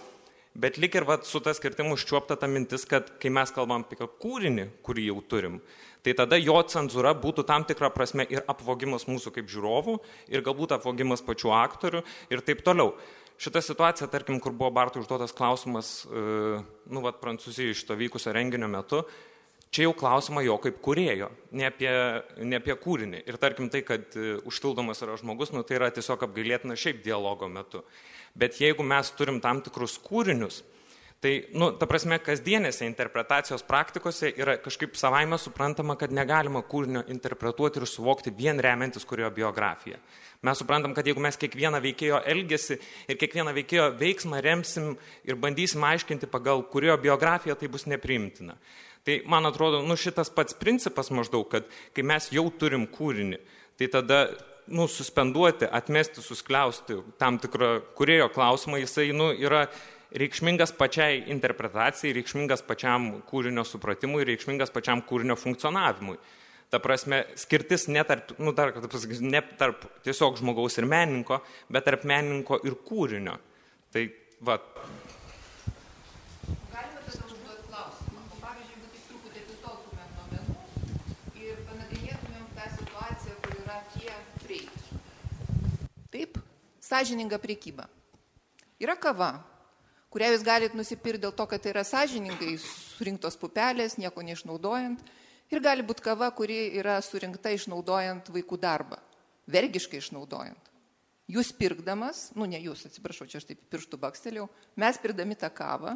Bet 0.53 0.75
lik 0.77 0.99
ir 0.99 1.07
vat, 1.07 1.23
su 1.25 1.39
tas 1.41 1.57
skirtimu 1.57 1.95
užčiuopta 1.95 2.35
ta 2.37 2.51
mintis, 2.51 2.83
kad 2.85 3.07
kai 3.23 3.31
mes 3.33 3.55
kalbam 3.55 3.87
apie 3.87 4.03
kūrinį, 4.03 4.67
kurį 4.85 5.07
jau 5.07 5.17
turim, 5.31 5.57
tai 6.03 6.13
tada 6.19 6.37
jo 6.37 6.59
cenzūra 6.67 7.15
būtų 7.17 7.47
tam 7.47 7.63
tikra 7.65 7.89
prasme 7.95 8.27
ir 8.27 8.43
apvogimas 8.51 9.07
mūsų 9.07 9.33
kaip 9.39 9.47
žiūrovų, 9.49 10.01
ir 10.35 10.43
galbūt 10.45 10.75
apvogimas 10.75 11.23
pačių 11.25 11.55
aktorių 11.63 12.03
ir 12.27 12.43
taip 12.43 12.61
toliau. 12.67 12.97
Šita 13.43 13.59
situacija, 13.59 14.07
tarkim, 14.07 14.37
kur 14.39 14.53
buvo 14.55 14.69
Bartų 14.71 15.01
užduotas 15.03 15.33
klausimas, 15.35 15.87
e, 16.07 16.61
nu, 16.87 17.01
vat, 17.03 17.17
Prancūzijoje 17.19 17.75
šito 17.75 17.97
vykusio 17.99 18.31
renginio 18.31 18.69
metu, 18.71 19.01
čia 19.73 19.87
jau 19.87 19.95
klausimą 19.99 20.45
jo 20.45 20.55
kaip 20.63 20.77
kurėjo, 20.85 21.27
ne 21.51 21.67
apie, 21.67 21.91
ne 22.39 22.61
apie 22.61 22.77
kūrinį. 22.79 23.25
Ir 23.27 23.39
tarkim 23.41 23.67
tai, 23.73 23.81
kad 23.83 24.15
e, 24.15 24.37
užtildomas 24.47 25.03
yra 25.03 25.17
žmogus, 25.19 25.51
nu, 25.51 25.65
tai 25.67 25.75
yra 25.81 25.89
tiesiog 25.91 26.23
apgailėtina 26.23 26.77
šiaip 26.79 27.01
dialogo 27.03 27.49
metu. 27.51 27.83
Bet 28.39 28.61
jeigu 28.63 28.85
mes 28.87 29.11
turim 29.17 29.41
tam 29.43 29.59
tikrus 29.65 29.97
kūrinius, 30.05 30.61
tai, 31.23 31.31
nu, 31.55 31.69
ta 31.79 31.87
prasme, 31.87 32.17
kasdienėse 32.19 32.83
interpretacijos 32.83 33.63
praktikose 33.63 34.33
yra 34.35 34.57
kažkaip 34.59 34.97
savaime 34.99 35.39
suprantama, 35.39 35.95
kad 35.99 36.11
negalima 36.11 36.59
kūrinio 36.67 37.05
interpretuoti 37.13 37.79
ir 37.79 37.87
suvokti 37.87 38.33
vien 38.35 38.59
remiantis 38.59 39.07
kurio 39.07 39.29
biografiją. 39.31 40.01
Mes 40.43 40.59
suprantam, 40.59 40.91
kad 40.91 41.07
jeigu 41.07 41.23
mes 41.23 41.39
kiekvieną 41.39 41.79
veikėjo 41.85 42.19
elgesį 42.33 42.79
ir 43.07 43.19
kiekvieną 43.21 43.53
veikėjo 43.55 43.85
veiksmą 44.01 44.41
remsim 44.43 44.97
ir 45.23 45.39
bandysim 45.39 45.85
aiškinti 45.87 46.27
pagal 46.27 46.65
kurio 46.73 46.97
biografiją, 46.99 47.55
tai 47.55 47.71
bus 47.71 47.87
nepriimtina. 47.87 48.57
Tai 49.07 49.21
man 49.31 49.47
atrodo, 49.47 49.79
nu 49.87 49.95
šitas 49.99 50.31
pats 50.31 50.55
principas 50.59 51.11
maždaug, 51.15 51.47
kad 51.51 51.71
kai 51.95 52.03
mes 52.07 52.27
jau 52.35 52.49
turim 52.59 52.83
kūrinį, 52.91 53.39
tai 53.79 53.87
tada 53.95 54.25
nu, 54.67 54.87
suspenduoti, 54.87 55.67
atmesti, 55.71 56.23
suskliausti 56.23 56.99
tam 57.19 57.39
tikrą 57.39 57.77
kurėjo 57.97 58.29
klausimą, 58.35 58.79
jisai 58.83 59.09
nu, 59.15 59.31
yra 59.35 59.65
reikšmingas 60.17 60.73
pačiai 60.77 61.23
interpretacijai, 61.33 62.13
reikšmingas 62.17 62.63
pačiam 62.67 63.09
kūrinio 63.29 63.65
supratimui, 63.67 64.25
reikšmingas 64.29 64.73
pačiam 64.73 65.01
kūrinio 65.05 65.37
funkcionavimui. 65.39 66.19
Ta 66.73 66.79
prasme, 66.81 67.23
skirtis 67.37 67.87
ne 67.89 68.01
tarp, 68.07 68.33
nu, 68.41 68.53
dar 68.57 68.73
kartą 68.73 68.89
pasakysiu, 68.89 69.29
ne 69.29 69.41
tarp 69.59 69.85
tiesiog 70.05 70.39
žmogaus 70.41 70.79
ir 70.81 70.89
menininko, 70.89 71.41
bet 71.69 71.85
tarp 71.85 72.05
menininko 72.09 72.61
ir 72.65 72.79
kūrinio. 72.87 73.37
Tai, 73.93 74.07
va, 74.41 74.57
Taip, 86.13 86.37
sąžininga 86.77 87.39
priekyba. 87.41 87.87
Yra 88.77 88.93
kava, 89.01 89.31
kurią 90.13 90.29
jūs 90.33 90.45
galite 90.45 90.77
nusipirkti 90.77 91.25
dėl 91.25 91.33
to, 91.35 91.45
kad 91.49 91.63
tai 91.63 91.73
yra 91.73 91.83
sąžiningai 91.87 92.55
surinktos 92.61 93.37
pupelės, 93.41 93.97
nieko 93.97 94.23
neišnaudojant. 94.25 95.01
Ir 95.53 95.61
gali 95.61 95.85
būti 95.85 96.05
kava, 96.05 96.29
kuri 96.33 96.75
yra 96.79 96.99
surinkta 97.03 97.51
išnaudojant 97.53 98.29
vaikų 98.33 98.57
darbą, 98.61 98.97
vergiškai 99.51 99.99
išnaudojant. 100.01 100.71
Jūs 101.33 101.51
pirkdamas, 101.55 102.29
nu 102.37 102.47
ne 102.49 102.59
jūs, 102.61 102.85
atsiprašau, 102.87 103.27
čia 103.29 103.39
aš 103.39 103.47
taip 103.49 103.61
pirštų 103.71 103.99
bakstelėjau, 104.01 104.47
mes 104.79 104.99
pirdami 105.03 105.37
tą 105.39 105.49
kavą 105.53 105.95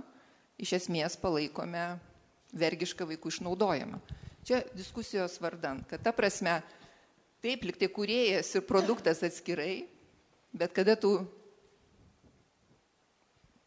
iš 0.61 0.77
esmės 0.79 1.17
palaikome 1.19 1.85
vergišką 2.57 3.07
vaikų 3.09 3.33
išnaudojimą. 3.33 3.99
Čia 4.47 4.63
diskusijos 4.77 5.35
vardan, 5.43 5.83
kad 5.89 6.03
ta 6.05 6.13
prasme, 6.15 6.61
taip 7.43 7.65
liktai 7.67 7.89
kuriejas 7.91 8.53
ir 8.55 8.63
produktas 8.69 9.23
atskirai, 9.27 9.85
Bet 10.57 10.73
kada 10.73 10.95
tu 10.95 11.21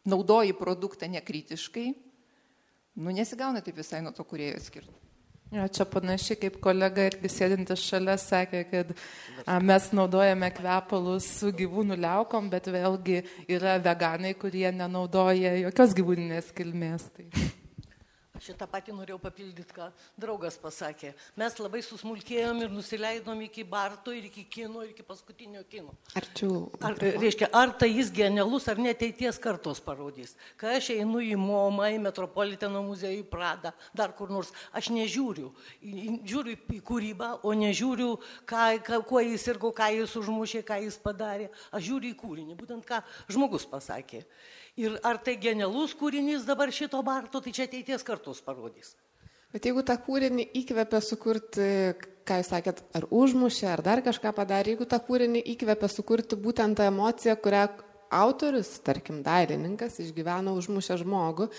naudoji 0.05 0.55
produktą 0.57 1.09
nekritiškai, 1.11 1.87
nu 3.01 3.13
nesigauna 3.15 3.61
taip 3.61 3.77
visai 3.77 4.01
nuo 4.03 4.13
to 4.15 4.25
kurėjo 4.27 4.57
atskirti. 4.59 4.97
Jo, 5.51 5.65
čia 5.67 5.83
panašiai 5.83 6.37
kaip 6.39 6.61
kolega 6.63 7.03
irgi 7.09 7.27
sėdintis 7.27 7.81
šalia 7.83 8.13
sakė, 8.21 8.61
kad 8.69 8.93
a, 9.43 9.57
mes 9.59 9.89
naudojame 9.91 10.47
kvepalus 10.55 11.27
su 11.41 11.51
gyvūnų 11.51 11.97
liaukom, 11.99 12.47
bet 12.53 12.69
vėlgi 12.71 13.17
yra 13.51 13.75
veganai, 13.83 14.31
kurie 14.39 14.69
nenaudoja 14.71 15.57
jokios 15.65 15.97
gyvūninės 15.97 16.53
kilmės. 16.55 17.09
Tai. 17.17 17.27
Šitą 18.41 18.65
patį 18.65 18.95
norėjau 18.97 19.19
papildyti, 19.21 19.73
ką 19.75 19.91
draugas 20.17 20.55
pasakė. 20.57 21.11
Mes 21.37 21.57
labai 21.61 21.83
susmulkėjom 21.85 22.63
ir 22.65 22.71
nusileidom 22.73 23.43
iki 23.45 23.61
Barto 23.69 24.13
ir 24.17 24.25
iki 24.31 24.47
kino 24.49 24.81
ir 24.81 24.95
iki 24.95 25.05
paskutinio 25.05 25.61
kino. 25.69 25.93
Arčiau. 26.17 26.63
Ar, 26.81 26.95
reiškia, 26.97 27.51
ar 27.53 27.75
tai 27.77 27.91
jis 27.91 28.09
genialus, 28.15 28.65
ar 28.71 28.81
neteities 28.81 29.37
kartos 29.43 29.81
parodys. 29.85 30.33
Kai 30.57 30.79
aš 30.79 30.89
einu 30.95 31.21
į 31.21 31.35
Momą, 31.37 31.91
į 31.93 31.99
Metropoliteno 32.01 32.81
muziejų, 32.87 33.19
į 33.21 33.27
Pradą, 33.29 33.75
dar 33.93 34.15
kur 34.17 34.33
nors, 34.33 34.49
aš 34.73 34.89
nežiūriu. 34.95 35.51
Žiūriu 35.81 36.57
į 36.57 36.81
kūrybą, 36.87 37.29
o 37.45 37.53
nežiūriu, 37.57 38.15
ką, 38.49 38.65
ką, 38.87 39.03
kuo 39.05 39.21
jis 39.21 39.45
ir 39.53 39.61
ką 39.61 39.91
jis 39.99 40.17
užmušė, 40.17 40.63
ką 40.65 40.81
jis 40.87 40.97
padarė. 41.05 41.51
Aš 41.69 41.91
žiūriu 41.91 42.15
į 42.15 42.17
kūrinį, 42.25 42.57
būtent 42.57 42.89
ką 42.89 43.03
žmogus 43.29 43.69
pasakė. 43.69 44.25
Ir 44.79 44.95
ar 45.03 45.19
tai 45.19 45.35
genialus 45.35 45.91
kūrinys 45.99 46.45
dabar 46.47 46.71
šito 46.71 47.01
Barto, 47.03 47.41
tai 47.43 47.51
čia 47.51 47.67
ateities 47.67 48.05
kartus 48.07 48.39
parodys. 48.43 48.95
Bet 49.51 49.67
jeigu 49.67 49.83
tą 49.83 49.97
kūrinį 49.99 50.45
įkvepia 50.61 51.01
sukurti, 51.03 51.65
ką 52.27 52.37
jūs 52.39 52.51
sakėt, 52.53 52.77
ar 52.95 53.07
užmušė, 53.11 53.67
ar 53.67 53.83
dar 53.83 54.01
kažką 54.05 54.31
padarė, 54.37 54.75
jeigu 54.75 54.87
tą 54.87 55.01
kūrinį 55.03 55.41
įkvepia 55.57 55.89
sukurti 55.91 56.39
būtent 56.39 56.79
tą 56.79 56.87
emociją, 56.87 57.35
kurią 57.35 57.65
autorius, 58.15 58.71
tarkim, 58.83 59.19
dailininkas 59.23 59.99
išgyveno 60.03 60.55
užmušę 60.59 60.97
žmogų 61.03 61.49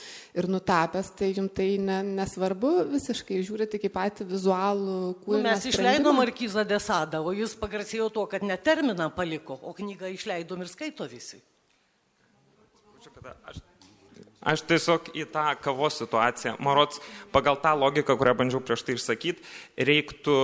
ir 0.40 0.48
nutapęs, 0.52 1.12
tai 1.16 1.34
jums 1.36 1.52
tai 1.56 1.68
ne, 1.80 2.00
nesvarbu 2.16 2.72
visiškai, 2.94 3.44
žiūrite 3.44 3.80
į 3.80 3.92
patį 3.92 4.28
vizualų 4.32 4.98
kūrinį. 5.20 5.44
Nu, 5.44 5.50
mes 5.50 5.68
išleidom 5.68 6.20
Markizą 6.20 6.64
Desadą, 6.68 7.20
o 7.24 7.36
jis 7.36 7.56
pagarsėjo 7.60 8.08
tuo, 8.16 8.28
kad 8.28 8.44
ne 8.44 8.56
terminą 8.56 9.12
paliko, 9.12 9.60
o 9.60 9.76
knygą 9.76 10.12
išleidom 10.16 10.64
ir 10.64 10.72
skaito 10.72 11.08
visi 11.12 11.44
tada 13.22 13.36
aš, 13.48 13.60
aš 14.52 14.64
tiesiog 14.68 15.12
į 15.16 15.26
tą 15.32 15.46
kavos 15.62 16.00
situaciją, 16.02 16.56
marots, 16.62 17.00
pagal 17.34 17.60
tą 17.62 17.74
logiką, 17.78 18.16
kurią 18.18 18.34
bandžiau 18.40 18.62
prieš 18.64 18.84
tai 18.86 18.98
išsakyti, 18.98 19.46
reiktų 19.78 20.36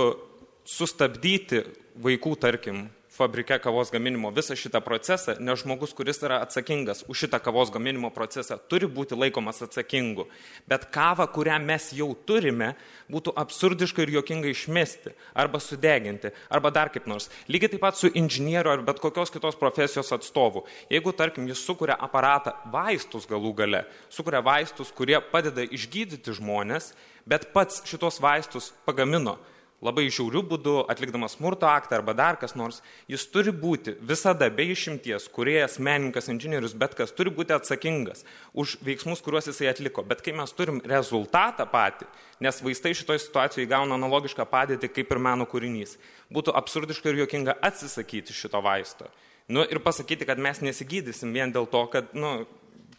sustabdyti 0.69 1.65
vaikų, 1.99 2.35
tarkim, 2.39 2.87
fabrike 3.19 3.57
kavos 3.59 3.91
gaminimo 3.91 4.31
visą 4.31 4.55
šitą 4.55 4.79
procesą, 4.83 5.35
nes 5.43 5.59
žmogus, 5.59 5.91
kuris 5.97 6.21
yra 6.23 6.39
atsakingas 6.45 7.03
už 7.11 7.25
šitą 7.25 7.41
kavos 7.43 7.71
gaminimo 7.73 8.11
procesą, 8.15 8.55
turi 8.71 8.87
būti 8.87 9.17
laikomas 9.19 9.59
atsakingu. 9.65 10.25
Bet 10.69 10.87
kavą, 10.95 11.27
kurią 11.35 11.57
mes 11.63 11.89
jau 11.97 12.07
turime, 12.27 12.71
būtų 13.11 13.33
absurdiškai 13.43 14.05
ir 14.05 14.13
jokingai 14.19 14.53
išmesti 14.55 15.13
arba 15.35 15.59
sudeginti, 15.63 16.31
arba 16.49 16.71
dar 16.71 16.93
kaip 16.93 17.09
nors. 17.11 17.27
Lygiai 17.51 17.73
taip 17.75 17.83
pat 17.83 17.99
su 17.99 18.09
inžinieriu 18.09 18.73
ar 18.73 18.85
bet 18.87 19.03
kokios 19.03 19.33
kitos 19.33 19.59
profesijos 19.59 20.13
atstovu. 20.15 20.63
Jeigu, 20.93 21.13
tarkim, 21.13 21.47
jis 21.51 21.61
sukuria 21.65 21.99
aparatą 21.99 22.55
vaistus 22.71 23.27
galų 23.29 23.53
gale, 23.61 23.85
sukuria 24.09 24.41
vaistus, 24.45 24.95
kurie 24.95 25.19
padeda 25.31 25.67
išgydyti 25.67 26.39
žmonės, 26.39 26.93
bet 27.29 27.51
pats 27.53 27.83
šitos 27.89 28.21
vaistus 28.23 28.71
pagamino 28.87 29.37
labai 29.85 30.07
žiaurių 30.11 30.41
būdų, 30.49 30.73
atlikdamas 30.91 31.37
smurto 31.37 31.67
aktą 31.69 31.99
arba 31.99 32.15
dar 32.17 32.39
kas 32.39 32.55
nors, 32.59 32.81
jis 33.11 33.23
turi 33.31 33.53
būti 33.55 33.95
visada 34.05 34.49
be 34.51 34.65
išimties, 34.73 35.29
kuriejas, 35.31 35.79
menininkas, 35.79 36.27
inžinierius, 36.31 36.75
bet 36.75 36.97
kas 36.99 37.13
turi 37.15 37.31
būti 37.35 37.55
atsakingas 37.55 38.25
už 38.53 38.77
veiksmus, 38.85 39.23
kuriuos 39.23 39.49
jisai 39.51 39.71
atliko. 39.71 40.03
Bet 40.03 40.23
kai 40.25 40.35
mes 40.35 40.53
turim 40.55 40.81
rezultatą 40.83 41.67
patį, 41.69 42.09
nes 42.43 42.61
vaistai 42.65 42.93
šitoje 42.97 43.23
situacijoje 43.23 43.69
gauna 43.71 43.95
analogišką 43.99 44.47
padėtį 44.51 44.91
kaip 44.93 45.15
ir 45.15 45.23
meno 45.23 45.47
kūrinys, 45.49 45.97
būtų 46.33 46.55
absurdiška 46.59 47.11
ir 47.11 47.23
juokinga 47.23 47.57
atsisakyti 47.69 48.35
šito 48.35 48.61
vaisto. 48.63 49.09
Nu, 49.49 49.63
ir 49.65 49.79
pasakyti, 49.81 50.27
kad 50.29 50.37
mes 50.37 50.59
nesigydysim 50.61 51.31
vien 51.33 51.49
dėl 51.49 51.65
to, 51.71 51.81
kad, 51.89 52.11
nu, 52.13 52.43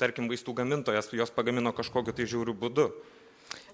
tarkim, 0.00 0.26
vaistų 0.30 0.56
gamintojas 0.58 1.12
juos 1.14 1.30
pagamino 1.30 1.70
kažkokiu 1.76 2.16
tai 2.16 2.26
žiauriu 2.26 2.56
būdu. 2.58 2.88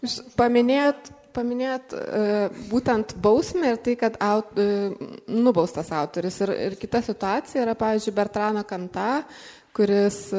Jūs 0.05 0.19
paminėjot, 0.37 1.13
paminėjot 1.37 1.95
uh, 1.97 2.63
būtent 2.71 3.17
bausmę 3.23 3.75
ir 3.75 3.83
tai, 3.85 3.97
kad 4.01 4.19
aut, 4.25 4.57
uh, 4.61 4.97
nubaustas 5.29 5.93
autoris. 5.97 6.41
Ir, 6.45 6.55
ir 6.71 6.81
kita 6.81 7.03
situacija 7.05 7.65
yra, 7.65 7.77
pavyzdžiui, 7.79 8.17
Bertrano 8.17 8.65
Kanta, 8.69 9.23
kuris 9.77 10.31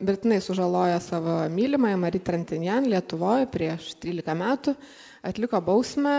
Britinai 0.00 0.40
sužalojo 0.42 1.00
savo 1.00 1.36
mylimąją 1.48 1.96
Mariją 1.96 2.24
Trentinjan 2.26 2.88
Lietuvoje 2.90 3.46
prieš 3.46 3.92
13 4.02 4.34
metų, 4.34 4.74
atliko 5.22 5.60
bausmę, 5.62 6.16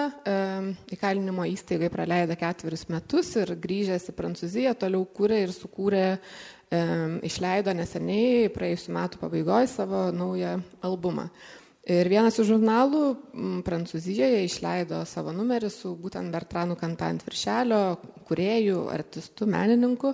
įkalinimo 0.96 1.44
įstaigai 1.52 1.90
praleido 1.92 2.38
ketverius 2.40 2.86
metus 2.94 3.34
ir 3.42 3.52
grįžęs 3.60 4.08
į 4.14 4.16
Prancūziją 4.16 4.76
toliau 4.80 5.04
kūrė 5.18 5.42
ir 5.44 5.52
sukūrė, 5.56 6.06
išleido 7.28 7.76
neseniai, 7.76 8.48
praėjusiu 8.56 8.96
metu 8.96 9.20
pabaigoje 9.20 9.68
savo 9.74 10.06
naują 10.16 10.62
albumą. 10.88 11.28
Ir 11.90 12.06
vienas 12.06 12.36
iš 12.38 12.46
žurnalų 12.52 13.06
Prancūzijoje 13.66 14.44
išleido 14.46 15.00
savo 15.10 15.32
numerį 15.34 15.72
su 15.74 15.96
būtent 15.98 16.30
Bertranu 16.30 16.76
Kanta 16.78 17.08
ant 17.10 17.24
viršelio, 17.26 17.80
kuriejų, 18.30 18.84
artistų, 18.94 19.48
menininkų. 19.50 20.14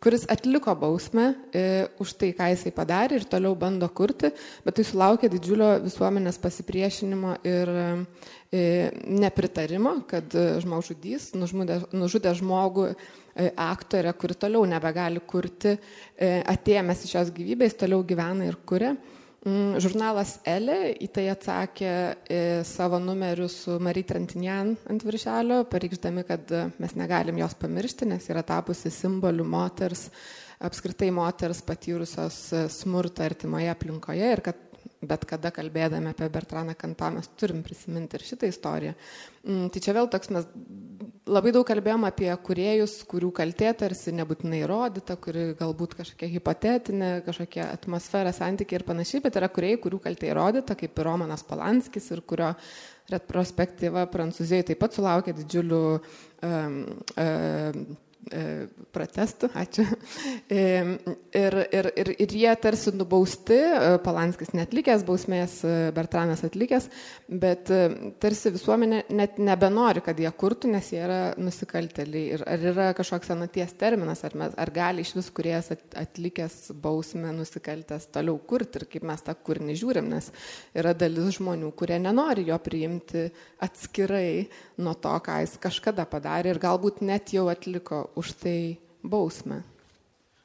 kuris 0.00 0.24
atliko 0.30 0.72
bausmę 0.78 1.34
e, 1.52 1.88
už 1.98 2.14
tai, 2.16 2.30
ką 2.32 2.46
jisai 2.52 2.70
padarė 2.72 3.18
ir 3.18 3.26
toliau 3.28 3.56
bando 3.58 3.88
kurti, 3.90 4.30
bet 4.64 4.78
tai 4.78 4.84
sulaukė 4.86 5.28
didžiulio 5.28 5.72
visuomenės 5.82 6.38
pasipriešinimo 6.38 7.34
ir 7.42 7.72
e, 7.74 8.64
nepritarimo, 9.04 9.98
kad 10.08 10.32
žmogžudys 10.62 11.34
nužudė, 11.34 11.82
nužudė 11.92 12.32
žmogų 12.38 12.92
aktorę, 13.58 14.14
kuri 14.18 14.34
toliau 14.34 14.64
nebegali 14.66 15.20
kurti, 15.20 15.76
atėmęs 16.18 17.04
iš 17.06 17.12
jos 17.18 17.28
gyvybės, 17.34 17.76
toliau 17.78 18.00
gyvena 18.06 18.48
ir 18.48 18.56
kuria. 18.66 18.96
Mm, 19.48 19.78
žurnalas 19.80 20.38
Elė 20.48 20.90
į 20.98 21.06
tai 21.14 21.28
atsakė 21.30 21.88
e, 21.88 22.38
savo 22.66 22.98
numeriu 23.00 23.46
su 23.52 23.76
Marie 23.82 24.02
Trentinjan 24.06 24.74
ant 24.90 25.04
viršelio, 25.06 25.62
pareikšdami, 25.70 26.24
kad 26.26 26.50
e, 26.52 26.64
mes 26.82 26.94
negalim 26.98 27.38
jos 27.40 27.54
pamiršti, 27.60 28.08
nes 28.10 28.26
yra 28.32 28.42
tapusi 28.46 28.90
simboliu 28.92 29.46
moters, 29.48 30.08
apskritai 30.64 31.12
moters 31.14 31.62
patyrusios 31.64 32.40
e, 32.50 32.64
smurtą 32.72 33.28
artimoje 33.28 33.70
aplinkoje 33.72 34.32
ir 34.34 34.42
kad 34.50 34.64
bet 34.98 35.24
kada 35.30 35.52
kalbėdami 35.54 36.10
apie 36.10 36.26
Bertraną 36.34 36.74
Kantą 36.78 37.12
mes 37.14 37.30
turim 37.38 37.62
prisiminti 37.62 38.18
ir 38.18 38.26
šitą 38.26 38.50
istoriją. 38.50 38.96
Mm, 39.46 39.68
tai 39.72 39.84
čia 39.84 39.94
vėl 39.96 40.10
toks 40.10 40.34
mes 40.34 40.50
labai 41.28 41.52
daug 41.54 41.66
kalbėjom 41.68 42.06
apie 42.08 42.28
kuriejus, 42.44 42.98
kurių 43.08 43.30
kaltė 43.36 43.70
tarsi 43.82 44.12
nebūtinai 44.16 44.62
įrodyta, 44.64 45.16
kuri 45.20 45.52
galbūt 45.58 45.96
kažkokia 46.00 46.30
hipotetinė, 46.32 47.10
kažkokia 47.26 47.68
atmosfera, 47.74 48.32
santykiai 48.36 48.80
ir 48.80 48.86
panašiai, 48.88 49.22
bet 49.24 49.38
yra 49.40 49.50
kuriejai, 49.52 49.80
kurių 49.84 50.00
kaltė 50.08 50.32
įrodyta, 50.32 50.76
kaip 50.78 50.98
ir 50.98 51.08
Romanas 51.08 51.44
Palanskis 51.48 52.10
ir 52.14 52.24
kurio 52.28 52.52
retrospektyva 53.12 54.04
Prancūzijoje 54.12 54.70
taip 54.70 54.82
pat 54.82 54.96
sulaukė 54.96 55.36
didžiulių 55.38 55.82
um, 55.94 56.82
um, 57.16 57.82
protestų, 58.92 59.48
ačiū. 59.56 59.84
E, 60.48 60.62
ir, 61.36 61.54
ir, 61.72 61.88
ir, 62.00 62.10
ir 62.24 62.32
jie 62.34 62.50
tarsi 62.60 62.92
nubausti, 62.96 63.56
e, 63.56 63.90
Palanskis 64.04 64.50
netlikęs, 64.56 65.04
bausmės 65.06 65.58
Bertranas 65.96 66.42
atlikęs, 66.46 66.88
bet 67.28 67.70
tarsi 68.22 68.52
visuomenė 68.54 69.02
net 69.16 69.38
nebenori, 69.42 70.02
kad 70.04 70.18
jie 70.20 70.30
kurtų, 70.40 70.70
nes 70.72 70.90
jie 70.92 71.00
yra 71.04 71.20
nusikalteliai. 71.40 72.24
Ir 72.36 72.44
ar 72.48 72.66
yra 72.72 72.88
kažkoks 72.96 73.30
senaties 73.30 73.74
terminas, 73.80 74.24
ar, 74.26 74.36
mes, 74.40 74.56
ar 74.58 74.72
gali 74.74 75.04
iš 75.04 75.14
vis 75.18 75.30
kuriejas 75.34 75.72
atlikęs 75.72 76.72
bausmę 76.82 77.32
nusikaltęs 77.36 78.08
toliau 78.14 78.38
kurti 78.48 78.82
ir 78.82 78.88
kaip 78.92 79.06
mes 79.08 79.24
tą 79.24 79.36
kūrinį 79.36 79.78
žiūrim, 79.78 80.08
nes 80.10 80.30
yra 80.76 80.94
dalis 80.96 81.38
žmonių, 81.38 81.72
kurie 81.78 82.00
nenori 82.02 82.48
jo 82.48 82.58
priimti 82.62 83.28
atskirai 83.64 84.48
nuo 84.82 84.94
to, 84.98 85.14
ką 85.24 85.40
jis 85.44 85.56
kažkada 85.62 86.06
padarė 86.08 86.54
ir 86.54 86.62
galbūt 86.62 87.02
net 87.06 87.32
jau 87.34 87.48
atliko 87.52 88.07
už 88.16 88.32
tai 88.40 88.58
bausmę. 89.02 89.62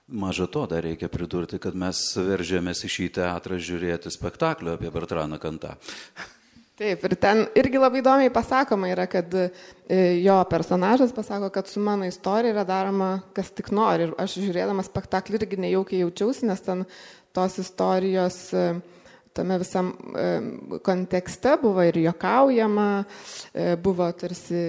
Maža 0.07 0.45
to, 0.51 0.65
dar 0.67 0.83
reikia 0.83 1.07
pridurti, 1.09 1.57
kad 1.63 1.75
mes 1.79 1.97
veržėmės 2.19 2.83
į 2.83 2.89
šį 2.91 3.09
teatrą 3.17 3.57
žiūrėti 3.57 4.11
spektaklio 4.11 4.75
apie 4.75 4.91
Bertraną 4.91 5.39
Kantą. 5.41 5.77
Taip, 6.77 7.05
ir 7.05 7.13
ten 7.21 7.45
irgi 7.55 7.79
labai 7.79 8.01
įdomiai 8.01 8.31
pasakoma 8.33 8.89
yra, 8.89 9.05
kad 9.07 9.29
e, 9.37 9.47
jo 10.25 10.35
personažas 10.49 11.13
pasako, 11.15 11.51
kad 11.53 11.69
su 11.69 11.79
mano 11.79 12.07
istorija 12.09 12.51
yra 12.55 12.65
daroma, 12.67 13.11
kas 13.37 13.53
tik 13.53 13.69
nori. 13.71 14.09
Ir 14.09 14.15
aš 14.19 14.39
žiūrėdama 14.41 14.83
spektaklį 14.85 15.39
irgi 15.39 15.61
nejaukiai 15.67 16.01
jaučiausi, 16.01 16.49
nes 16.49 16.65
ten 16.65 16.83
tos 17.33 17.59
istorijos 17.61 18.39
uh, 18.57 18.81
tame 19.33 19.57
visam 19.61 19.91
kontekste 20.85 21.55
buvo 21.61 21.83
ir 21.83 21.97
juokaujama, 22.03 22.87
e, 23.53 23.75
buvo 23.81 24.07
tarsi 24.17 24.59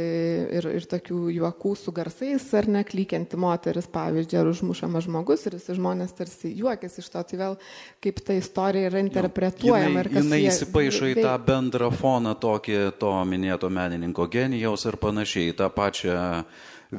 ir, 0.59 0.69
ir 0.79 0.87
tokių 0.89 1.21
juokų 1.35 1.75
su 1.79 1.95
garsais, 1.95 2.47
ar 2.57 2.69
ne, 2.73 2.85
klykianti 2.89 3.39
moteris, 3.41 3.89
pavyzdžiui, 3.93 4.41
ar 4.41 4.51
užmušamas 4.53 5.07
žmogus, 5.09 5.47
ir 5.49 5.59
visi 5.59 5.77
žmonės 5.79 6.17
tarsi 6.17 6.53
juokėsi 6.57 7.03
iš 7.03 7.11
to, 7.13 7.25
tai 7.31 7.41
vėl 7.41 7.59
kaip 8.05 8.21
ta 8.25 8.37
istorija 8.39 8.91
yra 8.91 9.03
interpretuojama. 9.05 10.05
Jinai, 10.09 10.21
jinai 10.21 10.43
įsipaišo 10.51 11.11
į 11.13 11.19
tą 11.21 11.35
bendrą 11.47 11.91
foną 11.95 12.37
tokį 12.41 12.81
to 13.01 13.13
minėto 13.29 13.71
menininko 13.73 14.29
genijaus 14.33 14.87
ir 14.89 15.01
panašiai, 15.03 15.57
tą 15.59 15.71
pačią 15.75 16.17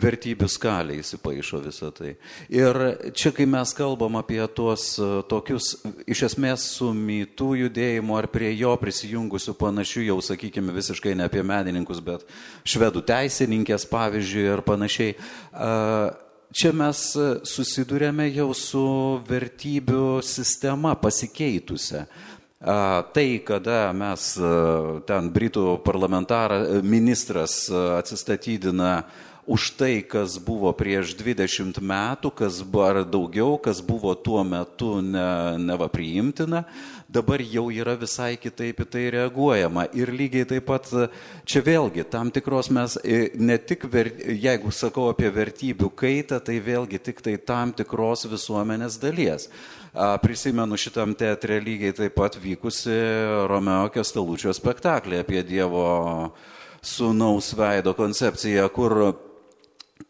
vertybių 0.02 0.50
skalė 0.52 1.00
įsipaišo 1.02 1.62
visą 1.64 1.92
tai. 1.96 2.16
Ir 2.54 2.80
čia, 3.16 3.32
kai 3.36 3.48
mes 3.50 3.74
kalbam 3.78 4.20
apie 4.20 4.42
tuos 4.56 4.96
e, 5.00 5.10
tokius, 5.30 5.72
iš 6.10 6.26
esmės 6.30 6.68
su 6.78 6.92
mytų 6.96 7.52
judėjimu 7.64 8.18
ar 8.20 8.30
prie 8.34 8.52
jo 8.56 8.76
prisijungusių 8.82 9.56
panašių, 9.60 10.06
jau 10.10 10.20
sakykime 10.32 10.76
visiškai 10.76 11.16
ne 11.18 11.30
apie 11.30 11.44
menininkus, 11.46 12.04
bet 12.04 12.28
švedų 12.68 13.06
teisininkės 13.08 13.88
pavyzdžiui 13.92 14.46
ir 14.52 14.64
panašiai. 14.66 15.18
Čia 16.56 16.72
mes 16.72 17.00
susidurėme 17.44 18.30
jau 18.32 18.54
su 18.56 18.86
vertybių 19.28 20.22
sistema 20.24 20.94
pasikeitusią. 20.96 22.06
Tai, 22.66 23.26
kada 23.46 23.92
mes 23.94 24.30
ten 25.06 25.28
Britų 25.36 25.76
parlamentaras, 25.84 26.80
ministras 26.88 27.58
atsistatydina 27.70 29.04
už 29.46 29.78
tai, 29.78 30.02
kas 30.02 30.40
buvo 30.42 30.72
prieš 30.74 31.14
20 31.20 31.78
metų, 31.78 32.32
kas 32.34 32.64
buvo 32.66 32.86
ar 32.86 33.00
daugiau, 33.06 33.60
kas 33.62 33.78
buvo 33.86 34.16
tuo 34.18 34.42
metu 34.42 34.98
ne, 35.06 35.58
neva 35.62 35.86
priimtina, 35.92 36.64
dabar 37.06 37.44
jau 37.46 37.68
yra 37.70 37.94
visai 38.00 38.34
kitaip 38.42 38.82
į 38.82 38.88
tai 38.90 39.04
reaguojama. 39.14 39.86
Ir 39.94 40.10
lygiai 40.10 40.48
taip 40.50 40.66
pat 40.66 40.90
čia 41.46 41.62
vėlgi 41.62 42.08
tam 42.10 42.34
tikros 42.34 42.72
mes 42.74 42.98
e, 43.06 43.30
ne 43.38 43.60
tik, 43.62 43.86
ver, 43.92 44.10
jeigu 44.34 44.74
sakau 44.74 45.12
apie 45.14 45.30
vertybių 45.30 45.92
kaitą, 45.94 46.42
tai 46.42 46.58
vėlgi 46.66 47.02
tik 47.06 47.22
tai 47.22 47.38
tam 47.38 47.76
tikros 47.76 48.26
visuomenės 48.32 48.98
dalies. 49.02 49.50
Prisimenu 49.96 50.76
šitam 50.76 51.14
teatre 51.16 51.62
lygiai 51.64 51.94
taip 51.96 52.18
pat 52.18 52.36
vykusi 52.42 52.98
Romeo 53.48 53.86
Kestalučio 53.94 54.52
spektaklį 54.58 55.22
apie 55.22 55.46
Dievo 55.48 55.86
sūnaus 56.86 57.54
veido 57.56 57.94
koncepciją, 57.96 58.68
kur 58.76 58.98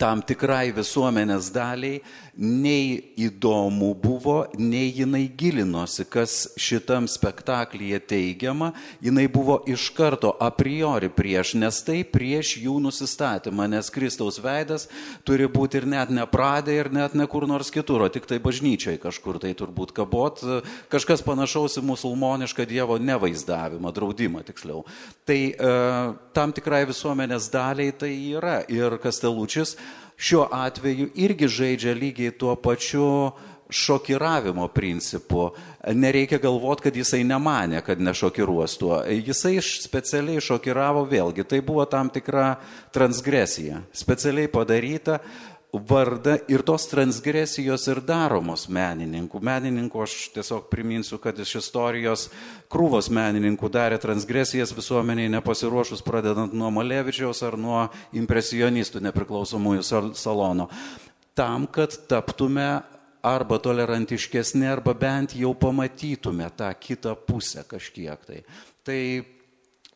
tam 0.01 0.21
tikrai 0.25 0.71
visuomenės 0.75 1.51
daliai 1.53 2.01
nei 2.37 3.13
įdomu 3.15 3.93
buvo, 3.95 4.45
nei 4.59 4.89
jinai 4.91 5.23
gilinosi, 5.37 6.03
kas 6.11 6.49
šitam 6.59 7.07
spektaklyje 7.07 8.01
teigiama, 8.11 8.73
jinai 9.03 9.27
buvo 9.31 9.61
iš 9.71 9.87
karto 9.95 10.33
a 10.43 10.49
priori 10.51 11.09
prieš, 11.09 11.53
nes 11.59 11.79
tai 11.87 12.01
prieš 12.03 12.57
jų 12.59 12.75
nusistatymą, 12.83 13.69
nes 13.71 13.91
Kristaus 13.93 14.41
veidas 14.43 14.89
turi 15.27 15.47
būti 15.51 15.79
ir 15.79 15.87
net 15.89 16.11
ne 16.11 16.27
pradė, 16.27 16.75
ir 16.81 16.91
net 16.91 17.15
ne 17.15 17.27
kur 17.31 17.47
nors 17.47 17.71
kitur, 17.71 18.03
o 18.03 18.11
tik 18.11 18.27
tai 18.27 18.41
bažnyčiai 18.43 18.99
kažkur 19.01 19.39
tai 19.39 19.55
turbūt 19.55 19.95
kabot, 19.95 20.43
kažkas 20.91 21.23
panašaus 21.25 21.79
į 21.79 21.85
musulmonišką 21.87 22.67
Dievo 22.67 22.99
nevaizdavimą, 22.99 23.93
draudimą 23.95 24.43
tiksliau. 24.47 24.83
Tai 25.25 25.39
e, 25.39 25.75
tam 26.35 26.51
tikrai 26.55 26.83
visuomenės 26.89 27.47
daliai 27.53 27.95
tai 27.95 28.11
yra 28.35 28.59
ir 28.67 28.99
Kastelučis 28.99 29.77
šiuo 30.17 30.47
atveju 30.51 31.09
irgi 31.15 31.47
žaidžia 31.47 31.93
lygiai 31.97 32.33
tuo 32.37 32.55
pačiu 32.55 33.31
šokiravimo 33.69 34.67
principu. 34.67 35.49
Nereikia 35.93 36.37
galvoti, 36.37 36.85
kad 36.85 36.95
jisai 36.95 37.23
nemanė, 37.25 37.81
kad 37.85 38.01
nešokiruos 38.01 38.77
tuo. 38.77 38.99
Jisai 39.09 39.57
specialiai 39.61 40.41
šokiravo 40.41 41.05
vėlgi. 41.09 41.45
Tai 41.49 41.61
buvo 41.65 41.85
tam 41.89 42.09
tikra 42.13 42.55
transgresija. 42.93 43.81
Specialiai 43.93 44.51
padaryta 44.51 45.19
vardą 45.79 46.37
ir 46.51 46.63
tos 46.65 46.87
transgresijos 46.91 47.87
ir 47.91 48.01
daromos 48.05 48.67
menininkų. 48.71 49.41
Menininkų 49.43 50.03
aš 50.05 50.15
tiesiog 50.35 50.69
priminsiu, 50.71 51.19
kad 51.21 51.37
iš 51.41 51.57
istorijos 51.61 52.27
krūvos 52.71 53.09
menininkų 53.13 53.69
darė 53.73 53.99
transgresijas 54.01 54.73
visuomeniai 54.75 55.31
nepasiruošus, 55.37 56.03
pradedant 56.05 56.55
nuo 56.55 56.71
Malevičiaus 56.75 57.43
ar 57.47 57.57
nuo 57.59 57.85
impresionistų 58.15 59.03
nepriklausomųjų 59.09 59.85
salono. 60.15 60.69
Tam, 61.35 61.67
kad 61.67 61.95
taptume 62.07 62.69
arba 63.25 63.57
tolerantiškesni, 63.59 64.67
arba 64.69 64.93
bent 64.93 65.33
jau 65.35 65.55
pamatytume 65.57 66.47
tą 66.55 66.69
kitą 66.79 67.15
pusę 67.27 67.65
kažkiek 67.67 68.27
tai. 68.27 68.43
Tai 68.85 69.01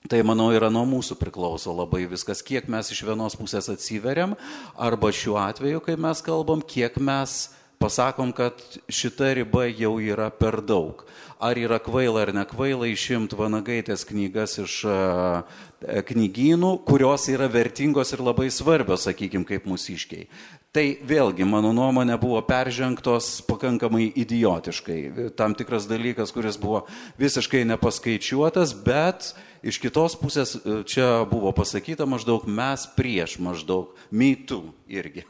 Tai 0.08 0.22
manau 0.24 0.48
yra 0.56 0.70
nuo 0.72 0.86
mūsų 0.88 1.18
priklauso 1.20 1.74
labai 1.76 2.06
viskas, 2.08 2.40
kiek 2.46 2.70
mes 2.72 2.88
iš 2.94 3.02
vienos 3.04 3.36
pusės 3.36 3.68
atsiveriam, 3.68 4.38
arba 4.80 5.12
šiuo 5.12 5.36
atveju, 5.42 5.82
kai 5.84 5.98
mes 6.00 6.22
kalbam, 6.24 6.64
kiek 6.64 6.96
mes 7.04 7.50
pasakom, 7.84 8.32
kad 8.32 8.56
šita 8.88 9.34
riba 9.36 9.66
jau 9.68 9.98
yra 10.00 10.30
per 10.32 10.62
daug. 10.64 11.04
Ar 11.40 11.60
yra 11.60 11.82
kvaila 11.84 12.24
ar 12.24 12.32
nekvaila 12.36 12.88
išimti 12.88 13.36
vanagaitės 13.40 14.08
knygas 14.08 14.58
iš 14.64 14.80
uh, 14.88 15.44
knygynų, 15.82 16.72
kurios 16.88 17.28
yra 17.32 17.50
vertingos 17.52 18.14
ir 18.16 18.24
labai 18.26 18.50
svarbios, 18.54 19.08
sakykime, 19.08 19.48
kaip 19.48 19.68
mūsiškiai. 19.70 20.28
Tai 20.76 20.86
vėlgi, 21.10 21.48
mano 21.50 21.72
nuomonė, 21.74 22.20
buvo 22.22 22.42
peržengtos 22.46 23.40
pakankamai 23.48 24.12
idiotiškai. 24.22 25.00
Tam 25.40 25.56
tikras 25.58 25.88
dalykas, 25.90 26.34
kuris 26.36 26.60
buvo 26.62 26.84
visiškai 27.18 27.64
nepaskaičiuotas, 27.72 28.76
bet 28.86 29.32
uh, 29.32 29.46
iš 29.66 29.80
kitos 29.82 30.16
pusės 30.20 30.56
e, 30.56 30.82
čia 30.88 31.24
buvo 31.30 31.52
pasakyta 31.56 32.08
maždaug 32.10 32.48
mes 32.48 32.86
prieš 32.96 33.38
maždaug 33.44 33.96
mytų 34.12 34.62
irgi. 34.92 35.26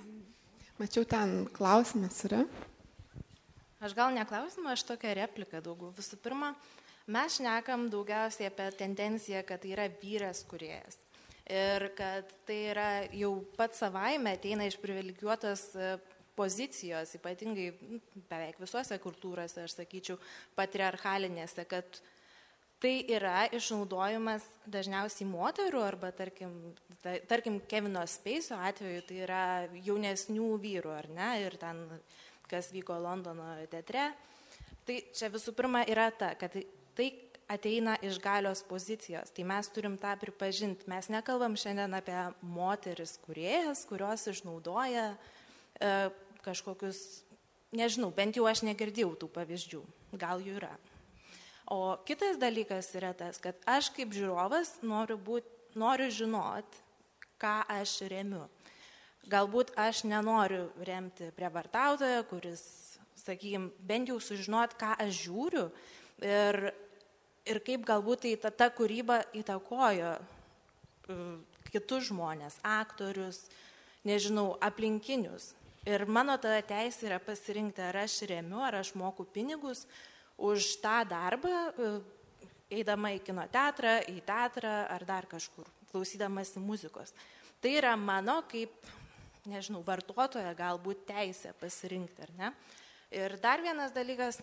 Mačiau 0.80 1.06
ten 1.08 1.44
klausimas 1.52 2.22
yra. 2.28 2.46
Aš 3.84 3.96
gal 3.96 4.12
neklausimą, 4.16 4.74
aš 4.76 4.84
tokią 4.88 5.16
repliką 5.22 5.62
daugiau. 5.64 5.92
Visų 5.96 6.20
pirma, 6.24 6.54
mes 7.10 7.40
šnekam 7.40 7.88
daugiausiai 7.91 8.49
apie 8.49 8.69
tendenciją, 8.77 9.44
kad 9.48 9.64
tai 9.64 9.73
yra 9.76 9.88
vyras 10.02 10.44
kuriejas. 10.49 10.99
Ir 11.49 11.88
kad 11.98 12.30
tai 12.45 12.60
yra 12.69 12.90
jau 13.15 13.31
pats 13.57 13.81
savaime 13.81 14.36
ateina 14.38 14.68
iš 14.69 14.77
privilegijuotos 14.81 15.64
e, 15.73 15.95
pozicijos, 16.38 17.15
ypatingai 17.18 17.72
beveik 18.30 18.61
visuose 18.61 18.99
kultūrose, 19.02 19.65
aš 19.65 19.80
sakyčiau, 19.80 20.19
patriarchalinėse, 20.60 21.65
kad 21.69 21.99
tai 22.80 22.94
yra 23.11 23.48
išnaudojimas 23.57 24.45
dažniausiai 24.69 25.27
moterų 25.27 25.81
arba, 25.84 26.14
tarkim, 26.15 26.53
tarkim 27.27 27.60
Kevino 27.68 28.06
Speiso 28.07 28.60
atveju, 28.69 29.03
tai 29.10 29.22
yra 29.26 29.44
jaunesnių 29.90 30.53
vyrų, 30.61 30.94
ar 30.95 31.10
ne, 31.18 31.31
ir 31.44 31.57
ten 31.60 31.81
kas 32.49 32.72
vyko 32.73 32.98
Londono 33.02 33.56
teatre. 33.73 34.11
Tai 34.88 34.95
čia 35.14 35.27
visų 35.34 35.53
pirma 35.57 35.84
yra 35.90 36.07
ta, 36.14 36.31
kad 36.40 36.56
tai 37.00 37.14
ateina 37.50 37.96
iš 38.06 38.20
galios 38.22 38.62
pozicijos. 38.68 39.32
Tai 39.34 39.46
mes 39.48 39.72
turim 39.74 39.96
tą 39.98 40.14
pripažinti. 40.22 40.86
Mes 40.92 41.10
nekalbam 41.10 41.56
šiandien 41.58 41.96
apie 41.98 42.18
moteris 42.46 43.16
kuriejas, 43.24 43.86
kurios 43.90 44.28
išnaudoja 44.30 45.08
e, 45.16 45.94
kažkokius, 46.46 47.24
nežinau, 47.74 48.12
bent 48.14 48.38
jau 48.38 48.46
aš 48.50 48.62
negirdėjau 48.68 49.16
tų 49.24 49.32
pavyzdžių. 49.34 49.82
Gal 50.20 50.44
jų 50.46 50.60
yra. 50.60 50.76
O 51.70 51.98
kitas 52.06 52.38
dalykas 52.42 52.90
yra 52.98 53.16
tas, 53.18 53.38
kad 53.42 53.58
aš 53.70 53.92
kaip 53.94 54.14
žiūrovas 54.14 54.80
noriu, 54.86 55.18
būt, 55.22 55.46
noriu 55.78 56.10
žinot, 56.14 56.78
ką 57.42 57.62
aš 57.80 58.00
remiu. 58.10 58.48
Galbūt 59.30 59.76
aš 59.78 60.04
nenoriu 60.10 60.68
remti 60.86 61.30
prievartautoją, 61.38 62.24
kuris, 62.30 62.64
sakykime, 63.22 63.70
bent 63.86 64.10
jau 64.10 64.18
sužinot, 64.22 64.74
ką 64.82 64.96
aš 65.06 65.14
žiūriu 65.28 65.66
ir, 66.26 66.60
ir 67.50 67.62
kaip 67.66 67.86
galbūt 67.88 68.26
tai 68.26 68.34
ta, 68.42 68.52
ta 68.52 68.70
kūryba 68.74 69.22
įtakojo 69.38 70.14
e, 70.18 71.18
kitus 71.74 72.10
žmonės, 72.10 72.60
aktorius, 72.66 73.44
nežinau, 74.08 74.54
aplinkinius. 74.64 75.54
Ir 75.88 76.06
mano 76.06 76.36
tada 76.42 76.62
teisė 76.66 77.08
yra 77.10 77.20
pasirinkti, 77.24 77.82
ar 77.82 78.02
aš 78.04 78.22
remiu, 78.30 78.60
ar 78.66 78.80
aš 78.82 78.94
moku 79.00 79.26
pinigus 79.26 79.86
už 80.38 80.76
tą 80.84 81.02
darbą, 81.10 81.54
e, 81.72 81.92
eidama 82.80 83.14
į 83.16 83.24
kino 83.26 83.48
teatrą, 83.52 83.98
į 84.08 84.22
teatrą 84.28 84.76
ar 84.94 85.06
dar 85.08 85.28
kažkur, 85.30 85.68
klausydamasi 85.92 86.62
muzikos. 86.62 87.16
Tai 87.60 87.74
yra 87.76 87.96
mano 88.00 88.40
kaip 88.48 88.72
nežinau, 89.50 89.82
vartotojo 89.86 90.52
galbūt 90.58 91.08
teisę 91.10 91.54
pasirinkti, 91.60 92.28
ar 92.28 92.34
ne? 92.38 92.52
Ir 93.16 93.36
dar 93.42 93.64
vienas 93.64 93.94
dalykas, 93.96 94.38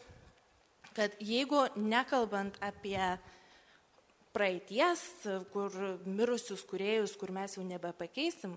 kad 0.97 1.17
jeigu 1.21 1.67
nekalbant 1.77 2.57
apie 2.65 3.01
praeities, 4.33 5.03
kur 5.53 5.73
mirusius 6.09 6.65
kuriejus, 6.69 7.17
kur 7.21 7.33
mes 7.37 7.57
jau 7.57 7.65
nebepakeisim, 7.65 8.57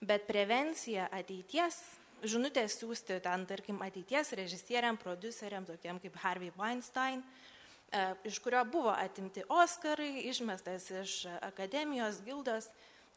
bet 0.00 0.26
prevencija 0.28 1.08
ateities, 1.12 1.80
žinutės 2.28 2.76
siūsti 2.80 3.20
ten, 3.24 3.44
tarkim, 3.48 3.80
ateities 3.84 4.34
režisieriam, 4.36 4.98
produceriam, 5.00 5.66
tokiem 5.68 6.00
kaip 6.02 6.16
Harvey 6.22 6.52
Weinstein, 6.58 7.22
e, 7.22 8.02
iš 8.28 8.40
kurio 8.42 8.64
buvo 8.68 8.92
atimti 8.92 9.44
Oskarai, 9.48 10.26
išmestas 10.28 10.90
iš 11.02 11.14
akademijos 11.40 12.20
gildos, 12.26 12.70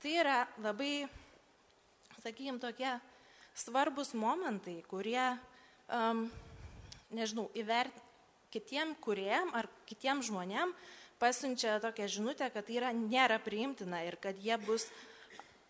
tai 0.04 0.16
yra 0.22 0.38
labai 0.62 1.08
sakykime, 2.22 2.60
tokie 2.62 2.92
svarbus 3.58 4.14
momentai, 4.14 4.80
kurie, 4.90 5.24
um, 5.90 6.28
nežinau, 7.12 7.50
įvert 7.58 7.96
kitiem 8.52 8.96
kuriem 9.04 9.54
ar 9.58 9.70
kitiem 9.90 10.22
žmonėm 10.26 10.74
pasiunčia 11.22 11.80
tokią 11.84 12.08
žinutę, 12.10 12.50
kad 12.50 12.66
tai 12.66 12.78
yra 12.80 12.92
nėra 12.98 13.38
priimtina 13.44 14.02
ir 14.08 14.18
kad 14.22 14.38
jie 14.42 14.58
bus, 14.66 14.88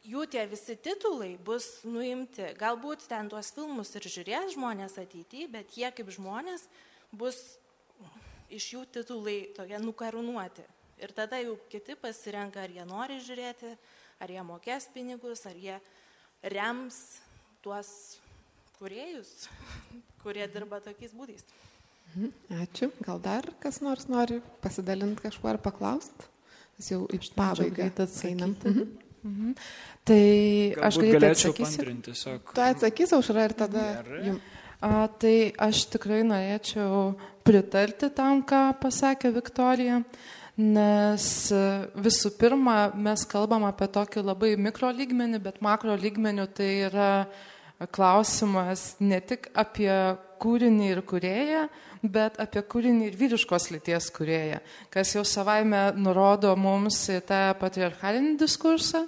jų 0.07 0.23
tie 0.31 0.45
visi 0.49 0.77
titulai 0.79 1.33
bus 1.37 1.81
nuimti. 1.83 2.53
Galbūt 2.59 3.03
ten 3.11 3.29
tuos 3.29 3.51
filmus 3.55 3.91
ir 3.99 4.07
žiūrės 4.07 4.55
žmonės 4.55 4.95
ateityje, 5.01 5.49
bet 5.51 5.75
jie 5.77 5.91
kaip 5.91 6.11
žmonės 6.15 6.67
bus 7.11 7.41
iš 8.51 8.69
jų 8.75 8.85
titulai 8.95 9.41
tokie 9.55 9.79
nukarūnuoti. 9.83 10.63
Ir 11.01 11.11
tada 11.17 11.39
jau 11.41 11.55
kiti 11.71 11.95
pasirenka, 11.97 12.61
ar 12.63 12.71
jie 12.71 12.85
nori 12.85 13.17
žiūrėti, 13.25 13.73
ar 14.21 14.31
jie 14.31 14.43
mokės 14.45 14.87
pinigus, 14.93 15.43
ar 15.49 15.57
jie 15.57 15.79
rems 16.53 16.99
tuos 17.65 18.19
kuriejus, 18.77 19.49
kurie 20.23 20.47
dirba 20.51 20.81
tokiais 20.83 21.15
būdais. 21.17 21.43
Mhm, 22.11 22.31
ačiū. 22.63 22.91
Gal 23.05 23.21
dar 23.23 23.47
kas 23.63 23.79
nors 23.81 24.07
nori 24.11 24.41
pasidalinti 24.63 25.23
kažkuo 25.23 25.51
ar 25.53 25.61
paklausti? 25.63 26.27
Mes 26.77 26.91
jau 26.91 27.05
į 27.07 27.21
pabaigą 27.37 27.91
einam. 28.27 28.55
Mhm. 28.63 28.87
Mhm. 29.21 29.53
Tai 30.03 30.23
Galbūt 30.73 30.87
aš 30.87 30.97
galėčiau 30.97 31.53
pantrinti 31.53 32.09
tiesiog. 32.09 32.53
Tu 32.55 32.61
atsakysi, 32.65 33.13
aušra, 33.15 33.45
ir 33.45 33.53
tada 33.53 33.85
jums. 34.25 34.41
A, 34.81 35.05
tai 35.21 35.53
aš 35.61 35.83
tikrai 35.93 36.23
norėčiau 36.25 37.11
pritarti 37.45 38.09
tam, 38.17 38.41
ką 38.41 38.71
pasakė 38.81 39.29
Viktorija. 39.35 39.99
Nes 40.57 41.25
e, 41.53 41.61
visų 42.01 42.33
pirma, 42.37 42.89
mes 42.97 43.21
kalbam 43.29 43.63
apie 43.69 43.87
tokį 43.93 44.23
labai 44.25 44.55
mikro 44.57 44.89
lygmenį, 44.91 45.39
bet 45.45 45.61
makro 45.61 45.93
lygmenių 45.97 46.47
tai 46.57 46.71
yra 46.89 47.11
klausimas 47.93 48.95
ne 48.99 49.21
tik 49.21 49.47
apie 49.53 49.93
kūrinį 50.41 50.89
ir 50.91 51.01
kurėją, 51.07 51.63
bet 52.01 52.39
apie 52.41 52.63
kūrinį 52.65 53.11
ir 53.11 53.17
vyriškos 53.19 53.69
lyties 53.75 54.09
kurėją, 54.15 54.59
kas 54.93 55.15
jau 55.15 55.23
savaime 55.27 55.91
nurodo 55.97 56.55
mums 56.57 57.03
tą 57.27 57.43
patriarchalinį 57.61 58.37
diskursą. 58.41 59.05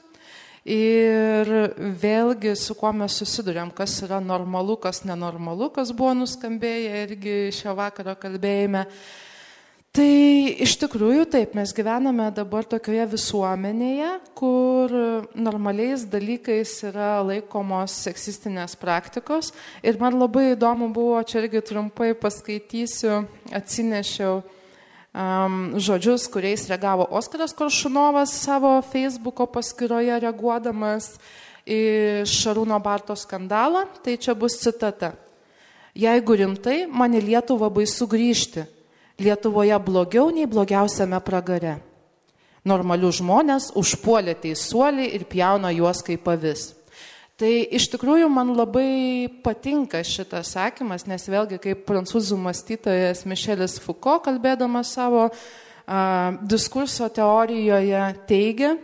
Ir 0.64 1.50
vėlgi, 2.00 2.54
su 2.56 2.72
kuo 2.80 2.94
mes 2.96 3.18
susidurėm, 3.20 3.74
kas 3.76 3.98
yra 4.06 4.22
normalu, 4.24 4.78
kas 4.80 5.02
nenormalu, 5.04 5.68
kas 5.76 5.92
buvo 5.92 6.14
nuskambėję 6.22 7.02
irgi 7.04 7.36
šio 7.52 7.74
vakaro 7.76 8.16
kalbėjime. 8.16 8.86
Tai 9.94 10.10
iš 10.65 10.72
tikrųjų 10.82 11.28
taip, 11.30 11.52
mes 11.53 11.70
gyvename 11.78 12.26
dabar 12.34 12.65
tokioje 12.65 13.03
visuomenėje, 13.11 14.07
kur 14.34 14.90
normaliais 15.38 16.07
dalykais 16.10 16.72
yra 16.90 17.20
laikomos 17.22 17.99
seksistinės 18.07 18.74
praktikos. 18.82 19.52
Ir 19.86 20.02
man 20.02 20.18
labai 20.18 20.56
įdomu 20.56 20.90
buvo, 20.95 21.22
čia 21.22 21.44
irgi 21.44 21.61
trumpai 21.70 22.10
paskaitysiu, 22.18 23.22
atsinešiau 23.53 24.41
um, 24.41 25.61
žodžius, 25.78 26.26
kuriais 26.26 26.65
reagavo 26.74 27.06
Oskaras 27.14 27.53
Koršunovas 27.53 28.34
savo 28.34 28.80
Facebooko 28.90 29.45
paskyroje 29.45 30.18
reaguodamas 30.26 31.20
į 31.70 31.82
Šarūno 32.26 32.82
Barto 32.82 33.14
skandalą. 33.14 33.86
Tai 34.02 34.18
čia 34.18 34.34
bus 34.34 34.57
citata. 34.57 35.14
Jeigu 35.94 36.41
rimtai, 36.41 36.88
man 36.90 37.14
į 37.14 37.28
Lietuvą 37.30 37.70
baisu 37.70 38.10
grįžti 38.10 38.72
Lietuvoje 39.22 39.77
blogiau 39.85 40.31
nei 40.34 40.48
blogiausiame 40.49 41.19
pragare. 41.22 41.77
Normalių 42.65 43.11
žmonės 43.14 43.73
užpuolė 43.77 44.34
teisuolį 44.41 45.10
ir 45.18 45.27
pjauna 45.30 45.69
juos 45.76 46.02
kaip 46.06 46.23
pavis. 46.26 46.72
Tai 47.38 47.49
iš 47.49 47.90
tikrųjų 47.91 48.30
man 48.30 48.53
labai 48.53 49.27
patinka 49.44 50.03
šitas 50.06 50.53
sakymas, 50.53 51.07
nes 51.10 51.26
vėlgi 51.27 51.57
kaip 51.61 51.81
prancūzų 51.88 52.38
mąstytojas 52.40 53.26
Mišelis 53.26 53.80
Foucault, 53.84 54.23
kalbėdamas 54.27 54.94
savo 54.95 55.26
a, 55.27 55.34
diskurso 56.45 57.10
teorijoje, 57.10 58.03
teigia, 58.30 58.76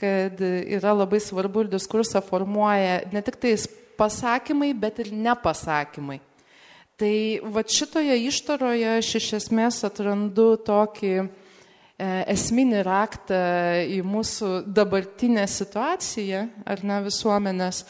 kad 0.00 0.40
yra 0.44 0.92
labai 0.94 1.20
svarbu 1.24 1.64
ir 1.64 1.72
diskursą 1.72 2.20
formuoja 2.24 3.02
ne 3.12 3.24
tik 3.24 3.40
tais 3.40 3.66
pasakymai, 3.98 4.74
bet 4.76 5.00
ir 5.00 5.10
nepasakymai. 5.16 6.20
Tai 6.94 7.40
va 7.50 7.64
šitoje 7.66 8.14
ištaroje 8.28 8.90
aš 9.00 9.08
iš 9.18 9.32
esmės 9.40 9.80
atrandu 9.82 10.52
tokį 10.62 11.14
e, 11.18 11.24
esminį 12.30 12.82
raktą 12.86 13.38
į 13.90 13.98
mūsų 14.06 14.50
dabartinę 14.70 15.48
situaciją, 15.50 16.44
ar 16.62 16.84
ne 16.86 17.00
visuomenės. 17.08 17.82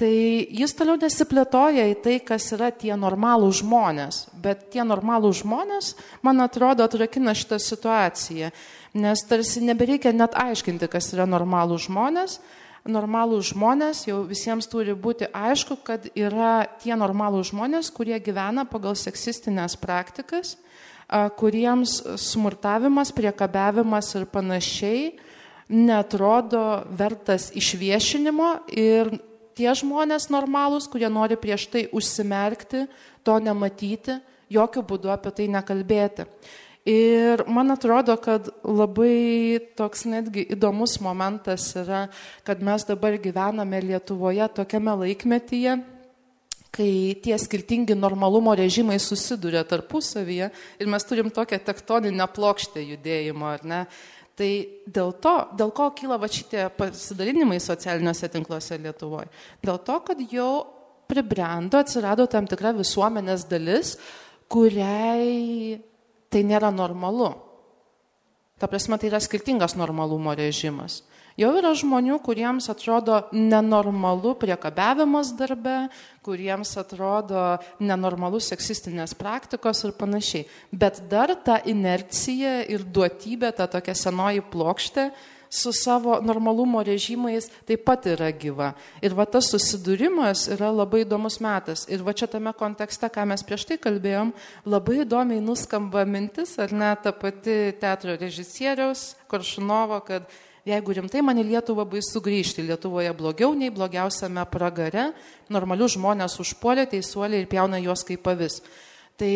Tai 0.00 0.10
jis 0.56 0.74
toliau 0.74 0.98
nesiplėtoja 0.98 1.84
į 1.92 1.96
tai, 2.02 2.16
kas 2.26 2.48
yra 2.56 2.72
tie 2.74 2.90
normalūs 2.98 3.60
žmonės, 3.60 4.20
bet 4.34 4.66
tie 4.74 4.82
normalūs 4.82 5.44
žmonės, 5.44 5.92
man 6.26 6.42
atrodo, 6.42 6.88
atrakina 6.88 7.36
šitą 7.38 7.60
situaciją, 7.62 8.50
nes 8.98 9.22
tarsi 9.30 9.62
nebereikia 9.62 10.10
net 10.16 10.34
aiškinti, 10.34 10.90
kas 10.90 11.12
yra 11.14 11.28
normalūs 11.28 11.86
žmonės, 11.86 12.40
normalų 12.88 13.40
žmonės, 13.50 14.06
jau 14.08 14.22
visiems 14.28 14.68
turi 14.70 14.94
būti 14.96 15.28
aišku, 15.32 15.76
kad 15.84 16.06
yra 16.16 16.66
tie 16.80 16.94
normalų 16.96 17.42
žmonės, 17.50 17.90
kurie 17.92 18.16
gyvena 18.22 18.64
pagal 18.68 18.96
seksistinės 18.96 19.76
praktikas, 19.80 20.56
kuriems 21.36 22.00
smurtavimas, 22.20 23.12
priekabiavimas 23.12 24.14
ir 24.16 24.28
panašiai 24.30 25.02
netrodo 25.70 26.82
vertas 26.98 27.50
išviešinimo 27.54 28.48
ir 28.74 29.12
tie 29.58 29.70
žmonės 29.76 30.30
normalūs, 30.32 30.88
kurie 30.90 31.10
nori 31.12 31.36
prieš 31.38 31.68
tai 31.70 31.84
užsimerkti, 31.92 32.86
to 33.26 33.36
nematyti, 33.42 34.18
jokių 34.50 34.82
būdų 34.88 35.12
apie 35.14 35.34
tai 35.36 35.46
nekalbėti. 35.52 36.26
Ir 36.90 37.44
man 37.46 37.70
atrodo, 37.70 38.16
kad 38.18 38.48
labai 38.66 39.60
toks 39.78 40.06
netgi 40.10 40.42
įdomus 40.56 40.96
momentas 41.04 41.68
yra, 41.78 42.06
kad 42.46 42.62
mes 42.66 42.82
dabar 42.88 43.14
gyvename 43.20 43.78
Lietuvoje 43.84 44.48
tokiame 44.56 44.96
laikmetyje, 45.04 45.76
kai 46.74 46.92
tie 47.22 47.36
skirtingi 47.38 47.94
normalumo 47.98 48.54
režimai 48.58 48.96
susiduria 49.02 49.62
tarpusavyje 49.66 50.48
ir 50.80 50.90
mes 50.90 51.06
turim 51.06 51.30
tokią 51.34 51.60
tektoninę 51.66 52.26
plokštę 52.34 52.82
judėjimo, 52.82 53.52
ar 53.52 53.62
ne? 53.66 53.80
Tai 54.40 54.50
dėl 54.88 55.12
to, 55.20 55.34
dėl 55.60 55.70
ko 55.76 55.90
kyla 55.94 56.16
va 56.18 56.30
šitie 56.32 56.64
pasidalinimai 56.74 57.60
socialiniuose 57.60 58.30
tinkluose 58.32 58.78
Lietuvoje? 58.80 59.28
Dėl 59.62 59.78
to, 59.84 59.98
kad 60.06 60.22
jau 60.32 60.52
pribrendo, 61.10 61.82
atsirado 61.82 62.26
tam 62.30 62.48
tikra 62.50 62.72
visuomenės 62.78 63.44
dalis, 63.50 63.94
kuriai 64.50 65.76
tai 66.30 66.44
nėra 66.46 66.70
normalu. 66.74 67.34
Ta 68.60 68.68
prasme, 68.68 68.98
tai 69.00 69.08
yra 69.08 69.20
skirtingas 69.22 69.76
normalumo 69.78 70.34
režimas. 70.36 71.00
Jau 71.40 71.54
yra 71.56 71.70
žmonių, 71.78 72.18
kuriems 72.20 72.66
atrodo 72.68 73.22
nenormalu 73.32 74.34
priekabiavimas 74.42 75.30
darbe, 75.38 75.86
kuriems 76.26 76.74
atrodo 76.80 77.44
nenormalus 77.80 78.50
seksistinės 78.50 79.14
praktikos 79.16 79.80
ir 79.86 79.94
panašiai. 79.96 80.44
Bet 80.68 81.00
dar 81.08 81.32
ta 81.40 81.56
inercija 81.64 82.58
ir 82.68 82.84
duotybė, 82.84 83.54
ta 83.56 83.70
tokia 83.70 83.94
senoji 83.96 84.44
plokštė, 84.52 85.06
su 85.50 85.72
savo 85.72 86.20
normalumo 86.22 86.82
režimais 86.86 87.50
taip 87.66 87.82
pat 87.84 88.06
yra 88.06 88.30
gyva. 88.30 88.70
Ir 89.02 89.16
va 89.18 89.26
tas 89.26 89.50
susidūrimas 89.50 90.46
yra 90.54 90.70
labai 90.70 91.02
įdomus 91.02 91.40
metas. 91.42 91.82
Ir 91.90 92.04
va 92.06 92.14
čia 92.14 92.28
tame 92.30 92.52
kontekste, 92.54 93.10
ką 93.10 93.26
mes 93.26 93.42
prieš 93.42 93.66
tai 93.66 93.80
kalbėjom, 93.82 94.30
labai 94.70 95.00
įdomiai 95.02 95.42
nuskamba 95.42 96.06
mintis, 96.06 96.54
ar 96.62 96.70
ne 96.70 96.92
ta 97.02 97.10
pati 97.10 97.74
teatro 97.82 98.14
režisieriaus 98.14 99.16
Koršunovo, 99.30 99.98
kad 100.06 100.30
jeigu 100.70 100.94
rimtai 100.94 101.22
man 101.26 101.42
į 101.42 101.48
Lietuvą 101.50 101.84
baisu 101.88 102.22
grįžti, 102.22 102.68
Lietuvoje 102.70 103.10
blogiau 103.18 103.50
nei 103.58 103.74
blogiausiame 103.74 104.46
pragare, 104.52 105.10
normalius 105.50 105.98
žmonės 105.98 106.38
užpuolė 106.42 106.86
teisuoliai 106.94 107.42
ir 107.42 107.50
pjauna 107.50 107.82
juos 107.82 108.06
kaip 108.06 108.22
pavis. 108.22 108.60
Tai 109.18 109.34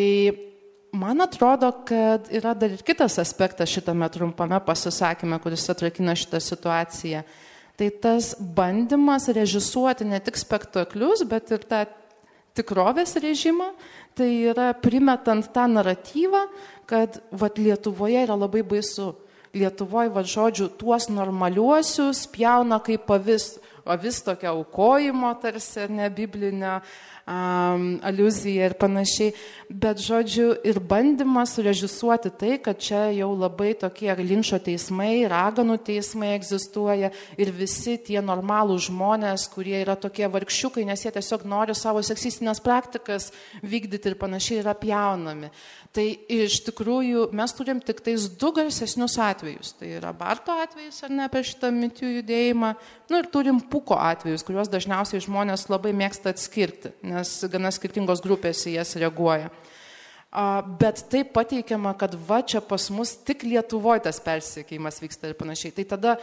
Man 0.95 1.21
atrodo, 1.21 1.73
kad 1.89 2.29
yra 2.31 2.53
dar 2.55 2.71
ir 2.71 2.83
kitas 2.87 3.17
aspektas 3.19 3.73
šitame 3.73 4.07
trumpame 4.15 4.61
pasisakymė, 4.63 5.41
kuris 5.43 5.67
atrakina 5.73 6.15
šitą 6.15 6.39
situaciją. 6.39 7.25
Tai 7.75 7.89
tas 7.99 8.29
bandymas 8.39 9.27
režisuoti 9.35 10.07
ne 10.07 10.21
tik 10.23 10.39
spektaklius, 10.39 11.25
bet 11.27 11.51
ir 11.51 11.67
tą 11.67 11.81
tikrovės 12.55 13.17
režimą, 13.19 13.73
tai 14.15 14.29
yra 14.53 14.69
primetant 14.79 15.51
tą 15.51 15.67
naratyvą, 15.73 16.45
kad 16.87 17.19
vat, 17.35 17.59
Lietuvoje 17.59 18.23
yra 18.29 18.39
labai 18.39 18.63
baisu. 18.63 19.17
Lietuvoje, 19.55 20.13
va 20.15 20.23
žodžiu, 20.23 20.69
tuos 20.79 21.09
normaliuosius 21.11 22.29
pjauna 22.31 22.79
kaip 22.83 23.03
pavis, 23.11 23.57
avis 23.83 24.23
tokia 24.23 24.53
aukojimo 24.55 25.35
tarsi, 25.43 25.89
ne 25.91 26.07
biblinio, 26.11 26.79
um, 27.27 27.85
aluzija 28.03 28.69
ir 28.69 28.77
panašiai. 28.81 29.33
Bet, 29.69 30.01
žodžiu, 30.05 30.51
ir 30.67 30.79
bandymas 30.81 31.55
surežisuoti 31.57 32.31
tai, 32.39 32.57
kad 32.63 32.79
čia 32.81 33.07
jau 33.17 33.31
labai 33.37 33.73
tokie 33.79 34.13
linčio 34.21 34.61
teismai, 34.63 35.25
raganų 35.31 35.79
teismai 35.87 36.35
egzistuoja 36.37 37.11
ir 37.41 37.53
visi 37.55 37.97
tie 37.99 38.21
normalūs 38.25 38.91
žmonės, 38.91 39.49
kurie 39.55 39.79
yra 39.81 39.97
tokie 40.01 40.29
vargšiukai, 40.31 40.85
nes 40.89 41.05
jie 41.07 41.15
tiesiog 41.15 41.47
nori 41.49 41.77
savo 41.79 42.05
seksistinės 42.05 42.63
praktikas 42.65 43.31
vykdyti 43.65 44.13
ir 44.13 44.21
panašiai 44.21 44.61
yra 44.63 44.77
pjaunami. 44.79 45.51
Tai 45.95 46.05
iš 46.35 46.57
tikrųjų 46.67 47.29
mes 47.39 47.53
turim 47.55 47.79
tik 47.79 48.01
tais 48.03 48.25
du 48.41 48.49
garsesnius 48.57 49.15
atvejus. 49.23 49.77
Tai 49.79 49.93
yra 50.01 50.11
Barto 50.17 50.57
atvejis 50.59 50.99
ar 51.07 51.13
ne 51.15 51.23
apie 51.29 51.45
šitą 51.47 51.71
mitų 51.71 52.11
judėjimą. 52.17 52.73
Nu 53.13 53.21
ir 53.21 53.29
turim 53.31 53.61
Puko 53.71 53.95
atvejus, 54.03 54.43
kuriuos 54.43 54.73
dažniausiai 54.73 55.23
žmonės 55.23 55.69
labai 55.71 55.93
mėgsta 55.95 56.35
atskirti, 56.35 56.91
nes 57.07 57.37
gana 57.53 57.71
skirtingos 57.75 58.25
grupės 58.25 58.65
į 58.67 58.75
jas 58.81 58.97
reaguoja. 58.99 59.53
Bet 60.83 61.05
taip 61.13 61.31
pateikiama, 61.37 61.93
kad 61.95 62.17
va 62.27 62.41
čia 62.43 62.59
pas 62.59 62.89
mus 62.91 63.13
tik 63.23 63.45
Lietuvoje 63.47 64.03
tas 64.09 64.19
persiekimas 64.19 64.99
vyksta 64.99 65.31
ir 65.31 65.39
panašiai. 65.39 65.77
Tai 65.77 65.85
tada 65.95 66.17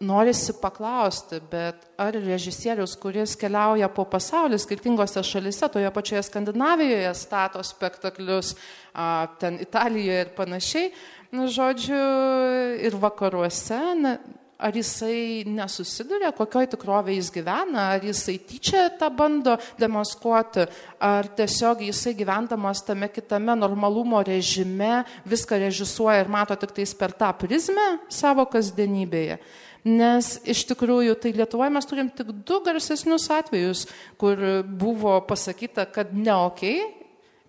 norisi 0.00 0.54
paklausti, 0.60 1.40
bet 1.50 1.86
ar 1.98 2.14
režisierius, 2.14 2.94
kuris 3.00 3.34
keliauja 3.38 3.88
po 3.90 4.04
pasaulį 4.08 4.58
skirtingose 4.62 5.22
šalise, 5.26 5.68
toje 5.72 5.90
pačioje 5.94 6.22
Skandinavijoje 6.28 7.14
stato 7.18 7.62
spektaklius, 7.66 8.54
ten 9.42 9.58
Italijoje 9.62 10.26
ir 10.26 10.34
panašiai, 10.36 10.90
nu, 11.34 11.48
žodžiu, 11.50 12.02
ir 12.86 12.98
vakaruose, 13.02 13.80
ne, 13.98 14.18
ar 14.58 14.74
jisai 14.74 15.44
nesusiduria, 15.46 16.32
kokioj 16.34 16.66
tikrovėje 16.72 17.20
jis 17.20 17.28
gyvena, 17.36 17.84
ar 17.94 18.02
jisai 18.02 18.34
tyčia 18.42 18.88
tą 18.98 19.06
bando 19.14 19.54
demaskuoti, 19.78 20.66
ar 20.98 21.28
tiesiog 21.38 21.84
jisai 21.86 22.16
gyvendamas 22.18 22.82
tame 22.86 23.06
kitame 23.12 23.54
normalumo 23.54 24.22
režime 24.26 25.04
viską 25.30 25.62
režisuoja 25.62 26.24
ir 26.24 26.32
mato 26.34 26.58
tik 26.58 26.74
tais 26.74 26.94
per 26.98 27.14
tą 27.14 27.30
prizmę 27.38 27.86
savo 28.10 28.48
kasdienybėje. 28.50 29.38
Nes 29.86 30.32
iš 30.48 30.64
tikrųjų, 30.72 31.14
tai 31.22 31.32
Lietuvoje 31.36 31.70
mes 31.74 31.86
turim 31.86 32.08
tik 32.10 32.32
du 32.46 32.58
garsesnius 32.66 33.28
atvejus, 33.30 33.86
kur 34.18 34.40
buvo 34.66 35.18
pasakyta, 35.28 35.86
kad 35.92 36.10
ne 36.16 36.34
ok, 36.34 36.64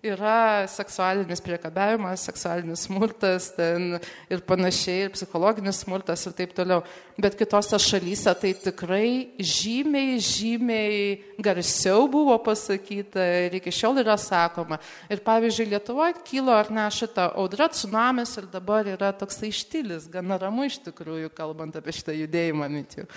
yra 0.02 0.64
seksualinis 0.70 1.42
priekabiavimas, 1.44 2.22
seksualinis 2.24 2.86
smurtas 2.86 3.50
ir 3.60 4.42
panašiai, 4.48 5.06
ir 5.06 5.12
psichologinis 5.12 5.82
smurtas 5.84 6.24
ir 6.26 6.34
taip 6.38 6.54
toliau. 6.56 6.80
Bet 7.20 7.36
kitose 7.36 7.76
šalyse 7.80 8.32
tai 8.40 8.54
tikrai 8.56 9.36
žymiai, 9.36 10.16
žymiai 10.24 11.02
garsiau 11.44 12.08
buvo 12.08 12.38
pasakyta 12.44 13.26
ir 13.44 13.58
iki 13.60 13.74
šiol 13.74 14.00
yra 14.00 14.16
sakoma. 14.20 14.80
Ir 15.12 15.20
pavyzdžiui, 15.26 15.68
Lietuvoje 15.74 16.16
kilo 16.24 16.56
ar 16.56 16.72
ne 16.72 16.88
šitą 16.94 17.28
audrą, 17.36 17.68
tsunamis 17.68 18.32
ir 18.40 18.48
dabar 18.50 18.88
yra 18.88 19.12
toksai 19.12 19.52
štilis, 19.52 20.08
gana 20.10 20.40
ramu 20.40 20.64
iš 20.70 20.80
tikrųjų, 20.88 21.28
kalbant 21.36 21.76
apie 21.76 21.94
šitą 21.94 22.16
judėjimą 22.16 22.72
mitijų. 22.72 23.08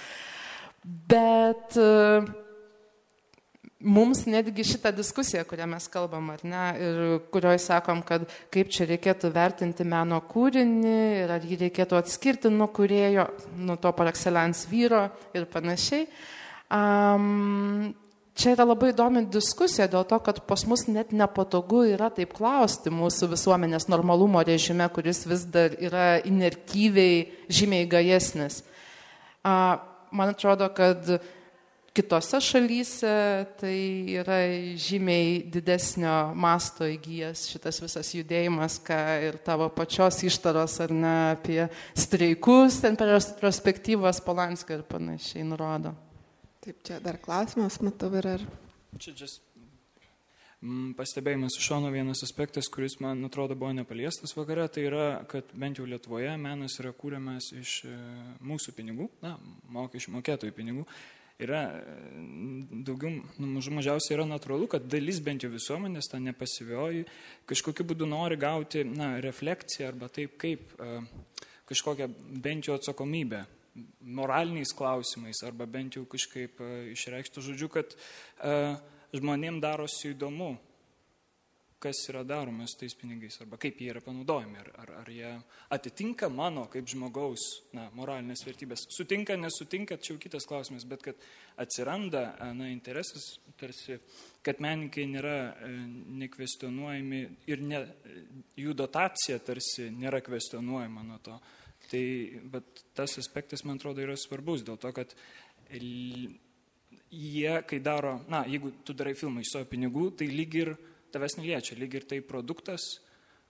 Bet 0.84 1.78
uh, 1.80 2.43
mums 3.84 4.24
netgi 4.26 4.64
šitą 4.66 4.92
diskusiją, 4.96 5.44
kurią 5.48 5.68
mes 5.70 5.88
kalbam, 5.92 6.30
ar 6.34 6.44
ne, 6.48 6.64
ir 6.80 7.02
kurioje 7.34 7.60
sakom, 7.66 8.02
kad 8.08 8.26
kaip 8.54 8.72
čia 8.74 8.88
reikėtų 8.90 9.32
vertinti 9.36 9.86
meno 9.88 10.20
kūrinį 10.30 11.00
ir 11.24 11.34
ar 11.36 11.44
jį 11.44 11.60
reikėtų 11.66 12.00
atskirti 12.00 12.52
nuo 12.54 12.70
kurėjo, 12.74 13.28
nuo 13.60 13.78
to 13.82 13.92
par 13.96 14.12
excellence 14.12 14.70
vyro 14.72 15.06
ir 15.36 15.48
panašiai. 15.52 16.08
Um, 16.74 17.94
čia 18.40 18.56
yra 18.56 18.66
labai 18.66 18.94
įdomi 18.94 19.26
diskusija 19.32 19.90
dėl 19.92 20.08
to, 20.10 20.18
kad 20.24 20.42
pas 20.48 20.66
mus 20.70 20.88
net 20.88 21.12
nepatogu 21.14 21.84
yra 21.92 22.10
taip 22.14 22.34
klausti 22.38 22.94
mūsų 22.94 23.34
visuomenės 23.36 23.90
normalumo 23.92 24.42
režime, 24.48 24.88
kuris 24.96 25.26
vis 25.30 25.46
dar 25.52 25.76
yra 25.78 26.18
inertyviai 26.24 27.28
žymiai 27.52 27.90
gajesnis. 27.92 28.64
Uh, 29.44 29.76
man 30.16 30.32
atrodo, 30.32 30.70
kad 30.74 31.18
kitose 31.94 32.40
šalyse 32.42 33.14
tai 33.62 33.78
yra 34.18 34.40
žymiai 34.82 35.44
didesnio 35.54 36.34
masto 36.34 36.88
įgyjęs 36.90 37.46
šitas 37.52 37.80
visas 37.84 38.10
judėjimas, 38.18 38.80
ką 38.82 38.98
ir 39.28 39.38
tavo 39.46 39.70
pačios 39.74 40.24
ištaros 40.26 40.80
ar 40.84 40.94
ne 40.94 41.14
apie 41.36 41.62
streikus, 41.94 42.82
ten 42.82 42.98
per 42.98 43.14
retrospektyvas 43.14 44.24
Polanskio 44.26 44.80
ir 44.80 44.86
panašiai 44.90 45.46
nurodo. 45.46 45.94
Taip, 46.66 46.82
čia 46.88 47.00
dar 47.04 47.20
klausimas, 47.22 47.78
matau, 47.84 48.10
ir 48.18 48.30
ar. 48.38 48.44
Čia 48.98 49.14
just 49.20 49.44
mm, 50.64 50.94
pastebėjimas 50.98 51.60
iš 51.60 51.70
šono 51.70 51.94
vienas 51.94 52.26
aspektas, 52.26 52.72
kuris 52.74 52.98
man 53.04 53.22
atrodo 53.28 53.54
buvo 53.60 53.74
nepaliestas 53.76 54.34
vakare, 54.38 54.66
tai 54.72 54.88
yra, 54.90 55.08
kad 55.30 55.52
bent 55.54 55.78
jau 55.78 55.86
Lietuvoje 55.86 56.34
menas 56.42 56.80
yra 56.82 56.94
kūriamas 56.96 57.54
iš 57.60 57.82
e, 57.86 57.98
mūsų 58.42 58.74
pinigų, 58.80 59.12
na, 59.22 59.36
mokesčių 59.76 60.16
mokėtojų 60.18 60.56
pinigų 60.58 60.88
yra 61.42 61.64
daugiau, 62.86 63.12
nu, 63.40 63.50
mažų 63.56 63.74
mažiausiai 63.80 64.18
yra 64.18 64.28
natūralu, 64.30 64.68
kad 64.72 64.86
dalis 64.90 65.20
bent 65.24 65.46
jau 65.46 65.52
visuomenės, 65.54 66.12
ta 66.12 66.20
nepasyvioji, 66.22 67.08
kažkokiu 67.50 67.88
būdu 67.90 68.08
nori 68.10 68.38
gauti 68.40 68.86
na, 68.88 69.16
refleksiją 69.24 69.90
arba 69.92 70.12
taip 70.14 70.38
kaip 70.42 70.76
a, 70.78 71.02
kažkokią 71.70 72.10
bent 72.44 72.70
jau 72.70 72.78
atsakomybę 72.78 73.44
moraliniais 74.06 74.76
klausimais 74.78 75.42
arba 75.48 75.66
bent 75.66 75.98
jau 75.98 76.06
kažkaip 76.10 76.62
a, 76.62 76.74
išreikštų 76.94 77.48
žodžiu, 77.50 77.72
kad 77.74 77.98
žmonėm 79.14 79.60
darosi 79.62 80.14
įdomu, 80.14 80.56
kas 81.84 82.00
yra 82.12 82.24
daroma 82.24 82.66
su 82.68 82.78
tais 82.80 82.96
pinigais 82.96 83.36
arba 83.44 83.58
kaip 83.60 83.80
jie 83.82 83.90
yra 83.92 84.02
panaudojami, 84.04 84.60
ar, 84.62 84.70
ar, 84.84 84.92
ar 85.02 85.10
jie 85.12 85.32
atitinka 85.76 86.30
mano 86.32 86.66
kaip 86.72 86.88
žmogaus 86.88 87.44
na, 87.76 87.90
moralinės 87.98 88.46
vertybės. 88.48 88.86
Sutinka, 88.96 89.36
nesutinka, 89.40 89.98
čia 90.00 90.14
jau 90.14 90.22
kitas 90.24 90.48
klausimas, 90.48 90.86
bet 90.88 91.04
kad 91.04 91.26
atsiranda 91.60 92.24
na, 92.56 92.70
interesas, 92.72 93.34
tarsi, 93.60 94.00
kad 94.46 94.62
menininkai 94.64 95.06
nėra 95.12 95.36
e, 95.52 95.74
nekvestionuojami 96.24 97.22
ir 97.52 97.66
ne, 97.68 97.84
jų 98.60 98.78
dotacija 98.80 99.42
tarsi 99.44 99.90
nėra 99.92 100.24
kvestionuojama 100.24 101.04
nuo 101.10 101.20
to. 101.26 101.36
Tai 101.92 102.06
tas 102.96 103.18
aspektas, 103.20 103.66
man 103.68 103.78
atrodo, 103.78 104.02
yra 104.02 104.16
svarbus 104.18 104.64
dėl 104.64 104.80
to, 104.80 104.94
kad 104.96 105.12
jie, 107.14 107.54
kai 107.68 107.80
daro, 107.84 108.18
na, 108.32 108.44
jeigu 108.50 108.72
tu 108.88 108.96
darai 108.98 109.14
filmą 109.18 109.44
iš 109.44 109.54
savo 109.54 109.68
pinigų, 109.70 110.08
tai 110.18 110.32
lyg 110.32 110.58
ir 110.58 110.74
tavęs 111.14 111.38
neliečia, 111.40 111.78
lyg 111.80 112.00
ir 112.00 112.08
tai 112.10 112.20
produktas, 112.26 112.86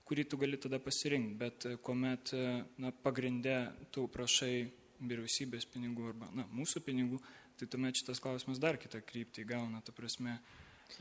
kurį 0.08 0.26
tu 0.28 0.40
gali 0.40 0.60
tada 0.60 0.80
pasirinkti, 0.84 1.38
bet 1.40 1.68
e, 1.70 1.78
kuomet 1.84 2.34
e, 2.36 2.44
na, 2.84 2.92
pagrindė 3.06 3.58
tu 3.94 4.06
prašai 4.12 4.66
vyriausybės 5.04 5.68
pinigų 5.72 6.10
arba 6.12 6.30
na, 6.36 6.46
mūsų 6.52 6.84
pinigų, 6.86 7.20
tai 7.60 7.70
tuomet 7.72 8.00
šitas 8.00 8.22
klausimas 8.24 8.62
dar 8.62 8.80
kitą 8.82 9.02
kryptį 9.04 9.46
gauna. 9.48 9.82
Ta 9.86 9.96
prasme, 9.96 10.38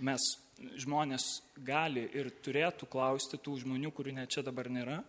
mes 0.05 0.29
žmonės 0.83 1.27
gali 1.67 2.07
ir 2.15 2.31
turėtų 2.45 2.89
klausti 2.91 3.41
tų 3.43 3.59
žmonių, 3.65 3.93
kurių 3.95 4.17
net 4.21 4.35
čia 4.35 4.45
dabar 4.47 4.71
nėra, 4.73 5.01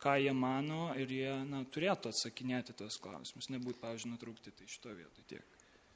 ką 0.00 0.16
jie 0.20 0.32
mano 0.36 0.90
ir 1.00 1.12
jie 1.12 1.34
na, 1.48 1.62
turėtų 1.64 2.12
atsakinėti 2.12 2.76
tos 2.76 2.98
klausimus, 3.00 3.50
nebūt, 3.52 3.80
pavyzdžiui, 3.82 4.14
nutraukti 4.14 4.52
tai 4.56 4.68
šito 4.68 4.92
vietoj 4.96 5.28
tiek. 5.30 5.53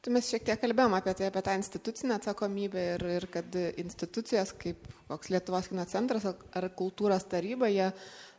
Tai 0.08 0.14
mes 0.16 0.24
šiek 0.32 0.40
tiek 0.40 0.56
kalbėjom 0.56 0.94
apie 0.96 1.12
tai, 1.12 1.26
apie 1.28 1.40
tą 1.44 1.52
institucinę 1.58 2.14
atsakomybę 2.16 2.84
ir, 2.94 3.02
ir 3.18 3.24
kad 3.28 3.56
institucijos 3.76 4.54
kaip 4.56 4.86
koks 5.04 5.28
Lietuvos 5.28 5.66
kino 5.68 5.84
centras 5.84 6.24
ar 6.24 6.66
kultūros 6.78 7.26
taryba, 7.28 7.68
jie 7.68 7.90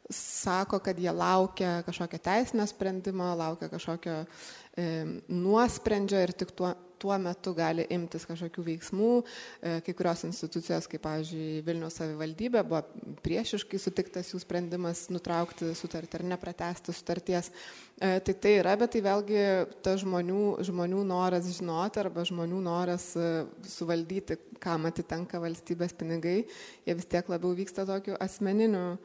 sako, 0.10 0.80
kad 0.82 0.98
jie 0.98 1.14
laukia 1.14 1.84
kažkokio 1.86 2.18
teisinio 2.26 2.66
sprendimo, 2.72 3.28
laukia 3.38 3.70
kažkokio 3.70 4.16
e, 4.18 4.88
nuosprendžio 5.30 6.24
ir 6.26 6.34
tik 6.42 6.56
tuo, 6.58 6.74
tuo 7.00 7.16
metu 7.22 7.54
gali 7.58 7.86
imtis 7.94 8.26
kažkokių 8.28 8.66
veiksmų. 8.68 9.10
E, 9.20 9.74
kai 9.86 9.96
kurios 9.98 10.24
institucijos, 10.28 10.88
kaip, 10.92 11.02
pavyzdžiui, 11.06 11.62
Vilniaus 11.68 12.00
savivaldybė, 12.00 12.64
buvo 12.68 12.82
priešiškai 13.26 13.80
sutiktas 13.82 14.34
jų 14.34 14.42
sprendimas 14.44 15.06
nutraukti 15.14 15.72
sutartį 15.78 16.20
ar 16.20 16.26
nepratesti 16.34 16.96
sutarties. 16.96 17.52
E, 18.00 18.18
tai 18.26 18.36
tai 18.36 18.56
yra, 18.60 18.76
bet 18.80 18.94
tai 18.96 19.04
vėlgi 19.06 19.46
ta 19.86 19.96
žmonių, 20.00 20.44
žmonių 20.68 21.06
noras 21.08 21.48
žinoti 21.56 22.04
arba 22.04 22.26
žmonių 22.28 22.60
noras 22.66 23.12
e, 23.20 23.30
suvaldyti, 23.70 24.40
kam 24.60 24.90
atitenka 24.90 25.40
valstybės 25.40 25.96
pinigai, 25.96 26.42
jie 26.86 26.98
vis 27.00 27.08
tiek 27.08 27.32
labiau 27.32 27.56
vyksta 27.56 27.88
tokiu 27.88 28.18
asmeniniu 28.20 28.98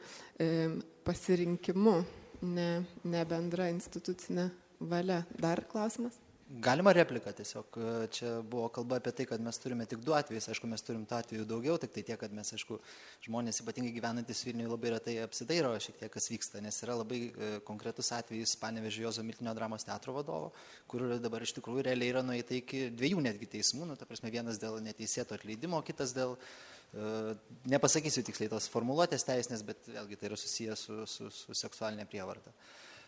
pasirinkimu, 1.07 1.95
ne, 2.43 2.69
ne 3.07 3.25
bendra 3.29 3.69
institucinė 3.71 4.49
valia. 4.79 5.23
Dar 5.39 5.63
klausimas? 5.71 6.24
Galima 6.45 6.91
replika 6.93 7.31
tiesiog. 7.33 7.77
Čia 8.13 8.31
buvo 8.45 8.67
kalba 8.69 8.99
apie 8.99 9.09
tai, 9.17 9.25
kad 9.25 9.41
mes 9.41 9.57
turime 9.57 9.87
tik 9.89 10.03
du 10.05 10.13
atvejus. 10.13 10.45
Aišku, 10.53 10.67
mes 10.69 10.83
turim 10.85 11.01
tų 11.09 11.17
atvejų 11.17 11.45
daugiau, 11.49 11.79
tik 11.81 11.95
tai 11.95 12.03
tiek, 12.05 12.19
kad 12.21 12.35
mes, 12.37 12.51
aišku, 12.53 12.77
žmonės 13.25 13.63
ypatingai 13.63 13.89
gyvenantis 13.95 14.43
Vilniuje 14.45 14.69
labai 14.69 14.91
retai 14.93 15.15
apsidairo 15.23 15.71
šiek 15.81 15.97
tiek, 16.03 16.11
kas 16.13 16.29
vyksta, 16.29 16.61
nes 16.61 16.77
yra 16.85 16.99
labai 16.99 17.19
e, 17.31 17.49
konkretus 17.65 18.13
atvejis 18.13 18.53
Panevežė 18.61 19.07
Jozo 19.07 19.25
Miltinio 19.25 19.55
dramos 19.57 19.89
teatro 19.89 20.13
vadovo, 20.13 20.53
kur 20.85 21.07
dabar 21.17 21.41
iš 21.41 21.55
tikrųjų 21.57 21.87
realiai 21.89 22.13
yra 22.13 22.21
nueita 22.21 22.53
iki 22.59 22.91
dviejų 22.93 23.25
netgi 23.25 23.49
teismų, 23.57 23.89
nu, 23.89 23.97
ta 23.97 24.05
prasme, 24.05 24.29
vienas 24.29 24.61
dėl 24.61 24.77
neteisėto 24.85 25.33
atleidimo, 25.39 25.81
kitas 25.87 26.13
dėl 26.13 26.37
e, 26.37 27.33
Nepasakysiu 27.73 28.21
tiksliai 28.21 28.53
tos 28.53 28.69
formuluotės 28.69 29.25
teisinės, 29.25 29.65
bet 29.65 29.89
vėlgi 29.89 30.21
tai 30.21 30.29
yra 30.29 30.37
susijęs 30.37 30.89
su, 30.91 31.03
su, 31.09 31.33
su 31.33 31.57
seksualinė 31.65 32.05
prievarta. 32.05 32.53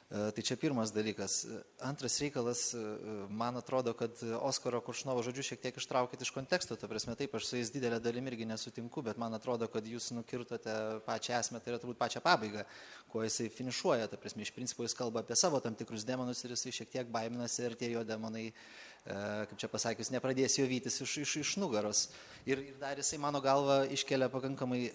E, 0.07 0.31
tai 0.31 0.43
čia 0.43 0.55
pirmas 0.55 0.87
dalykas. 0.95 1.45
Antras 1.83 2.15
reikalas, 2.23 2.71
e, 2.71 2.79
man 3.27 3.57
atrodo, 3.59 3.91
kad 3.91 4.15
Oskaro 4.39 4.79
Kuršnovo 4.79 5.19
žodžiu 5.19 5.43
šiek 5.43 5.59
tiek 5.65 5.79
ištraukit 5.81 6.21
iš 6.23 6.31
konteksto, 6.31 6.77
ta 6.79 6.87
prasme 6.87 7.15
taip, 7.19 7.35
aš 7.35 7.49
su 7.49 7.59
jais 7.59 7.71
didelė 7.75 7.99
dalimi 7.99 8.31
irgi 8.31 8.47
nesutinku, 8.47 9.03
bet 9.03 9.19
man 9.19 9.35
atrodo, 9.35 9.67
kad 9.67 9.83
jūs 9.83 10.13
nukirtote 10.15 10.77
pačią 11.03 11.41
esmę, 11.41 11.59
tai 11.59 11.73
yra 11.73 11.81
turbūt 11.83 11.99
pačią 11.99 12.23
pabaigą, 12.23 12.63
kuo 13.11 13.25
jisai 13.27 13.49
finišuoja, 13.51 14.07
ta 14.07 14.15
prasme 14.15 14.47
iš 14.47 14.53
principo 14.55 14.87
jis 14.87 14.95
kalba 14.95 15.25
apie 15.25 15.35
savo 15.35 15.59
tam 15.59 15.75
tikrus 15.75 16.07
demonus 16.07 16.45
ir 16.45 16.55
jisai 16.55 16.71
šiek 16.79 16.93
tiek 16.95 17.11
baiminasi 17.11 17.67
ir 17.67 17.75
tie 17.75 17.91
jo 17.91 18.07
demonai, 18.07 18.47
e, 18.47 19.19
kaip 19.51 19.59
čia 19.59 19.71
pasakius, 19.75 20.13
nepradės 20.15 20.55
jo 20.55 20.71
vytis 20.71 21.03
iš, 21.03 21.17
iš, 21.25 21.35
iš 21.43 21.55
nugaros. 21.59 22.07
Ir, 22.47 22.63
ir 22.63 22.79
dar 22.79 22.95
jisai 22.95 23.19
mano 23.19 23.43
galva 23.43 23.81
iškelia 23.91 24.31
pakankamai, 24.31 24.85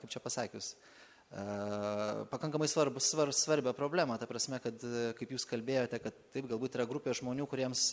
kaip 0.00 0.08
čia 0.08 0.24
pasakius, 0.24 0.72
pakankamai 2.30 2.68
svarbu, 2.70 3.00
svar, 3.02 3.32
svarbią 3.34 3.72
problemą, 3.74 4.18
ta 4.18 4.26
prasme, 4.30 4.60
kad, 4.62 4.78
kaip 5.18 5.34
jūs 5.34 5.46
kalbėjote, 5.50 5.98
kad 6.02 6.16
taip 6.34 6.46
galbūt 6.50 6.78
yra 6.78 6.86
grupė 6.86 7.14
žmonių, 7.18 7.48
kuriems, 7.50 7.88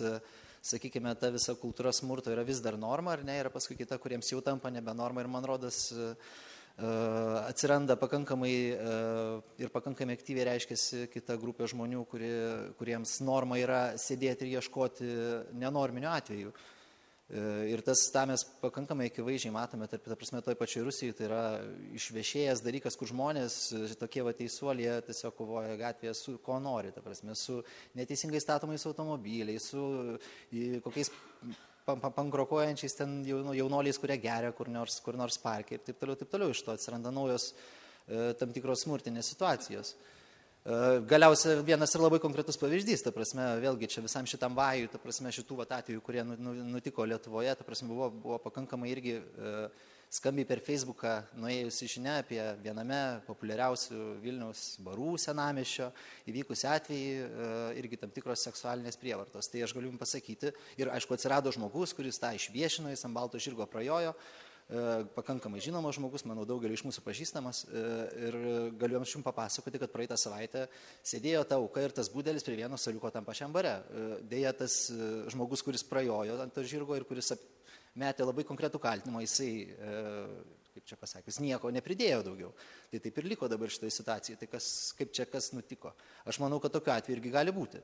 sakykime, 0.62 1.16
ta 1.18 1.32
visa 1.34 1.56
kultūra 1.58 1.94
smurto 1.96 2.30
yra 2.34 2.46
vis 2.46 2.62
dar 2.62 2.78
norma, 2.78 3.16
ar 3.16 3.26
ne, 3.26 3.40
yra 3.42 3.50
paskui 3.54 3.80
kita, 3.80 3.98
kuriems 4.02 4.30
jau 4.30 4.44
tampa 4.46 4.70
nebe 4.70 4.94
norma 4.94 5.24
ir 5.24 5.30
man 5.32 5.48
rodas 5.50 5.88
atsiranda 6.82 7.98
pakankamai 8.00 8.54
ir 9.60 9.72
pakankamai 9.74 10.16
aktyviai 10.18 10.48
reiškiasi 10.54 11.08
kita 11.14 11.36
grupė 11.42 11.68
žmonių, 11.70 12.06
kuri, 12.10 12.32
kuriems 12.80 13.20
norma 13.26 13.58
yra 13.62 13.82
sėdėti 14.02 14.48
ir 14.48 14.62
ieškoti 14.62 15.10
nenorminių 15.62 16.14
atvejų. 16.14 16.54
Ir 17.32 17.80
tas, 17.88 18.02
tą 18.12 18.26
mes 18.28 18.44
pakankamai 18.60 19.06
akivaizdžiai 19.08 19.54
matome, 19.56 19.86
tarp, 19.88 20.04
ta 20.04 20.18
prasme, 20.20 20.42
toj 20.44 20.58
pačioj 20.60 20.84
Rusijai, 20.84 21.14
tai 21.16 21.30
yra 21.30 21.44
išvešėjęs 21.96 22.64
dalykas, 22.66 22.98
kur 23.00 23.08
žmonės, 23.08 23.56
tokie 24.02 24.26
va 24.28 24.34
teisuolė, 24.36 24.90
tiesiog 25.08 25.38
kovoja 25.38 25.78
gatvėje 25.80 26.16
su 26.20 26.36
ko 26.44 26.60
nori, 26.60 26.92
ta 26.92 27.00
prasme, 27.06 27.38
su 27.40 27.62
neteisingai 27.96 28.42
statomais 28.44 28.84
automobiliais, 28.90 29.70
su 29.72 30.18
kokiais 30.84 31.14
pankrokuojančiais 31.88 33.00
ten 33.00 33.22
jaunoliais, 33.26 34.00
kurie 34.02 34.20
geria 34.20 34.52
kur 34.58 34.68
nors, 34.68 35.00
kur 35.06 35.16
nors 35.16 35.40
parke 35.40 35.78
ir 35.78 35.86
taip 35.88 36.04
toliau, 36.04 36.20
taip 36.20 36.36
toliau, 36.36 36.52
iš 36.52 36.66
to 36.68 36.76
atsiranda 36.76 37.16
naujos 37.16 37.54
e, 37.54 38.34
tam 38.40 38.52
tikros 38.52 38.84
smurtinės 38.84 39.32
situacijos. 39.32 39.96
E, 39.96 40.21
galiausia 41.10 41.56
vienas 41.66 41.96
ir 41.96 42.04
labai 42.04 42.20
konkretus 42.22 42.60
pavyzdys, 42.62 43.02
ta 43.02 43.10
prasme, 43.14 43.42
vėlgi 43.64 43.88
čia 43.90 44.04
visam 44.06 44.28
šitam 44.30 44.54
vajui, 44.54 44.92
ta 44.94 45.00
prasme, 45.02 45.32
šitų 45.34 45.58
vat 45.58 45.72
atvejų, 45.80 46.02
kurie 46.06 46.22
nu, 46.22 46.36
nu, 46.38 46.54
nutiko 46.76 47.06
Lietuvoje, 47.06 47.56
ta 47.58 47.66
prasme, 47.66 47.90
buvo, 47.90 48.12
buvo 48.14 48.38
pakankamai 48.44 48.92
irgi 48.92 49.16
e, 49.18 49.54
skambiai 50.14 50.46
per 50.46 50.62
Facebooką 50.62 51.16
nuėjusi 51.40 51.90
žinia 51.96 52.20
apie 52.22 52.38
viename 52.62 53.00
populiariausių 53.26 54.04
Vilniaus 54.22 54.76
barų 54.86 55.16
senamišio 55.24 55.90
įvykusi 56.30 56.70
atvejį 56.70 57.10
e, 57.18 57.50
irgi 57.82 58.02
tam 58.04 58.14
tikros 58.14 58.46
seksualinės 58.46 59.02
prievartos. 59.02 59.50
Tai 59.50 59.66
aš 59.66 59.74
galiu 59.74 59.90
jums 59.90 60.04
pasakyti 60.04 60.54
ir 60.78 60.94
aišku 60.94 61.18
atsirado 61.18 61.50
žmogus, 61.58 61.96
kuris 61.98 62.22
tą 62.22 62.36
išviešino, 62.38 62.94
jis 62.94 63.08
ant 63.10 63.18
balto 63.18 63.42
žirgo 63.42 63.66
prajojo, 63.66 64.14
pakankamai 65.16 65.60
žinomas 65.64 65.98
žmogus, 65.98 66.24
manau, 66.28 66.46
daugelį 66.48 66.78
iš 66.78 66.84
mūsų 66.88 67.04
pažįstamas. 67.04 67.64
E, 67.68 67.84
ir 68.28 68.38
galiu 68.80 69.00
jums 69.00 69.16
jums 69.16 69.26
papasakoti, 69.26 69.82
kad 69.82 69.92
praeitą 69.92 70.18
savaitę 70.20 70.68
sėdėjo 71.04 71.44
ta 71.50 71.58
auka 71.60 71.84
ir 71.84 71.96
tas 71.96 72.12
būdelis 72.12 72.46
prie 72.48 72.56
vieno 72.62 72.80
saliuko 72.80 73.12
tam 73.12 73.28
pačiam 73.28 73.52
bare. 73.52 73.74
E, 73.82 74.06
Deja, 74.32 74.54
tas 74.56 74.86
žmogus, 75.34 75.64
kuris 75.66 75.84
prajojo 75.88 76.40
ant 76.42 76.56
to 76.56 76.64
žirgo 76.64 76.96
ir 76.96 77.08
kuris 77.10 77.34
metė 78.00 78.24
labai 78.24 78.46
konkretų 78.48 78.80
kaltinimą, 78.80 79.26
jisai, 79.26 79.50
kaip 80.72 80.86
čia 80.88 80.98
pasakius, 81.00 81.42
nieko 81.44 81.72
nepridėjo 81.76 82.22
daugiau. 82.30 82.52
Tai 82.92 83.02
taip 83.04 83.20
ir 83.20 83.28
liko 83.34 83.50
dabar 83.52 83.72
šitoje 83.74 83.92
situacijoje. 83.98 84.40
Tai 84.40 84.48
kas, 84.54 84.68
kaip 84.96 85.12
čia 85.12 85.28
kas 85.28 85.52
nutiko? 85.52 85.92
Aš 86.24 86.40
manau, 86.40 86.62
kad 86.64 86.72
tokiu 86.72 86.96
atveju 86.96 87.20
irgi 87.20 87.34
gali 87.34 87.52
būti. 87.56 87.84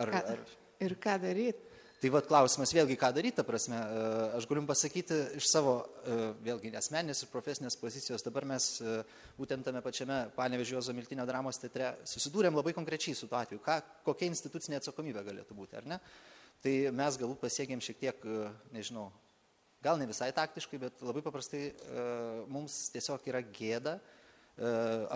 Ar, 0.00 0.14
ar... 0.22 0.46
Ir 0.80 0.96
ką 0.96 1.18
daryti? 1.20 1.69
Tai 2.00 2.08
vad 2.14 2.24
klausimas 2.24 2.70
vėlgi, 2.72 2.94
ką 2.96 3.10
daryti, 3.12 3.36
ta 3.36 3.42
prasme, 3.44 3.76
e, 3.76 4.04
aš 4.38 4.46
galiu 4.48 4.62
pasakyti 4.64 5.16
iš 5.36 5.50
savo 5.50 5.74
e, 5.84 6.14
vėlgi 6.46 6.70
asmeninės 6.78 7.26
ir 7.26 7.28
profesinės 7.28 7.76
pozicijos, 7.76 8.24
dabar 8.24 8.46
mes 8.48 8.68
e, 8.80 8.94
būtent 9.36 9.66
tame 9.68 9.82
pačiame 9.84 10.16
Panevežiozo 10.32 10.94
Miltinio 10.96 11.26
dramos 11.28 11.60
teatre 11.60 11.90
susidūrėm 12.08 12.56
labai 12.56 12.72
konkrečiai 12.72 13.12
su 13.18 13.28
tuo 13.28 13.36
atveju, 13.36 13.60
ką, 13.66 13.76
kokia 14.06 14.30
institucinė 14.30 14.78
atsakomybė 14.78 15.26
galėtų 15.26 15.58
būti, 15.58 15.76
ar 15.76 15.90
ne? 15.92 15.98
Tai 16.64 16.72
mes 17.02 17.20
galbūt 17.20 17.42
pasiekėm 17.44 17.84
šiek 17.84 18.00
tiek, 18.00 18.24
nežinau, 18.72 19.10
gal 19.84 20.00
ne 20.00 20.08
visai 20.08 20.30
taktiškai, 20.36 20.80
bet 20.80 21.04
labai 21.04 21.20
paprastai 21.24 21.66
mums 22.48 22.86
tiesiog 22.96 23.28
yra 23.28 23.44
gėda 23.44 23.98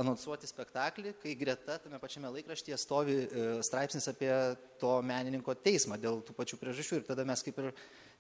anonsuoti 0.00 0.48
spektaklį, 0.48 1.14
kai 1.20 1.34
greta 1.36 1.76
tame 1.82 1.98
pačiame 2.00 2.30
laikraštyje 2.32 2.78
stovi 2.80 3.16
e, 3.24 3.46
straipsnis 3.66 4.08
apie 4.08 4.32
to 4.80 4.96
menininko 5.04 5.52
teismą 5.60 5.98
dėl 6.00 6.22
tų 6.24 6.36
pačių 6.38 6.58
priežasčių 6.60 7.00
ir 7.00 7.08
tada 7.08 7.26
mes 7.28 7.44
kaip 7.44 7.58
ir 7.60 7.72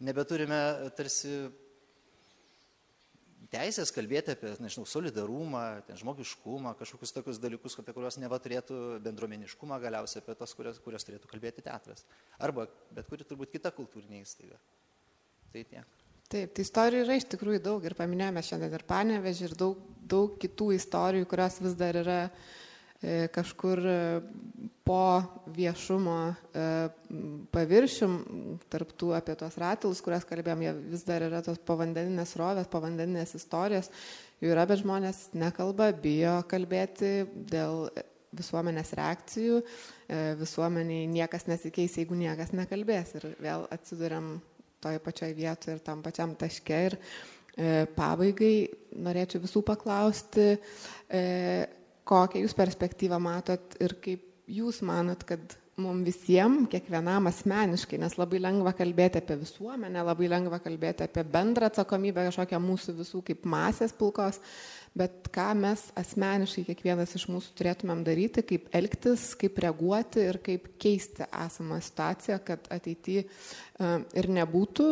nebeturime 0.04 0.58
tarsi 0.98 1.46
teisės 3.54 3.92
kalbėti 3.94 4.34
apie, 4.34 4.52
nežinau, 4.60 4.84
solidarumą, 4.88 5.64
žmogiškumą, 5.96 6.74
kažkokius 6.80 7.14
tokius 7.14 7.40
dalykus, 7.40 7.78
apie 7.80 7.94
kuriuos 7.96 8.18
neva 8.20 8.40
turėtų 8.42 9.00
bendruomeniškumą 9.04 9.78
galiausiai, 9.80 10.20
apie 10.24 10.36
tos, 10.38 10.54
kurios, 10.58 10.80
kurios 10.84 11.06
turėtų 11.06 11.30
kalbėti 11.30 11.64
teatras. 11.64 12.04
Arba 12.42 12.66
bet 12.92 13.08
kuri 13.08 13.24
turbūt 13.24 13.54
kita 13.54 13.72
kultūrinė 13.76 14.24
įstaiga. 14.24 14.58
Tai 15.54 15.68
tiek. 15.70 16.03
Taip, 16.34 16.50
tai 16.50 16.64
istorijų 16.66 17.04
yra 17.04 17.14
iš 17.14 17.28
tikrųjų 17.30 17.60
daug 17.62 17.84
ir 17.86 17.94
paminėjome 17.94 18.42
šiandien 18.42 18.72
ir 18.74 18.82
panevežį 18.88 19.44
ir 19.46 19.52
daug, 19.54 19.82
daug 20.10 20.32
kitų 20.42 20.72
istorijų, 20.74 21.28
kurios 21.30 21.60
vis 21.62 21.76
dar 21.78 21.94
yra 22.00 22.16
e, 22.26 23.28
kažkur 23.30 23.82
e, 23.86 23.98
po 24.82 25.04
viešumo 25.54 26.16
e, 26.26 26.64
paviršium, 27.54 28.16
tarptų 28.72 29.12
apie 29.14 29.36
tos 29.38 29.54
ratilus, 29.62 30.00
kurias 30.02 30.26
kalbėjom, 30.26 30.64
jie 30.66 30.72
vis 30.96 31.04
dar 31.06 31.22
yra 31.28 31.42
tos 31.46 31.60
povandeninės 31.70 32.34
rovės, 32.40 32.66
povandeninės 32.72 33.36
istorijos, 33.38 33.92
jų 34.42 34.50
yra, 34.56 34.64
bet 34.66 34.82
žmonės 34.82 35.28
nekalba, 35.38 35.92
bijo 35.94 36.40
kalbėti 36.50 37.12
dėl 37.52 37.92
visuomenės 38.34 38.90
reakcijų, 38.98 39.60
visuomeniai 40.40 41.06
niekas 41.06 41.46
nesikeis, 41.46 41.94
jeigu 42.00 42.18
niekas 42.18 42.50
nekalbės. 42.50 43.14
Ir 43.20 43.28
vėl 43.38 43.68
atsiduriam 43.70 44.32
toje 44.84 45.00
pačioje 45.02 45.36
vietoje 45.38 45.78
ir 45.78 45.82
tam 45.84 46.04
pačiam 46.04 46.36
taške. 46.38 46.80
Ir 46.90 46.98
e, 46.98 47.86
pabaigai 47.96 48.54
norėčiau 49.04 49.42
visų 49.44 49.64
paklausti, 49.66 50.52
e, 51.08 51.24
kokią 52.04 52.44
jūs 52.44 52.56
perspektyvą 52.56 53.20
matot 53.22 53.76
ir 53.80 53.96
kaip 54.04 54.30
jūs 54.50 54.82
manot, 54.84 55.24
kad 55.26 55.56
mums 55.80 56.06
visiems, 56.06 56.68
kiekvienam 56.70 57.26
asmeniškai, 57.30 57.98
nes 58.02 58.14
labai 58.18 58.38
lengva 58.42 58.72
kalbėti 58.76 59.18
apie 59.20 59.36
visuomenę, 59.40 60.04
labai 60.06 60.30
lengva 60.30 60.60
kalbėti 60.62 61.06
apie 61.06 61.24
bendrą 61.26 61.70
atsakomybę 61.70 62.28
kažkokią 62.28 62.60
mūsų 62.62 62.94
visų 63.00 63.22
kaip 63.26 63.46
masės 63.50 63.94
pilkos, 63.96 64.38
bet 64.94 65.28
ką 65.34 65.48
mes 65.58 65.82
asmeniškai 65.98 66.62
kiekvienas 66.68 67.16
iš 67.18 67.26
mūsų 67.32 67.56
turėtumėm 67.58 68.04
daryti, 68.06 68.44
kaip 68.46 68.68
elgtis, 68.78 69.26
kaip 69.38 69.58
reaguoti 69.64 70.22
ir 70.22 70.38
kaip 70.46 70.68
keisti 70.82 71.26
esamą 71.26 71.80
situaciją, 71.82 72.38
kad 72.46 72.68
ateityje 72.74 73.24
ir 74.20 74.30
nebūtų 74.38 74.88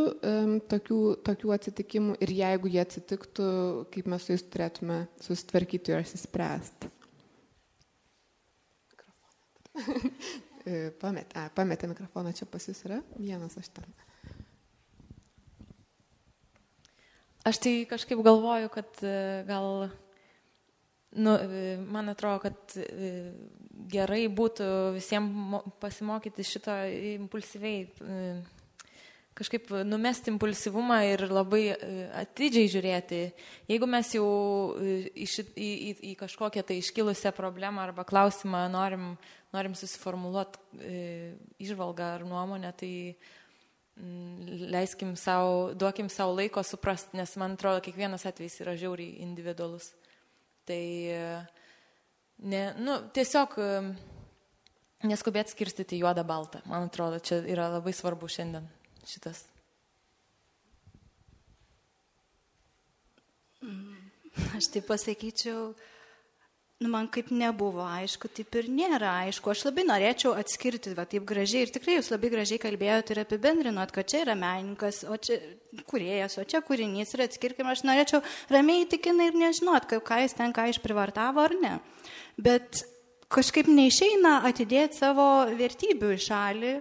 tokių, 0.72 1.02
tokių 1.28 1.54
atsitikimų 1.58 2.16
ir 2.26 2.34
jeigu 2.42 2.72
jie 2.74 2.82
atsitiktų, 2.82 3.50
kaip 3.94 4.10
mes 4.10 4.26
su 4.26 4.34
jais 4.34 4.48
turėtume 4.50 5.04
susitvarkyti 5.22 5.94
ir 5.94 6.02
įsispręsti. 6.02 6.90
pametė, 11.02 11.48
pametė 11.56 11.90
mikrofoną, 11.90 12.32
čia 12.36 12.46
pas 12.50 12.66
jūs 12.68 12.84
yra 12.86 13.00
vienas 13.18 13.58
aš 13.60 13.70
ten. 13.76 13.92
Aš 17.42 17.58
tai 17.58 17.72
kažkaip 17.90 18.20
galvoju, 18.22 18.68
kad 18.70 19.00
e, 19.02 19.42
gal, 19.48 19.88
nu, 21.18 21.32
e, 21.34 21.76
man 21.82 22.12
atrodo, 22.12 22.44
kad 22.44 22.76
e, 22.78 23.32
gerai 23.90 24.28
būtų 24.30 24.68
visiems 24.94 25.72
pasimokyti 25.82 26.46
šito 26.46 26.76
impulsyviai, 27.16 27.88
kažkaip 29.42 29.68
numesti 29.84 30.32
impulsyvumą 30.32 31.02
ir 31.10 31.26
labai 31.28 31.66
atidžiai 32.22 32.70
žiūrėti. 32.72 33.20
Jeigu 33.68 33.90
mes 33.90 34.14
jau 34.16 34.24
į, 34.78 34.96
į, 35.12 35.68
į, 35.68 35.92
į 36.12 36.16
kažkokią 36.22 36.64
tai 36.66 36.80
iškilusią 36.80 37.34
problemą 37.36 37.84
arba 37.84 38.06
klausimą 38.08 38.64
norim, 38.72 39.12
norim 39.52 39.76
susiformuluoti 39.76 40.88
išvalgą 41.62 42.14
ar 42.16 42.26
nuomonę, 42.26 42.72
tai 42.78 42.92
Mm, 43.96 44.68
leiskim 44.72 45.16
savo, 45.16 45.74
duokim 45.74 46.08
savo 46.08 46.32
laiko 46.32 46.62
suprasti, 46.64 47.16
nes 47.16 47.34
man 47.36 47.58
atrodo, 47.58 47.82
kiekvienas 47.84 48.24
atvejis 48.26 48.62
yra 48.64 48.72
žiauriai 48.80 49.20
individualus. 49.20 49.90
Tai 50.64 50.84
ne, 52.54 52.62
nu, 52.80 52.96
tiesiog 53.12 53.58
neskubėt 55.04 55.52
skirstyti 55.52 56.00
juodą 56.00 56.24
baltą. 56.24 56.62
Man 56.70 56.88
atrodo, 56.88 57.20
čia 57.20 57.42
yra 57.44 57.68
labai 57.74 57.92
svarbu 57.96 58.30
šiandien 58.32 58.70
šitas. 59.08 59.44
Aš 64.56 64.68
tai 64.72 64.82
pasakyčiau, 64.82 65.72
nu, 66.82 66.88
man 66.90 67.06
kaip 67.12 67.28
nebuvo 67.30 67.84
aišku, 67.86 68.30
taip 68.34 68.56
ir 68.58 68.68
nėra 68.72 69.12
aišku. 69.26 69.52
Aš 69.52 69.66
labai 69.68 69.84
norėčiau 69.86 70.32
atskirti, 70.38 70.94
va 70.98 71.04
taip 71.08 71.26
gražiai, 71.28 71.66
ir 71.66 71.74
tikrai 71.74 71.98
jūs 71.98 72.10
labai 72.10 72.32
gražiai 72.32 72.62
kalbėjote 72.62 73.14
ir 73.14 73.22
apibendrinot, 73.22 73.92
kad 73.94 74.08
čia 74.10 74.24
yra 74.24 74.36
menininkas, 74.38 75.02
o 75.06 75.18
čia 75.20 75.38
kuriejas, 75.90 76.38
o 76.40 76.46
čia 76.48 76.62
kūrinys 76.64 77.14
ir 77.14 77.26
atskirkime, 77.28 77.70
aš 77.70 77.84
norėčiau 77.86 78.22
ramiai 78.52 78.86
įtikinai 78.86 79.30
ir 79.30 79.38
nežinot, 79.44 79.86
ką 79.92 80.22
jis 80.24 80.38
ten 80.38 80.56
ką 80.56 80.70
išprivartavo 80.72 81.44
ar 81.44 81.54
ne. 81.62 81.76
Bet 82.40 82.82
kažkaip 83.32 83.70
neišeina 83.70 84.40
atidėti 84.48 85.04
savo 85.04 85.28
vertybių 85.60 86.16
į 86.16 86.24
šalį 86.26 86.74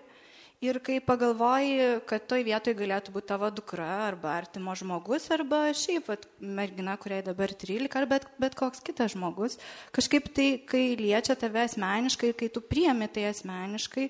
Ir 0.61 0.77
kai 0.85 0.99
pagalvoji, 1.01 2.01
kad 2.05 2.27
toj 2.29 2.43
vietoj 2.45 2.75
galėtų 2.77 3.13
būti 3.15 3.31
tavo 3.31 3.47
dukra 3.49 3.87
arba 4.05 4.35
artimo 4.37 4.75
žmogus, 4.77 5.23
arba 5.33 5.63
šiaip 5.73 6.11
vat, 6.11 6.27
mergina, 6.37 6.93
kuriai 7.01 7.23
dabar 7.25 7.49
13, 7.49 7.89
ar 7.97 8.05
bet, 8.11 8.27
bet 8.37 8.53
koks 8.59 8.83
kitas 8.85 9.15
žmogus, 9.15 9.57
kažkaip 9.95 10.27
tai, 10.29 10.45
kai 10.69 10.83
liečia 10.99 11.33
tave 11.33 11.63
asmeniškai, 11.65 12.29
kai 12.37 12.51
tu 12.53 12.61
priemi 12.61 13.07
tai 13.09 13.25
asmeniškai, 13.31 14.05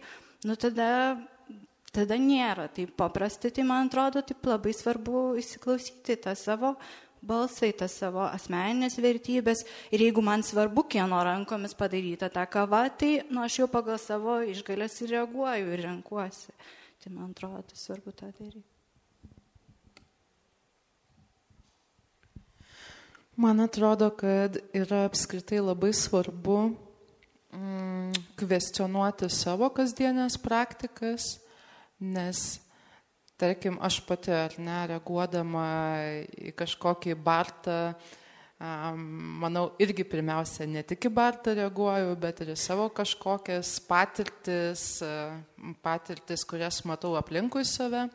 nu 0.51 0.57
tada, 0.59 0.89
tada 1.95 2.19
nėra 2.19 2.67
taip 2.75 2.97
paprasta, 2.99 3.47
tai 3.47 3.63
man 3.71 3.87
atrodo, 3.87 4.19
taip 4.19 4.51
labai 4.51 4.75
svarbu 4.75 5.23
įsiklausyti 5.39 6.19
tą 6.27 6.35
savo 6.35 6.73
balsą, 7.21 7.69
į 7.69 7.77
tas 7.83 7.95
savo 8.01 8.23
asmeninės 8.25 8.97
vertybės. 9.01 9.63
Ir 9.93 10.05
jeigu 10.07 10.23
man 10.25 10.43
svarbu, 10.45 10.85
kieno 10.89 11.21
rankomis 11.25 11.77
padaryta 11.77 12.31
ta 12.33 12.47
kava, 12.49 12.87
tai 12.89 13.21
nu, 13.29 13.43
aš 13.45 13.61
jau 13.61 13.69
pagal 13.71 14.01
savo 14.01 14.41
išgalės 14.45 14.99
ir 15.03 15.15
reaguoju 15.17 15.73
ir 15.75 15.85
renkuosi. 15.87 16.53
Tai 17.01 17.15
man 17.15 17.31
atrodo, 17.31 17.63
tai 17.69 17.81
svarbu 17.81 18.13
tą 18.13 18.29
daryti. 18.37 18.67
Man 23.41 23.63
atrodo, 23.63 24.11
kad 24.13 24.59
yra 24.75 25.05
apskritai 25.07 25.61
labai 25.63 25.93
svarbu 25.97 26.57
mm, 27.55 28.11
kvestionuoti 28.37 29.29
savo 29.33 29.71
kasdienės 29.73 30.35
praktikas, 30.43 31.39
nes 31.97 32.60
tarkim, 33.41 33.77
aš 33.81 33.99
pati 34.05 34.33
ar 34.35 34.55
ne, 34.61 34.79
reaguodama 34.93 35.67
į 36.37 36.53
kažkokį 36.57 37.15
bartą, 37.25 37.77
manau, 39.41 39.71
irgi 39.81 40.05
pirmiausia 40.05 40.67
ne 40.69 40.83
tik 40.85 41.09
į 41.09 41.13
bartą 41.17 41.55
reaguoju, 41.57 42.13
bet 42.21 42.43
ir 42.43 42.53
į 42.53 42.57
savo 42.61 42.87
kažkokias 42.93 43.73
patirtis, 43.87 44.85
patirtis, 45.81 46.45
kurias 46.45 46.83
matau 46.85 47.15
aplinkui 47.17 47.65
save. 47.65 48.05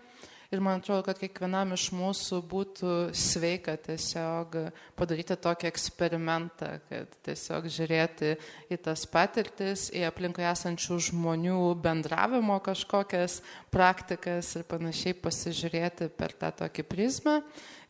Ir 0.55 0.61
man 0.63 0.79
atrodo, 0.79 1.03
kad 1.09 1.19
kiekvienam 1.19 1.73
iš 1.75 1.89
mūsų 1.97 2.39
būtų 2.47 2.91
sveika 3.17 3.75
tiesiog 3.83 4.55
padaryti 4.99 5.35
tokį 5.43 5.67
eksperimentą, 5.73 6.69
kad 6.87 7.17
tiesiog 7.27 7.67
žiūrėti 7.67 8.37
į 8.71 8.79
tas 8.85 9.03
patirtis, 9.11 9.89
į 9.91 10.05
aplinkui 10.07 10.47
esančių 10.47 11.01
žmonių 11.09 11.59
bendravimo 11.83 12.61
kažkokias 12.63 13.41
praktikas 13.75 14.53
ir 14.61 14.69
panašiai 14.71 15.19
pasižiūrėti 15.19 16.13
per 16.15 16.37
tą 16.39 16.53
tokį 16.63 16.87
prizmą 16.95 17.41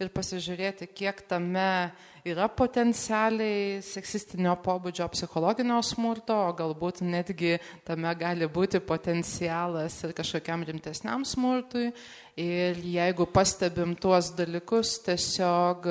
ir 0.02 0.10
pasižiūrėti, 0.12 0.88
kiek 0.92 1.22
tame 1.28 1.92
yra 2.26 2.48
potencialiai 2.52 3.78
seksistinio 3.84 4.56
pobūdžio 4.64 5.06
psichologinio 5.12 5.78
smurto, 5.86 6.36
o 6.48 6.52
galbūt 6.56 7.00
netgi 7.06 7.56
tame 7.86 8.12
gali 8.18 8.48
būti 8.50 8.82
potencialas 8.84 9.96
ir 10.04 10.12
kažkokiam 10.16 10.66
rimtesniam 10.68 11.24
smurtui. 11.24 11.92
Ir 12.36 12.82
jeigu 12.84 13.28
pastebim 13.32 13.94
tuos 13.96 14.34
dalykus, 14.36 14.98
tiesiog 15.06 15.88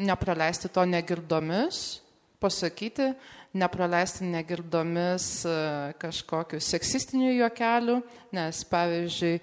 nepraleisti 0.00 0.70
to 0.72 0.86
negirdomis, 0.88 2.00
pasakyti, 2.40 3.12
nepraleisti 3.52 4.24
negirdomis 4.24 5.26
e, 5.44 5.56
kažkokiu 6.00 6.60
seksistiniu 6.64 7.34
juokeliu, 7.36 7.98
nes 8.32 8.62
pavyzdžiui, 8.70 9.42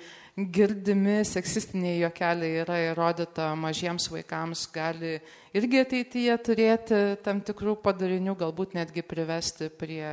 girdimi 0.53 1.19
seksistiniai 1.27 1.99
juokeliai 2.03 2.61
yra 2.63 2.77
įrodyta 2.89 3.51
mažiems 3.59 4.09
vaikams 4.13 4.65
gali 4.73 5.17
irgi 5.57 5.81
ateityje 5.83 6.37
turėti 6.45 6.99
tam 7.25 7.41
tikrų 7.45 7.75
padarinių, 7.83 8.35
galbūt 8.39 8.75
netgi 8.77 9.03
privesti 9.05 9.69
prie 9.69 10.05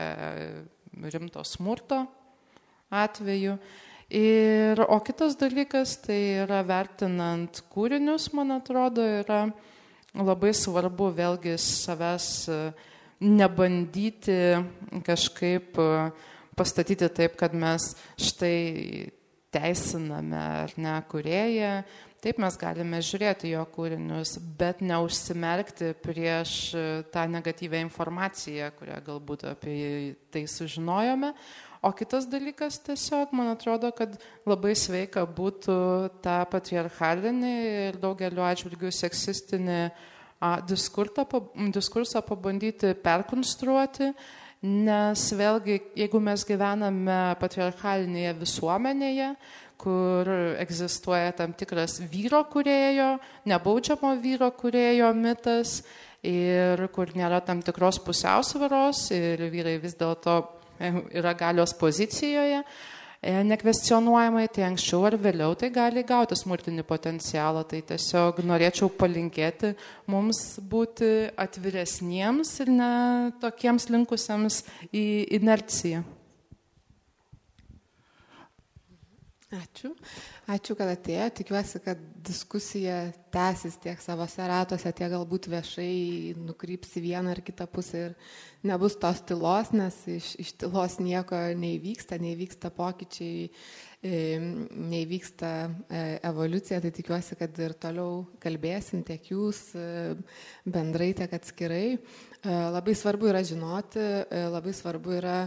rimto 1.14 1.44
smurto 1.44 2.04
atveju. 2.90 3.56
Ir, 4.06 4.78
o 4.86 5.00
kitas 5.02 5.34
dalykas, 5.38 5.96
tai 6.04 6.18
yra 6.44 6.60
vertinant 6.66 7.58
kūrinius, 7.74 8.28
man 8.38 8.54
atrodo, 8.54 9.02
yra 9.02 9.48
labai 10.14 10.52
svarbu 10.54 11.10
vėlgi 11.16 11.56
savęs 11.58 12.28
nebandyti 13.20 14.38
kažkaip 15.06 15.78
pastatyti 16.56 17.08
taip, 17.12 17.34
kad 17.40 17.54
mes 17.56 17.94
štai 18.20 19.10
teisiname 19.56 20.42
ar 20.62 20.74
ne 20.78 20.96
kurėją, 21.10 21.72
taip 22.22 22.40
mes 22.42 22.56
galime 22.60 23.00
žiūrėti 23.04 23.52
jo 23.54 23.62
kūrinius, 23.74 24.36
bet 24.58 24.82
neužsimerkti 24.84 25.94
prieš 26.04 26.56
tą 27.14 27.24
negatyvę 27.32 27.80
informaciją, 27.88 28.72
kurią 28.78 29.00
galbūt 29.06 29.48
apie 29.52 29.78
tai 30.34 30.44
sužinojome, 30.50 31.32
O 31.86 31.92
kitas 31.94 32.24
dalykas 32.26 32.80
tiesiog, 32.82 33.30
man 33.36 33.52
atrodo, 33.52 33.92
kad 33.94 34.16
labai 34.48 34.72
sveika 34.74 35.22
būtų 35.22 35.76
tą 36.24 36.38
patriarchalinį 36.50 37.52
ir 37.90 37.98
daugeliu 38.02 38.42
atžvilgių 38.42 38.90
seksistinį 38.90 39.76
diskursą 40.66 42.22
pabandyti 42.26 42.90
perkonstruoti, 43.04 44.10
nes 44.66 45.22
vėlgi, 45.38 45.78
jeigu 45.98 46.20
mes 46.22 46.42
gyvename 46.46 47.36
patriarchalinėje 47.40 48.32
visuomenėje, 48.40 49.30
kur 49.78 50.28
egzistuoja 50.58 51.34
tam 51.36 51.52
tikras 51.56 52.00
vyro 52.10 52.42
kurėjo, 52.50 53.16
nebaudžiamo 53.46 54.14
vyro 54.22 54.48
kurėjo 54.56 55.12
mitas 55.16 55.82
ir 56.26 56.86
kur 56.94 57.12
nėra 57.14 57.42
tam 57.44 57.60
tikros 57.62 58.00
pusiausvaros 58.02 59.10
ir 59.14 59.44
vyrai 59.52 59.76
vis 59.82 59.94
dėlto 60.00 60.38
e, 60.80 60.90
yra 61.20 61.36
galios 61.38 61.76
pozicijoje, 61.76 62.62
nekvestionuojamai, 63.22 64.46
tai 64.52 64.66
anksčiau 64.68 65.06
ar 65.08 65.16
vėliau 65.20 65.56
tai 65.58 65.70
gali 65.74 66.04
gauti 66.06 66.36
smurtinį 66.38 66.84
potencialą. 66.86 67.64
Tai 67.68 67.80
tiesiog 67.92 68.42
norėčiau 68.46 68.90
palinkėti 68.92 69.74
mums 70.12 70.58
būti 70.60 71.30
atviresniems 71.36 72.52
ir 72.64 72.74
ne 72.76 72.92
tokiems 73.42 73.88
linkusiems 73.92 74.62
į 74.92 75.06
inerciją. 75.40 76.04
Ačiū. 79.56 79.92
Ačiū, 80.50 80.74
kad 80.74 80.90
atėjo. 80.90 81.26
Tikiuosi, 81.38 81.78
kad 81.84 82.00
diskusija 82.26 83.12
tęsis 83.34 83.76
tiek 83.82 84.00
savose 84.02 84.42
ratuose, 84.42 84.90
tiek 84.90 85.12
galbūt 85.12 85.46
viešai 85.52 86.34
nukryps 86.42 86.96
į 86.98 87.04
vieną 87.04 87.30
ar 87.32 87.40
kitą 87.46 87.68
pusę 87.70 88.02
ir 88.08 88.16
nebus 88.66 88.96
tos 89.00 89.22
tylos, 89.28 89.72
nes 89.76 89.96
iš, 90.10 90.32
iš 90.42 90.54
tylos 90.60 90.98
nieko 91.02 91.38
neįvyksta, 91.58 92.18
neįvyksta 92.22 92.70
pokyčiai, 92.76 93.46
neįvyksta 94.06 95.52
e, 95.66 96.02
evoliucija. 96.28 96.80
Tai 96.84 96.92
tikiuosi, 96.94 97.38
kad 97.40 97.56
ir 97.62 97.76
toliau 97.80 98.26
kalbėsim 98.42 99.02
tiek 99.06 99.30
jūs 99.32 99.62
e, 99.78 99.86
bendrai, 100.66 101.12
tiek 101.18 101.32
atskirai. 101.38 101.86
E, 101.96 102.58
labai 102.76 102.94
svarbu 102.98 103.32
yra 103.32 103.42
žinoti, 103.46 104.04
labai 104.52 104.76
svarbu 104.76 105.16
yra 105.20 105.40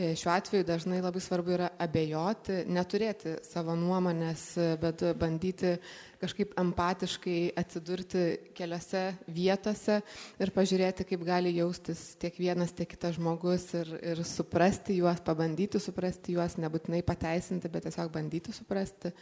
E, 0.00 0.14
šiuo 0.16 0.30
atveju 0.32 0.64
dažnai 0.64 1.00
labai 1.02 1.20
svarbu 1.20 1.52
yra 1.56 1.66
abejoti, 1.82 2.62
neturėti 2.70 3.34
savo 3.44 3.74
nuomonės, 3.76 4.44
bet 4.80 5.02
bandyti 5.18 5.74
kažkaip 6.20 6.52
empatiškai 6.60 7.52
atsidurti 7.58 8.24
keliose 8.56 9.02
vietose 9.30 10.00
ir 10.40 10.52
pažiūrėti, 10.54 11.06
kaip 11.08 11.24
gali 11.26 11.52
jaustis 11.56 12.02
tiek 12.20 12.36
vienas, 12.40 12.74
tiek 12.76 12.90
kitas 12.90 13.16
žmogus 13.18 13.68
ir, 13.78 13.94
ir 14.12 14.22
suprasti 14.28 14.98
juos, 15.00 15.22
pabandyti 15.24 15.80
suprasti 15.82 16.36
juos, 16.36 16.58
nebūtinai 16.60 17.02
pateisinti, 17.06 17.70
bet 17.72 17.88
tiesiog 17.88 18.12
bandyti 18.14 18.54
suprasti. 18.56 19.14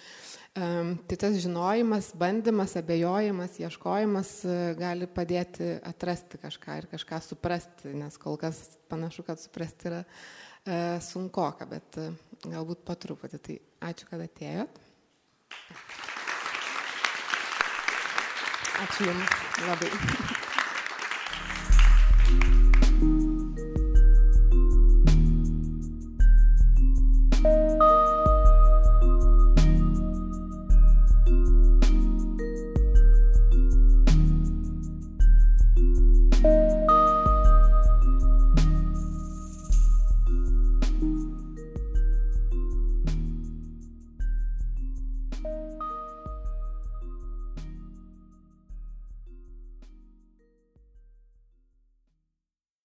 Um, 0.59 0.97
tai 1.07 1.21
tas 1.21 1.39
žinojimas, 1.39 2.11
bandymas, 2.19 2.75
abejojimas, 2.81 3.61
ieškojimas 3.63 4.35
uh, 4.49 4.59
gali 4.79 5.07
padėti 5.07 5.77
atrasti 5.87 6.41
kažką 6.43 6.83
ir 6.83 6.91
kažką 6.91 7.23
suprasti, 7.23 7.95
nes 7.95 8.19
kol 8.19 8.41
kas 8.41 8.65
panašu, 8.91 9.23
kad 9.29 9.41
suprasti 9.41 9.93
yra 9.93 10.05
E, 10.69 11.01
sunkoka, 11.01 11.65
bet 11.71 11.97
e, 11.97 12.11
galbūt 12.45 12.85
po 12.85 12.97
truputį. 13.01 13.41
Tai 13.47 13.59
ačiū, 13.89 14.11
kad 14.11 14.27
atėjot. 14.27 14.81
Ačiū 18.79 19.09
Jums 19.11 19.39
labai. 19.67 20.38